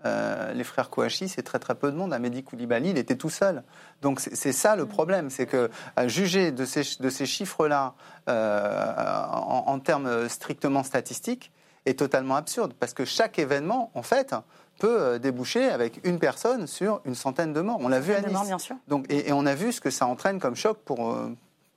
Euh, 0.06 0.54
les 0.54 0.64
frères 0.64 0.88
Kouachi, 0.88 1.28
c'est 1.28 1.42
très 1.42 1.58
très 1.58 1.74
peu 1.74 1.92
de 1.92 1.96
monde. 1.96 2.14
Amédi 2.14 2.42
Koulibaly, 2.42 2.90
il 2.90 2.98
était 2.98 3.16
tout 3.16 3.28
seul. 3.28 3.62
Donc 4.00 4.20
c'est 4.20 4.52
ça 4.52 4.76
le 4.76 4.86
problème, 4.86 5.28
c'est 5.28 5.46
que 5.46 5.70
juger 6.06 6.52
de 6.52 6.64
ces, 6.64 6.82
de 7.00 7.10
ces 7.10 7.26
chiffres-là 7.26 7.94
euh, 8.28 9.24
en, 9.28 9.78
termes 9.78 10.28
strictement 10.28 10.82
statistiques 10.82 11.52
est 11.86 11.98
totalement 11.98 12.36
absurde, 12.36 12.74
parce 12.78 12.92
que 12.92 13.06
chaque 13.06 13.38
événement, 13.38 13.90
en 13.94 14.02
fait, 14.02 14.34
peut 14.78 15.00
euh, 15.00 15.18
déboucher 15.18 15.70
avec 15.70 16.00
une 16.04 16.18
personne 16.18 16.66
sur 16.66 17.00
une 17.06 17.14
centaine 17.14 17.54
de 17.54 17.60
morts. 17.60 17.78
On 17.80 17.88
l'a 17.88 18.00
vu 18.00 18.12
à 18.12 18.20
Nice. 18.20 18.46
bien 18.46 18.58
sûr. 18.58 18.76
Donc, 18.86 19.06
et, 19.08 19.28
et, 19.28 19.32
on 19.32 19.46
a 19.46 19.54
vu 19.54 19.72
ce 19.72 19.80
que 19.80 19.90
ça 19.90 20.06
entraîne 20.06 20.38
comme 20.38 20.56
choc 20.56 20.78
pour, 20.84 21.16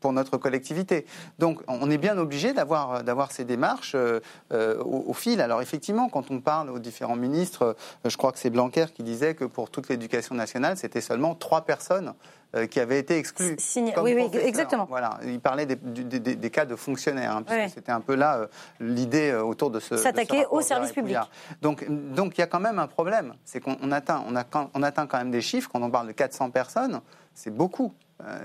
pour 0.03 0.11
notre 0.11 0.35
collectivité. 0.35 1.05
Donc 1.39 1.61
on 1.69 1.89
est 1.89 1.97
bien 1.97 2.17
obligé 2.17 2.51
d'avoir, 2.51 3.05
d'avoir 3.05 3.31
ces 3.31 3.45
démarches 3.45 3.93
euh, 3.95 4.19
euh, 4.51 4.83
au, 4.83 5.13
fil. 5.13 5.39
Alors 5.39 5.61
effectivement, 5.61 6.09
quand 6.09 6.29
on 6.29 6.41
parle 6.41 6.69
aux 6.69 6.79
différents 6.79 7.15
ministres, 7.15 7.63
euh, 8.05 8.09
je 8.09 8.17
crois 8.17 8.33
que 8.33 8.37
c'est 8.37 8.49
Blanquer 8.49 8.87
qui 8.93 9.01
disait 9.01 9.33
que 9.33 9.45
pour 9.45 9.69
toute 9.69 9.87
l'éducation 9.87 10.35
nationale, 10.35 10.75
c'était 10.75 10.99
seulement 10.99 11.35
trois 11.35 11.61
personnes 11.61 12.13
qui 12.69 12.79
avaient 12.79 12.99
été 12.99 13.17
exclues. 13.17 13.57
oui, 13.77 14.13
oui, 14.13 14.29
exactement. 14.43 14.85
Voilà, 14.87 15.17
il 15.25 15.39
parlait 15.39 15.65
des, 15.65 15.75
des, 15.75 16.49
cas 16.51 16.65
de 16.65 16.75
fonctionnaires, 16.75 17.35
hein, 17.35 17.67
c'était 17.73 17.91
un 17.91 17.99
peu 17.99 18.13
là 18.13 18.47
l'idée 18.79 19.33
autour 19.33 19.71
de 19.71 19.79
ce. 19.79 19.97
S'attaquer 19.97 20.45
au 20.51 20.61
service 20.61 20.91
public. 20.91 21.17
Donc, 21.63 21.83
donc 21.89 22.37
il 22.37 22.41
y 22.41 22.43
a 22.43 22.47
quand 22.47 22.59
même 22.59 22.77
un 22.77 22.85
problème, 22.85 23.33
c'est 23.43 23.59
qu'on 23.59 23.91
atteint, 23.91 24.23
on, 24.27 24.35
a, 24.35 24.43
on 24.75 24.83
atteint 24.83 25.07
quand 25.07 25.17
même 25.17 25.31
des 25.31 25.41
chiffres. 25.41 25.67
Quand 25.73 25.81
on 25.81 25.89
parle 25.89 26.05
de 26.05 26.11
400 26.11 26.51
personnes, 26.51 27.01
c'est 27.33 27.49
beaucoup. 27.49 27.91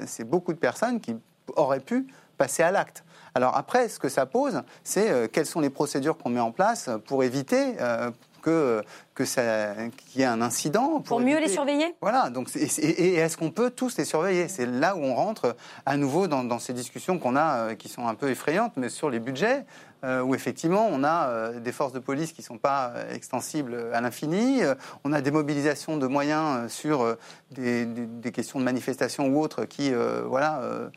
c'est 0.07 0.25
beaucoup 0.25 0.55
de 0.55 0.59
personnes 0.59 1.01
qui 1.01 1.15
aurait 1.57 1.81
pu 1.81 2.07
passer 2.37 2.63
à 2.63 2.71
l'acte. 2.71 3.05
Alors 3.35 3.57
après, 3.57 3.89
ce 3.89 3.99
que 3.99 4.09
ça 4.09 4.27
pose, 4.27 4.63
c'est 4.85 5.11
euh, 5.11 5.29
quelles 5.31 5.47
sont 5.47 5.61
les 5.61 5.71
procédures 5.71 6.17
qu'on 6.17 6.31
met 6.31 6.41
en 6.41 6.53
place 6.53 6.89
pour 7.07 7.23
éviter 7.23 7.75
euh, 7.81 8.11
que 8.43 8.83
que 9.15 9.25
ça 9.25 9.75
qu'il 9.97 10.21
y 10.21 10.25
ait 10.25 10.27
un 10.27 10.41
incident 10.41 11.01
pour, 11.01 11.21
mieux 11.21 11.41
les 11.41 11.49
surveiller. 11.49 11.97
Voilà. 12.01 12.31
Donc 12.31 12.49
et, 12.57 13.15
est-ce 13.17 13.37
qu'on 13.37 13.51
peut 13.51 13.71
tous 13.71 13.97
les 13.97 14.05
surveiller? 14.05 14.47
C'est 14.49 14.67
là 14.67 14.97
où 14.97 15.01
on 15.01 15.15
rentre 15.15 15.57
à 15.87 15.97
nouveau 15.97 16.29
dans, 16.29 16.59
ces 16.61 16.73
discussions 16.73 17.19
qu'on 17.19 17.35
a 17.35 17.57
euh, 17.57 17.75
qui 17.75 17.89
sont 17.89 18.07
un 18.07 18.15
peu 18.15 18.31
effrayantes, 18.31 18.73
mais 18.77 18.89
sur 18.89 19.11
les 19.11 19.19
budgets. 19.19 19.65
où 20.05 20.35
effectivement 20.37 20.87
on 20.93 21.03
a 21.03 21.51
des 21.59 21.73
forces 21.73 21.93
de 21.93 21.99
police 21.99 22.31
qui 22.33 22.43
ne 22.43 22.47
sont 22.47 22.59
pas 22.59 22.93
extensibles 23.13 23.91
à 23.93 24.01
l'infini, 24.01 24.63
on 25.03 25.13
a 25.13 25.21
des 25.21 25.33
mobilisations 25.33 25.97
de 25.97 26.07
moyens 26.07 26.71
sur 26.71 27.17
des, 27.51 27.85
des, 27.85 28.31
questions 28.31 28.61
de 28.61 28.65
manifestation 28.65 29.27
ou 29.27 29.43
autres 29.43 29.65
qui, 29.65 29.93
voilà, 30.25 30.61
euh, 30.61 30.89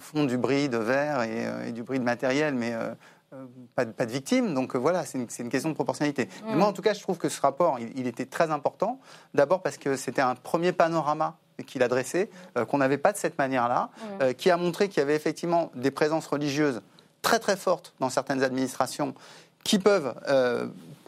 font 0.00 0.24
du 0.24 0.38
bruit 0.38 0.68
de 0.68 0.78
verre 0.78 1.22
et, 1.22 1.46
euh, 1.46 1.70
du 1.70 1.82
bruit 1.82 1.98
de 1.98 2.04
matériel, 2.04 2.54
mais 2.54 2.72
euh, 2.74 2.94
pas, 3.74 3.84
de, 3.84 3.92
pas, 3.92 4.06
de, 4.06 4.10
victimes. 4.10 4.54
Donc 4.54 4.76
voilà, 4.76 5.04
c'est 5.04 5.18
une, 5.18 5.48
question 5.48 5.68
de 5.68 5.74
proportionnalité. 5.74 6.28
moi, 6.44 6.66
en 6.66 6.72
tout 6.72 6.82
cas, 6.82 6.94
je 6.94 7.00
trouve 7.00 7.18
que 7.18 7.28
ce 7.28 7.40
rapport, 7.40 7.78
il, 7.78 8.06
était 8.06 8.26
très 8.26 8.50
important. 8.50 9.00
D'abord 9.34 9.62
parce 9.62 9.76
que 9.76 9.96
c'était 9.96 10.22
un 10.22 10.34
premier 10.34 10.72
panorama 10.72 11.36
qu'il 11.66 11.82
a 11.82 11.88
dressé, 11.88 12.30
qu'on 12.68 12.78
n'avait 12.78 12.98
pas 12.98 13.12
de 13.12 13.18
cette 13.18 13.36
manière-là, 13.36 13.90
qui 14.38 14.48
a 14.50 14.56
montré 14.56 14.88
qu'il 14.88 14.98
y 14.98 15.02
avait 15.02 15.16
effectivement 15.16 15.72
des 15.74 15.90
présences 15.90 16.28
religieuses 16.28 16.82
très 17.20 17.40
très 17.40 17.56
fortes 17.56 17.94
dans 17.98 18.10
certaines 18.10 18.44
administrations 18.44 19.14
qui 19.64 19.80
peuvent 19.80 20.14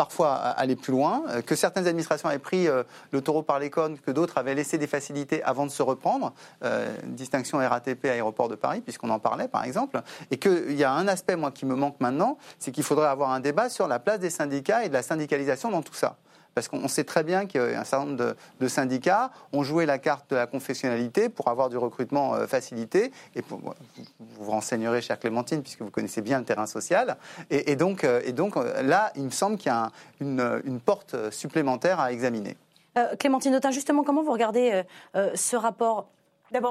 parfois 0.01 0.37
aller 0.37 0.77
plus 0.77 0.93
loin, 0.93 1.25
euh, 1.29 1.43
que 1.43 1.55
certaines 1.55 1.87
administrations 1.87 2.31
avaient 2.31 2.39
pris 2.39 2.67
euh, 2.67 2.85
le 3.11 3.21
taureau 3.21 3.43
par 3.43 3.59
les 3.59 3.69
cornes, 3.69 3.99
que 3.99 4.11
d'autres 4.11 4.39
avaient 4.39 4.55
laissé 4.55 4.79
des 4.79 4.87
facilités 4.87 5.43
avant 5.43 5.67
de 5.67 5.71
se 5.71 5.83
reprendre, 5.83 6.33
euh, 6.65 6.91
distinction 7.05 7.59
RATP 7.59 8.07
aéroport 8.07 8.49
de 8.49 8.55
Paris, 8.55 8.81
puisqu'on 8.81 9.11
en 9.11 9.19
parlait 9.19 9.47
par 9.47 9.63
exemple, 9.63 10.01
et 10.31 10.39
qu'il 10.39 10.73
y 10.73 10.85
a 10.85 10.91
un 10.91 11.07
aspect, 11.07 11.37
moi, 11.37 11.51
qui 11.51 11.67
me 11.67 11.75
manque 11.75 12.01
maintenant, 12.01 12.39
c'est 12.59 12.73
qu'il 12.73 12.83
faudrait 12.83 13.09
avoir 13.09 13.31
un 13.31 13.41
débat 13.41 13.69
sur 13.69 13.89
la 13.89 13.99
place 13.99 14.21
des 14.21 14.31
syndicats 14.31 14.87
et 14.87 14.89
de 14.89 14.95
la 14.95 15.03
syndicalisation 15.03 15.71
dans 15.71 15.83
tout 15.83 15.93
ça. 15.93 16.17
Parce 16.55 16.69
qu'on 16.69 16.89
sait 16.89 17.05
très 17.05 17.23
bien 17.23 17.47
qu'un 17.47 17.85
certain 17.85 18.07
nombre 18.07 18.35
de, 18.61 18.69
syndicats 18.69 19.31
ont 19.53 19.63
joué 19.63 19.87
la 19.87 19.99
carte 19.99 20.31
de 20.31 20.37
la 20.37 20.47
confessionnalité 20.47 21.29
pour 21.29 21.49
avoir 21.49 21.69
du 21.69 21.77
recrutement 21.77 22.35
euh, 22.35 22.47
facilité. 22.47 23.13
Et 23.35 23.43
vous 23.49 23.61
vous 24.39 24.51
renseignerez, 24.51 25.03
chère 25.03 25.19
Clémentine, 25.19 25.63
puisque 25.63 25.83
vous 25.83 25.91
connaissez 25.91 26.23
bien 26.23 26.39
le 26.39 26.45
terrain 26.45 26.67
social. 26.67 27.17
Et, 27.51 27.77
donc, 27.77 28.05
euh, 28.05 28.33
donc 28.33 28.57
là, 28.57 29.13
il 29.17 29.25
me 29.25 29.31
semble 29.31 29.57
qu'il 29.57 29.71
y 29.71 29.75
a 29.75 29.91
une, 30.21 30.63
une, 30.65 30.81
porte 30.81 31.31
supplémentaire 31.31 32.01
à 32.01 32.13
examiner. 32.13 32.57
Clémentine 33.19 33.55
Autain, 33.55 33.71
justement, 33.71 34.03
comment 34.03 34.23
vous 34.23 34.33
regardez 34.33 34.83
ce 35.15 35.57
rapport 35.57 36.09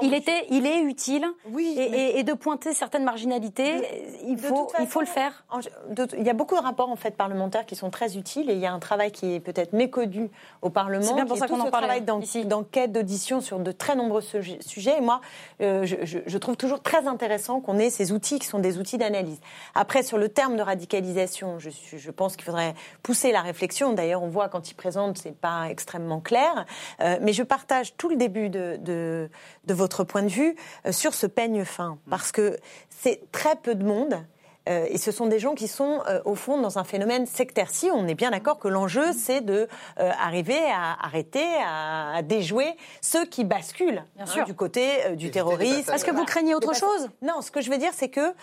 il, 0.02 0.14
était, 0.14 0.46
il 0.50 0.66
est 0.66 0.82
utile. 0.82 1.26
Oui, 1.50 1.76
et, 1.78 2.22
de 2.22 2.32
pointer 2.32 2.74
certaines 2.74 3.04
marginalités, 3.04 3.74
il, 4.26 4.38
faut, 4.38 4.70
il 4.78 4.86
faut 4.86 5.00
le 5.00 5.06
faire. 5.06 5.44
il 6.18 6.24
y 6.24 6.30
a 6.30 6.34
beaucoup 6.34 6.54
de 6.54 6.60
rapports 6.60 6.90
en 6.90 6.96
fait 6.96 7.16
parlementaires 7.16 7.64
qui 7.64 7.76
sont 7.76 7.90
très 7.90 8.16
utiles 8.16 8.50
et 8.50 8.54
il 8.54 8.58
y 8.58 8.66
a 8.66 8.72
un 8.72 8.78
travail 8.78 9.10
qui 9.10 9.34
est 9.34 9.40
peut-être 9.40 9.72
méconnu 9.72 10.30
au 10.62 10.70
Parlement. 10.70 11.02
C'est 11.02 11.14
bien 11.14 11.26
pour 11.26 11.38
ça 11.38 11.48
qu'on 11.48 11.60
en 11.60 11.70
parle 11.70 11.88
d'enquête, 12.44 12.92
d'audition 12.92 13.40
sur 13.40 13.58
de 13.58 13.72
très 13.72 13.96
nombreux 13.96 14.20
sujets. 14.20 14.98
Et 14.98 15.00
moi, 15.00 15.20
euh, 15.60 15.84
je, 15.84 16.38
trouve 16.38 16.56
toujours 16.56 16.82
très 16.82 17.06
intéressant 17.06 17.60
qu'on 17.60 17.78
ait 17.78 17.90
ces 17.90 18.12
outils 18.12 18.38
qui 18.38 18.46
sont 18.46 18.58
des 18.58 18.78
outils 18.78 18.98
d'analyse. 18.98 19.40
Après, 19.74 20.02
sur 20.02 20.18
le 20.18 20.28
terme 20.28 20.56
de 20.56 20.62
radicalisation, 20.62 21.58
je, 21.58 21.70
je 21.70 22.10
pense 22.10 22.36
qu'il 22.36 22.44
faudrait 22.44 22.74
pousser 23.02 23.32
la 23.32 23.40
réflexion. 23.40 23.92
D'ailleurs, 23.92 24.22
on 24.22 24.28
voit 24.28 24.48
quand 24.48 24.70
il 24.70 24.74
présente, 24.74 25.18
c'est 25.18 25.36
pas 25.36 25.66
extrêmement 25.68 26.20
clair. 26.20 26.66
Euh, 27.00 27.18
mais 27.22 27.32
je 27.32 27.42
partage 27.42 27.96
tout 27.96 28.08
le 28.08 28.16
début 28.16 28.48
de, 28.50 28.78
de 28.82 29.69
de 29.70 29.74
votre 29.74 30.02
point 30.02 30.22
de 30.22 30.28
vue 30.28 30.56
euh, 30.84 30.92
sur 30.92 31.14
ce 31.14 31.26
peigne 31.26 31.64
fin 31.64 31.98
Parce 32.10 32.32
que 32.32 32.58
c'est 32.88 33.30
très 33.30 33.54
peu 33.54 33.76
de 33.76 33.84
monde. 33.84 34.14
Euh, 34.68 34.86
et 34.90 34.98
ce 34.98 35.12
sont 35.12 35.26
des 35.26 35.38
gens 35.38 35.54
qui 35.54 35.68
sont 35.68 36.02
euh, 36.08 36.20
au 36.24 36.34
fond 36.34 36.60
dans 36.60 36.78
un 36.78 36.84
phénomène 36.84 37.24
sectaire. 37.24 37.70
Si 37.70 37.88
on 37.90 38.08
est 38.08 38.16
bien 38.16 38.32
d'accord 38.32 38.58
que 38.58 38.66
l'enjeu 38.68 39.12
c'est 39.12 39.40
de 39.40 39.68
arriver 39.96 40.60
à 40.70 40.98
arrêter, 41.02 41.46
à, 41.64 42.20
déjouer 42.22 42.76
ceux 43.00 43.24
qui 43.24 43.44
basculent 43.44 44.04
hein, 44.18 44.44
du 44.44 44.54
côté 44.54 45.14
du 45.16 45.30
terrorisme. 45.30 45.92
Est-ce 45.92 46.04
que 46.04 46.10
vous 46.10 46.24
craignez 46.24 46.54
autre 46.54 46.74
chose? 46.74 47.08
Non, 47.22 47.40
ce 47.40 47.50
que 47.50 47.60
je 47.60 47.70
veux 47.70 47.78
dire 47.78 47.92
c'est 47.94 48.10
que 48.10 48.34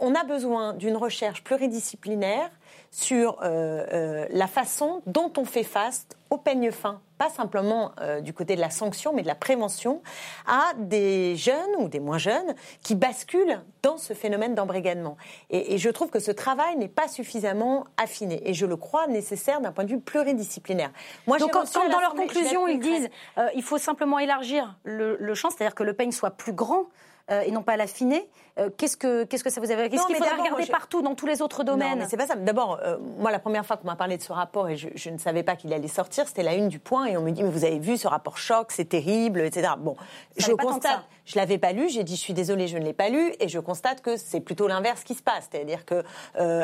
on 0.00 0.14
a 0.14 0.24
besoin 0.24 0.74
d'une 0.74 0.96
recherche 0.96 1.42
pluridisciplinaire 1.42 2.50
sur 2.90 3.40
la 3.40 4.46
façon 4.46 5.02
dont 5.06 5.32
on 5.36 5.44
fait 5.44 5.64
face 5.64 6.06
au 6.30 6.38
peigne 6.38 6.70
fin 6.70 7.00
pas 7.18 7.28
simplement 7.28 7.92
euh, 8.00 8.20
du 8.20 8.32
côté 8.32 8.54
de 8.54 8.60
la 8.60 8.70
sanction, 8.70 9.12
mais 9.12 9.22
de 9.22 9.26
la 9.26 9.34
prévention, 9.34 10.00
à 10.46 10.72
des 10.76 11.36
jeunes 11.36 11.74
ou 11.78 11.88
des 11.88 12.00
moins 12.00 12.16
jeunes 12.16 12.54
qui 12.82 12.94
basculent 12.94 13.60
dans 13.82 13.98
ce 13.98 14.14
phénomène 14.14 14.54
d'embrigadement. 14.54 15.16
Et, 15.50 15.76
je 15.78 15.90
trouve 15.90 16.10
que 16.10 16.20
ce 16.20 16.30
travail 16.30 16.76
n'est 16.76 16.88
pas 16.88 17.08
suffisamment 17.08 17.84
affiné, 17.96 18.48
et 18.48 18.54
je 18.54 18.66
le 18.66 18.76
crois 18.76 19.06
nécessaire 19.08 19.60
d'un 19.60 19.72
point 19.72 19.84
de 19.84 19.90
vue 19.90 20.00
pluridisciplinaire. 20.00 20.90
Moi, 21.26 21.38
Donc, 21.38 21.50
quand, 21.50 21.64
dans 21.90 22.00
leur 22.00 22.14
conclusion, 22.14 22.68
ils 22.68 22.78
disent 22.78 23.08
euh, 23.36 23.48
il 23.54 23.62
faut 23.62 23.78
simplement 23.78 24.18
élargir 24.18 24.76
le, 24.84 25.16
le 25.18 25.34
champ, 25.34 25.50
c'est-à-dire 25.50 25.74
que 25.74 25.82
le 25.82 25.92
peigne 25.92 26.12
soit 26.12 26.30
plus 26.30 26.52
grand, 26.52 26.84
euh, 27.30 27.42
et 27.42 27.50
non 27.50 27.62
pas 27.62 27.76
l'affiner. 27.76 28.28
Euh, 28.58 28.70
qu'est-ce 28.76 28.96
que 28.96 29.24
qu'est-ce 29.24 29.44
que 29.44 29.50
ça 29.50 29.60
vous 29.60 29.70
avait 29.70 29.88
Qu'est-ce 29.88 30.06
qu'il 30.06 30.16
faudrait 30.16 30.34
regarder 30.34 30.66
partout 30.66 31.02
dans 31.02 31.14
tous 31.14 31.26
les 31.26 31.42
autres 31.42 31.62
domaines 31.62 32.00
Non, 32.00 32.06
c'est 32.08 32.16
pas 32.16 32.26
ça. 32.26 32.36
D'abord, 32.36 32.80
euh, 32.82 32.96
moi, 33.18 33.30
la 33.30 33.38
première 33.38 33.64
fois 33.66 33.76
qu'on 33.76 33.86
m'a 33.86 33.96
parlé 33.96 34.16
de 34.16 34.22
ce 34.22 34.32
rapport 34.32 34.68
et 34.68 34.76
je, 34.76 35.10
ne 35.10 35.18
savais 35.18 35.42
pas 35.42 35.54
qu'il 35.54 35.72
allait 35.72 35.88
sortir, 35.88 36.26
c'était 36.26 36.42
la 36.42 36.54
une 36.54 36.68
du 36.68 36.78
Point 36.78 37.06
et 37.06 37.16
on 37.16 37.22
me 37.22 37.30
dit 37.30 37.42
mais 37.42 37.50
vous 37.50 37.64
avez 37.64 37.78
vu 37.78 37.96
ce 37.96 38.08
rapport 38.08 38.38
choc, 38.38 38.68
c'est 38.70 38.88
terrible, 38.88 39.40
etc. 39.40 39.74
Bon, 39.78 39.96
je 40.36 40.52
constate, 40.52 41.02
je 41.24 41.36
l'avais 41.36 41.58
pas 41.58 41.72
lu, 41.72 41.88
j'ai 41.88 42.02
dit 42.02 42.16
je 42.16 42.20
suis 42.20 42.34
désolée, 42.34 42.66
je 42.66 42.78
ne 42.78 42.84
l'ai 42.84 42.94
pas 42.94 43.10
lu 43.10 43.32
et 43.40 43.48
je 43.48 43.58
constate 43.58 44.00
que 44.00 44.16
c'est 44.16 44.40
plutôt 44.40 44.66
l'inverse 44.66 45.04
qui 45.04 45.14
se 45.14 45.22
passe, 45.22 45.48
c'est-à-dire 45.50 45.84
que 45.84 46.02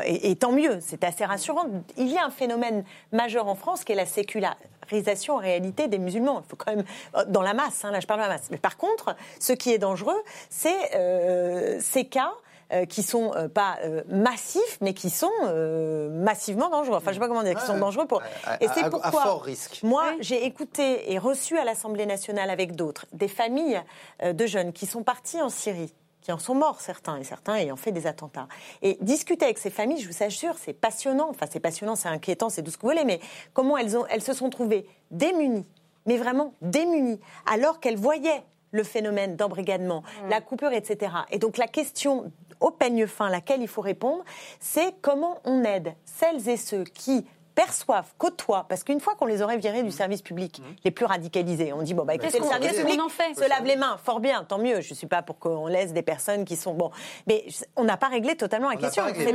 et, 0.05 0.31
et, 0.31 0.37
tant 0.37 0.53
mieux, 0.53 0.79
c'est 0.81 1.05
assez 1.05 1.25
rassurant. 1.25 1.67
Il 1.97 2.09
y 2.09 2.19
a 2.19 2.25
un 2.25 2.31
phénomène 2.31 2.85
majeur 3.12 3.47
en 3.49 3.55
France 3.55 3.85
qui 3.85 3.93
est 3.93 3.97
la 3.97 4.07
sécula 4.07 4.57
en 5.28 5.37
réalité 5.37 5.89
des 5.89 5.99
musulmans. 5.99 6.43
Il 6.45 6.49
faut 6.49 6.57
quand 6.57 6.74
même 6.74 6.85
euh, 7.16 7.24
dans 7.28 7.43
la 7.43 7.55
masse. 7.55 7.85
Hein, 7.85 7.91
là, 7.91 8.01
je 8.01 8.07
parle 8.07 8.20
de 8.20 8.26
la 8.26 8.32
masse. 8.32 8.49
Mais 8.51 8.59
par 8.59 8.76
contre, 8.76 9.16
ce 9.41 9.53
qui 9.53 9.72
est 9.72 9.78
dangereux, 9.78 10.20
c'est 10.51 10.95
euh, 10.95 11.78
ces 11.80 12.05
cas 12.05 12.32
euh, 12.72 12.87
qui 12.87 13.03
sont 13.03 13.32
pas 13.53 13.78
massifs, 14.09 14.78
mais 14.80 14.95
qui 14.95 15.11
sont 15.11 15.30
massivement 16.11 16.70
dangereux. 16.70 16.97
Enfin, 16.97 17.11
je 17.11 17.14
sais 17.14 17.20
pas 17.20 17.28
comment 17.28 17.43
dire, 17.43 17.59
qui 17.59 17.66
sont 17.66 17.78
dangereux 17.78 18.07
pour. 18.07 18.22
Et 18.61 18.68
c'est 18.74 18.89
pourquoi. 18.91 19.20
À 19.20 19.24
fort 19.24 19.43
risque. 19.43 19.80
Moi, 19.82 20.05
j'ai 20.20 20.45
écouté 20.47 21.12
et 21.12 21.18
reçu 21.18 21.59
à 21.59 21.64
l'Assemblée 21.64 22.07
nationale 22.07 22.51
avec 22.51 22.74
d'autres 22.74 23.07
des 23.12 23.28
familles 23.28 23.80
de 24.22 24.47
jeunes 24.47 24.72
qui 24.72 24.87
sont 24.87 25.03
partis 25.03 25.41
en 25.43 25.51
Syrie 25.51 25.93
qui 26.25 26.33
en 26.33 26.39
sont 26.39 26.55
morts, 26.55 26.81
certains, 26.81 27.16
et 27.16 27.25
certains 27.25 27.55
ayant 27.57 27.77
fait 27.77 27.93
des 27.93 28.07
attentats. 28.07 28.49
Et 28.83 28.97
discuter 29.03 29.45
avec 29.45 29.59
ces 29.59 29.70
familles, 29.70 30.01
je 30.01 30.09
vous 30.09 30.22
assure, 30.22 30.57
c'est 30.59 30.72
passionnant. 30.72 31.29
Enfin, 31.29 31.47
c'est 31.49 31.61
passionnant, 31.61 31.95
c'est 31.95 32.09
inquiétant, 32.09 32.49
c'est 32.49 32.62
tout 32.62 32.70
ce 32.70 32.79
que 32.79 32.83
vous 32.83 32.89
voulez, 32.89 33.05
mais 33.05 33.20
comment 33.53 33.77
elles, 33.77 33.97
ont, 33.97 34.07
elles 34.09 34.22
se 34.22 34.33
sont 34.33 34.49
trouvées 34.49 34.89
démunies, 35.11 35.68
mais 36.07 36.16
vraiment 36.16 36.55
démunies, 36.62 37.20
alors 37.47 37.79
qu'elles 37.79 37.99
voyaient 37.99 38.43
le 38.70 38.83
phénomène 38.83 39.37
d'embrigadement, 39.37 40.01
mmh. 40.01 40.29
la 40.31 40.41
coupure, 40.41 40.72
etc. 40.72 41.12
Et 41.31 41.39
donc 41.39 41.59
la 41.59 41.68
question 41.68 42.33
au 42.59 42.70
peigne 42.70 43.07
fin, 43.07 43.29
laquelle 43.29 43.61
il 43.61 43.68
faut 43.68 43.83
répondre, 43.83 44.25
c'est 44.59 44.95
comment 45.03 45.39
on 45.45 45.62
aide 45.62 45.95
celles 46.07 46.49
et 46.49 46.57
ceux 46.57 46.85
qui 46.85 47.27
perçoivent, 47.55 48.12
côtoient, 48.18 48.66
parce 48.68 48.84
qu'une 48.84 49.00
fois 49.00 49.14
qu'on 49.14 49.26
les 49.26 49.42
aurait 49.42 49.59
virés 49.59 49.82
du 49.82 49.88
mmh. 49.88 49.92
service 49.92 50.22
public, 50.22 50.59
mmh. 50.59 50.62
les 50.84 50.90
plus 50.90 51.05
radicalisés, 51.05 51.72
on 51.72 51.82
dit 51.82 51.94
bon 51.94 52.05
bah 52.05 52.14
écoutez, 52.14 52.38
le 52.38 52.44
service 52.44 52.72
public 52.72 53.00
en 53.00 53.09
fait 53.09 53.34
se 53.34 53.48
lave 53.48 53.64
les 53.64 53.76
mains, 53.76 53.96
fort 54.02 54.20
bien, 54.20 54.44
tant 54.44 54.59
mieux. 54.59 54.80
Je 54.80 54.94
suis 54.94 55.07
pas 55.07 55.22
pour 55.22 55.38
qu'on 55.38 55.66
laisse 55.66 55.92
des 55.92 56.02
personnes 56.02 56.44
qui 56.44 56.57
sont 56.57 56.74
bon, 56.74 56.90
mais 57.26 57.44
on 57.76 57.84
n'a 57.84 57.96
pas 57.96 58.09
réglé 58.09 58.36
totalement 58.36 58.70
la 58.70 58.76
question. 58.76 59.05
mais, 59.05 59.32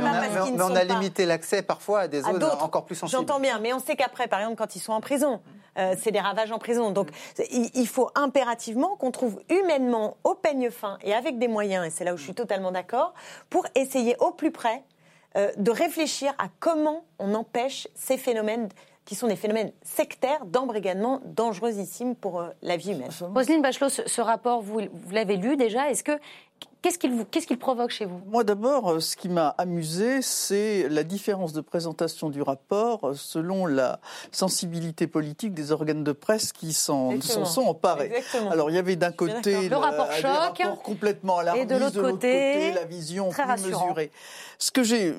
on 0.60 0.74
a, 0.74 0.84
limité 0.84 1.26
l'accès 1.26 1.62
parfois 1.62 2.00
à 2.00 2.08
des 2.08 2.22
zones 2.22 2.42
encore 2.60 2.84
plus 2.84 2.94
sensibles. 2.94 3.20
J'entends 3.20 3.40
bien, 3.40 3.58
mais 3.58 3.72
on 3.72 3.78
sait 3.78 3.96
qu'après, 3.96 4.28
par 4.28 4.40
exemple, 4.40 4.56
quand 4.56 4.76
ils 4.76 4.80
sont 4.80 4.92
en 4.92 5.00
prison, 5.00 5.40
euh, 5.78 5.94
c'est 6.00 6.10
des 6.10 6.20
ravages 6.20 6.52
en 6.52 6.58
prison. 6.58 6.90
Donc 6.90 7.08
il, 7.50 7.86
faut 7.86 8.10
impérativement 8.14 8.96
qu'on 8.96 9.10
trouve 9.10 9.40
humainement, 9.48 10.16
au 10.24 10.34
peigne 10.34 10.70
fin 10.70 10.98
et 11.02 11.14
avec 11.14 11.38
des 11.38 11.48
moyens, 11.48 11.86
et 11.86 11.90
c'est 11.90 12.04
là 12.04 12.14
où 12.14 12.16
je 12.16 12.24
suis 12.24 12.34
totalement 12.34 12.72
d'accord, 12.72 13.14
pour 13.48 13.66
essayer 13.74 14.16
au 14.18 14.32
plus 14.32 14.50
près 14.50 14.82
euh, 15.36 15.50
de 15.56 15.70
réfléchir 15.70 16.32
à 16.38 16.48
comment 16.58 17.04
on 17.18 17.34
empêche 17.34 17.88
ces 17.94 18.16
phénomènes 18.16 18.68
qui 19.04 19.14
sont 19.14 19.26
des 19.26 19.36
phénomènes 19.36 19.72
sectaires 19.82 20.44
d'embrigadement 20.44 21.20
dangereusissimes 21.24 22.14
pour 22.14 22.40
euh, 22.40 22.50
la 22.62 22.76
vie 22.76 22.92
humaine. 22.92 23.10
Roselyne 23.34 23.62
Bachelot, 23.62 23.88
ce, 23.88 24.20
rapport, 24.20 24.60
vous, 24.60 24.80
vous 24.92 25.10
l'avez 25.12 25.36
lu 25.36 25.56
déjà. 25.56 25.90
Est-ce 25.90 26.04
que 26.04 26.18
Qu'est-ce 26.82 26.98
qu'il 26.98 27.26
qu'est-ce 27.30 27.52
provoque 27.54 27.90
chez 27.90 28.06
vous? 28.06 28.20
Moi, 28.26 28.42
d'abord, 28.42 28.92
euh, 28.92 29.00
ce 29.00 29.14
qui 29.16 29.28
m'a 29.28 29.48
amusé, 29.58 30.22
c'est 30.22 30.88
la 30.88 31.02
différence 31.02 31.52
de 31.52 31.60
présentation 31.60 32.30
du 32.30 32.40
rapport 32.40 33.12
selon 33.14 33.66
la 33.66 34.00
sensibilité 34.32 35.06
politique 35.06 35.52
des 35.52 35.72
organes 35.72 36.04
de 36.04 36.12
presse 36.12 36.52
qui 36.52 36.72
s'en 36.72 37.20
sont 37.20 37.62
emparés. 37.62 38.12
Alors, 38.50 38.70
il 38.70 38.76
y 38.76 38.78
avait 38.78 38.96
d'un 38.96 39.12
côté 39.12 39.68
le, 39.68 39.76
rapport 39.76 40.10
choc, 40.12 40.62
complètement 40.82 41.38
alarmiste, 41.38 41.70
et 41.70 41.74
de 41.74 41.78
l'autre 41.78 42.02
côté, 42.02 42.72
la 42.72 42.84
vision 42.84 43.28
plus 43.28 43.46
mesurée. 43.46 44.10
Ce 44.58 44.70
que 44.70 44.82
j'ai, 44.82 45.14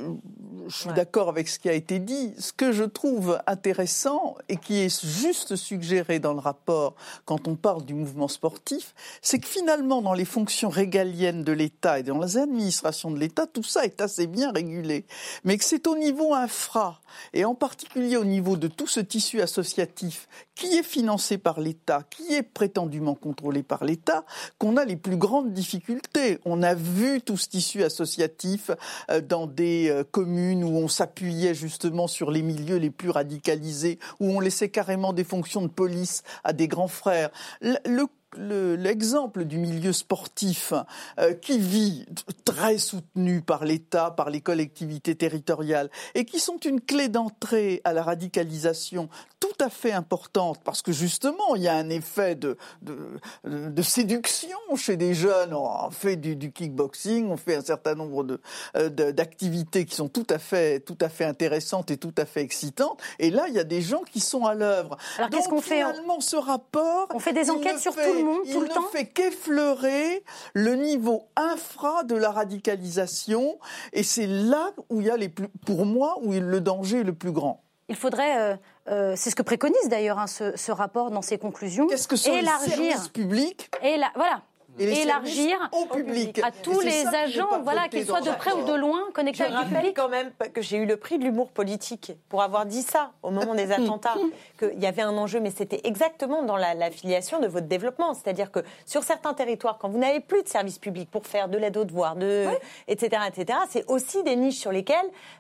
je 0.68 0.76
suis 0.76 0.94
d'accord 0.94 1.30
avec 1.30 1.48
ce 1.48 1.60
qui 1.60 1.70
a 1.70 1.74
été 1.74 2.00
dit. 2.00 2.34
Ce 2.40 2.54
que 2.54 2.72
je 2.72 2.84
trouve 2.84 3.40
intéressant 3.48 4.36
et 4.50 4.58
qui 4.58 4.80
est 4.80 5.04
juste 5.04 5.56
suggéré 5.56 6.20
dans 6.20 6.34
le 6.34 6.40
rapport 6.40 6.96
quand 7.26 7.48
on 7.48 7.56
parle 7.56 7.84
du 7.84 7.94
mouvement 7.94 8.28
sportif, 8.28 8.94
c'est 9.22 9.40
que 9.40 9.48
finalement, 9.48 10.02
dans 10.02 10.14
les 10.14 10.26
fonctions 10.26 10.70
régaliennes 10.70 11.44
de 11.44 11.51
l'État 11.52 12.00
et 12.00 12.04
dans 12.04 12.20
les 12.20 12.38
administrations 12.38 13.12
de 13.12 13.20
l'État, 13.20 13.48
tout 13.48 13.64
ça 13.64 13.86
est 13.86 14.02
assez 14.02 14.28
bien 14.28 14.52
régulé. 14.52 15.06
Mais 15.44 15.58
que 15.58 15.64
c'est 15.64 15.88
au 15.88 15.98
niveau 15.98 16.34
infra, 16.34 17.02
et 17.34 17.46
en 17.46 17.56
particulier 17.56 18.18
au 18.18 18.26
niveau 18.26 18.58
de 18.58 18.68
tout 18.68 18.88
ce 18.88 19.00
tissu 19.00 19.42
associatif 19.42 20.28
qui 20.56 20.78
est 20.78 20.84
financé 20.84 21.38
par 21.38 21.60
l'État, 21.60 22.04
qui 22.10 22.34
est 22.34 22.44
prétendument 22.44 23.16
contrôlé 23.16 23.64
par 23.64 23.84
l'État, 23.84 24.26
qu'on 24.58 24.78
a 24.78 24.86
les 24.86 24.96
plus 24.96 25.18
grandes 25.18 25.54
difficultés. 25.54 26.40
On 26.46 26.62
a 26.62 26.74
vu 26.74 27.22
tout 27.22 27.38
ce 27.38 27.50
tissu 27.50 27.84
associatif 27.84 28.72
euh, 29.10 29.22
dans 29.22 29.48
des 29.48 29.90
euh, 29.90 30.04
communes 30.04 30.64
où 30.64 30.78
on 30.78 30.88
s'appuyait 30.88 31.56
justement 31.56 32.08
sur 32.08 32.32
les 32.32 32.42
milieux 32.42 32.78
les 32.78 32.92
plus 32.92 33.10
radicalisés, 33.10 34.00
où 34.20 34.30
on 34.30 34.40
laissait 34.40 34.70
carrément 34.70 35.14
des 35.14 35.24
fonctions 35.24 35.62
de 35.62 35.68
police 35.68 36.24
à 36.44 36.54
des 36.54 36.68
grands 36.68 36.88
frères. 36.88 37.32
Le 37.62 38.06
l'exemple 38.38 39.46
du 39.46 39.58
milieu 39.58 39.94
sportif 39.94 40.74
euh, 41.20 41.34
qui 41.34 41.60
vit 41.60 42.06
très 42.46 42.78
soutenu 42.78 43.42
par 43.42 43.66
l'État, 43.66 44.12
par 44.12 44.30
les 44.30 44.42
collectivités 44.42 45.16
territoriales 45.16 45.90
et 46.16 46.26
qui 46.26 46.40
sont 46.40 46.58
une 46.58 46.82
clé 46.82 47.10
d'entrée 47.10 47.82
à 47.84 47.94
la 47.94 48.04
radicalisation 48.04 49.10
tout 49.40 49.48
à 49.60 49.70
fait 49.70 49.92
importante 49.92 50.60
parce 50.64 50.82
que 50.82 50.92
justement 50.92 51.56
il 51.56 51.64
y 51.64 51.68
a 51.68 51.74
un 51.74 51.90
effet 51.90 52.36
de, 52.36 52.58
de, 52.82 53.82
séduction 53.82 54.58
chez 54.76 54.98
des 54.98 55.14
jeunes. 55.14 55.54
On 55.54 55.90
fait 55.90 56.16
du, 56.16 56.52
kickboxing, 56.52 57.28
on 57.28 57.38
fait 57.38 57.56
un 57.56 57.64
certain 57.64 57.96
nombre 57.96 58.24
de, 58.24 58.40
euh, 58.78 58.90
d'activités 58.90 59.86
qui 59.86 59.96
sont 59.96 60.08
tout 60.08 60.28
à 60.30 60.38
fait 60.38 60.80
tout 60.80 60.98
à 61.02 61.10
fait 61.10 61.26
intéressantes 61.26 61.92
et 61.92 61.98
tout 61.98 62.14
à 62.18 62.26
fait 62.26 62.42
excitantes. 62.42 63.02
Et 63.20 63.30
là 63.30 63.46
il 63.48 63.54
y 63.54 63.60
a 63.60 63.64
des 63.64 63.82
gens 63.82 64.02
qui 64.02 64.20
sont 64.20 64.46
à 64.46 64.54
l'œuvre. 64.54 64.98
Alors 65.18 65.30
qu'est-ce 65.30 65.50
qu'on 65.50 65.62
fait? 65.62 65.82
Finalement, 65.82 66.20
ce 66.20 66.36
rapport, 66.36 67.08
on 67.14 67.20
fait 67.20 67.34
des 67.34 67.50
enquêtes 67.50 67.80
sur 67.80 67.96
tout 67.96 68.21
il 68.46 68.60
ne 68.60 68.90
fait 68.92 69.06
qu'effleurer 69.06 70.24
le 70.54 70.76
niveau 70.76 71.28
infra 71.36 72.04
de 72.04 72.16
la 72.16 72.32
radicalisation, 72.32 73.58
et 73.94 74.04
c'est 74.04 74.28
là 74.28 74.72
où 74.90 75.02
il 75.02 75.08
y 75.08 75.10
a 75.10 75.18
les 75.18 75.30
plus, 75.30 75.48
pour 75.66 75.86
moi, 75.86 76.18
où 76.22 76.32
le 76.34 76.62
danger 76.62 77.00
est 77.00 77.04
le 77.04 77.14
plus 77.14 77.32
grand. 77.32 77.64
il 77.90 77.96
faudrait, 77.96 78.60
c'est 78.88 79.30
ce 79.30 79.36
que 79.36 79.44
préconise 79.44 79.90
d'ailleurs 79.90 80.20
hein, 80.20 80.28
ce, 80.28 80.72
rapport 80.72 81.12
dans 81.12 81.22
ses 81.22 81.38
conclusions, 81.38 81.88
Qu'est-ce 81.88 82.08
que 82.08 82.16
sont 82.16 82.34
élargir, 82.34 82.78
les 82.78 82.92
services 82.92 83.08
publics? 83.10 83.70
Et 83.84 83.98
la, 83.98 84.12
voilà, 84.16 84.42
élargir 84.90 85.58
au 85.72 85.86
public. 85.86 86.40
à 86.44 86.52
tous 86.52 86.80
les 86.82 87.06
agents, 87.08 87.62
voilà, 87.64 87.88
qu'ils 87.88 88.06
soient 88.06 88.22
de 88.22 88.32
près 88.32 88.54
ou 88.54 88.64
de 88.64 88.74
loin, 88.74 89.02
connectés 89.14 89.44
avec 89.44 89.68
du 89.68 89.76
public. 89.76 89.96
quand 89.96 90.10
même 90.10 90.32
que 90.54 90.62
j'ai 90.62 90.78
eu 90.78 90.86
le 90.86 90.98
prix 90.98 91.18
de 91.18 91.24
l'humour 91.24 91.50
politique 91.50 92.14
pour 92.30 92.42
avoir 92.42 92.66
dit 92.66 92.82
ça 92.82 93.12
au 93.24 93.32
moment 93.32 93.56
des 93.56 93.72
attentats, 93.72 94.16
qu'il 94.60 94.80
y 94.80 94.86
avait 94.86 95.02
un 95.02 95.18
enjeu, 95.18 95.40
mais 95.40 95.52
c'était 95.52 95.82
exactement 95.84 96.44
dans 96.44 96.58
la, 96.58 96.92
filiation 96.92 97.40
de 97.40 97.48
votre 97.48 97.68
développement. 97.68 98.14
C'est-à-dire 98.14 98.52
que 98.52 98.60
sur 98.86 99.04
certains 99.04 99.34
territoires, 99.34 99.78
quand 99.78 99.90
vous 99.90 99.98
n'avez 99.98 100.20
plus 100.20 100.44
de 100.44 100.48
services 100.48 100.80
publics 100.80 101.10
pour 101.10 101.26
faire 101.26 101.48
de 101.48 101.58
l'aide 101.58 101.78
aux 101.78 101.86
devoirs, 101.86 102.16
de, 102.16 102.48
etc., 102.88 103.24
etc., 103.28 103.60
c'est 103.70 103.90
aussi 103.90 104.24
des 104.24 104.36
niches 104.36 104.58
sur 104.58 104.72
lesquelles 104.72 104.98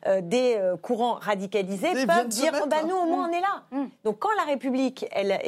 euh, 0.08 0.22
des 0.22 0.56
euh, 0.58 0.78
courants 0.78 1.16
radicalisés 1.16 2.06
peuvent 2.06 2.28
dire 2.28 2.54
oh, 2.62 2.68
bah, 2.68 2.84
nous, 2.88 2.96
au 2.96 3.06
moins, 3.06 3.30
on 3.30 3.34
est 3.34 3.42
là. 3.42 3.64
Mm. 3.72 3.86
Donc 4.04 4.20
quand 4.20 4.30
la 4.38 4.44
République, 4.44 5.06
elle, 5.12 5.39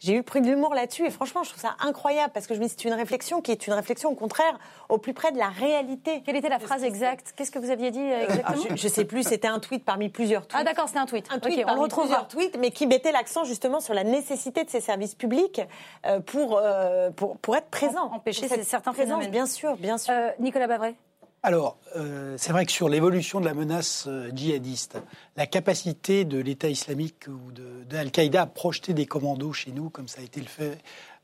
j'ai 0.00 0.12
eu 0.12 0.18
le 0.18 0.22
prix 0.22 0.40
de 0.40 0.46
l'humour 0.46 0.74
là-dessus, 0.74 1.06
et 1.06 1.10
franchement, 1.10 1.42
je 1.42 1.50
trouve 1.50 1.62
ça 1.62 1.76
incroyable 1.80 2.32
parce 2.32 2.46
que 2.46 2.54
je 2.54 2.60
me 2.60 2.64
dis 2.64 2.74
c'est 2.76 2.84
une 2.88 2.94
réflexion 2.94 3.31
qui 3.40 3.52
est 3.52 3.66
une 3.66 3.72
réflexion 3.72 4.10
au 4.10 4.14
contraire 4.14 4.58
au 4.88 4.98
plus 4.98 5.14
près 5.14 5.32
de 5.32 5.38
la 5.38 5.48
réalité. 5.48 6.22
Quelle 6.24 6.36
était 6.36 6.48
la 6.48 6.58
phrase 6.58 6.84
exacte? 6.84 7.32
Qu'est-ce 7.36 7.50
que 7.50 7.58
vous 7.58 7.70
aviez 7.70 7.90
dit 7.90 7.98
euh, 8.00 8.24
exactement? 8.24 8.76
Je 8.76 8.86
ne 8.86 8.92
sais 8.92 9.04
plus, 9.04 9.22
c'était 9.22 9.48
un 9.48 9.58
tweet 9.58 9.84
parmi 9.84 10.08
plusieurs 10.08 10.46
tweets. 10.46 10.60
Ah 10.60 10.64
d'accord, 10.64 10.88
c'était 10.88 11.00
un 11.00 11.06
tweet. 11.06 11.26
Un 11.30 11.38
tweet 11.38 11.64
on 11.66 11.74
le 11.74 11.80
retrouve 11.80 12.04
plusieurs 12.04 12.28
tweets, 12.28 12.58
mais 12.58 12.70
qui 12.70 12.86
mettait 12.86 13.12
l'accent 13.12 13.44
justement 13.44 13.80
sur 13.80 13.94
la 13.94 14.04
nécessité 14.04 14.64
de 14.64 14.70
ces 14.70 14.80
services 14.80 15.14
publics 15.14 15.62
euh, 16.06 16.20
pour, 16.20 16.58
euh, 16.58 17.10
pour, 17.10 17.38
pour 17.38 17.56
être 17.56 17.68
présents. 17.68 18.10
Empêcher 18.12 18.48
certains 18.62 18.92
phénomènes. 18.92 19.30
Bien 19.30 19.46
sûr, 19.46 19.76
bien 19.76 19.98
sûr. 19.98 20.14
Nicolas 20.38 20.66
Bavray 20.66 20.94
alors, 21.44 21.76
c'est 22.36 22.52
vrai 22.52 22.64
que 22.64 22.70
sur 22.70 22.88
l'évolution 22.88 23.40
de 23.40 23.46
la 23.46 23.52
menace 23.52 24.08
djihadiste, 24.32 24.98
la 25.36 25.44
capacité 25.44 26.24
de 26.24 26.38
l'État 26.38 26.68
islamique 26.68 27.26
ou 27.26 27.50
d'Al-Qaïda 27.90 28.42
à 28.42 28.46
projeter 28.46 28.94
des 28.94 29.06
commandos 29.06 29.52
chez 29.52 29.72
nous, 29.72 29.90
comme 29.90 30.06
ça 30.06 30.20
a 30.20 30.24
été 30.24 30.38
le 30.38 30.46
fait 30.46 30.78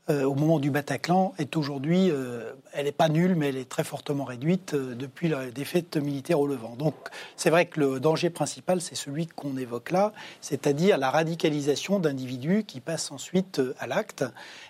euh, 0.09 0.23
au 0.23 0.33
moment 0.33 0.59
du 0.59 0.71
Bataclan 0.71 1.33
est 1.37 1.55
aujourd'hui, 1.55 2.09
euh, 2.09 2.53
elle 2.73 2.85
n'est 2.85 2.91
pas 2.91 3.09
nulle, 3.09 3.35
mais 3.35 3.49
elle 3.49 3.57
est 3.57 3.69
très 3.69 3.83
fortement 3.83 4.23
réduite 4.23 4.73
euh, 4.73 4.95
depuis 4.95 5.27
la 5.27 5.51
défaite 5.51 5.97
militaire 5.97 6.39
au 6.39 6.47
Levant. 6.47 6.75
Donc 6.75 6.95
c'est 7.35 7.51
vrai 7.51 7.67
que 7.67 7.79
le 7.79 7.99
danger 7.99 8.31
principal, 8.31 8.81
c'est 8.81 8.95
celui 8.95 9.27
qu'on 9.27 9.55
évoque 9.57 9.91
là, 9.91 10.11
c'est-à-dire 10.41 10.97
la 10.97 11.11
radicalisation 11.11 11.99
d'individus 11.99 12.63
qui 12.63 12.79
passent 12.79 13.11
ensuite 13.11 13.61
à 13.77 13.85
l'acte. 13.85 14.25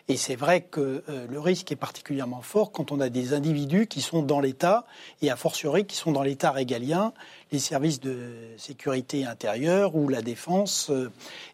Et 0.09 0.17
c'est 0.17 0.35
vrai 0.35 0.61
que 0.61 1.03
le 1.07 1.39
risque 1.39 1.71
est 1.71 1.77
particulièrement 1.77 2.41
fort 2.41 2.71
quand 2.71 2.91
on 2.91 2.99
a 2.99 3.09
des 3.09 3.33
individus 3.33 3.87
qui 3.87 4.01
sont 4.01 4.23
dans 4.23 4.39
l'État, 4.39 4.85
et 5.21 5.29
a 5.29 5.35
fortiori 5.35 5.85
qui 5.85 5.95
sont 5.95 6.11
dans 6.11 6.23
l'État 6.23 6.51
régalien, 6.51 7.13
les 7.51 7.59
services 7.59 7.99
de 7.99 8.17
sécurité 8.57 9.25
intérieure 9.25 9.95
ou 9.95 10.09
la 10.09 10.21
défense. 10.21 10.91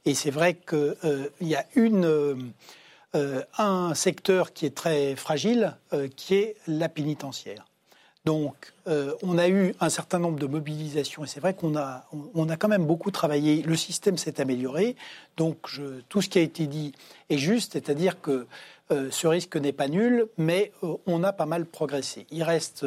Et 0.06 0.14
c'est 0.14 0.32
vrai 0.32 0.56
qu'il 0.56 1.30
y 1.42 1.56
a 1.56 1.66
une 1.76 2.54
euh, 3.16 3.44
un 3.58 3.94
secteur 3.94 4.52
qui 4.52 4.66
est 4.66 4.76
très 4.76 5.16
fragile, 5.16 5.78
euh, 5.94 6.10
qui 6.14 6.36
est 6.36 6.56
la 6.68 6.90
pénitentiaire. 6.90 7.66
Donc, 8.26 8.74
euh, 8.88 9.14
on 9.22 9.38
a 9.38 9.48
eu 9.48 9.74
un 9.80 9.90
certain 9.90 10.20
nombre 10.20 10.38
de 10.38 10.48
mobilisations 10.48 11.24
et 11.24 11.28
c'est 11.28 11.40
vrai 11.40 11.54
qu'on 11.54 11.78
a, 11.78 12.06
on, 12.34 12.50
a 12.50 12.58
quand 12.58 12.68
même 12.68 12.86
beaucoup 12.86 13.12
travaillé. 13.12 13.62
Le 13.62 13.76
système 13.78 14.18
s'est 14.18 14.42
amélioré. 14.42 14.98
Donc, 15.38 15.70
tout 16.10 16.22
ce 16.22 16.28
qui 16.28 16.40
a 16.40 16.42
été 16.42 16.68
dit 16.68 16.92
est 17.30 17.38
juste, 17.38 17.74
c'est-à-dire 17.74 18.20
que 18.20 18.48
ce 18.90 19.28
risque 19.28 19.58
n'est 19.58 19.74
pas 19.74 19.88
nul, 19.88 20.26
mais 20.38 20.72
on 21.06 21.24
a 21.24 21.34
pas 21.34 21.46
mal 21.46 21.66
progressé. 21.66 22.26
Il 22.32 22.42
reste 22.44 22.86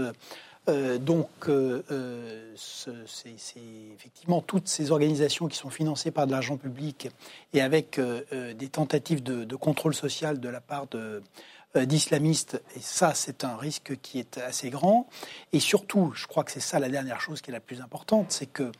euh, 0.69 0.99
donc, 0.99 1.29
euh, 1.49 1.83
euh, 1.91 2.53
c'est 2.57 3.37
effectivement 3.95 4.43
toutes 4.43 4.69
ces 4.69 4.91
organisations 4.91 5.49
qui 5.49 5.57
sont 5.57 5.71
financées 5.71 6.11
par 6.11 6.27
de 6.27 6.33
l'argent 6.33 6.57
public 6.57 7.09
et 7.53 7.61
avec 7.61 8.01
des 8.01 8.69
tentatives 8.69 9.23
de, 9.23 9.57
contrôle 9.57 9.95
social 9.95 10.41
de 10.41 10.49
la 10.49 10.61
part 10.61 10.87
d'islamistes, 11.75 12.63
et 12.77 12.81
ça, 12.81 13.15
c'est 13.15 13.45
un 13.45 13.57
risque 13.57 13.99
qui 14.01 14.19
est 14.19 14.39
assez 14.39 14.71
grand. 14.71 15.09
Et 15.53 15.61
surtout, 15.61 16.13
je 16.15 16.27
crois 16.27 16.45
que 16.45 16.51
c'est 16.51 16.61
ça 16.61 16.79
la 16.79 16.89
dernière 16.89 17.21
chose 17.21 17.41
qui 17.41 17.51
est 17.51 17.53
la 17.53 17.61
plus 17.61 17.81
importante, 17.81 18.33
c'est 18.33 18.47
que 18.47 18.71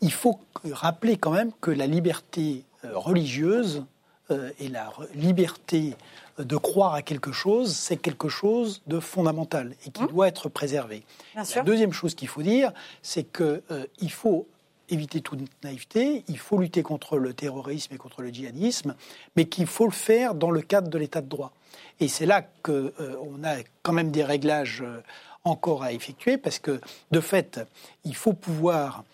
il 0.00 0.12
faut 0.12 0.40
rappeler 0.70 1.16
quand 1.16 1.32
même 1.32 1.52
que 1.60 1.70
la 1.70 1.86
liberté 1.86 2.64
religieuse 2.84 3.84
et 4.30 4.68
la 4.68 4.92
liberté 5.14 5.96
de 6.38 6.56
croire 6.56 6.94
à 6.94 7.02
quelque 7.02 7.32
chose, 7.32 7.74
c'est 7.74 7.96
quelque 7.96 8.28
chose 8.28 8.82
de 8.86 9.00
fondamental 9.00 9.74
et 9.86 9.90
qui 9.90 10.02
mmh. 10.02 10.08
doit 10.08 10.28
être 10.28 10.48
préservé. 10.48 11.02
La 11.34 11.62
deuxième 11.62 11.92
chose 11.92 12.14
qu'il 12.14 12.28
faut 12.28 12.42
dire, 12.42 12.72
c'est 13.02 13.24
qu'il 13.24 13.62
euh, 13.70 14.08
faut 14.08 14.46
éviter 14.88 15.20
toute 15.20 15.40
naïveté, 15.62 16.24
il 16.28 16.38
faut 16.38 16.58
lutter 16.58 16.82
contre 16.82 17.18
le 17.18 17.34
terrorisme 17.34 17.94
et 17.94 17.98
contre 17.98 18.22
le 18.22 18.30
djihadisme, 18.30 18.94
mais 19.36 19.44
qu'il 19.46 19.66
faut 19.66 19.84
le 19.84 19.92
faire 19.92 20.34
dans 20.34 20.50
le 20.50 20.62
cadre 20.62 20.88
de 20.88 20.96
l'état 20.96 21.20
de 21.20 21.28
droit. 21.28 21.52
Et 22.00 22.08
c'est 22.08 22.24
là 22.24 22.42
qu'on 22.62 22.90
euh, 23.00 23.44
a 23.44 23.56
quand 23.82 23.92
même 23.92 24.10
des 24.10 24.24
réglages 24.24 24.82
euh, 24.82 25.02
encore 25.44 25.82
à 25.82 25.92
effectuer, 25.92 26.38
parce 26.38 26.58
que 26.58 26.80
de 27.10 27.20
fait, 27.20 27.60
il 28.04 28.14
faut 28.14 28.32
pouvoir 28.32 29.04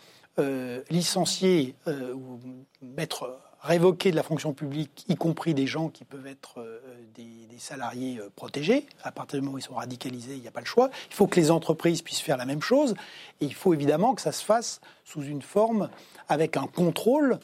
licencier 0.91 1.77
ou 1.87 2.41
mettre 2.83 3.39
révoquer 3.65 4.11
de 4.11 4.17
la 4.17 4.23
fonction 4.23 4.53
publique, 4.53 5.07
y 5.09 5.17
compris 5.17 5.55
des 5.55 5.67
gens 5.67 5.89
qui 5.89 6.05
peuvent 6.05 6.27
être 6.27 6.61
euh, 6.61 6.79
des, 7.15 7.49
salariés 7.59 8.19
euh, 8.19 8.29
protégés. 8.37 8.87
À 9.03 9.11
partir 9.11 9.39
du 9.39 9.45
moment 9.45 9.57
où 9.57 9.59
ils 9.59 9.63
sont 9.63 9.75
radicalisés, 9.75 10.35
il 10.35 10.43
n'y 10.43 10.49
a 10.49 10.51
pas 10.51 10.61
le 10.61 10.67
choix. 10.67 10.91
Il 11.09 11.15
faut 11.15 11.27
que 11.27 11.41
les 11.41 11.51
entreprises 11.51 12.03
puissent 12.03 12.21
faire 12.21 12.37
la 12.37 12.45
même 12.45 12.61
chose. 12.61 12.95
Et 13.41 13.47
il 13.47 13.55
faut 13.55 13.73
évidemment 13.73 14.15
que 14.15 14.21
ça 14.21 14.33
se 14.33 14.45
fasse 14.45 14.83
sous 15.05 15.23
une 15.23 15.41
forme 15.41 15.89
avec 16.29 16.59
un 16.59 16.67
contrôle 16.67 17.39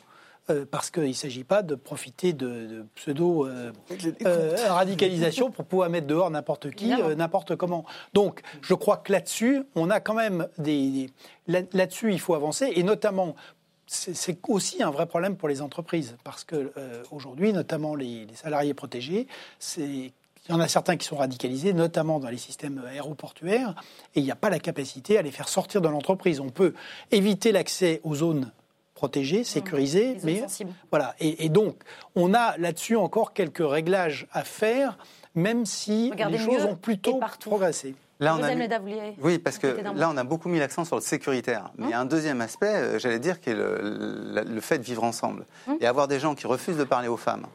euh, 0.51 0.67
parce 0.71 0.91
qu'il 0.91 1.05
ne 1.05 1.13
s'agit 1.13 1.45
pas 1.45 1.63
de 1.63 1.75
profiter 1.75 2.35
de, 2.35 2.85
pseudo-radicalisation 2.97 5.51
pour 5.51 5.65
pouvoir 5.65 5.89
mettre 5.89 6.07
dehors 6.07 6.29
n'importe 6.29 6.71
qui, 6.73 6.93
n'importe 7.17 7.57
comment. 7.57 7.87
Donc, 8.13 8.43
je 8.61 8.75
crois 8.75 8.99
que 8.99 9.13
là-dessus, 9.13 9.63
on 9.75 9.89
a 9.89 10.01
quand 10.01 10.15
même 10.15 10.49
des... 10.59 11.09
Là-dessus, 11.47 12.13
il 12.13 12.21
faut 12.21 12.35
avancer, 12.35 12.71
et 12.75 12.83
notamment 12.83 13.37
c'est 13.93 14.39
aussi 14.49 14.85
un 14.85 14.91
vrai 14.91 15.07
problème 15.07 15.37
pour 15.37 15.49
les 15.49 15.63
entreprises, 15.63 16.17
parce 16.23 16.45
que 16.45 16.73
euh, 16.77 17.03
aujourd'hui, 17.11 17.53
notamment 17.53 17.97
les, 17.97 18.29
salariés 18.35 18.73
protégés, 18.73 19.27
il 19.77 20.13
y 20.49 20.53
en 20.53 20.61
a 20.61 20.69
certains 20.69 20.97
qui 20.97 21.07
sont 21.07 21.17
radicalisés, 21.17 21.73
notamment 21.73 22.21
dans 22.21 22.29
les 22.29 22.37
systèmes 22.37 22.83
aéroportuaires, 22.89 23.75
et 24.15 24.21
il 24.21 24.25
n'y 24.25 24.31
a 24.31 24.37
pas 24.37 24.49
la 24.49 24.61
capacité 24.61 25.19
à 25.19 25.23
les 25.23 25.33
faire 25.33 25.49
sortir 25.49 25.81
de 25.81 25.89
l'entreprise. 25.89 26.39
On 26.39 26.51
peut 26.51 26.73
éviter 27.11 27.51
l'accès 27.51 28.01
aux 28.05 28.15
zones 28.15 28.53
protégées, 28.95 29.41
mmh. 29.41 29.45
sécurisées, 29.45 30.17
mais 30.23 30.45
voilà. 30.91 31.17
Et, 31.19 31.49
donc, 31.49 31.83
on 32.15 32.33
a 32.33 32.57
là-dessus 32.59 32.95
encore 32.95 33.33
quelques 33.33 33.69
réglages 33.69 34.29
à 34.31 34.45
faire, 34.45 34.99
même 35.35 35.67
si 35.67 36.13
les 36.17 36.39
choses 36.39 36.65
ont 36.65 36.77
plutôt 36.77 37.19
progressé. 37.41 37.97
Là, 38.21 38.37
on 38.39 38.43
a 38.43 38.55
Oui, 39.23 39.39
parce 39.39 39.59
que 39.59 39.67
là, 39.67 40.11
on 40.13 40.17
a 40.17 40.25
beaucoup 40.25 40.49
mis 40.49 40.59
l'accent 40.59 40.85
sur 40.85 40.97
le 40.97 41.03
sécuritaire. 41.03 41.71
Mais 41.79 41.87
il 41.87 41.91
y 41.91 41.95
a 41.95 42.01
un 42.01 42.05
deuxième 42.05 42.41
aspect, 42.43 42.67
euh, 42.67 42.99
j'allais 42.99 43.19
dire, 43.19 43.41
qui 43.41 43.51
est 43.51 43.55
le, 43.55 44.45
le, 44.47 44.61
fait 44.61 44.79
de 44.79 44.83
vivre 44.83 45.05
ensemble. 45.05 45.47
Hum. 45.67 45.79
Et 45.81 45.87
avoir 45.87 46.07
des 46.07 46.21
gens 46.21 46.35
qui 46.35 46.47
refusent 46.47 46.77
de 46.77 46.85
parler 46.85 47.09
aux 47.09 47.17
femmes 47.17 47.47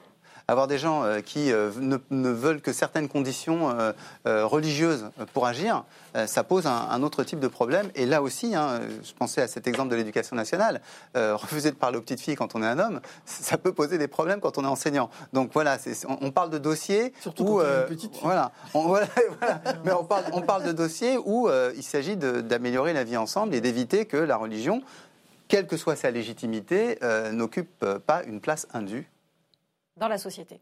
avoir 0.48 0.68
des 0.68 0.78
gens 0.78 1.04
euh, 1.04 1.22
qui 1.22 1.52
euh, 1.52 1.72
ne, 1.80 2.30
veulent 2.30 2.62
que 2.62 2.74
certaines 2.74 3.08
conditions 3.08 3.70
euh, 3.70 4.46
religieuses 4.46 5.10
pour 5.34 5.46
agir, 5.46 5.84
ça 6.28 6.46
pose 6.46 6.66
un, 6.66 7.04
autre 7.04 7.24
type 7.26 7.42
de 7.42 7.48
problème. 7.48 7.90
Et 7.94 8.06
là 8.06 8.22
aussi, 8.22 8.56
hein, 8.56 8.80
je 9.04 9.12
pensais 9.14 9.42
à 9.42 9.48
cet 9.48 9.68
exemple 9.68 9.90
de 9.90 9.98
l'éducation 9.98 10.36
nationale, 10.36 10.80
refuser 11.16 11.72
de 11.72 11.76
parler 11.76 11.98
aux 11.98 12.02
petites 12.02 12.22
filles 12.22 12.36
quand 12.36 12.56
on 12.56 12.64
est 12.64 12.68
un 12.68 12.80
homme, 12.80 13.02
ça 13.26 13.58
peut 13.58 13.74
poser 13.74 13.98
des 13.98 14.08
problèmes 14.08 14.40
quand 14.40 14.58
on 14.58 14.64
est 14.64 14.68
enseignant. 14.68 15.10
Donc 15.34 15.52
voilà, 15.54 15.78
on, 16.22 16.32
parle 16.32 16.52
de 16.52 16.58
dossiers 16.58 17.14
Surtout 17.20 17.44
où, 17.44 17.58
quand 17.58 17.66
une 17.66 17.86
petite 17.88 18.14
fille. 18.14 18.22
Voilà, 18.24 18.52
voilà, 18.74 19.08
mais 19.84 19.92
on 19.92 20.06
parle, 20.06 20.24
on 20.32 20.42
parle 20.42 20.64
de 20.64 20.72
dossiers 20.72 21.18
où 21.18 21.50
il 21.76 21.84
s'agit 21.84 22.16
d'améliorer 22.16 22.94
la 22.94 23.04
vie 23.04 23.18
ensemble 23.18 23.54
et 23.54 23.62
d'éviter 23.62 24.06
que 24.06 24.18
la 24.18 24.38
religion 24.38 24.82
quelle 25.48 25.68
que 25.68 25.78
soit 25.78 25.96
sa 25.96 26.10
légitimité, 26.10 26.98
n'occupe 27.34 27.86
pas 28.08 28.24
une 28.24 28.40
place 28.40 28.68
indue 28.74 29.10
dans 29.98 30.10
la 30.10 30.18
société. 30.18 30.60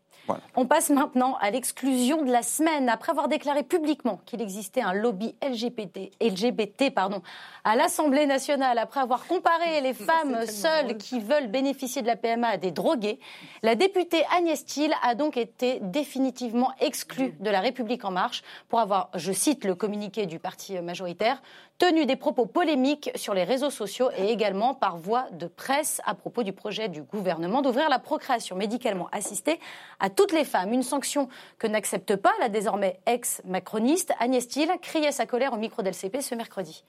On 0.56 0.68
passe 0.68 0.92
maintenant 0.92 1.38
à 1.42 1.50
l'exclusion 1.50 2.24
de 2.24 2.32
la 2.32 2.44
semaine. 2.44 2.88
Après 2.88 3.10
avoir 3.10 3.28
déclaré 3.28 3.64
publiquement 3.64 4.22
qu'il 4.28 4.44
existait 4.44 4.84
un 4.84 4.94
lobby 4.94 5.34
LGBT, 5.42 6.12
LGBT 6.22 6.94
pardon, 6.94 7.24
à 7.64 7.76
l'Assemblée 7.76 8.28
nationale, 8.28 8.78
après 8.78 9.00
avoir 9.00 9.26
comparé 9.26 9.82
les 9.82 9.96
femmes 9.96 10.46
seules 10.46 10.98
qui 10.98 11.20
veulent 11.20 11.48
bénéficier 11.48 12.04
de 12.04 12.08
la 12.08 12.16
PMA 12.16 12.48
à 12.48 12.58
des 12.58 12.70
drogués, 12.70 13.20
la 13.64 13.74
députée 13.74 14.24
Agnès 14.38 14.64
Thiel 14.66 14.94
a 15.02 15.16
donc 15.16 15.36
été 15.36 15.80
définitivement 15.82 16.72
exclue 16.80 17.36
de 17.40 17.50
la 17.50 17.60
République 17.60 18.06
en 18.06 18.12
marche 18.12 18.44
pour 18.70 18.80
avoir, 18.80 19.10
je 19.16 19.32
cite 19.32 19.66
le 19.66 19.74
communiqué 19.74 20.28
du 20.28 20.38
parti 20.38 20.80
majoritaire, 20.80 21.42
tenu 21.84 22.06
des 22.06 22.16
propos 22.16 22.46
polémiques 22.46 23.12
sur 23.14 23.34
les 23.34 23.44
réseaux 23.44 23.70
sociaux 23.70 24.10
et 24.18 24.32
également 24.32 24.74
par 24.74 24.96
voie 24.96 25.28
de 25.34 25.48
presse 25.48 26.00
à 26.06 26.16
propos 26.16 26.42
du 26.42 26.54
projet 26.54 26.88
du 26.88 27.02
gouvernement 27.02 27.62
d'ouvrir 27.62 27.90
la 27.90 28.00
procréation 28.00 28.56
médicalement 28.56 29.10
assistée 29.12 29.60
à 30.00 30.10
toutes 30.10 30.32
les 30.32 30.46
femmes. 30.46 30.72
Une 30.72 30.82
sanction 30.82 31.28
que 31.58 31.68
n'accepte 31.68 32.16
pas 32.16 32.32
la 32.40 32.48
désormais 32.48 33.02
ex-macroniste 33.06 34.14
Agnès 34.22 34.48
Thiel 34.48 34.70
criait 34.82 35.12
sa 35.12 35.26
colère 35.26 35.52
au 35.52 35.58
micro 35.58 35.82
d'LCP 35.82 36.22
ce 36.22 36.36
mercredi. 36.36 36.86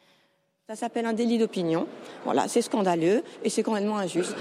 Ça 0.71 0.77
s'appelle 0.77 1.05
un 1.05 1.13
délit 1.13 1.37
d'opinion. 1.37 1.87
Voilà, 2.25 2.49
c'est 2.49 2.63
scandaleux 2.63 3.23
et 3.43 3.51
c'est 3.51 3.63
complètement 3.63 3.99
injuste. 3.99 4.35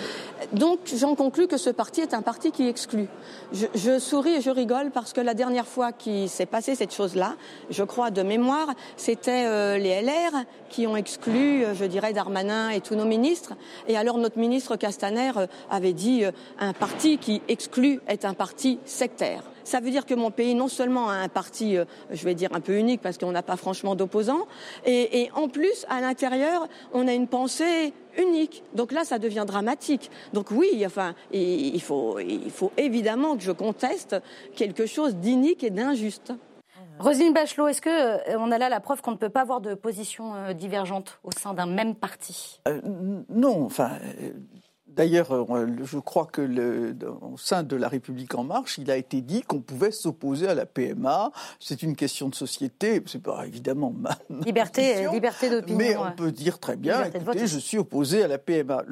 Donc, 0.54 0.80
j'en 0.96 1.16
conclus 1.16 1.48
que 1.48 1.58
ce 1.58 1.70
parti 1.70 2.00
est 2.00 2.14
un 2.14 2.22
parti 2.22 2.54
qui 2.54 2.70
exclut. 2.70 3.10
Je, 3.52 4.00
souris 4.00 4.36
et 4.36 4.40
je 4.40 4.50
rigole 4.50 4.92
parce 4.92 5.12
que 5.12 5.20
la 5.20 5.34
dernière 5.34 5.68
fois 5.68 5.92
qu'il 5.92 6.30
s'est 6.30 6.46
passé 6.46 6.76
cette 6.76 6.94
chose-là, 6.94 7.36
je 7.70 7.84
crois 7.84 8.10
de 8.10 8.22
mémoire, 8.22 8.70
c'était 8.96 9.48
euh, 9.48 9.78
les 9.78 10.02
LR 10.02 10.46
qui 10.70 10.88
ont 10.88 10.96
exclu, 10.96 11.66
euh, 11.66 11.76
je 11.76 11.84
dirais, 11.84 12.14
Darmanin 12.14 12.70
et 12.70 12.80
tous 12.80 12.96
nos 12.96 13.04
ministres. 13.04 13.56
Et 13.90 13.98
alors, 13.98 14.18
notre 14.18 14.40
ministre 14.40 14.78
Castaner 14.78 15.34
euh, 15.36 15.48
avait 15.70 15.92
dit 15.92 16.24
un 16.58 16.72
parti 16.72 17.18
qui 17.18 17.42
exclut 17.50 18.00
est 18.08 18.24
un 18.24 18.34
parti 18.34 18.80
sectaire. 18.86 19.44
Ça 19.64 19.80
veut 19.80 19.92
dire 19.92 20.06
que 20.06 20.14
mon 20.14 20.32
pays 20.32 20.56
non 20.56 20.68
seulement 20.68 21.10
a 21.10 21.14
un 21.14 21.30
parti, 21.30 21.78
euh, 21.78 21.86
je 22.12 22.24
vais 22.24 22.36
dire 22.36 22.50
un 22.54 22.60
peu 22.60 22.78
unique 22.78 23.02
parce 23.02 23.18
qu'on 23.18 23.32
n'a 23.32 23.44
pas 23.44 23.58
franchement 23.58 23.96
d'opposants, 23.96 24.48
et, 24.86 25.30
en 25.36 25.48
plus 25.48 25.86
à 25.90 26.02
l'intérieur 26.02 26.68
on 26.94 27.08
a 27.08 27.14
une 27.14 27.28
pensée 27.28 27.94
unique. 28.18 28.64
Donc 28.76 28.92
là, 28.92 29.04
ça 29.04 29.20
devient 29.20 29.46
dramatique. 29.48 30.12
Donc 30.34 30.52
oui, 30.52 30.84
enfin, 30.86 31.16
il 31.32 31.82
faut, 31.82 32.20
il 32.20 32.52
faut 32.52 32.72
évidemment 32.78 33.36
que 33.36 33.44
je 33.44 33.52
conteste 33.52 34.16
quelque 34.56 34.86
chose 34.86 35.16
d'inique 35.16 35.64
et 35.64 35.70
d'injuste. 35.70 36.34
Rosine 37.00 37.34
Bachelot, 37.34 37.68
est-ce 37.68 37.82
que 37.82 37.90
euh, 37.90 38.38
on 38.38 38.52
a 38.52 38.58
là 38.58 38.70
la 38.70 38.80
preuve 38.80 39.02
qu'on 39.02 39.12
ne 39.12 39.18
peut 39.18 39.30
pas 39.30 39.42
avoir 39.42 39.62
de 39.62 39.74
positions 39.74 40.36
euh, 40.36 40.54
divergentes 40.54 41.20
au 41.24 41.32
sein 41.32 41.54
d'un 41.54 41.66
même 41.66 41.96
parti? 41.96 42.62
Non, 43.30 43.66
enfin, 43.66 43.92
D'ailleurs, 44.96 45.34
euh, 45.34 45.68
je 45.84 45.98
crois 45.98 46.26
que 46.26 46.42
le, 46.42 46.96
au 47.22 47.38
sein 47.38 47.64
de 47.64 47.76
la 47.76 47.88
République 47.88 48.36
en 48.36 48.44
marche, 48.44 48.78
il 48.78 48.92
a 48.92 48.98
été 48.98 49.22
dit 49.22 49.42
qu'on 49.42 49.62
pouvait 49.62 49.92
s'opposer 49.92 50.48
à 50.48 50.54
la 50.54 50.66
PMA. 50.66 51.32
C'est 51.60 51.82
une 51.84 51.96
question 51.96 52.30
de 52.30 52.36
société, 52.36 53.02
c'est 53.08 53.22
pas 53.22 53.46
évidemment 53.48 53.92
ma, 53.92 54.18
liberté, 54.46 55.08
liberté 55.12 55.50
d'opinion. 55.50 55.78
Mais 55.78 55.96
on 55.96 56.12
peut 56.12 56.32
dire 56.32 56.60
très 56.60 56.76
bien, 56.76 57.06
écoutez, 57.06 57.48
je 57.48 57.58
suis 57.58 57.78
opposé 57.78 58.24
à 58.24 58.28
la 58.28 58.38
PMA. 58.38 58.84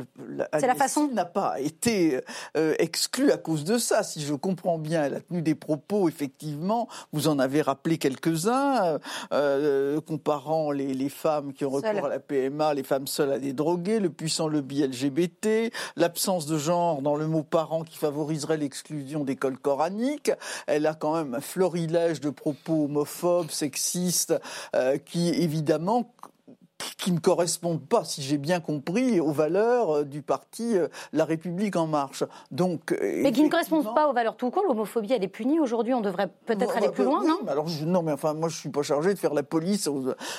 C'est 0.53 0.67
la 0.67 0.75
façon. 0.75 1.09
n'a 1.11 1.25
pas 1.25 1.59
été 1.59 2.21
euh, 2.57 2.73
exclue 2.79 3.31
à 3.31 3.37
cause 3.37 3.63
de 3.63 3.77
ça. 3.77 4.03
Si 4.03 4.21
je 4.21 4.33
comprends 4.33 4.77
bien, 4.77 5.03
elle 5.03 5.15
a 5.15 5.19
tenu 5.21 5.41
des 5.41 5.55
propos, 5.55 6.07
effectivement. 6.07 6.87
Vous 7.11 7.27
en 7.27 7.37
avez 7.37 7.61
rappelé 7.61 7.97
quelques-uns, 7.97 8.99
euh, 9.33 10.01
comparant 10.01 10.71
les, 10.71 10.93
les, 10.93 11.09
femmes 11.09 11.53
qui 11.53 11.65
ont 11.65 11.69
recours 11.69 12.05
à 12.05 12.09
la 12.09 12.19
PMA, 12.19 12.73
les 12.73 12.83
femmes 12.83 13.07
seules 13.07 13.33
à 13.33 13.39
des 13.39 13.53
drogués, 13.53 13.99
le 13.99 14.09
puissant 14.09 14.47
lobby 14.47 14.81
LGBT 14.87 15.71
l'absence 15.95 16.45
de 16.45 16.57
genre 16.57 17.01
dans 17.01 17.15
le 17.15 17.27
mot 17.27 17.43
parent 17.43 17.83
qui 17.83 17.97
favoriserait 17.97 18.57
l'exclusion 18.57 19.23
d'écoles 19.23 19.57
coraniques. 19.57 20.31
Elle 20.67 20.85
a 20.85 20.93
quand 20.93 21.15
même 21.15 21.35
un 21.35 21.41
florilège 21.41 22.21
de 22.21 22.29
propos 22.29 22.85
homophobes, 22.85 23.51
sexistes, 23.51 24.33
euh, 24.75 24.97
qui 24.97 25.29
évidemment 25.29 26.13
qui 26.97 27.11
ne 27.11 27.19
correspondent 27.19 27.85
pas, 27.85 28.03
si 28.03 28.21
j'ai 28.21 28.37
bien 28.37 28.59
compris, 28.59 29.19
aux 29.19 29.31
valeurs 29.31 29.97
euh, 29.97 30.03
du 30.03 30.21
parti 30.21 30.77
euh, 30.77 30.87
La 31.13 31.25
République 31.25 31.75
en 31.75 31.87
marche. 31.87 32.23
Donc, 32.51 32.95
mais 33.01 33.31
qui 33.31 33.43
ne 33.43 33.49
correspondent 33.49 33.93
pas 33.95 34.07
aux 34.07 34.13
valeurs 34.13 34.35
tout 34.35 34.51
court. 34.51 34.63
L'homophobie, 34.67 35.13
elle 35.13 35.23
est 35.23 35.27
punie 35.27 35.59
aujourd'hui. 35.59 35.93
On 35.93 36.01
devrait 36.01 36.29
peut-être 36.45 36.75
aller 36.77 36.89
plus 36.89 37.03
loin, 37.03 37.23
non 37.25 37.39
Alors 37.47 37.65
non, 37.85 38.03
mais 38.03 38.11
enfin, 38.11 38.33
moi, 38.33 38.49
je 38.49 38.57
suis 38.57 38.69
pas 38.69 38.81
chargé 38.81 39.13
de 39.13 39.19
faire 39.19 39.33
la 39.33 39.43
police 39.43 39.89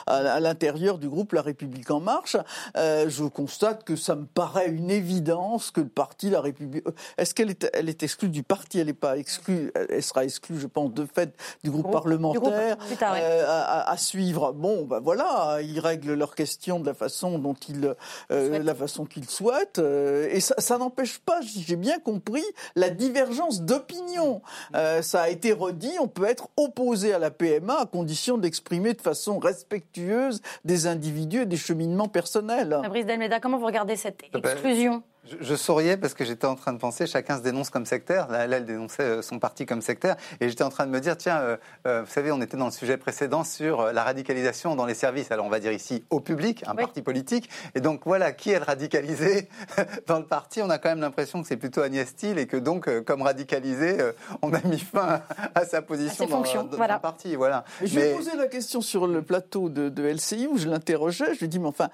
à, 0.06 0.40
l'intérieur 0.40 0.98
du 0.98 1.08
groupe 1.08 1.32
La 1.32 1.42
République 1.42 1.90
en 1.90 2.00
marche. 2.00 2.36
Euh, 2.76 3.08
je 3.08 3.24
constate 3.24 3.84
que 3.84 3.96
ça 3.96 4.14
me 4.14 4.24
paraît 4.24 4.68
une 4.68 4.90
évidence 4.90 5.70
que 5.70 5.80
le 5.80 5.88
parti 5.88 6.30
La 6.30 6.40
République. 6.40 6.84
Est-ce 7.18 7.34
qu'elle 7.34 7.50
est, 7.50 7.68
elle 7.72 7.88
est 7.88 8.02
exclue 8.02 8.28
du 8.28 8.42
parti? 8.42 8.78
Elle 8.78 8.86
n'est 8.86 8.92
pas 8.92 9.16
exclue. 9.18 9.72
Elle 9.74 10.02
sera 10.02 10.24
exclue, 10.24 10.58
je 10.58 10.66
pense, 10.66 10.92
de 10.92 11.06
fait 11.06 11.34
du 11.64 11.70
groupe, 11.70 11.90
parlementaire 11.90 12.76
à, 13.02 13.96
suivre. 13.96 14.52
Bon, 14.52 14.84
ben 14.84 15.00
voilà, 15.00 15.58
ils 15.62 15.80
règlent 15.80 16.14
leur 16.14 16.31
question 16.34 16.80
de 16.80 16.86
la 16.86 16.94
façon 16.94 17.38
dont 17.38 17.54
il, 17.68 17.94
euh, 18.30 18.58
la 18.58 18.74
façon 18.74 19.04
qu'il 19.04 19.28
souhaite. 19.28 19.78
Euh, 19.78 20.28
et 20.30 20.40
ça, 20.40 20.54
ça 20.58 20.78
n'empêche 20.78 21.18
pas, 21.18 21.40
j'ai 21.42 21.76
bien 21.76 21.98
compris, 21.98 22.44
la 22.76 22.90
divergence 22.90 23.62
d'opinion. 23.62 24.42
Euh, 24.74 25.02
ça 25.02 25.22
a 25.22 25.28
été 25.28 25.52
redit, 25.52 25.92
on 26.00 26.08
peut 26.08 26.24
être 26.24 26.48
opposé 26.56 27.12
à 27.12 27.18
la 27.18 27.30
PMA 27.30 27.80
à 27.80 27.86
condition 27.86 28.38
d'exprimer 28.38 28.94
de 28.94 29.00
façon 29.00 29.38
respectueuse 29.38 30.40
des 30.64 30.86
individus 30.86 31.42
et 31.42 31.46
des 31.46 31.56
cheminements 31.56 32.08
personnels. 32.08 32.78
Fabrice 32.82 33.06
Delmeda, 33.06 33.40
comment 33.40 33.58
vous 33.58 33.66
regardez 33.66 33.96
cette 33.96 34.22
eh 34.32 34.40
ben, 34.40 34.50
exclusion 34.50 35.02
je, 35.40 35.54
souriais 35.54 35.96
parce 35.96 36.14
que 36.14 36.24
j'étais 36.24 36.46
en 36.46 36.56
train 36.56 36.72
de 36.72 36.78
penser, 36.78 37.06
chacun 37.06 37.38
se 37.38 37.42
dénonce 37.42 37.70
comme 37.70 37.86
sectaire. 37.86 38.28
Là, 38.28 38.44
elle 38.44 38.64
dénonçait 38.64 39.02
euh, 39.04 39.22
son 39.22 39.38
parti 39.38 39.66
comme 39.66 39.80
sectaire. 39.80 40.16
Et 40.40 40.48
j'étais 40.48 40.64
en 40.64 40.68
train 40.68 40.84
de 40.84 40.90
me 40.90 41.00
dire, 41.00 41.16
tiens, 41.16 41.38
euh, 41.38 41.56
euh, 41.86 42.02
vous 42.02 42.10
savez, 42.10 42.32
on 42.32 42.40
était 42.40 42.56
dans 42.56 42.64
le 42.64 42.72
sujet 42.72 42.96
précédent 42.96 43.44
sur 43.44 43.92
la 43.92 44.02
radicalisation 44.02 44.74
dans 44.74 44.84
les 44.84 44.94
services. 44.94 45.30
Alors 45.30 45.46
on 45.46 45.48
va 45.48 45.60
dire 45.60 45.72
ici 45.72 46.04
au 46.10 46.18
public, 46.18 46.64
un 46.66 46.74
parti 46.74 47.02
politique. 47.02 47.48
Et 47.76 47.80
donc 47.80 48.02
voilà, 48.04 48.32
qui 48.32 48.50
est 48.50 48.58
le 48.58 48.64
radicalisé 48.64 49.48
dans 50.08 50.18
le 50.18 50.26
parti 50.26 50.60
On 50.60 50.70
a 50.70 50.78
quand 50.78 50.88
même 50.88 51.00
l'impression 51.00 51.40
que 51.40 51.46
c'est 51.46 51.56
plutôt 51.56 51.82
Agnès 51.82 52.08
Steele 52.08 52.38
et 52.38 52.46
que 52.46 52.56
donc, 52.56 52.90
comme 53.04 53.22
radicalisé, 53.22 53.98
on 54.42 54.52
a 54.52 54.60
mis 54.66 54.80
fin 54.80 55.22
à 55.54 55.64
sa 55.64 55.82
position 55.82 56.26
dans, 56.26 56.42
le 56.42 57.00
parti. 57.00 57.36
Voilà. 57.36 57.64
je 57.80 57.98
lui 57.98 58.04
ai 58.04 58.14
posé 58.14 58.36
la 58.36 58.48
question 58.48 58.80
sur 58.80 59.06
le 59.06 59.22
plateau 59.22 59.68
de, 59.68 60.02
LCI 60.02 60.48
où 60.48 60.58
je 60.58 60.68
l'interrogeais. 60.68 61.34
Je 61.34 61.38
lui 61.38 61.44
ai 61.44 61.48
dit, 61.48 61.60
mais 61.60 61.68
enfin, 61.68 61.90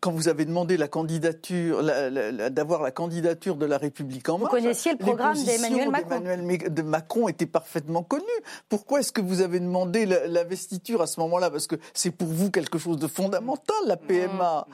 quand 0.00 0.10
vous 0.10 0.28
avez 0.28 0.44
demandé 0.44 0.76
la 0.76 0.88
candidature, 0.88 1.82
la 1.82 2.47
d'avoir 2.50 2.82
la 2.82 2.90
candidature 2.90 3.56
de 3.56 3.66
la 3.66 3.78
République 3.78 4.28
en 4.28 4.38
marche. 4.38 4.50
Vous 4.52 4.60
connaissiez 4.60 4.92
le 4.92 4.98
programme 4.98 5.42
d'Emmanuel 5.42 5.90
Macron. 5.90 6.20
de 6.20 6.82
Macron 6.82 7.28
était 7.28 7.46
parfaitement 7.46 8.02
connu. 8.02 8.24
Pourquoi 8.68 9.00
est-ce 9.00 9.12
que 9.12 9.20
vous 9.20 9.40
avez 9.40 9.60
demandé 9.60 10.06
l'investiture 10.06 11.02
à 11.02 11.06
ce 11.06 11.20
moment-là? 11.20 11.50
Parce 11.50 11.66
que 11.66 11.76
c'est 11.94 12.10
pour 12.10 12.28
vous 12.28 12.50
quelque 12.50 12.78
chose 12.78 12.98
de 12.98 13.06
fondamental, 13.06 13.76
la 13.86 13.96
PMA. 13.96 14.66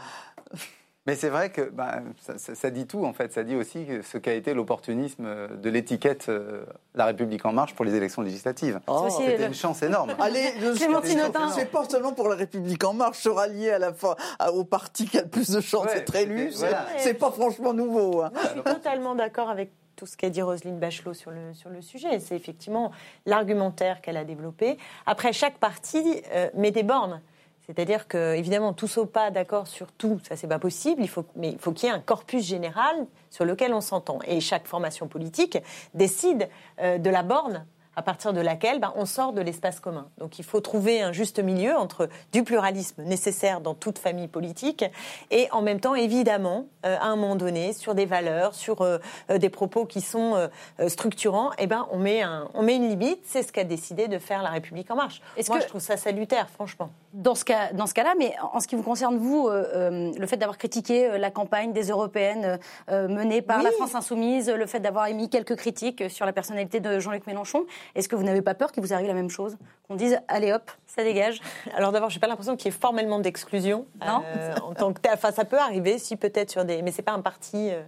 Mais 1.06 1.16
c'est 1.16 1.28
vrai 1.28 1.50
que 1.50 1.62
bah, 1.62 2.00
ça, 2.36 2.70
dit 2.70 2.86
tout, 2.86 3.04
en 3.04 3.12
fait. 3.12 3.32
Ça 3.32 3.42
dit 3.42 3.56
aussi 3.56 3.86
ce 4.02 4.16
qu'a 4.16 4.32
été 4.32 4.54
l'opportunisme 4.54 5.26
de 5.54 5.70
l'étiquette 5.70 6.26
euh, 6.30 6.64
La 6.94 7.04
République 7.04 7.44
En 7.44 7.52
Marche 7.52 7.74
pour 7.74 7.84
les 7.84 7.94
élections 7.94 8.22
législatives. 8.22 8.80
Oh, 8.86 9.08
C'était 9.10 9.46
une 9.46 9.54
chance 9.54 9.82
énorme. 9.82 10.14
Allez, 10.18 10.54
c'est 10.74 11.70
pas 11.70 11.84
seulement 11.88 12.12
pour 12.12 12.28
La 12.28 12.36
République 12.36 12.82
En 12.84 12.94
Marche 12.94 13.18
se 13.18 13.28
rallier 13.28 13.70
à 13.70 13.78
la 13.78 13.92
fin, 13.92 14.16
au 14.52 14.64
parti 14.64 15.06
qui 15.06 15.18
a 15.18 15.22
le 15.22 15.28
plus 15.28 15.50
de 15.50 15.60
chances 15.60 15.92
d'être 15.92 16.14
élu. 16.16 16.50
C'est 16.98 17.14
pas 17.14 17.30
franchement 17.30 17.74
nouveau. 17.74 18.22
Hein. 18.22 18.30
je 18.42 18.48
suis 18.48 18.62
totalement 18.62 19.14
d'accord 19.14 19.50
avec 19.50 19.72
tout 19.96 20.06
ce 20.06 20.16
qu'a 20.16 20.30
dit 20.30 20.42
Roselyne 20.42 20.78
Bachelot 20.78 21.14
sur 21.14 21.30
le, 21.30 21.52
sur 21.52 21.70
le 21.70 21.80
sujet. 21.80 22.18
C'est 22.18 22.34
effectivement 22.34 22.90
l'argumentaire 23.26 24.00
qu'elle 24.00 24.16
a 24.16 24.24
développé. 24.24 24.78
Après, 25.06 25.32
chaque 25.32 25.58
parti 25.58 26.22
euh, 26.32 26.48
met 26.54 26.70
des 26.70 26.82
bornes. 26.82 27.20
C'est-à-dire 27.66 28.08
que, 28.08 28.34
évidemment, 28.34 28.72
tous 28.72 28.98
au 28.98 29.06
pas 29.06 29.30
d'accord 29.30 29.66
sur 29.66 29.90
tout, 29.92 30.20
ça 30.28 30.36
c'est 30.36 30.46
pas 30.46 30.58
possible. 30.58 31.02
Mais 31.36 31.50
il 31.50 31.58
faut 31.58 31.72
qu'il 31.72 31.88
y 31.88 31.92
ait 31.92 31.94
un 31.94 32.00
corpus 32.00 32.44
général 32.44 33.06
sur 33.30 33.44
lequel 33.44 33.72
on 33.72 33.80
s'entend. 33.80 34.18
Et 34.26 34.40
chaque 34.40 34.66
formation 34.66 35.08
politique 35.08 35.58
décide 35.94 36.48
euh, 36.80 36.98
de 36.98 37.10
la 37.10 37.22
borne 37.22 37.66
à 37.96 38.02
partir 38.02 38.32
de 38.32 38.40
laquelle 38.40 38.80
ben, 38.80 38.92
on 38.96 39.06
sort 39.06 39.32
de 39.32 39.40
l'espace 39.40 39.80
commun. 39.80 40.08
Donc 40.18 40.38
il 40.38 40.44
faut 40.44 40.60
trouver 40.60 41.02
un 41.02 41.12
juste 41.12 41.38
milieu 41.38 41.74
entre 41.76 42.08
du 42.32 42.42
pluralisme 42.42 43.02
nécessaire 43.02 43.60
dans 43.60 43.74
toute 43.74 43.98
famille 43.98 44.28
politique 44.28 44.84
et 45.30 45.48
en 45.52 45.62
même 45.62 45.80
temps, 45.80 45.94
évidemment, 45.94 46.66
euh, 46.84 46.96
à 47.00 47.06
un 47.06 47.16
moment 47.16 47.36
donné, 47.36 47.72
sur 47.72 47.94
des 47.94 48.06
valeurs, 48.06 48.54
sur 48.54 48.82
euh, 48.82 48.98
euh, 49.30 49.38
des 49.38 49.48
propos 49.48 49.86
qui 49.86 50.00
sont 50.00 50.48
structurants, 50.88 51.50
eh 51.58 51.66
ben, 51.66 51.86
on, 51.90 51.98
met 51.98 52.22
un, 52.22 52.48
on 52.54 52.62
met 52.62 52.76
une 52.76 52.88
limite. 52.88 53.20
C'est 53.24 53.42
ce 53.42 53.52
qu'a 53.52 53.64
décidé 53.64 54.08
de 54.08 54.18
faire 54.18 54.42
La 54.42 54.50
République 54.50 54.90
En 54.90 54.96
Marche. 54.96 55.20
Moi, 55.48 55.60
je 55.60 55.66
trouve 55.66 55.80
ça 55.80 55.96
salutaire, 55.96 56.48
franchement. 56.50 56.90
Dans 57.12 57.34
ce, 57.34 57.44
cas, 57.44 57.72
dans 57.72 57.86
ce 57.86 57.94
cas-là, 57.94 58.14
mais 58.18 58.34
en 58.52 58.60
ce 58.60 58.66
qui 58.66 58.74
vous 58.74 58.82
concerne, 58.82 59.16
vous, 59.16 59.48
le 59.48 60.26
fait 60.26 60.36
d'avoir 60.36 60.58
critiqué 60.58 61.16
la 61.18 61.30
campagne 61.30 61.72
des 61.72 61.88
européennes 61.88 62.58
menée 62.90 63.42
par 63.42 63.62
la 63.62 63.70
France 63.70 63.94
Insoumise, 63.94 64.50
le 64.50 64.66
fait 64.66 64.80
d'avoir 64.80 65.06
émis 65.06 65.28
quelques 65.28 65.56
critiques 65.56 66.10
sur 66.10 66.26
la 66.26 66.32
personnalité 66.32 66.80
de 66.80 66.98
Jean-Luc 66.98 67.26
Mélenchon, 67.26 67.64
est-ce 67.94 68.08
que 68.08 68.16
vous 68.16 68.22
n'avez 68.22 68.42
pas 68.42 68.54
peur 68.54 68.72
qu'il 68.72 68.82
vous 68.82 68.92
arrive 68.92 69.06
la 69.06 69.14
même 69.14 69.30
chose 69.30 69.56
Qu'on 69.88 69.96
dise, 69.96 70.18
allez 70.28 70.52
hop, 70.52 70.70
ça 70.86 71.02
dégage 71.02 71.40
Alors 71.76 71.92
d'abord, 71.92 72.10
je 72.10 72.16
n'ai 72.16 72.20
pas 72.20 72.26
l'impression 72.26 72.56
qu'il 72.56 72.66
y 72.66 72.74
ait 72.74 72.78
formellement 72.78 73.20
d'exclusion. 73.20 73.86
Non 74.00 74.22
euh, 74.24 74.54
en 74.62 74.74
tant 74.74 74.92
que 74.92 75.00
enfin, 75.12 75.32
ça 75.32 75.44
peut 75.44 75.58
arriver, 75.58 75.98
si 75.98 76.16
peut-être 76.16 76.50
sur 76.50 76.64
des... 76.64 76.82
Mais 76.82 76.92
ce 76.92 76.98
n'est 76.98 77.04
pas 77.04 77.12
un 77.12 77.22
parti... 77.22 77.70
Euh, 77.70 77.82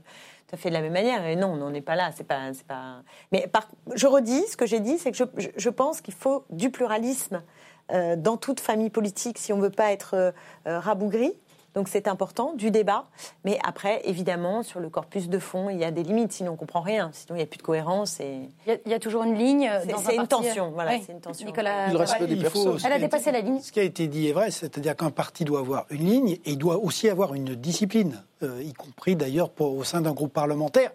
tout 0.49 0.55
à 0.55 0.59
fait 0.59 0.69
de 0.69 0.75
la 0.75 0.81
même 0.81 0.93
manière. 0.93 1.27
Et 1.27 1.35
non, 1.35 1.49
on 1.49 1.57
n'en 1.57 1.75
est 1.75 1.81
pas 1.81 1.97
là. 1.97 2.13
C'est 2.15 2.23
pas, 2.23 2.53
pas. 2.69 3.03
Mais 3.33 3.49
par... 3.49 3.69
je 3.97 4.07
redis 4.07 4.47
ce 4.47 4.57
que 4.57 4.65
j'ai 4.65 4.79
dit, 4.79 4.97
c'est 4.97 5.11
que 5.11 5.17
je, 5.17 5.25
je, 5.57 5.71
pense 5.71 6.01
qu'il 6.01 6.15
faut 6.15 6.45
du 6.51 6.71
pluralisme 6.71 7.43
euh, 7.91 8.15
dans 8.15 8.37
toute 8.37 8.61
famille 8.61 8.91
politique 8.91 9.39
si 9.39 9.53
on 9.53 9.59
veut 9.59 9.71
pas 9.71 9.91
être 9.91 10.33
rabougri. 10.65 11.37
Donc 11.77 11.89
c'est 11.89 12.09
important, 12.09 12.55
du 12.55 12.71
débat. 12.71 13.05
Mais 13.45 13.59
après, 13.63 14.01
évidemment, 14.05 14.63
sur 14.63 14.81
le 14.81 14.89
corpus 14.89 15.29
de 15.29 15.39
fond, 15.39 15.69
il 15.69 15.77
y 15.77 15.85
a 15.85 15.91
des 15.91 16.03
limites, 16.03 16.33
sinon 16.33 16.53
on 16.53 16.55
ne 16.55 16.59
comprend 16.59 16.81
rien. 16.81 17.11
Sinon, 17.13 17.35
il 17.35 17.37
n'y 17.37 17.43
a 17.43 17.47
plus 17.47 17.59
de 17.59 17.63
cohérence. 17.63 18.19
Et... 18.19 18.49
Il, 18.67 18.91
y 18.91 18.95
a, 18.95 18.99
toujours 18.99 19.25
une 19.25 19.37
ligne. 19.37 19.71
C'est 20.03 20.17
une 20.17 20.27
tension. 20.27 20.71
Voilà, 20.71 20.93
c'est 21.05 21.13
une 21.13 21.21
tension. 21.21 21.47
Nicolas, 21.47 21.91
il 21.91 21.97
reste 21.99 22.23
des 22.23 22.37
personnes. 22.37 22.79
Elle 22.83 22.93
a 22.95 22.99
dépassé 22.99 23.31
la 23.31 23.43
ligne. 23.43 23.61
Ce 23.61 23.71
qui 23.71 23.81
a 23.81 23.83
été 23.83 24.09
dit 24.09 24.29
est 24.29 24.33
vrai, 24.33 24.51
c'est-à-dire 24.51 24.97
qu'un 24.97 25.11
parti 25.11 25.45
doit 25.45 25.61
avoir 25.61 25.85
une 25.91 26.07
ligne 26.07 26.31
et 26.47 26.53
il 26.53 26.59
doit 26.59 26.79
aussi 26.79 27.11
avoir 27.11 27.35
une 27.35 27.55
discipline, 27.55 28.23
euh, 28.43 28.63
y 28.63 28.73
compris 28.73 29.15
d'ailleurs 29.15 29.51
au 29.61 29.85
sein 29.85 30.01
d'un 30.01 30.13
groupe 30.13 30.33
parlementaire 30.33 30.93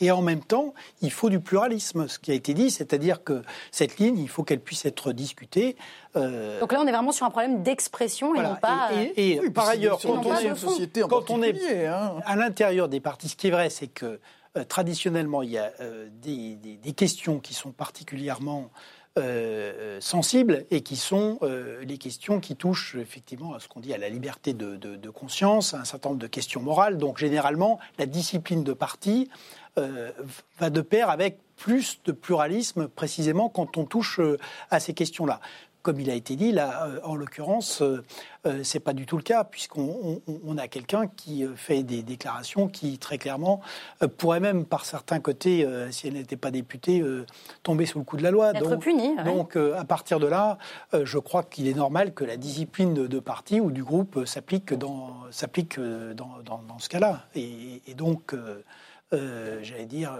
et 0.00 0.10
en 0.10 0.22
même 0.22 0.40
temps, 0.40 0.74
il 1.02 1.10
faut 1.10 1.30
du 1.30 1.40
pluralisme, 1.40 2.08
ce 2.08 2.18
qui 2.18 2.30
a 2.30 2.34
été 2.34 2.54
dit, 2.54 2.70
c'est-à-dire 2.70 3.24
que 3.24 3.42
cette 3.70 3.98
ligne, 3.98 4.18
il 4.18 4.28
faut 4.28 4.44
qu'elle 4.44 4.60
puisse 4.60 4.84
être 4.84 5.12
discutée. 5.12 5.76
Euh, 6.16 6.60
Donc 6.60 6.72
là, 6.72 6.80
on 6.80 6.86
est 6.86 6.92
vraiment 6.92 7.12
sur 7.12 7.26
un 7.26 7.30
problème 7.30 7.62
d'expression 7.62 8.34
et 8.34 8.42
non 8.42 8.56
pas. 8.56 8.90
Et, 9.16 9.40
par 9.50 9.68
ailleurs, 9.68 9.98
quand 10.00 10.24
on, 10.24 10.34
est, 10.36 10.54
société 10.54 11.02
quand 11.08 11.30
on 11.30 11.42
est 11.42 11.86
hein. 11.86 12.14
à 12.24 12.36
l'intérieur 12.36 12.88
des 12.88 13.00
partis, 13.00 13.28
ce 13.28 13.36
qui 13.36 13.48
est 13.48 13.50
vrai, 13.50 13.70
c'est 13.70 13.88
que 13.88 14.20
euh, 14.56 14.64
traditionnellement, 14.64 15.42
il 15.42 15.50
y 15.50 15.58
a 15.58 15.72
euh, 15.80 16.08
des, 16.22 16.56
des, 16.56 16.92
questions 16.92 17.40
qui 17.40 17.52
sont 17.52 17.72
particulièrement 17.72 18.70
euh, 19.18 19.98
sensibles 20.00 20.66
et 20.70 20.82
qui 20.82 20.96
sont 20.96 21.38
euh, 21.40 21.82
les 21.84 21.96
questions 21.96 22.38
qui 22.38 22.54
touchent 22.54 22.96
effectivement 22.96 23.54
à 23.54 23.60
ce 23.60 23.66
qu'on 23.66 23.80
dit 23.80 23.94
à 23.94 23.98
la 23.98 24.10
liberté 24.10 24.52
de, 24.52 25.08
conscience, 25.08 25.72
à 25.72 25.80
un 25.80 25.84
certain 25.84 26.10
nombre 26.10 26.20
de 26.20 26.26
questions 26.26 26.60
morales. 26.60 26.98
Donc 26.98 27.16
généralement, 27.16 27.78
la 27.98 28.04
discipline 28.04 28.62
de 28.62 28.74
parti 28.74 29.30
euh, 29.78 30.10
va 30.58 30.68
de 30.68 30.82
pair 30.82 31.08
avec 31.08 31.38
plus 31.56 32.00
de 32.04 32.12
pluralisme 32.12 32.88
précisément 32.88 33.48
quand 33.48 33.78
on 33.78 33.86
touche 33.86 34.20
à 34.70 34.80
ces 34.80 34.92
questions-là 34.92 35.40
comme 35.86 36.00
il 36.00 36.10
a 36.10 36.14
été 36.14 36.34
dit, 36.34 36.50
là, 36.50 36.88
euh, 36.88 36.98
en 37.04 37.14
l'occurrence, 37.14 37.80
euh, 37.80 38.02
euh, 38.44 38.64
c'est 38.64 38.80
pas 38.80 38.92
du 38.92 39.06
tout 39.06 39.16
le 39.16 39.22
cas, 39.22 39.44
puisqu'on 39.44 40.20
on, 40.26 40.58
a 40.58 40.66
quelqu'un 40.66 41.06
qui 41.06 41.46
fait 41.54 41.84
des 41.84 42.02
déclarations 42.02 42.66
qui, 42.66 42.98
très 42.98 43.18
clairement, 43.18 43.60
pourrait 44.18 44.40
même, 44.40 44.64
par 44.64 44.84
certains 44.84 45.20
côtés, 45.20 45.64
si 45.90 46.08
elle 46.08 46.14
n'était 46.14 46.36
pas 46.36 46.50
députée, 46.50 47.04
tomber 47.62 47.86
sous 47.86 47.98
le 47.98 48.04
coup 48.04 48.16
de 48.16 48.22
la 48.22 48.30
loi. 48.30 48.50
Être 48.50 48.70
donc, 48.70 48.80
punie. 48.80 49.14
Donc, 49.24 49.56
à 49.56 49.84
partir 49.84 50.18
de 50.18 50.26
là, 50.26 50.58
je 50.92 51.18
crois 51.18 51.42
qu'il 51.42 51.68
est 51.68 51.74
normal 51.74 52.14
que 52.14 52.24
la 52.24 52.36
discipline 52.36 52.94
de, 52.94 53.20
parti 53.20 53.60
ou 53.60 53.70
du 53.70 53.84
groupe 53.84 54.24
s'applique 54.24 54.72
dans, 54.74 55.14
s'applique 55.30 55.78
dans, 55.78 56.42
dans, 56.44 56.78
ce 56.78 56.88
cas-là. 56.88 57.26
Et, 57.34 57.82
et, 57.86 57.94
donc, 57.94 58.34
j'allais 59.12 59.86
dire 59.86 60.16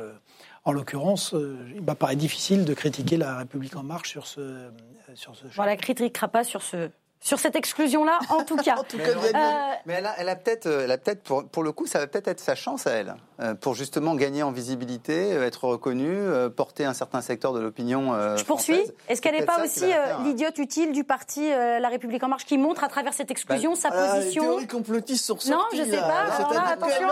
en 0.66 0.72
l'occurrence, 0.72 1.32
euh, 1.32 1.56
il 1.74 1.82
m'apparaît 1.82 2.16
difficile 2.16 2.64
de 2.64 2.74
critiquer 2.74 3.16
la 3.16 3.38
République 3.38 3.76
en 3.76 3.84
marche 3.84 4.10
sur 4.10 4.26
ce, 4.26 4.40
euh, 4.40 4.70
sur 5.14 5.36
ce 5.36 5.44
champ. 5.44 5.54
Voilà, 5.54 5.76
critiquera 5.76 6.26
pas 6.26 6.42
sur 6.42 6.60
ce, 6.60 6.90
sur 7.20 7.38
cette 7.38 7.56
exclusion-là, 7.56 8.18
en 8.28 8.44
tout 8.44 8.56
cas. 8.56 8.76
mais, 9.86 10.02
elle 10.18 10.28
a, 10.28 10.36
peut-être, 10.36 10.66
elle 10.66 10.90
a 10.90 10.98
peut-être 10.98 11.22
pour, 11.22 11.48
pour, 11.48 11.62
le 11.62 11.72
coup, 11.72 11.86
ça 11.86 11.98
va 11.98 12.06
peut-être 12.06 12.28
être 12.28 12.40
sa 12.40 12.54
chance 12.54 12.86
à 12.86 12.92
elle, 12.92 13.16
euh, 13.40 13.54
pour 13.54 13.74
justement 13.74 14.14
gagner 14.14 14.42
en 14.42 14.52
visibilité, 14.52 15.32
euh, 15.32 15.46
être 15.46 15.64
reconnue, 15.64 16.08
euh, 16.08 16.48
porter 16.48 16.84
un 16.84 16.94
certain 16.94 17.20
secteur 17.20 17.52
de 17.52 17.60
l'opinion. 17.60 18.14
Je 18.36 18.44
poursuis. 18.44 18.80
Est-ce 19.08 19.20
qu'elle 19.20 19.34
n'est 19.34 19.44
pas 19.44 19.62
aussi 19.64 19.86
l'idiote 20.24 20.58
utile 20.58 20.92
du 20.92 21.04
parti 21.04 21.48
La 21.50 21.88
République 21.88 22.22
en 22.22 22.28
Marche 22.28 22.44
qui 22.44 22.58
montre 22.58 22.84
à 22.84 22.88
travers 22.88 23.14
cette 23.14 23.30
exclusion 23.30 23.72
bah, 23.72 23.76
sa 23.76 23.90
position 23.90 24.42
Les 24.42 24.48
théories 24.48 24.66
complotistes 24.66 25.24
sont 25.24 25.38
Non, 25.50 25.64
je 25.72 25.82
sais 25.82 25.96
pas. 25.96 26.26
Alors 26.36 26.54
là, 26.54 26.68
attention. 26.68 27.08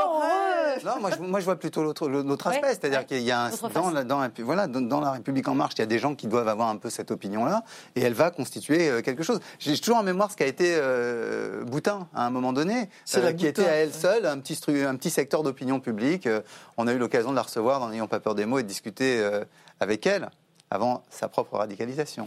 Non, 0.85 1.01
moi 1.01 1.11
je, 1.11 1.23
moi 1.23 1.41
je, 1.41 1.45
vois 1.45 1.57
plutôt 1.57 1.83
l'autre, 1.83 2.09
l'autre 2.09 2.47
aspect, 2.49 2.69
c'est-à-dire 2.69 3.07
qu'il 3.07 3.21
y 3.21 3.31
a 3.31 3.45
un, 3.45 3.51
dans, 3.73 3.91
la, 3.91 4.03
dans, 4.03 4.21
la, 4.21 4.29
voilà, 4.39 4.67
dans, 4.67 5.01
la 5.01 5.13
République 5.13 5.47
en 5.47 5.55
Marche, 5.55 5.75
il 5.77 5.81
y 5.81 5.83
a 5.83 5.87
des 5.87 6.01
gens 6.01 6.15
qui 6.15 6.27
doivent 6.27 6.49
avoir 6.49 6.69
un 6.69 6.77
peu 6.77 6.91
cette 6.91 7.11
opinion-là, 7.11 7.63
et 7.95 8.03
elle 8.03 8.13
va 8.13 8.31
constituer 8.31 9.03
quelque 9.03 9.23
chose. 9.23 9.41
J'ai 9.59 9.79
toujours 9.79 9.94
mémoire 10.03 10.31
ce 10.31 10.37
qu'a 10.37 10.47
été 10.47 10.75
euh, 10.77 11.65
Boutin 11.65 12.09
à 12.15 12.27
un 12.27 12.31
moment 12.31 12.53
donné, 12.53 12.89
euh, 13.17 13.33
qui 13.33 13.47
était 13.47 13.67
à 13.67 13.73
elle 13.73 13.93
seule 13.93 14.27
un 14.27 14.39
petit, 14.39 14.59
un 14.85 14.97
petit 14.97 15.11
secteur 15.11 15.43
d'opinion 15.43 15.81
publique. 15.81 16.27
Euh, 16.27 16.41
on 16.77 16.87
a 16.87 16.93
eu 16.93 16.99
l'occasion 16.99 17.31
de 17.31 17.37
la 17.37 17.43
recevoir 17.43 17.81
dans 17.81 17.89
N'ayons 17.89 18.07
pas 18.07 18.21
peur 18.21 18.35
des 18.35 18.47
mots 18.47 18.59
et 18.59 18.63
de 18.63 18.69
discuter 18.69 19.23
avec 19.79 20.07
elle 20.07 20.29
avant 20.71 21.05
sa 21.09 21.29
propre 21.29 21.57
radicalisation. 21.57 22.27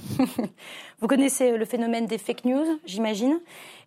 Vous 1.02 1.08
connaissez 1.08 1.58
le 1.58 1.66
phénomène 1.66 2.06
des 2.06 2.18
fake 2.18 2.46
news, 2.46 2.80
j'imagine? 2.86 3.40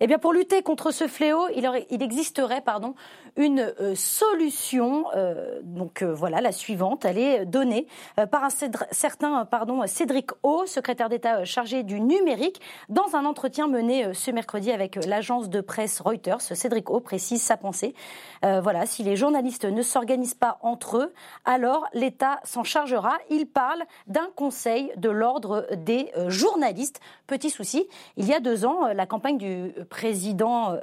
Eh 0.02 0.06
bien, 0.06 0.18
pour 0.18 0.32
lutter 0.32 0.62
contre 0.62 0.92
ce 0.92 1.06
fléau, 1.06 1.46
il, 1.54 2.02
existerait 2.02 2.62
pardon, 2.62 2.94
une 3.36 3.70
euh, 3.80 3.94
solution. 3.94 5.04
Euh, 5.14 5.60
donc 5.62 6.00
euh, 6.00 6.14
voilà, 6.14 6.40
la 6.40 6.52
suivante, 6.52 7.04
elle 7.04 7.18
est 7.18 7.44
donnée 7.44 7.86
par 8.30 8.44
un 8.44 8.48
certain 8.92 9.44
pardon, 9.44 9.86
Cédric 9.86 10.30
O, 10.42 10.64
secrétaire 10.64 11.10
d'État 11.10 11.44
chargé 11.44 11.82
du 11.82 12.00
numérique, 12.00 12.62
dans 12.88 13.14
un 13.14 13.26
entretien 13.26 13.68
mené 13.68 14.14
ce 14.14 14.30
mercredi 14.30 14.72
avec 14.72 15.04
l'agence 15.04 15.50
de 15.50 15.60
presse 15.60 16.00
Reuters. 16.00 16.40
Cédric 16.40 16.88
O 16.88 17.00
précise 17.00 17.42
sa 17.42 17.58
pensée. 17.58 17.94
voilà, 18.42 18.86
si 18.86 19.02
les 19.02 19.16
journalistes 19.16 19.66
ne 19.66 19.82
s'organisent 19.82 20.34
pas 20.34 20.58
entre 20.62 20.96
eux, 20.96 21.12
alors 21.44 21.86
l'État 21.92 22.40
s'en 22.44 22.64
chargera. 22.64 23.18
Il 23.28 23.46
parle 23.46 23.82
d'un 24.06 24.30
conseil 24.34 24.92
de 24.96 25.10
l'ordre 25.10 25.66
des 25.76 26.10
journalistes. 26.28 27.00
Petit 27.26 27.50
souci, 27.50 27.86
il 28.16 28.26
y 28.26 28.32
a 28.32 28.40
deux 28.40 28.64
ans, 28.64 28.88
la 28.94 29.06
campagne 29.06 29.36
du 29.36 29.72
président, 29.90 30.78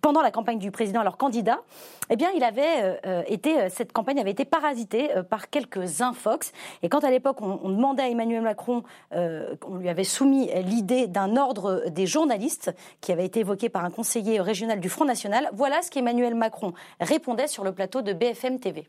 pendant 0.00 0.22
la 0.22 0.30
campagne 0.30 0.58
du 0.58 0.70
président, 0.70 1.00
alors 1.00 1.16
candidat, 1.16 1.58
eh 2.10 2.16
bien, 2.16 2.30
il 2.34 2.42
avait 2.42 2.82
euh, 2.82 2.94
euh, 3.06 3.22
été, 3.26 3.60
euh, 3.60 3.68
cette 3.70 3.92
campagne 3.92 4.18
avait 4.18 4.30
été 4.30 4.44
parasitée 4.44 5.10
par 5.28 5.50
quelques 5.50 6.00
infox. 6.00 6.52
Et 6.82 6.88
quand 6.88 7.04
à 7.04 7.10
l'époque 7.10 7.42
on, 7.42 7.68
demandait 7.68 8.02
à 8.02 8.08
Emmanuel 8.08 8.42
Macron, 8.42 8.82
on 9.12 9.76
lui 9.78 9.88
avait 9.88 10.04
soumis 10.04 10.50
l'idée 10.62 11.06
d'un 11.06 11.36
ordre 11.36 11.84
des 11.88 12.06
journalistes 12.06 12.74
qui 13.00 13.12
avait 13.12 13.26
été 13.26 13.40
évoqué 13.40 13.68
par 13.68 13.84
un 13.84 13.90
conseiller 13.90 14.40
régional 14.40 14.80
du 14.80 14.88
Front 14.88 15.04
National, 15.04 15.48
voilà 15.52 15.82
ce 15.82 15.90
qu'Emmanuel 15.90 16.34
Macron 16.34 16.72
répondait 17.00 17.46
sur 17.46 17.64
le 17.64 17.72
plateau 17.72 18.02
de 18.02 18.12
BFM 18.12 18.58
TV. 18.58 18.86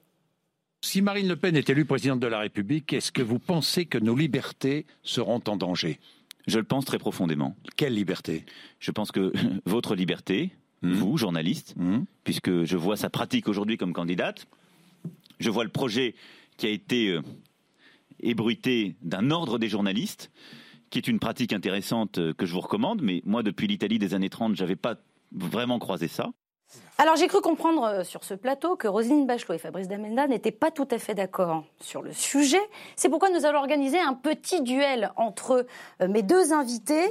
Si 0.82 1.02
Marine 1.02 1.28
Le 1.28 1.36
Pen 1.36 1.56
est 1.58 1.70
élue 1.70 1.86
présidente 1.86 2.20
de 2.20 2.28
la 2.28 2.40
République, 2.40 2.94
est-ce 2.94 3.12
que 3.12 3.22
vous 3.22 3.40
pensez 3.40 3.86
que 3.86 3.98
nos 3.98 4.16
libertés 4.16 4.86
seront 5.04 5.42
en 5.48 5.58
danger? 5.58 6.00
Je 6.48 6.58
le 6.58 6.64
pense 6.64 6.86
très 6.86 7.00
profondément. 7.00 7.56
Quelle 7.76 7.94
liberté? 7.94 8.46
Je 8.80 8.92
pense 8.92 9.12
que 9.12 9.32
votre 9.66 9.96
liberté, 9.96 10.52
Mmh. 10.82 10.94
vous, 10.94 11.18
journaliste, 11.18 11.76
mmh. 11.76 12.04
puisque 12.24 12.64
je 12.64 12.78
vois 12.78 12.96
sa 12.96 13.10
pratique 13.10 13.50
aujourd'hui 13.50 13.78
comme 13.78 13.92
candidate. 13.92 14.48
Je 15.40 15.50
vois 15.50 15.66
le 15.66 15.70
projet 15.70 16.16
qui 16.58 16.68
a 16.68 16.70
été 16.70 17.10
euh, 17.10 17.22
ébruité 18.22 18.96
d'un 19.02 19.30
ordre 19.32 19.60
des 19.60 19.68
journalistes, 19.68 20.32
qui 20.90 20.98
est 20.98 21.08
une 21.08 21.20
pratique 21.20 21.52
intéressante 21.52 22.18
euh, 22.18 22.34
que 22.34 22.46
je 22.46 22.54
vous 22.54 22.62
recommande, 22.62 23.02
mais 23.02 23.22
moi, 23.26 23.44
depuis 23.44 23.68
l'Italie 23.68 24.00
des 24.00 24.14
années 24.14 24.30
30, 24.30 24.56
je 24.56 24.64
n'avais 24.64 24.78
pas 24.78 24.96
vraiment 25.34 25.80
croisé 25.80 26.08
ça. 26.08 26.32
Alors 27.02 27.16
j'ai 27.16 27.28
cru 27.28 27.40
comprendre 27.40 27.84
euh, 27.86 28.04
sur 28.04 28.26
ce 28.26 28.34
plateau 28.34 28.76
que 28.76 28.86
Roselyne 28.86 29.26
Bachelot 29.26 29.54
et 29.54 29.58
Fabrice 29.58 29.88
Damenda 29.88 30.28
n'étaient 30.28 30.52
pas 30.52 30.70
tout 30.70 30.88
à 30.92 30.98
fait 30.98 31.16
d'accord 31.16 31.64
sur 31.80 32.02
le 32.02 32.12
sujet. 32.12 32.60
C'est 32.98 33.08
pourquoi 33.08 33.30
nous 33.30 33.46
allons 33.46 33.60
organiser 33.60 33.98
un 33.98 34.14
petit 34.14 34.62
duel 34.62 35.14
entre 35.16 35.66
euh, 36.02 36.08
mes 36.10 36.24
deux 36.24 36.52
invités. 36.52 37.06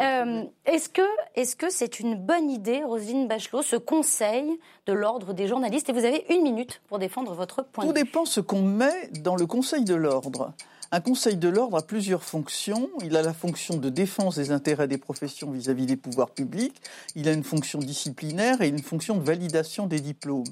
Euh, 0.00 0.44
est-ce 0.64 0.88
que 0.88 1.02
est-ce 1.34 1.56
que 1.56 1.68
c'est 1.68 2.00
une 2.00 2.14
bonne 2.14 2.48
idée, 2.50 2.84
Roselyne 2.84 3.28
Bachelot, 3.28 3.60
ce 3.60 3.76
conseil 3.76 4.58
de 4.86 4.94
l'ordre 4.94 5.34
des 5.34 5.46
journalistes? 5.46 5.90
Et 5.90 5.92
vous 5.92 6.06
avez 6.06 6.24
une 6.30 6.40
minute 6.40 6.80
pour 6.88 6.98
défendre 6.98 7.34
votre 7.34 7.62
point 7.62 7.84
de 7.84 7.90
vue. 7.90 7.94
Tout 7.94 8.02
dépend 8.02 8.24
ce 8.24 8.40
qu'on 8.40 8.62
met 8.62 9.10
dans 9.20 9.36
le 9.36 9.44
conseil 9.44 9.84
de 9.84 9.94
l'ordre. 9.94 10.54
Un 10.94 11.00
conseil 11.00 11.36
de 11.36 11.48
l'ordre 11.48 11.76
a 11.76 11.82
plusieurs 11.82 12.22
fonctions. 12.22 12.88
Il 13.02 13.16
a 13.16 13.22
la 13.22 13.34
fonction 13.34 13.78
de 13.78 13.88
défense 13.88 14.36
des 14.36 14.52
intérêts 14.52 14.86
des 14.86 14.96
professions 14.96 15.50
vis-à-vis 15.50 15.86
des 15.86 15.96
pouvoirs 15.96 16.30
publics, 16.30 16.80
il 17.16 17.28
a 17.28 17.32
une 17.32 17.42
fonction 17.42 17.80
disciplinaire 17.80 18.62
et 18.62 18.68
une 18.68 18.78
fonction 18.78 19.16
de 19.16 19.24
validation 19.24 19.88
des 19.88 19.98
diplômes. 19.98 20.44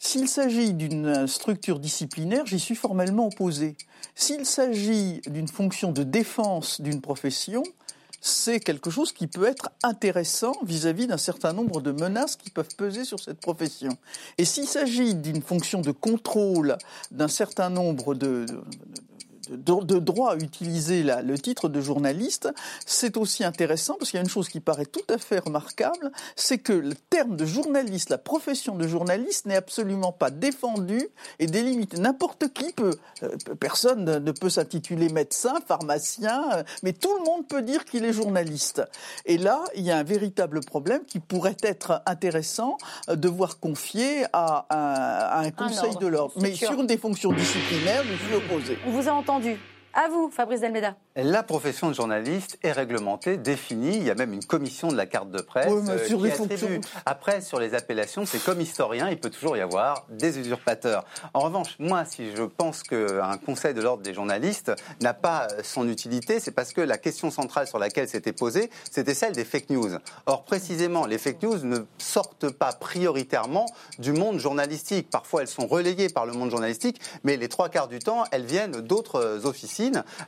S'il 0.00 0.26
s'agit 0.26 0.74
d'une 0.74 1.28
structure 1.28 1.78
disciplinaire, 1.78 2.46
j'y 2.46 2.58
suis 2.58 2.74
formellement 2.74 3.28
opposé. 3.28 3.76
S'il 4.16 4.44
s'agit 4.44 5.20
d'une 5.28 5.46
fonction 5.46 5.92
de 5.92 6.02
défense 6.02 6.80
d'une 6.80 7.00
profession, 7.00 7.62
c'est 8.20 8.58
quelque 8.58 8.90
chose 8.90 9.12
qui 9.12 9.28
peut 9.28 9.46
être 9.46 9.70
intéressant 9.84 10.54
vis-à-vis 10.64 11.06
d'un 11.06 11.16
certain 11.16 11.52
nombre 11.52 11.80
de 11.80 11.92
menaces 11.92 12.34
qui 12.34 12.50
peuvent 12.50 12.74
peser 12.76 13.04
sur 13.04 13.20
cette 13.20 13.38
profession. 13.38 13.96
Et 14.36 14.44
s'il 14.44 14.66
s'agit 14.66 15.14
d'une 15.14 15.42
fonction 15.42 15.80
de 15.80 15.92
contrôle 15.92 16.76
d'un 17.12 17.28
certain 17.28 17.70
nombre 17.70 18.16
de, 18.16 18.46
droit 19.56 20.32
à 20.32 20.36
utiliser 20.36 21.02
le 21.02 21.38
titre 21.38 21.68
de 21.68 21.80
journaliste, 21.80 22.48
c'est 22.86 23.16
aussi 23.16 23.44
intéressant 23.44 23.96
parce 23.98 24.10
qu'il 24.10 24.18
y 24.18 24.20
a 24.20 24.24
une 24.24 24.30
chose 24.30 24.48
qui 24.48 24.60
paraît 24.60 24.86
tout 24.86 25.00
à 25.08 25.18
fait 25.18 25.38
remarquable, 25.38 26.10
c'est 26.36 26.58
que 26.58 26.72
le 26.72 26.94
terme 26.94 27.36
de 27.36 27.44
journaliste, 27.44 28.10
la 28.10 28.18
profession 28.18 28.76
de 28.76 28.86
journaliste 28.86 29.46
n'est 29.46 29.56
absolument 29.56 30.12
pas 30.12 30.30
défendue 30.30 31.08
et 31.38 31.46
délimitée. 31.46 31.98
N'importe 31.98 32.52
qui 32.52 32.72
peut, 32.72 32.94
euh, 33.22 33.28
personne 33.58 34.04
ne 34.04 34.32
peut 34.32 34.50
s'intituler 34.50 35.08
médecin, 35.08 35.54
pharmacien, 35.66 36.42
euh, 36.54 36.62
mais 36.82 36.92
tout 36.92 37.14
le 37.18 37.24
monde 37.24 37.46
peut 37.46 37.62
dire 37.62 37.84
qu'il 37.84 38.04
est 38.04 38.12
journaliste. 38.12 38.82
Et 39.26 39.38
là, 39.38 39.60
il 39.74 39.82
y 39.82 39.90
a 39.90 39.96
un 39.96 40.02
véritable 40.02 40.60
problème 40.60 41.04
qui 41.04 41.20
pourrait 41.20 41.56
être 41.62 42.02
intéressant 42.06 42.78
euh, 43.08 43.16
de 43.16 43.28
voir 43.28 43.58
confié 43.58 44.24
à 44.32 44.66
un, 45.40 45.50
conseil 45.50 45.96
de 45.96 46.06
l'ordre. 46.06 46.34
Mais 46.40 46.54
sur 46.54 46.84
des 46.84 46.96
fonctions 46.96 47.32
disciplinaires, 47.32 48.04
je 48.04 48.26
suis 48.26 48.34
opposé. 48.34 48.78
On 48.86 48.90
vous 48.90 49.08
a 49.08 49.12
entendu 49.12 49.39
entendu 49.40 49.69
à 49.92 50.08
vous, 50.08 50.30
Fabrice 50.30 50.60
Delmeda. 50.60 50.94
La 51.16 51.42
profession 51.42 51.88
de 51.88 51.94
journaliste 51.94 52.58
est 52.62 52.70
réglementée, 52.70 53.36
définie. 53.36 53.96
Il 53.96 54.04
y 54.04 54.10
a 54.10 54.14
même 54.14 54.32
une 54.32 54.44
commission 54.44 54.86
de 54.86 54.96
la 54.96 55.04
carte 55.06 55.32
de 55.32 55.42
presse 55.42 55.66
Oui, 55.68 55.82
mais 55.84 55.90
euh, 55.90 56.06
sur 56.06 56.18
qui 56.18 56.24
les 56.24 56.30
attribue. 56.30 56.56
fonctions. 56.56 56.80
Après, 57.06 57.40
sur 57.40 57.58
les 57.58 57.74
appellations, 57.74 58.24
c'est 58.24 58.42
comme 58.42 58.60
historien, 58.60 59.08
il 59.10 59.18
peut 59.18 59.30
toujours 59.30 59.56
y 59.56 59.60
avoir 59.60 60.06
des 60.08 60.38
usurpateurs. 60.38 61.04
En 61.34 61.40
revanche, 61.40 61.74
moi, 61.80 62.04
si 62.04 62.30
je 62.36 62.44
pense 62.44 62.84
qu'un 62.84 63.36
conseil 63.44 63.74
de 63.74 63.82
l'ordre 63.82 64.04
des 64.04 64.14
journalistes 64.14 64.70
n'a 65.02 65.12
pas 65.12 65.48
son 65.64 65.88
utilité, 65.88 66.38
c'est 66.38 66.52
parce 66.52 66.72
que 66.72 66.80
la 66.80 66.96
question 66.96 67.32
centrale 67.32 67.66
sur 67.66 67.80
laquelle 67.80 68.08
c'était 68.08 68.32
posé, 68.32 68.70
c'était 68.88 69.14
celle 69.14 69.32
des 69.32 69.44
fake 69.44 69.70
news. 69.70 69.90
Or, 70.26 70.44
précisément, 70.44 71.04
les 71.04 71.18
fake 71.18 71.42
news 71.42 71.64
ne 71.64 71.78
sortent 71.98 72.50
pas 72.50 72.72
prioritairement 72.72 73.66
du 73.98 74.12
monde 74.12 74.38
journalistique. 74.38 75.10
Parfois, 75.10 75.42
elles 75.42 75.48
sont 75.48 75.66
relayées 75.66 76.08
par 76.08 76.26
le 76.26 76.32
monde 76.32 76.50
journalistique, 76.50 77.00
mais 77.24 77.36
les 77.36 77.48
trois 77.48 77.68
quarts 77.68 77.88
du 77.88 77.98
temps, 77.98 78.22
elles 78.30 78.46
viennent 78.46 78.80
d'autres 78.80 79.16
euh, 79.16 79.44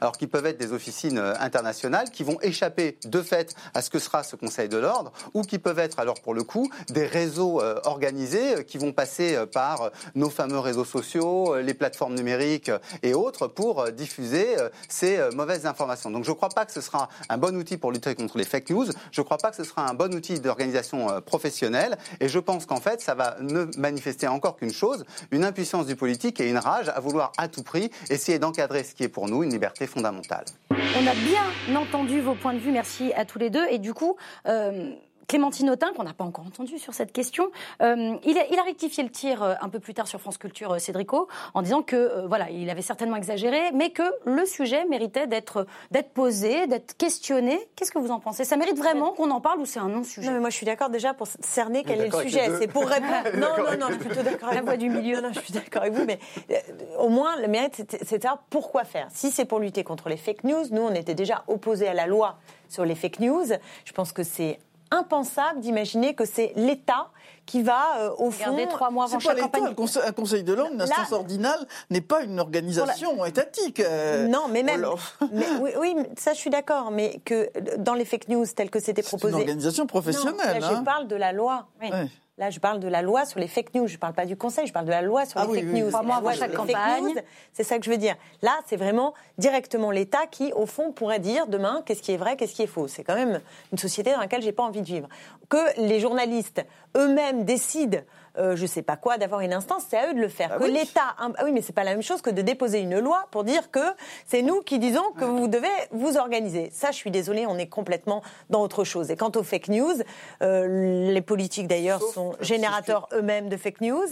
alors 0.00 0.16
qui 0.16 0.26
peuvent 0.26 0.46
être 0.46 0.58
des 0.58 0.72
officines 0.72 1.18
euh, 1.18 1.34
internationales, 1.38 2.10
qui 2.10 2.24
vont 2.24 2.38
échapper 2.42 2.98
de 3.04 3.22
fait 3.22 3.54
à 3.74 3.82
ce 3.82 3.90
que 3.90 3.98
sera 3.98 4.22
ce 4.22 4.36
Conseil 4.36 4.68
de 4.68 4.78
l'ordre, 4.78 5.12
ou 5.34 5.42
qui 5.42 5.58
peuvent 5.58 5.78
être, 5.78 5.98
alors 5.98 6.20
pour 6.20 6.34
le 6.34 6.42
coup, 6.42 6.70
des 6.88 7.06
réseaux 7.06 7.60
euh, 7.60 7.80
organisés 7.84 8.56
euh, 8.56 8.62
qui 8.62 8.78
vont 8.78 8.92
passer 8.92 9.36
par 9.52 9.90
nos 10.14 10.30
fameux 10.30 10.58
réseaux 10.58 10.84
sociaux, 10.84 11.56
les 11.56 11.74
plateformes 11.74 12.14
numériques 12.14 12.70
et 13.02 13.14
autres 13.14 13.46
pour 13.46 13.90
diffuser 13.90 14.46
ces 14.88 15.18
mauvaises 15.34 15.66
informations. 15.66 16.10
Donc 16.10 16.24
je 16.24 16.30
ne 16.30 16.34
crois 16.34 16.48
pas 16.48 16.64
que 16.64 16.72
ce 16.72 16.80
sera 16.80 17.08
un 17.28 17.38
bon 17.38 17.56
outil 17.56 17.76
pour 17.76 17.92
lutter 17.92 18.14
contre 18.14 18.38
les 18.38 18.44
fake 18.44 18.70
news, 18.70 18.86
je 19.10 19.20
ne 19.20 19.24
crois 19.24 19.38
pas 19.38 19.50
que 19.50 19.56
ce 19.56 19.64
sera 19.64 19.88
un 19.88 19.94
bon 19.94 20.14
outil 20.14 20.40
d'organisation 20.40 21.20
professionnelle, 21.22 21.96
et 22.20 22.28
je 22.28 22.38
pense 22.38 22.66
qu'en 22.66 22.80
fait, 22.80 23.00
ça 23.00 23.14
va 23.14 23.36
ne 23.40 23.66
manifester 23.76 24.28
encore 24.28 24.56
qu'une 24.56 24.72
chose, 24.72 25.04
une 25.30 25.44
impuissance 25.44 25.86
du 25.86 25.96
politique 25.96 26.40
et 26.40 26.48
une 26.48 26.58
rage 26.58 26.88
à 26.88 27.00
vouloir 27.00 27.32
à 27.38 27.48
tout 27.48 27.62
prix 27.62 27.90
essayer 28.10 28.38
d'encadrer 28.38 28.84
ce 28.84 28.94
qui 28.94 29.04
est 29.04 29.08
pour 29.08 29.28
nous 29.28 29.41
une 29.42 29.50
liberté 29.50 29.86
fondamentale. 29.86 30.44
On 30.70 31.06
a 31.06 31.14
bien 31.14 31.80
entendu 31.80 32.20
vos 32.20 32.34
points 32.34 32.54
de 32.54 32.58
vue, 32.58 32.72
merci 32.72 33.12
à 33.14 33.24
tous 33.24 33.38
les 33.38 33.50
deux. 33.50 33.66
Et 33.70 33.78
du 33.78 33.94
coup, 33.94 34.16
euh, 34.46 34.92
Clémentine 35.28 35.70
Autain, 35.70 35.92
qu'on 35.92 36.02
n'a 36.02 36.12
pas 36.12 36.24
encore 36.24 36.46
entendu 36.46 36.78
sur 36.78 36.94
cette 36.94 37.12
question, 37.12 37.50
euh, 37.80 38.16
il, 38.24 38.38
a, 38.38 38.46
il, 38.50 38.58
a, 38.58 38.62
rectifié 38.62 39.02
le 39.02 39.10
tir 39.10 39.42
euh, 39.42 39.54
un 39.60 39.68
peu 39.68 39.80
plus 39.80 39.94
tard 39.94 40.06
sur 40.06 40.20
France 40.20 40.38
Culture, 40.38 40.72
euh, 40.72 40.78
Cédrico, 40.78 41.28
en 41.54 41.62
disant 41.62 41.82
que 41.82 41.96
euh, 41.96 42.26
voilà, 42.26 42.50
il 42.50 42.68
avait 42.70 42.82
certainement 42.82 43.16
exagéré, 43.16 43.72
mais 43.72 43.90
que 43.90 44.02
le 44.24 44.44
sujet 44.46 44.84
méritait 44.86 45.26
d'être 45.26 45.66
d'être 45.90 46.10
posé, 46.10 46.66
d'être 46.66 46.96
questionné. 46.96 47.58
Qu'est-ce 47.76 47.92
que 47.92 47.98
vous 47.98 48.10
en 48.10 48.20
pensez? 48.20 48.44
Ça 48.44 48.56
mérite 48.56 48.76
vraiment 48.76 49.12
qu'on 49.12 49.30
en 49.30 49.40
parle 49.40 49.60
ou 49.60 49.66
c'est 49.66 49.80
un 49.80 49.88
non-sujet? 49.88 50.26
Non, 50.26 50.34
mais 50.34 50.40
moi 50.40 50.50
je 50.50 50.56
suis 50.56 50.66
d'accord 50.66 50.90
déjà 50.90 51.14
pour 51.14 51.26
cerner 51.26 51.84
quel 51.84 52.00
est 52.00 52.08
le 52.08 52.20
sujet. 52.20 52.50
C'est 52.58 52.68
pour 52.68 52.86
répondre. 52.86 53.12
non, 53.36 53.48
non, 53.58 53.78
non, 53.78 53.86
je 53.88 53.94
suis 53.94 54.04
plutôt 54.04 54.22
d'accord. 54.22 54.50
La 54.52 54.62
voix 54.62 54.76
du 54.76 54.88
milieu. 54.88 55.16
Non, 55.16 55.28
non, 55.28 55.34
je 55.34 55.40
suis 55.40 55.52
d'accord 55.52 55.82
avec 55.82 55.94
vous, 55.94 56.04
mais 56.04 56.18
euh, 56.50 56.56
au 56.98 57.08
moins 57.08 57.40
le 57.40 57.48
mérite, 57.48 57.74
c'est 57.76 58.18
de 58.18 58.22
savoir 58.22 58.42
pourquoi 58.50 58.84
faire. 58.84 59.08
Si 59.10 59.30
c'est 59.30 59.44
pour 59.44 59.60
lutter 59.60 59.84
contre 59.84 60.08
les 60.08 60.16
fake 60.16 60.44
news, 60.44 60.64
nous 60.70 60.82
on 60.82 60.94
était 60.94 61.14
déjà 61.14 61.44
opposés 61.48 61.88
à 61.88 61.94
la 61.94 62.06
loi 62.06 62.36
sur 62.68 62.84
les 62.84 62.94
fake 62.94 63.20
news. 63.20 63.46
Je 63.84 63.92
pense 63.92 64.12
que 64.12 64.22
c'est 64.22 64.58
impensable 64.92 65.60
d'imaginer 65.60 66.14
que 66.14 66.24
c'est 66.24 66.52
l'État 66.56 67.08
qui 67.46 67.62
va, 67.62 67.98
euh, 67.98 68.10
au 68.18 68.30
fond... 68.30 68.44
Garder 68.44 68.68
trois 68.68 68.90
mois 68.90 69.04
avant 69.06 69.18
chaque 69.18 69.38
campagne. 69.38 69.64
Un 69.64 69.74
conseil, 69.74 70.02
un 70.06 70.12
conseil 70.12 70.44
de 70.44 70.52
l'ordre, 70.52 70.74
une 70.74 70.80
instance 70.80 71.10
Là, 71.10 71.16
ordinale, 71.16 71.66
n'est 71.90 72.00
pas 72.00 72.22
une 72.22 72.38
organisation 72.38 73.20
la... 73.20 73.28
étatique. 73.28 73.80
Euh, 73.80 74.28
non, 74.28 74.46
mais 74.48 74.62
même... 74.62 74.86
mais, 75.32 75.46
oui, 75.60 75.70
oui, 75.78 75.96
ça 76.16 76.34
je 76.34 76.38
suis 76.38 76.50
d'accord, 76.50 76.90
mais 76.90 77.20
que 77.24 77.50
dans 77.78 77.94
les 77.94 78.04
fake 78.04 78.28
news 78.28 78.46
telles 78.46 78.70
que 78.70 78.80
c'était 78.80 79.02
proposé... 79.02 79.32
C'est 79.32 79.42
une 79.42 79.48
organisation 79.48 79.86
professionnelle. 79.86 80.60
Non, 80.60 80.66
hein. 80.68 80.76
je 80.78 80.84
parle 80.84 81.08
de 81.08 81.16
la 81.16 81.32
loi. 81.32 81.66
Oui. 81.80 81.90
Ouais. 81.90 82.08
Là, 82.38 82.48
je 82.48 82.60
parle 82.60 82.80
de 82.80 82.88
la 82.88 83.02
loi 83.02 83.26
sur 83.26 83.40
les 83.40 83.46
fake 83.46 83.74
news. 83.74 83.86
Je 83.86 83.94
ne 83.94 83.98
parle 83.98 84.14
pas 84.14 84.24
du 84.24 84.36
Conseil, 84.36 84.66
je 84.66 84.72
parle 84.72 84.86
de 84.86 84.90
la 84.90 85.02
loi 85.02 85.26
sur 85.26 85.38
ah 85.38 85.44
les 85.44 85.50
oui, 85.50 85.60
fake 85.60 85.68
oui, 85.72 85.80
news. 85.82 85.88
Trois 85.90 86.02
mois 86.02 86.16
avant 86.16 86.32
chaque 86.32 86.54
campagne. 86.54 87.22
C'est 87.52 87.62
ça 87.62 87.78
que 87.78 87.84
je 87.84 87.90
veux 87.90 87.98
dire. 87.98 88.16
Là, 88.40 88.58
c'est 88.66 88.76
vraiment 88.76 89.12
directement 89.36 89.90
l'État 89.90 90.26
qui, 90.30 90.50
au 90.54 90.64
fond, 90.64 90.92
pourrait 90.92 91.18
dire 91.18 91.46
demain 91.46 91.82
qu'est-ce 91.84 92.00
qui 92.00 92.12
est 92.12 92.16
vrai, 92.16 92.36
qu'est-ce 92.36 92.54
qui 92.54 92.62
est 92.62 92.66
faux. 92.66 92.88
C'est 92.88 93.04
quand 93.04 93.16
même 93.16 93.40
une 93.70 93.78
société 93.78 94.12
dans 94.12 94.20
laquelle 94.20 94.40
j'ai 94.40 94.52
pas 94.52 94.62
envie 94.62 94.80
de 94.80 94.86
vivre. 94.86 95.08
Que 95.50 95.78
les 95.78 96.00
journalistes 96.00 96.64
eux-mêmes 96.96 97.44
décident 97.44 97.98
euh, 98.38 98.56
je 98.56 98.66
sais 98.66 98.82
pas 98.82 98.96
quoi, 98.96 99.18
d'avoir 99.18 99.40
une 99.40 99.52
instance, 99.52 99.84
c'est 99.88 99.96
à 99.96 100.10
eux 100.10 100.14
de 100.14 100.20
le 100.20 100.28
faire. 100.28 100.50
Ah 100.54 100.58
que 100.58 100.64
oui. 100.64 100.72
l'État, 100.72 101.14
ah 101.18 101.28
oui, 101.44 101.52
mais 101.52 101.62
c'est 101.62 101.72
pas 101.72 101.84
la 101.84 101.92
même 101.92 102.02
chose 102.02 102.22
que 102.22 102.30
de 102.30 102.42
déposer 102.42 102.80
une 102.80 102.98
loi 102.98 103.26
pour 103.30 103.44
dire 103.44 103.70
que 103.70 103.80
c'est 104.26 104.42
nous 104.42 104.60
qui 104.62 104.78
disons 104.78 105.04
que 105.18 105.24
vous 105.24 105.48
devez 105.48 105.68
vous 105.90 106.16
organiser. 106.16 106.70
Ça, 106.72 106.90
je 106.90 106.96
suis 106.96 107.10
désolée, 107.10 107.46
on 107.46 107.58
est 107.58 107.68
complètement 107.68 108.22
dans 108.50 108.62
autre 108.62 108.84
chose. 108.84 109.10
Et 109.10 109.16
quant 109.16 109.32
aux 109.34 109.42
fake 109.42 109.68
news, 109.68 109.94
euh, 110.42 111.12
les 111.12 111.22
politiques 111.22 111.68
d'ailleurs 111.68 112.00
sont 112.00 112.34
générateurs 112.40 113.08
eux-mêmes 113.12 113.48
de 113.48 113.56
fake 113.56 113.80
news. 113.80 114.06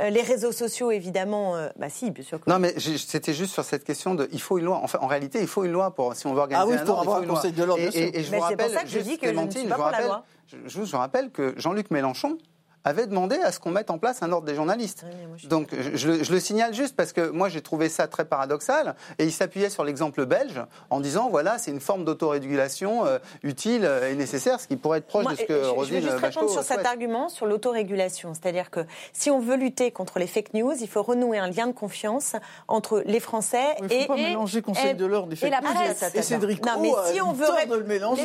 Euh, 0.00 0.10
les 0.10 0.22
réseaux 0.22 0.52
sociaux, 0.52 0.90
évidemment, 0.90 1.56
euh, 1.56 1.68
bah 1.76 1.88
si, 1.88 2.10
bien 2.10 2.24
sûr. 2.24 2.40
Que 2.40 2.50
non, 2.50 2.58
mais 2.58 2.74
c'était 2.78 3.34
juste 3.34 3.52
sur 3.52 3.64
cette 3.64 3.84
question 3.84 4.14
de, 4.14 4.28
il 4.32 4.40
faut 4.40 4.58
une 4.58 4.64
loi. 4.64 4.80
Enfin, 4.82 4.98
en 5.00 5.06
réalité, 5.06 5.40
il 5.40 5.46
faut 5.46 5.64
une 5.64 5.72
loi 5.72 5.94
pour 5.94 6.14
si 6.14 6.26
on 6.26 6.34
veut 6.34 6.40
organiser 6.40 6.76
ah 6.76 6.80
oui, 6.80 6.86
pour 6.86 7.00
avoir 7.00 7.18
un 7.18 7.26
conseil 7.26 7.52
loi. 7.52 7.60
de 7.60 7.64
l'ordre. 7.64 7.82
Et, 7.82 7.98
et, 7.98 8.18
et, 8.18 8.22
je 8.22 8.30
mais 8.30 8.38
vous 8.38 8.42
rappelle, 8.42 8.66
pour 8.66 8.78
ça 8.78 8.84
que 8.84 8.90
je 8.90 8.98
dis 9.00 9.18
que 9.18 9.26
je 9.26 9.38
ne 9.38 9.50
suis 9.50 9.66
pas 9.66 9.74
pour 9.74 9.90
la 9.90 10.00
loi. 10.02 10.24
Je, 10.46 10.56
je 10.66 10.80
vous 10.80 10.96
rappelle 10.96 11.30
que 11.30 11.54
Jean-Luc 11.56 11.90
Mélenchon 11.90 12.38
avait 12.86 13.08
demandé 13.08 13.36
à 13.36 13.50
ce 13.50 13.58
qu'on 13.58 13.72
mette 13.72 13.90
en 13.90 13.98
place 13.98 14.22
un 14.22 14.30
ordre 14.30 14.46
des 14.46 14.54
journalistes. 14.54 15.04
Oui, 15.34 15.48
Donc 15.48 15.70
je, 15.72 15.96
je, 15.96 16.22
je, 16.22 16.32
le 16.32 16.38
signale 16.38 16.72
juste 16.72 16.94
parce 16.94 17.12
que 17.12 17.30
moi 17.30 17.48
j'ai 17.48 17.60
trouvé 17.60 17.88
ça 17.88 18.06
très 18.06 18.24
paradoxal 18.24 18.94
et 19.18 19.24
il 19.24 19.32
s'appuyait 19.32 19.70
sur 19.70 19.82
l'exemple 19.82 20.24
belge 20.24 20.62
en 20.90 21.00
disant 21.00 21.28
voilà 21.28 21.58
c'est 21.58 21.72
une 21.72 21.80
forme 21.80 22.04
d'autorégulation 22.04 23.04
euh, 23.04 23.18
utile 23.42 23.90
et 24.08 24.14
nécessaire, 24.14 24.60
ce 24.60 24.68
qui 24.68 24.76
pourrait 24.76 24.98
être 24.98 25.08
proche 25.08 25.24
moi, 25.24 25.32
de 25.32 25.38
ce 25.38 25.42
que 25.42 25.64
je, 25.64 25.68
Roselyne 25.68 26.00
Je 26.00 26.06
veux 26.06 26.12
juste 26.12 26.24
répondre 26.24 26.50
sur 26.50 26.62
cet 26.62 26.86
argument 26.86 27.28
sur 27.28 27.46
l'autorégulation, 27.46 28.34
c'est-à-dire 28.34 28.70
que 28.70 28.80
si 29.12 29.30
on 29.32 29.40
veut 29.40 29.56
lutter 29.56 29.90
contre 29.90 30.20
les 30.20 30.28
fake 30.28 30.54
news, 30.54 30.74
il 30.80 30.88
faut 30.88 31.02
renouer 31.02 31.38
un 31.38 31.50
lien 31.50 31.66
de 31.66 31.72
confiance 31.72 32.36
entre 32.68 33.02
les 33.04 33.20
Français 33.20 33.64
il 33.82 33.92
et 33.92 34.02
faut 34.02 34.14
pas 34.14 34.16
mélanger 34.16 34.62
Conseil 34.62 34.90
et, 34.90 34.94
de 34.94 35.06
l'ordre 35.06 35.28
des 35.28 35.36
fake 35.36 35.48
et 35.48 35.50
la 35.50 35.60
news 35.60 35.74
presse. 35.74 36.14
et 36.14 36.22
Cédric 36.22 36.64
non, 36.64 36.80
mais 36.80 36.92
si 37.12 37.20
on 37.20 37.32
veut 37.32 37.46
de 37.68 37.74
le 37.74 37.84
mélanger. 37.84 38.22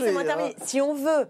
Si 0.65 0.81
on 0.81 0.93
veut, 0.93 1.27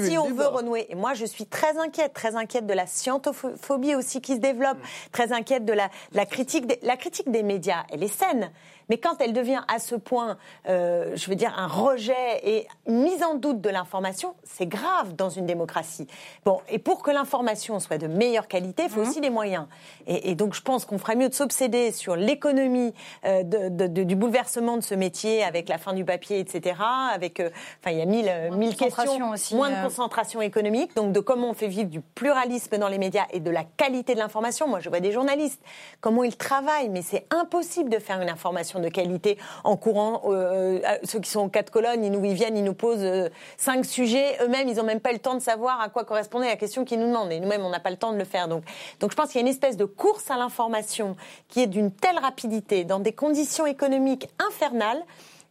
si 0.00 0.18
on 0.18 0.30
veut 0.34 0.46
renouer, 0.46 0.86
et 0.90 0.94
moi 0.94 1.14
je 1.14 1.24
suis 1.24 1.46
très 1.46 1.78
inquiète, 1.78 2.12
très 2.12 2.36
inquiète 2.36 2.65
de 2.66 2.74
la 2.74 2.86
scientophobie 2.86 3.56
phobie 3.60 3.94
aussi 3.94 4.20
qui 4.20 4.34
se 4.34 4.40
développe, 4.40 4.78
très 5.12 5.32
inquiète 5.32 5.64
de 5.64 5.72
la, 5.72 5.90
la, 6.12 6.26
critique 6.26 6.66
des, 6.66 6.78
la 6.82 6.96
critique 6.96 7.30
des 7.30 7.42
médias. 7.42 7.84
Elle 7.90 8.02
est 8.02 8.08
saine. 8.08 8.50
Mais 8.88 8.98
quand 8.98 9.20
elle 9.20 9.32
devient 9.32 9.62
à 9.68 9.78
ce 9.78 9.94
point, 9.94 10.36
euh, 10.68 11.12
je 11.14 11.28
veux 11.28 11.34
dire, 11.34 11.54
un 11.58 11.66
rejet 11.66 12.40
et 12.42 12.66
une 12.86 13.02
mise 13.02 13.22
en 13.22 13.34
doute 13.34 13.60
de 13.60 13.70
l'information, 13.70 14.34
c'est 14.44 14.66
grave 14.66 15.14
dans 15.16 15.30
une 15.30 15.46
démocratie. 15.46 16.06
Bon, 16.44 16.60
et 16.68 16.78
pour 16.78 17.02
que 17.02 17.10
l'information 17.10 17.80
soit 17.80 17.98
de 17.98 18.06
meilleure 18.06 18.48
qualité, 18.48 18.84
il 18.84 18.90
faut 18.90 19.00
mmh. 19.00 19.08
aussi 19.08 19.20
les 19.20 19.30
moyens. 19.30 19.66
Et, 20.06 20.30
et 20.30 20.34
donc, 20.34 20.54
je 20.54 20.62
pense 20.62 20.84
qu'on 20.84 20.98
ferait 20.98 21.16
mieux 21.16 21.28
de 21.28 21.34
s'obséder 21.34 21.92
sur 21.92 22.16
l'économie 22.16 22.94
euh, 23.24 23.42
de, 23.42 23.68
de, 23.68 23.86
de, 23.86 24.02
du 24.04 24.16
bouleversement 24.16 24.76
de 24.76 24.82
ce 24.82 24.94
métier 24.94 25.42
avec 25.42 25.68
la 25.68 25.78
fin 25.78 25.92
du 25.92 26.04
papier, 26.04 26.38
etc. 26.38 26.76
Avec, 27.12 27.40
euh, 27.40 27.50
enfin, 27.80 27.90
il 27.90 27.98
y 27.98 28.02
a 28.02 28.06
mille, 28.06 28.30
mille 28.52 28.76
questions, 28.76 29.30
aussi, 29.30 29.54
moins 29.54 29.70
de 29.70 29.82
concentration 29.82 30.40
économique, 30.40 30.94
donc 30.94 31.12
de 31.12 31.20
comment 31.20 31.50
on 31.50 31.54
fait 31.54 31.68
vivre 31.68 31.90
du 31.90 32.00
pluralisme 32.00 32.78
dans 32.78 32.88
les 32.88 32.98
médias 32.98 33.26
et 33.32 33.40
de 33.40 33.50
la 33.50 33.64
qualité 33.64 34.14
de 34.14 34.18
l'information. 34.18 34.68
Moi, 34.68 34.80
je 34.80 34.88
vois 34.88 35.00
des 35.00 35.12
journalistes, 35.12 35.60
comment 36.00 36.24
ils 36.24 36.36
travaillent, 36.36 36.88
mais 36.88 37.02
c'est 37.02 37.26
impossible 37.30 37.90
de 37.90 37.98
faire 37.98 38.20
une 38.20 38.28
information 38.28 38.75
de 38.80 38.88
qualité 38.88 39.38
en 39.64 39.76
courant. 39.76 40.22
Euh, 40.26 40.80
ceux 41.04 41.20
qui 41.20 41.30
sont 41.30 41.40
aux 41.40 41.48
quatre 41.48 41.70
colonnes, 41.70 42.04
ils 42.04 42.10
nous 42.10 42.20
viennent, 42.20 42.56
ils 42.56 42.64
nous 42.64 42.74
posent 42.74 42.98
euh, 43.02 43.28
cinq 43.56 43.84
sujets. 43.84 44.36
Eux-mêmes, 44.42 44.68
ils 44.68 44.76
n'ont 44.76 44.84
même 44.84 45.00
pas 45.00 45.12
le 45.12 45.18
temps 45.18 45.34
de 45.34 45.40
savoir 45.40 45.80
à 45.80 45.88
quoi 45.88 46.04
correspondait 46.04 46.48
la 46.48 46.56
question 46.56 46.84
qu'ils 46.84 47.00
nous 47.00 47.08
demandent. 47.08 47.32
Et 47.32 47.40
nous-mêmes, 47.40 47.64
on 47.64 47.70
n'a 47.70 47.80
pas 47.80 47.90
le 47.90 47.96
temps 47.96 48.12
de 48.12 48.18
le 48.18 48.24
faire. 48.24 48.48
Donc, 48.48 48.64
donc 49.00 49.10
je 49.10 49.16
pense 49.16 49.28
qu'il 49.28 49.36
y 49.36 49.44
a 49.44 49.46
une 49.46 49.52
espèce 49.52 49.76
de 49.76 49.84
course 49.84 50.30
à 50.30 50.36
l'information 50.36 51.16
qui 51.48 51.60
est 51.60 51.66
d'une 51.66 51.90
telle 51.90 52.18
rapidité, 52.18 52.84
dans 52.84 53.00
des 53.00 53.12
conditions 53.12 53.66
économiques 53.66 54.28
infernales. 54.48 55.02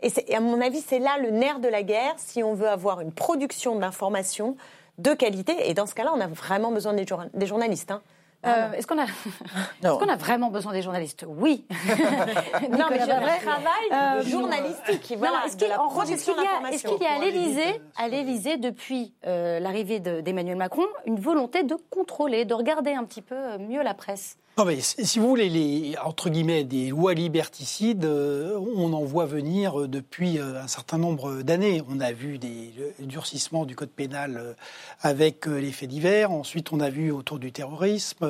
Et, 0.02 0.36
à 0.36 0.40
mon 0.40 0.62
avis, 0.62 0.82
c'est 0.82 1.00
là 1.00 1.18
le 1.22 1.32
nerf 1.32 1.60
de 1.60 1.68
la 1.68 1.84
guerre 1.84 2.14
si 2.18 2.44
on 2.44 2.54
veut 2.54 2.70
avoir 2.70 3.02
une 3.02 3.12
production 3.12 3.78
d'informations 3.78 4.56
de 4.98 5.14
qualité. 5.14 5.70
Et 5.70 5.74
dans 5.74 5.86
ce 5.86 5.96
cas-là, 5.96 6.14
on 6.16 6.22
a 6.22 6.28
vraiment 6.28 6.72
besoin 6.72 6.94
des 6.94 7.46
journalistes. 7.46 7.92
Hein. 7.92 8.02
Euh, 8.46 8.72
Est-ce 8.74 8.88
qu'on 8.88 9.00
a, 9.00 9.06
est 9.82 9.98
qu 9.98 10.10
a 10.10 10.16
vraiment 10.16 10.50
besoin 10.50 10.74
des 10.74 10.82
journalistes 10.82 11.26
Oui. 11.28 11.66
non, 11.70 12.86
mais 12.90 13.00
je 13.00 13.06
vrai 13.06 13.40
travail 13.40 13.92
euh, 13.92 14.24
journalistique. 14.24 15.16
Voilà, 15.18 15.44
est-ce 15.46 15.58
qu'il 15.58 15.68
est 15.68 15.76
qu 15.76 17.02
y 17.02 17.06
a 17.06 17.16
à 17.16 17.20
l'Élysée, 17.20 17.82
à 17.98 18.08
l'Élysée 18.08 18.58
depuis 18.58 19.14
euh, 19.26 19.60
l'arrivée 19.60 20.00
d'Emmanuel 20.00 20.58
Macron, 20.58 20.86
une 21.06 21.20
volonté 21.20 21.64
de 21.64 21.76
contrôler, 21.90 22.46
de 22.46 22.54
regarder 22.54 22.94
un 22.94 23.04
petit 23.04 23.22
peu 23.22 23.58
mieux 23.58 23.82
la 23.82 23.94
presse? 23.94 24.38
Non 24.58 24.64
mais 24.64 24.80
si 24.80 25.20
vous 25.20 25.28
voulez, 25.28 25.50
les, 25.50 25.98
entre 26.02 26.30
guillemets, 26.30 26.64
des 26.64 26.88
lois 26.88 27.14
liberticides, 27.14 28.06
euh, 28.06 28.58
on 28.78 28.94
en 28.94 29.04
voit 29.04 29.26
venir 29.26 29.90
depuis 29.90 30.40
euh, 30.40 30.62
un 30.62 30.68
certain 30.68 30.98
nombre 30.98 31.42
d'années. 31.42 31.82
On 31.90 32.00
a 32.00 32.14
vu 32.14 32.38
des 32.38 32.74
durcissements 33.00 33.66
du 33.66 33.76
code 33.76 33.90
pénal 33.90 34.38
euh, 34.38 34.54
avec 35.02 35.46
les 35.46 35.74
faits 35.74 35.90
divers. 35.90 36.32
Ensuite, 36.32 36.72
on 36.72 36.80
a 36.80 36.90
vu 36.90 37.12
autour 37.12 37.38
du 37.38 37.52
terrorisme. 37.52 38.26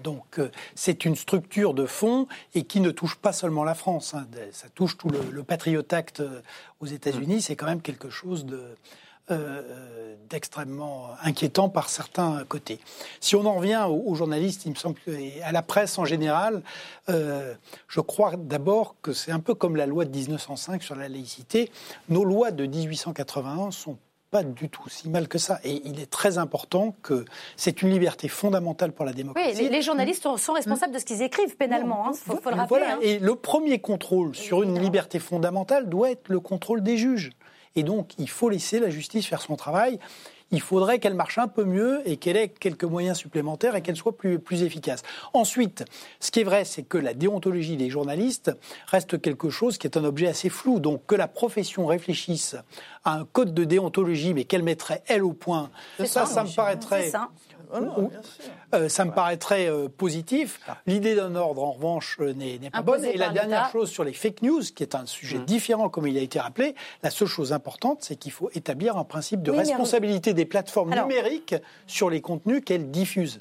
donc, 0.00 0.40
c'est 0.76 1.04
une 1.04 1.16
structure 1.16 1.74
de 1.74 1.84
fond 1.84 2.28
et 2.54 2.62
qui 2.62 2.78
ne 2.78 2.92
touche 2.92 3.16
pas 3.16 3.32
seulement 3.32 3.64
la 3.64 3.74
France. 3.74 4.14
Hein. 4.14 4.28
Ça 4.52 4.68
touche 4.68 4.96
tout 4.96 5.08
le, 5.08 5.18
le 5.32 5.42
Patriot 5.42 5.82
Act 5.90 6.22
aux 6.78 6.86
États-Unis. 6.86 7.42
C'est 7.42 7.56
quand 7.56 7.66
même 7.66 7.82
quelque 7.82 8.08
chose 8.08 8.46
de 8.46 8.76
d'extrêmement 10.28 11.10
inquiétant 11.22 11.68
par 11.68 11.88
certains 11.88 12.44
côtés. 12.48 12.78
Si 13.20 13.36
on 13.36 13.44
en 13.44 13.54
revient 13.54 13.86
aux, 13.88 14.14
journalistes, 14.14 14.66
il 14.66 14.70
me 14.70 14.76
semble 14.76 14.98
à 15.42 15.52
la 15.52 15.62
presse 15.62 15.98
en 15.98 16.04
général, 16.04 16.62
je 17.08 18.00
crois 18.00 18.34
d'abord 18.36 18.96
que 19.02 19.12
c'est 19.12 19.32
un 19.32 19.40
peu 19.40 19.54
comme 19.54 19.76
la 19.76 19.86
loi 19.86 20.04
de 20.04 20.10
1905 20.10 20.82
sur 20.82 20.94
la 20.96 21.08
laïcité. 21.08 21.70
Nos 22.08 22.24
lois 22.24 22.50
de 22.50 22.66
1881 22.66 23.70
sont 23.70 23.98
pas 24.30 24.42
du 24.42 24.68
tout 24.68 24.88
si 24.88 25.08
mal 25.08 25.28
que 25.28 25.38
ça. 25.38 25.60
Et 25.64 25.82
il 25.84 26.00
est 26.00 26.10
très 26.10 26.38
important 26.38 26.94
que 27.02 27.24
c'est 27.56 27.82
une 27.82 27.90
liberté 27.90 28.28
fondamentale 28.28 28.92
pour 28.92 29.04
la 29.04 29.12
démocratie. 29.12 29.56
Oui, 29.58 29.68
les, 29.68 29.82
journalistes 29.82 30.26
sont, 30.36 30.52
responsables 30.52 30.92
de 30.92 30.98
ce 30.98 31.04
qu'ils 31.04 31.22
écrivent 31.22 31.56
pénalement, 31.56 32.06
il 32.06 32.32
hein, 32.32 32.38
faut, 32.42 32.50
le 32.50 32.56
rappeler. 32.56 32.82
Hein. 32.84 32.98
Et 33.02 33.18
le 33.18 33.34
premier 33.34 33.78
contrôle 33.78 34.34
sur 34.34 34.62
une 34.62 34.78
liberté 34.78 35.18
fondamentale 35.18 35.88
doit 35.88 36.10
être 36.10 36.28
le 36.28 36.40
contrôle 36.40 36.82
des 36.82 36.96
juges. 36.96 37.30
Et 37.76 37.82
donc, 37.82 38.12
il 38.18 38.28
faut 38.28 38.48
laisser 38.48 38.80
la 38.80 38.90
justice 38.90 39.26
faire 39.26 39.42
son 39.42 39.56
travail 39.56 39.98
il 40.50 40.60
faudrait 40.60 40.98
qu'elle 40.98 41.14
marche 41.14 41.38
un 41.38 41.48
peu 41.48 41.64
mieux 41.64 42.02
et 42.04 42.16
qu'elle 42.16 42.36
ait 42.36 42.48
quelques 42.48 42.84
moyens 42.84 43.18
supplémentaires 43.18 43.74
et 43.74 43.82
qu'elle 43.82 43.96
soit 43.96 44.16
plus, 44.16 44.38
plus 44.38 44.62
efficace. 44.62 45.02
Ensuite, 45.32 45.84
ce 46.20 46.30
qui 46.30 46.40
est 46.40 46.44
vrai, 46.44 46.64
c'est 46.64 46.82
que 46.82 46.98
la 46.98 47.14
déontologie 47.14 47.76
des 47.76 47.90
journalistes 47.90 48.52
reste 48.86 49.20
quelque 49.20 49.50
chose 49.50 49.78
qui 49.78 49.86
est 49.86 49.96
un 49.96 50.04
objet 50.04 50.28
assez 50.28 50.48
flou. 50.48 50.78
Donc 50.78 51.04
que 51.06 51.14
la 51.14 51.28
profession 51.28 51.86
réfléchisse 51.86 52.56
à 53.04 53.14
un 53.14 53.24
code 53.24 53.54
de 53.54 53.64
déontologie, 53.64 54.34
mais 54.34 54.44
qu'elle 54.44 54.62
mettrait 54.62 55.02
elle 55.06 55.24
au 55.24 55.32
point, 55.32 55.70
ça, 56.04 56.26
ça, 56.26 56.44
me 56.44 56.54
paraîtrait 56.54 57.10
ah 57.72 57.80
euh, 58.74 58.88
ça 58.88 59.04
me 59.04 59.12
paraîtrait 59.12 59.68
euh, 59.68 59.88
positif. 59.88 60.60
Ah. 60.68 60.76
L'idée 60.86 61.14
d'un 61.14 61.34
ordre, 61.34 61.62
en 61.62 61.72
revanche, 61.72 62.16
euh, 62.20 62.32
n'est 62.32 62.58
pas 62.70 62.82
bonne. 62.82 63.04
Et 63.04 63.16
la 63.16 63.30
dernière 63.30 63.70
chose 63.70 63.90
sur 63.90 64.04
les 64.04 64.12
fake 64.12 64.42
news, 64.42 64.62
qui 64.74 64.82
est 64.82 64.94
un 64.94 65.06
sujet 65.06 65.38
mmh. 65.38 65.44
différent, 65.44 65.88
comme 65.88 66.06
il 66.06 66.16
a 66.16 66.20
été 66.20 66.40
rappelé, 66.40 66.74
la 67.02 67.10
seule 67.10 67.28
chose 67.28 67.52
importante, 67.52 67.98
c'est 68.02 68.16
qu'il 68.16 68.32
faut 68.32 68.50
établir 68.54 68.96
un 68.96 69.04
principe 69.04 69.42
de 69.42 69.50
responsabilité 69.50 70.34
des 70.36 70.44
plateformes 70.44 70.94
numériques 70.94 71.56
sur 71.86 72.08
les 72.10 72.20
contenus 72.20 72.62
qu'elles 72.64 72.90
diffusent. 72.90 73.38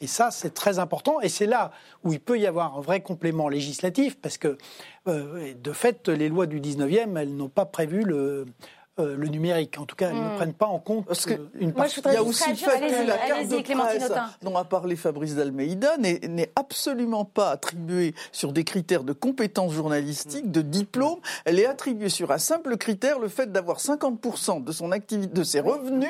Et 0.00 0.06
ça, 0.06 0.30
c'est 0.30 0.52
très 0.52 0.78
important. 0.78 1.20
Et 1.20 1.28
c'est 1.28 1.46
là 1.46 1.70
où 2.04 2.12
il 2.12 2.20
peut 2.20 2.38
y 2.38 2.46
avoir 2.46 2.76
un 2.76 2.80
vrai 2.80 3.00
complément 3.00 3.48
législatif, 3.48 4.18
parce 4.20 4.36
que, 4.36 4.58
de 5.06 5.72
fait, 5.72 6.08
les 6.08 6.28
lois 6.28 6.46
du 6.46 6.60
19e, 6.60 7.16
elles 7.16 7.34
n'ont 7.34 7.48
pas 7.48 7.64
prévu 7.64 8.02
le, 8.02 8.46
euh, 8.98 9.14
le 9.14 9.28
numérique. 9.28 9.78
En 9.78 9.84
tout 9.84 9.94
cas, 9.94 10.08
elles 10.08 10.16
ne 10.16 10.28
hmm. 10.28 10.36
prennent 10.36 10.54
pas 10.54 10.66
en 10.66 10.78
compte 10.78 11.04
Parce 11.04 11.26
que 11.26 11.34
une 11.58 11.74
partie. 11.74 12.00
Il 12.06 12.12
y 12.12 12.16
a 12.16 12.22
aussi 12.22 12.48
le 12.48 12.56
fait 12.56 12.80
que 12.80 13.06
la 13.06 13.18
carte 13.18 13.48
de 13.48 13.60
presse 13.60 14.12
dont 14.40 14.56
a 14.56 14.64
parlé 14.64 14.96
Fabrice 14.96 15.34
d'Almeida 15.34 15.98
n'est 15.98 16.50
absolument 16.56 17.26
pas 17.26 17.50
attribuée 17.50 18.14
sur 18.32 18.52
des 18.52 18.64
critères 18.64 19.04
de 19.04 19.12
compétences 19.12 19.72
journalistiques, 19.72 20.50
de 20.50 20.62
diplôme. 20.62 21.18
Elle 21.44 21.60
est 21.60 21.66
attribuée 21.66 22.08
sur 22.08 22.30
un 22.30 22.38
simple 22.38 22.78
critère, 22.78 23.18
le 23.18 23.28
fait 23.28 23.52
d'avoir 23.52 23.80
50% 23.80 24.64
de 24.64 24.72
son 24.72 24.92
activité, 24.92 25.32
de 25.32 25.44
ses 25.44 25.60
revenus 25.60 26.08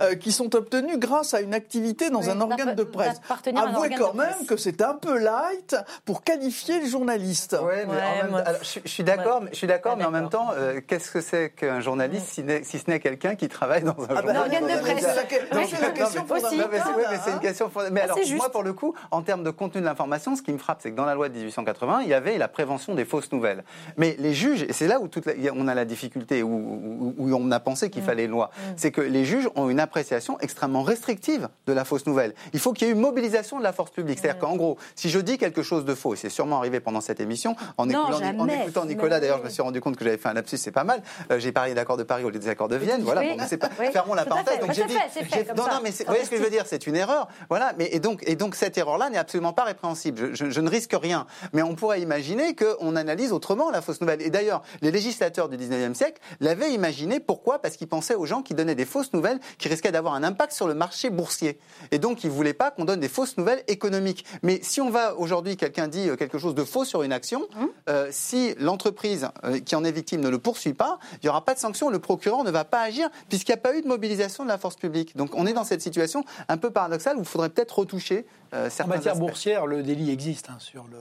euh, 0.00 0.14
qui 0.14 0.30
sont 0.30 0.54
obtenus 0.54 0.96
grâce 0.96 1.34
à 1.34 1.40
une 1.40 1.54
activité 1.54 2.08
dans 2.08 2.30
un 2.30 2.40
organe 2.40 2.76
de 2.76 2.84
presse. 2.84 3.20
Avouez 3.56 3.90
quand 3.98 4.14
même 4.14 4.46
que 4.46 4.56
c'est 4.56 4.80
un 4.80 4.94
peu 4.94 5.18
light 5.18 5.74
pour 6.04 6.22
qualifier 6.22 6.80
le 6.80 6.86
journaliste. 6.86 7.56
Ouais, 7.60 7.84
mais 7.84 8.44
je, 8.62 8.88
suis 8.88 9.02
d'accord, 9.02 9.42
je 9.50 9.56
suis 9.56 9.66
d'accord, 9.66 9.96
mais 9.96 10.04
en 10.04 10.12
même 10.12 10.28
temps, 10.28 10.50
euh, 10.56 10.80
qu'est-ce 10.86 11.10
que 11.10 11.20
c'est 11.20 11.50
qu'un 11.50 11.80
journaliste 11.80 12.27
si, 12.28 12.78
ce 12.78 12.90
n'est 12.90 13.00
quelqu'un 13.00 13.34
qui 13.34 13.48
travaille 13.48 13.82
dans 13.82 13.92
un 13.92 14.06
ah 14.10 14.22
bah, 14.22 14.40
organe 14.40 14.64
de 14.64 14.80
presse. 14.80 15.06
C'est 15.68 15.80
la 15.80 15.90
question 15.90 16.26
fondamentale. 16.26 17.20
c'est 17.24 17.30
une 17.32 17.40
question 17.40 17.70
Mais 17.90 18.02
alors, 18.02 18.18
moi, 18.36 18.50
pour 18.50 18.62
le 18.62 18.72
coup, 18.72 18.94
en 19.10 19.22
termes 19.22 19.44
de 19.44 19.50
contenu 19.50 19.80
de 19.80 19.86
l'information, 19.86 20.36
ce 20.36 20.42
qui 20.42 20.52
me 20.52 20.58
frappe, 20.58 20.78
c'est 20.82 20.90
que 20.90 20.96
dans 20.96 21.04
la 21.04 21.14
loi 21.14 21.28
de 21.28 21.34
1880, 21.34 22.02
il 22.02 22.08
y 22.08 22.14
avait 22.14 22.38
la 22.38 22.48
prévention 22.48 22.94
des 22.94 23.04
fausses 23.04 23.32
nouvelles. 23.32 23.64
Mais 23.96 24.16
les 24.18 24.34
juges, 24.34 24.62
et 24.62 24.72
c'est 24.72 24.86
là 24.86 25.00
où 25.00 25.08
toute 25.08 25.28
on 25.54 25.68
a 25.68 25.74
la 25.74 25.84
difficulté, 25.84 26.42
où, 26.42 27.14
où 27.16 27.34
on 27.34 27.50
a 27.50 27.60
pensé 27.60 27.90
qu'il 27.90 28.02
mm. 28.02 28.06
fallait 28.06 28.24
une 28.24 28.30
loi, 28.30 28.50
mm. 28.54 28.72
c'est 28.76 28.90
que 28.90 29.00
les 29.00 29.24
juges 29.24 29.48
ont 29.56 29.68
une 29.68 29.80
appréciation 29.80 30.38
extrêmement 30.40 30.82
restrictive 30.82 31.48
de 31.66 31.72
la 31.72 31.84
fausse 31.84 32.06
nouvelle. 32.06 32.34
Il 32.52 32.60
faut 32.60 32.72
qu'il 32.72 32.86
y 32.86 32.90
ait 32.90 32.94
une 32.94 33.00
mobilisation 33.00 33.58
de 33.58 33.62
la 33.62 33.72
force 33.72 33.90
publique. 33.90 34.18
C'est-à-dire 34.18 34.40
qu'en 34.40 34.56
gros, 34.56 34.78
si 34.94 35.10
je 35.10 35.18
dis 35.18 35.38
quelque 35.38 35.62
chose 35.62 35.84
de 35.84 35.94
faux, 35.94 36.14
et 36.14 36.16
c'est 36.16 36.30
sûrement 36.30 36.58
arrivé 36.58 36.80
pendant 36.80 37.00
cette 37.00 37.20
émission, 37.20 37.56
en, 37.76 37.88
écoutant, 37.88 38.84
Nicolas, 38.84 39.20
d'ailleurs, 39.20 39.38
je 39.38 39.44
me 39.44 39.50
suis 39.50 39.62
rendu 39.62 39.80
compte 39.80 39.96
que 39.96 40.04
j'avais 40.04 40.18
fait 40.18 40.28
un 40.28 40.34
lapsus, 40.34 40.56
c'est 40.56 40.72
pas 40.72 40.84
mal. 40.84 41.02
Euh, 41.30 41.38
j'ai 41.38 41.52
parlé 41.52 41.74
d'accord 41.74 41.96
de 41.96 42.02
Paris 42.02 42.17
au 42.24 42.30
lieu 42.30 42.38
des 42.38 42.48
accords 42.48 42.68
de 42.68 42.76
Vienne. 42.76 43.02
Voilà, 43.02 43.22
pas, 43.36 43.68
fermons 43.90 44.14
la 44.14 44.24
parenthèse. 44.24 44.60
Donc 44.60 44.72
j'ai 44.72 44.84
dit, 44.84 44.96
non, 45.56 45.64
non, 45.64 45.80
mais 45.82 45.90
vous 45.90 46.04
voyez 46.06 46.24
ce 46.24 46.30
que 46.30 46.36
je 46.36 46.42
veux 46.42 46.50
dire, 46.50 46.64
c'est 46.66 46.86
une 46.86 46.96
erreur. 46.96 47.28
Voilà, 47.48 47.72
mais 47.78 47.88
et 47.92 48.00
donc, 48.00 48.22
et 48.26 48.36
donc 48.36 48.54
cette 48.54 48.76
erreur-là 48.78 49.10
n'est 49.10 49.18
absolument 49.18 49.52
pas 49.52 49.64
répréhensible. 49.64 50.34
Je, 50.34 50.50
je, 50.50 50.60
ne 50.60 50.68
risque 50.68 50.94
rien, 51.00 51.26
mais 51.52 51.62
on 51.62 51.74
pourrait 51.74 52.00
imaginer 52.00 52.54
qu'on 52.54 52.96
analyse 52.96 53.32
autrement 53.32 53.70
la 53.70 53.82
fausse 53.82 54.00
nouvelle. 54.00 54.22
Et 54.22 54.30
d'ailleurs, 54.30 54.62
les 54.82 54.90
législateurs 54.90 55.48
du 55.48 55.56
19e 55.56 55.94
siècle 55.94 56.20
l'avaient 56.40 56.72
imaginé. 56.72 57.20
Pourquoi? 57.20 57.60
Parce 57.60 57.76
qu'ils 57.76 57.88
pensaient 57.88 58.14
aux 58.14 58.26
gens 58.26 58.42
qui 58.42 58.54
donnaient 58.54 58.74
des 58.74 58.84
fausses 58.84 59.12
nouvelles 59.12 59.40
qui 59.58 59.68
risquaient 59.68 59.92
d'avoir 59.92 60.14
un 60.14 60.22
impact 60.22 60.52
sur 60.52 60.68
le 60.68 60.74
marché 60.74 61.10
boursier. 61.10 61.58
Et 61.90 61.98
donc, 61.98 62.24
ils 62.24 62.30
voulaient 62.30 62.52
pas 62.52 62.70
qu'on 62.70 62.84
donne 62.84 63.00
des 63.00 63.08
fausses 63.08 63.36
nouvelles 63.36 63.62
économiques. 63.68 64.24
Mais 64.42 64.60
si 64.62 64.80
on 64.80 64.90
va 64.90 65.16
aujourd'hui, 65.16 65.56
quelqu'un 65.56 65.88
dit 65.88 66.08
euh, 66.08 66.16
quelque 66.16 66.38
chose 66.38 66.54
de 66.54 66.64
faux 66.64 66.84
sur 66.84 67.02
une 67.02 67.12
action, 67.12 67.46
hum. 67.56 67.68
euh, 67.88 68.08
si 68.10 68.54
l'entreprise 68.58 69.28
euh, 69.44 69.58
qui 69.60 69.76
en 69.76 69.84
est 69.84 69.92
victime 69.92 70.20
ne 70.20 70.28
le 70.28 70.38
poursuit 70.38 70.74
pas, 70.74 70.98
il 71.14 71.18
n'y 71.24 71.28
aura 71.28 71.44
pas 71.44 71.54
de 71.54 71.58
sanction. 71.58 71.90
Le 71.90 71.98
procureur 72.08 72.42
ne 72.42 72.50
va 72.50 72.64
pas 72.64 72.80
agir 72.80 73.10
puisqu'il 73.28 73.52
n'y 73.52 73.58
a 73.58 73.60
pas 73.60 73.76
eu 73.76 73.82
de 73.82 73.86
mobilisation 73.86 74.42
de 74.44 74.48
la 74.48 74.56
force 74.56 74.76
publique. 74.76 75.14
Donc 75.14 75.34
on 75.34 75.46
est 75.46 75.52
dans 75.52 75.64
cette 75.64 75.82
situation 75.82 76.24
un 76.48 76.56
peu 76.56 76.70
paradoxale 76.70 77.18
où 77.18 77.20
il 77.20 77.26
faudrait 77.26 77.50
peut-être 77.50 77.78
retoucher 77.78 78.24
euh, 78.54 78.70
certains 78.70 78.92
En 78.92 78.96
matière 78.96 79.16
boursière, 79.16 79.66
le 79.66 79.82
délit 79.82 80.10
existe 80.10 80.48
hein, 80.48 80.56
sur 80.58 80.84
le 80.84 80.98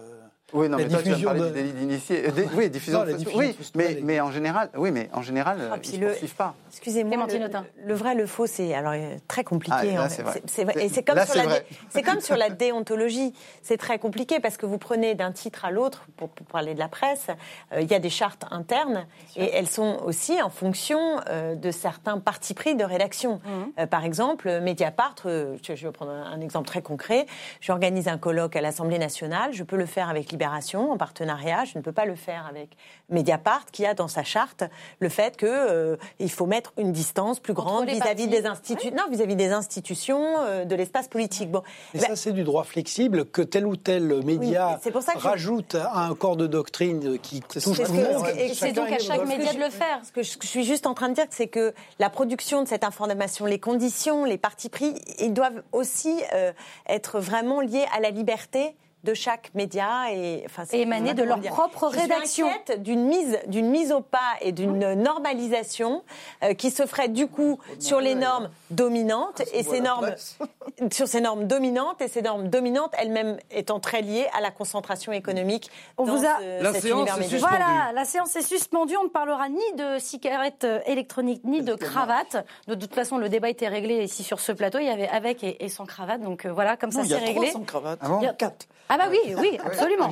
oui, 0.54 0.70
non, 0.70 0.78
mais 0.78 0.88
toi, 0.88 1.04
tu 1.04 1.10
vas 1.10 1.24
parler 1.26 1.42
de... 1.42 1.50
délit 1.50 1.74
d'initié. 1.74 2.26
Euh, 2.26 2.32
oui, 2.56 2.70
diffusion. 2.70 3.04
de... 3.04 3.18
oui, 3.36 3.54
mais, 3.76 4.00
mais 4.02 4.22
en 4.22 4.32
général, 4.32 4.70
oui, 4.78 4.92
mais 4.92 5.10
en 5.12 5.22
général, 5.22 5.60
ah, 5.74 5.76
ils 5.84 6.00
ne 6.00 6.08
le... 6.08 6.16
pas. 6.38 6.56
Excusez-moi, 6.70 7.28
le, 7.28 7.86
le, 7.86 7.94
vrai, 7.94 8.16
le 8.16 8.26
faux, 8.26 8.48
c'est 8.48 8.74
alors 8.74 8.94
euh, 8.96 9.18
très 9.28 9.44
compliqué. 9.44 9.98
Ah, 9.98 10.08
c'est 10.08 10.64
vrai. 10.64 10.86
Et 10.86 10.88
c'est 10.88 11.04
comme, 11.04 11.20
sur 11.26 11.36
la, 11.36 11.60
c'est 11.90 12.02
comme 12.02 12.22
sur 12.22 12.38
la 12.38 12.50
déontologie. 12.50 13.34
C'est 13.62 13.76
très 13.76 14.00
compliqué 14.00 14.40
parce 14.40 14.56
que 14.56 14.66
vous 14.66 14.78
prenez 14.78 15.16
d'un 15.16 15.34
titre 15.34 15.66
à 15.66 15.72
l'autre, 15.72 16.06
pour, 16.16 16.30
pour, 16.30 16.48
parler 16.48 16.74
de 16.74 16.80
la 16.80 16.88
presse, 16.88 17.28
euh, 17.74 17.82
il 17.82 17.92
y 17.92 17.94
a 17.94 18.00
des 18.00 18.10
chartes 18.10 18.46
internes 18.50 19.06
et 19.36 19.52
elles 19.54 19.68
sont 19.68 20.02
aussi 20.06 20.42
en 20.42 20.50
fonction 20.50 21.18
de 21.28 21.72
certains 21.72 22.20
partis 22.20 22.54
pris 22.54 22.76
de 22.76 22.86
rédaction. 22.86 23.42
Mhm. 23.46 23.88
par 23.88 24.06
exemple, 24.06 24.62
Mediapart, 24.62 25.16
je, 25.26 25.58
je 25.62 25.88
vais 25.88 25.92
prendre 25.92 26.12
un 26.12 26.40
exemple 26.40 26.68
très 26.68 26.82
concret. 26.82 27.26
J'organise 27.60 28.08
un 28.08 28.18
colloque 28.18 28.56
à 28.56 28.62
l'Assemblée 28.62 29.00
nationale. 29.00 29.52
Je 29.52 29.64
peux 29.64 29.76
le 29.76 29.86
faire 29.86 30.10
avec 30.10 30.37
Libération 30.38 30.92
en 30.92 30.98
partenariat. 30.98 31.66
Je 31.66 31.80
ne 31.80 31.84
peux 31.84 31.92
pas 31.92 32.06
le 32.06 32.16
faire 32.16 32.46
avec 32.48 32.78
Mediapart, 33.10 33.66
qui 33.72 33.88
a 33.88 33.96
dans 33.96 34.08
sa 34.08 34.24
charte 34.24 34.64
le 35.00 35.10
fait 35.10 35.36
qu'il 35.36 35.48
euh, 35.48 35.98
faut 36.30 36.46
mettre 36.46 36.74
une 36.78 36.92
distance 36.92 37.40
plus 37.40 37.56
grande 37.56 37.90
vis-à-vis 37.90 38.28
des 38.28 38.46
institutions, 38.46 38.96
non, 38.96 39.10
vis-à-vis 39.10 39.36
des 39.36 39.50
institutions, 39.50 40.36
euh, 40.42 40.64
de 40.64 40.76
l'espace 40.76 41.08
politique. 41.08 41.50
Bon, 41.50 41.64
mais 41.96 42.02
ça, 42.02 42.16
c'est 42.16 42.34
du 42.34 42.44
droit 42.44 42.66
flexible 42.66 43.26
que 43.26 43.42
tel 43.42 43.66
ou 43.66 43.76
tel 43.76 44.24
média 44.24 44.80
rajoute 45.16 45.74
à 45.74 46.02
un 46.02 46.14
corps 46.14 46.38
de 46.38 46.46
doctrine 46.46 47.18
qui 47.18 47.42
touche 47.42 47.82
tout 47.82 47.94
le 47.94 48.14
monde. 48.14 48.28
Et 48.38 48.54
c'est 48.54 48.74
donc 48.74 48.92
à 48.92 49.00
chaque 49.00 49.26
média 49.26 49.54
de 49.54 49.60
le 49.60 49.72
faire. 49.72 50.02
Ce 50.06 50.12
que 50.12 50.22
je 50.22 50.48
suis 50.48 50.64
juste 50.64 50.86
en 50.86 50.94
train 50.94 51.10
de 51.10 51.16
dire, 51.16 51.26
c'est 51.32 51.48
que 51.48 51.74
la 51.98 52.12
production 52.12 52.62
de 52.62 52.68
cette 52.68 52.84
information, 52.84 53.48
les 53.48 53.60
conditions, 53.60 54.24
les 54.24 54.38
partis 54.38 54.70
pris, 54.70 54.94
ils 55.18 55.34
doivent 55.34 55.64
aussi 55.72 56.22
euh, 56.36 56.52
être 56.88 57.20
vraiment 57.20 57.60
liés 57.60 57.86
à 57.92 58.00
la 58.00 58.12
liberté 58.12 58.76
de 59.04 59.14
chaque 59.14 59.54
média 59.54 60.12
et, 60.12 60.44
enfin, 60.46 60.64
émaner 60.72 61.14
de 61.14 61.24
leur 61.24 61.40
propre 61.42 61.88
rédaction. 61.88 62.48
d'une 62.80 63.06
mise, 63.06 63.40
d'une 63.48 63.70
mise 63.70 63.92
au 63.92 64.02
pas 64.02 64.34
et 64.42 64.52
d'une 64.52 64.94
normalisation 64.96 66.04
euh, 66.44 66.54
qui 66.54 66.72
se 66.72 66.86
ferait 66.86 67.08
du 67.08 67.28
coup 67.28 67.60
sur 67.80 68.02
les 68.02 68.16
normes 68.16 68.50
dominantes 68.72 69.42
et 69.54 69.64
ces 69.64 69.82
normes 69.82 70.14
sur 70.92 71.08
ces 71.08 71.22
normes 71.22 71.46
dominantes 71.46 72.02
et 72.02 72.08
ces 72.08 72.22
normes 72.22 72.50
dominantes 72.50 72.94
elles-mêmes 72.98 73.38
étant 73.52 73.80
très 73.80 74.02
liées 74.02 74.28
à 74.38 74.42
la 74.42 74.52
concentration 74.52 75.12
économique. 75.12 75.72
On 75.98 76.04
vous 76.04 76.26
a 76.26 76.40
la 76.62 76.74
séance 76.74 77.10
est 77.10 77.38
Voilà, 77.38 77.92
la 77.94 78.06
séance 78.06 78.36
est 78.36 78.42
suspendue. 78.42 78.96
On 78.98 79.06
ne 79.06 79.10
parlera 79.10 79.50
ni 79.50 79.74
de 79.76 80.00
cigarettes 80.00 80.64
euh, 80.64 80.80
électroniques 80.86 81.44
ni 81.44 81.62
de 81.62 81.76
cravates. 81.76 82.46
De 82.68 82.76
toute 82.76 82.94
façon, 82.94 83.18
le 83.18 83.30
débat 83.30 83.50
était 83.50 83.68
réglé 83.68 84.04
ici 84.04 84.24
sur 84.24 84.40
ce 84.40 84.52
plateau. 84.52 84.80
Il 84.80 84.86
y 84.86 84.90
avait 84.90 85.08
avec 85.08 85.44
et, 85.44 85.70
sans 85.70 85.86
cravate. 85.86 86.22
Donc 86.22 86.46
euh, 86.46 86.52
voilà, 86.52 86.78
comme 86.78 86.92
ça 86.92 87.04
c'est 87.04 87.16
réglé. 87.16 87.34
Il 87.36 87.46
y 87.46 87.50
a 87.50 87.54
sans 87.54 87.62
cravate. 87.62 88.00
il 88.22 88.26
y 88.26 88.28
a 88.28 88.34
quatre. 88.34 88.68
Ah 88.90 88.98
bah 88.98 89.06
oui, 89.10 89.36
oui, 89.38 89.58
absolument. 89.66 90.10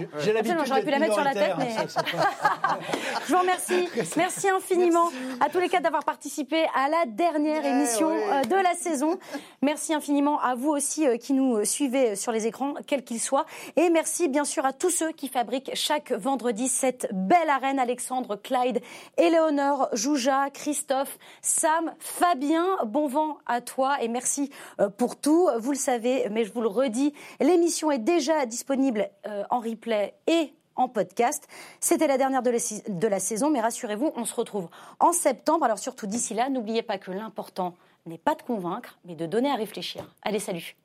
J'aurais 0.66 0.84
pu 0.84 0.90
la 0.90 1.00
mettre 1.00 1.14
sur 1.14 1.24
la 1.24 1.34
tête, 1.34 1.54
mais... 1.58 1.76
Je 3.26 3.34
vous 3.34 3.40
remercie. 3.40 3.88
Merci 4.18 4.50
infiniment 4.50 5.12
à 5.40 5.50
tous 5.50 5.60
les 5.60 5.70
quatre 5.70 5.84
d'avoir 5.84 6.04
participé 6.04 6.66
à 6.76 6.90
la 6.90 7.06
dernière 7.06 7.66
émission 7.66 8.12
euh, 8.12 8.42
de 8.42 8.56
la 8.56 8.74
saison. 8.74 9.18
Merci 9.62 9.94
infiniment 9.94 10.42
à 10.42 10.56
vous 10.56 10.72
aussi 10.72 11.08
euh, 11.08 11.16
qui 11.16 11.32
nous 11.32 11.64
suivez 11.64 12.18
sur 12.18 12.34
les 12.34 12.48
écrans, 12.48 12.74
quels 12.86 13.04
qu'ils 13.04 13.22
soient. 13.22 13.46
Et 13.78 13.90
merci 13.90 14.28
bien 14.28 14.44
sûr 14.44 14.66
à 14.66 14.74
tous 14.74 14.90
ceux 14.90 15.14
qui 15.14 15.30
fabriquent 15.30 15.72
chaque 15.74 16.12
vendredi 16.12 16.68
cette 16.68 17.08
belle 17.14 17.50
arène. 17.50 17.80
Alexandre, 17.80 18.36
Clyde, 18.36 18.82
Éléonore, 19.18 19.88
Jouja, 19.94 20.50
Christophe, 20.50 21.18
Sam, 21.42 21.94
Fabien. 22.00 22.66
Bon 22.86 23.08
vent 23.08 23.38
à 23.46 23.62
toi 23.62 24.02
et 24.02 24.10
merci 24.10 24.50
euh, 24.82 24.90
pour 24.90 25.16
tout. 25.16 25.48
Vous 25.60 25.72
le 25.72 25.78
savez, 25.78 26.28
mais 26.30 26.44
je 26.44 26.52
vous 26.52 26.62
le 26.62 26.68
redis, 26.68 27.14
l'émission 27.40 27.90
est 27.90 28.00
déjà 28.00 28.46
disponible 28.46 28.65
disponible 28.66 29.10
euh, 29.28 29.44
en 29.52 29.60
replay 29.60 30.16
et 30.26 30.52
en 30.76 30.90
podcast. 30.90 31.48
C'était 31.80 32.08
la 32.08 32.18
dernière 32.18 32.42
de 32.42 32.50
la, 32.50 32.58
de 32.90 33.08
la 33.08 33.20
saison, 33.20 33.52
mais 33.52 33.62
rassurez-vous, 33.62 34.12
on 34.16 34.26
se 34.26 34.34
retrouve 34.34 34.70
en 35.00 35.14
septembre. 35.14 35.66
Alors 35.66 35.78
surtout 35.78 36.08
d'ici 36.08 36.34
là, 36.34 36.50
n'oubliez 36.50 36.82
pas 36.82 36.98
que 36.98 37.12
l'important 37.12 37.76
n'est 38.08 38.18
pas 38.18 38.34
de 38.34 38.42
convaincre, 38.42 38.98
mais 39.06 39.16
de 39.16 39.28
donner 39.28 39.52
à 39.52 39.56
réfléchir. 39.56 40.12
Allez, 40.24 40.40
salut 40.40 40.76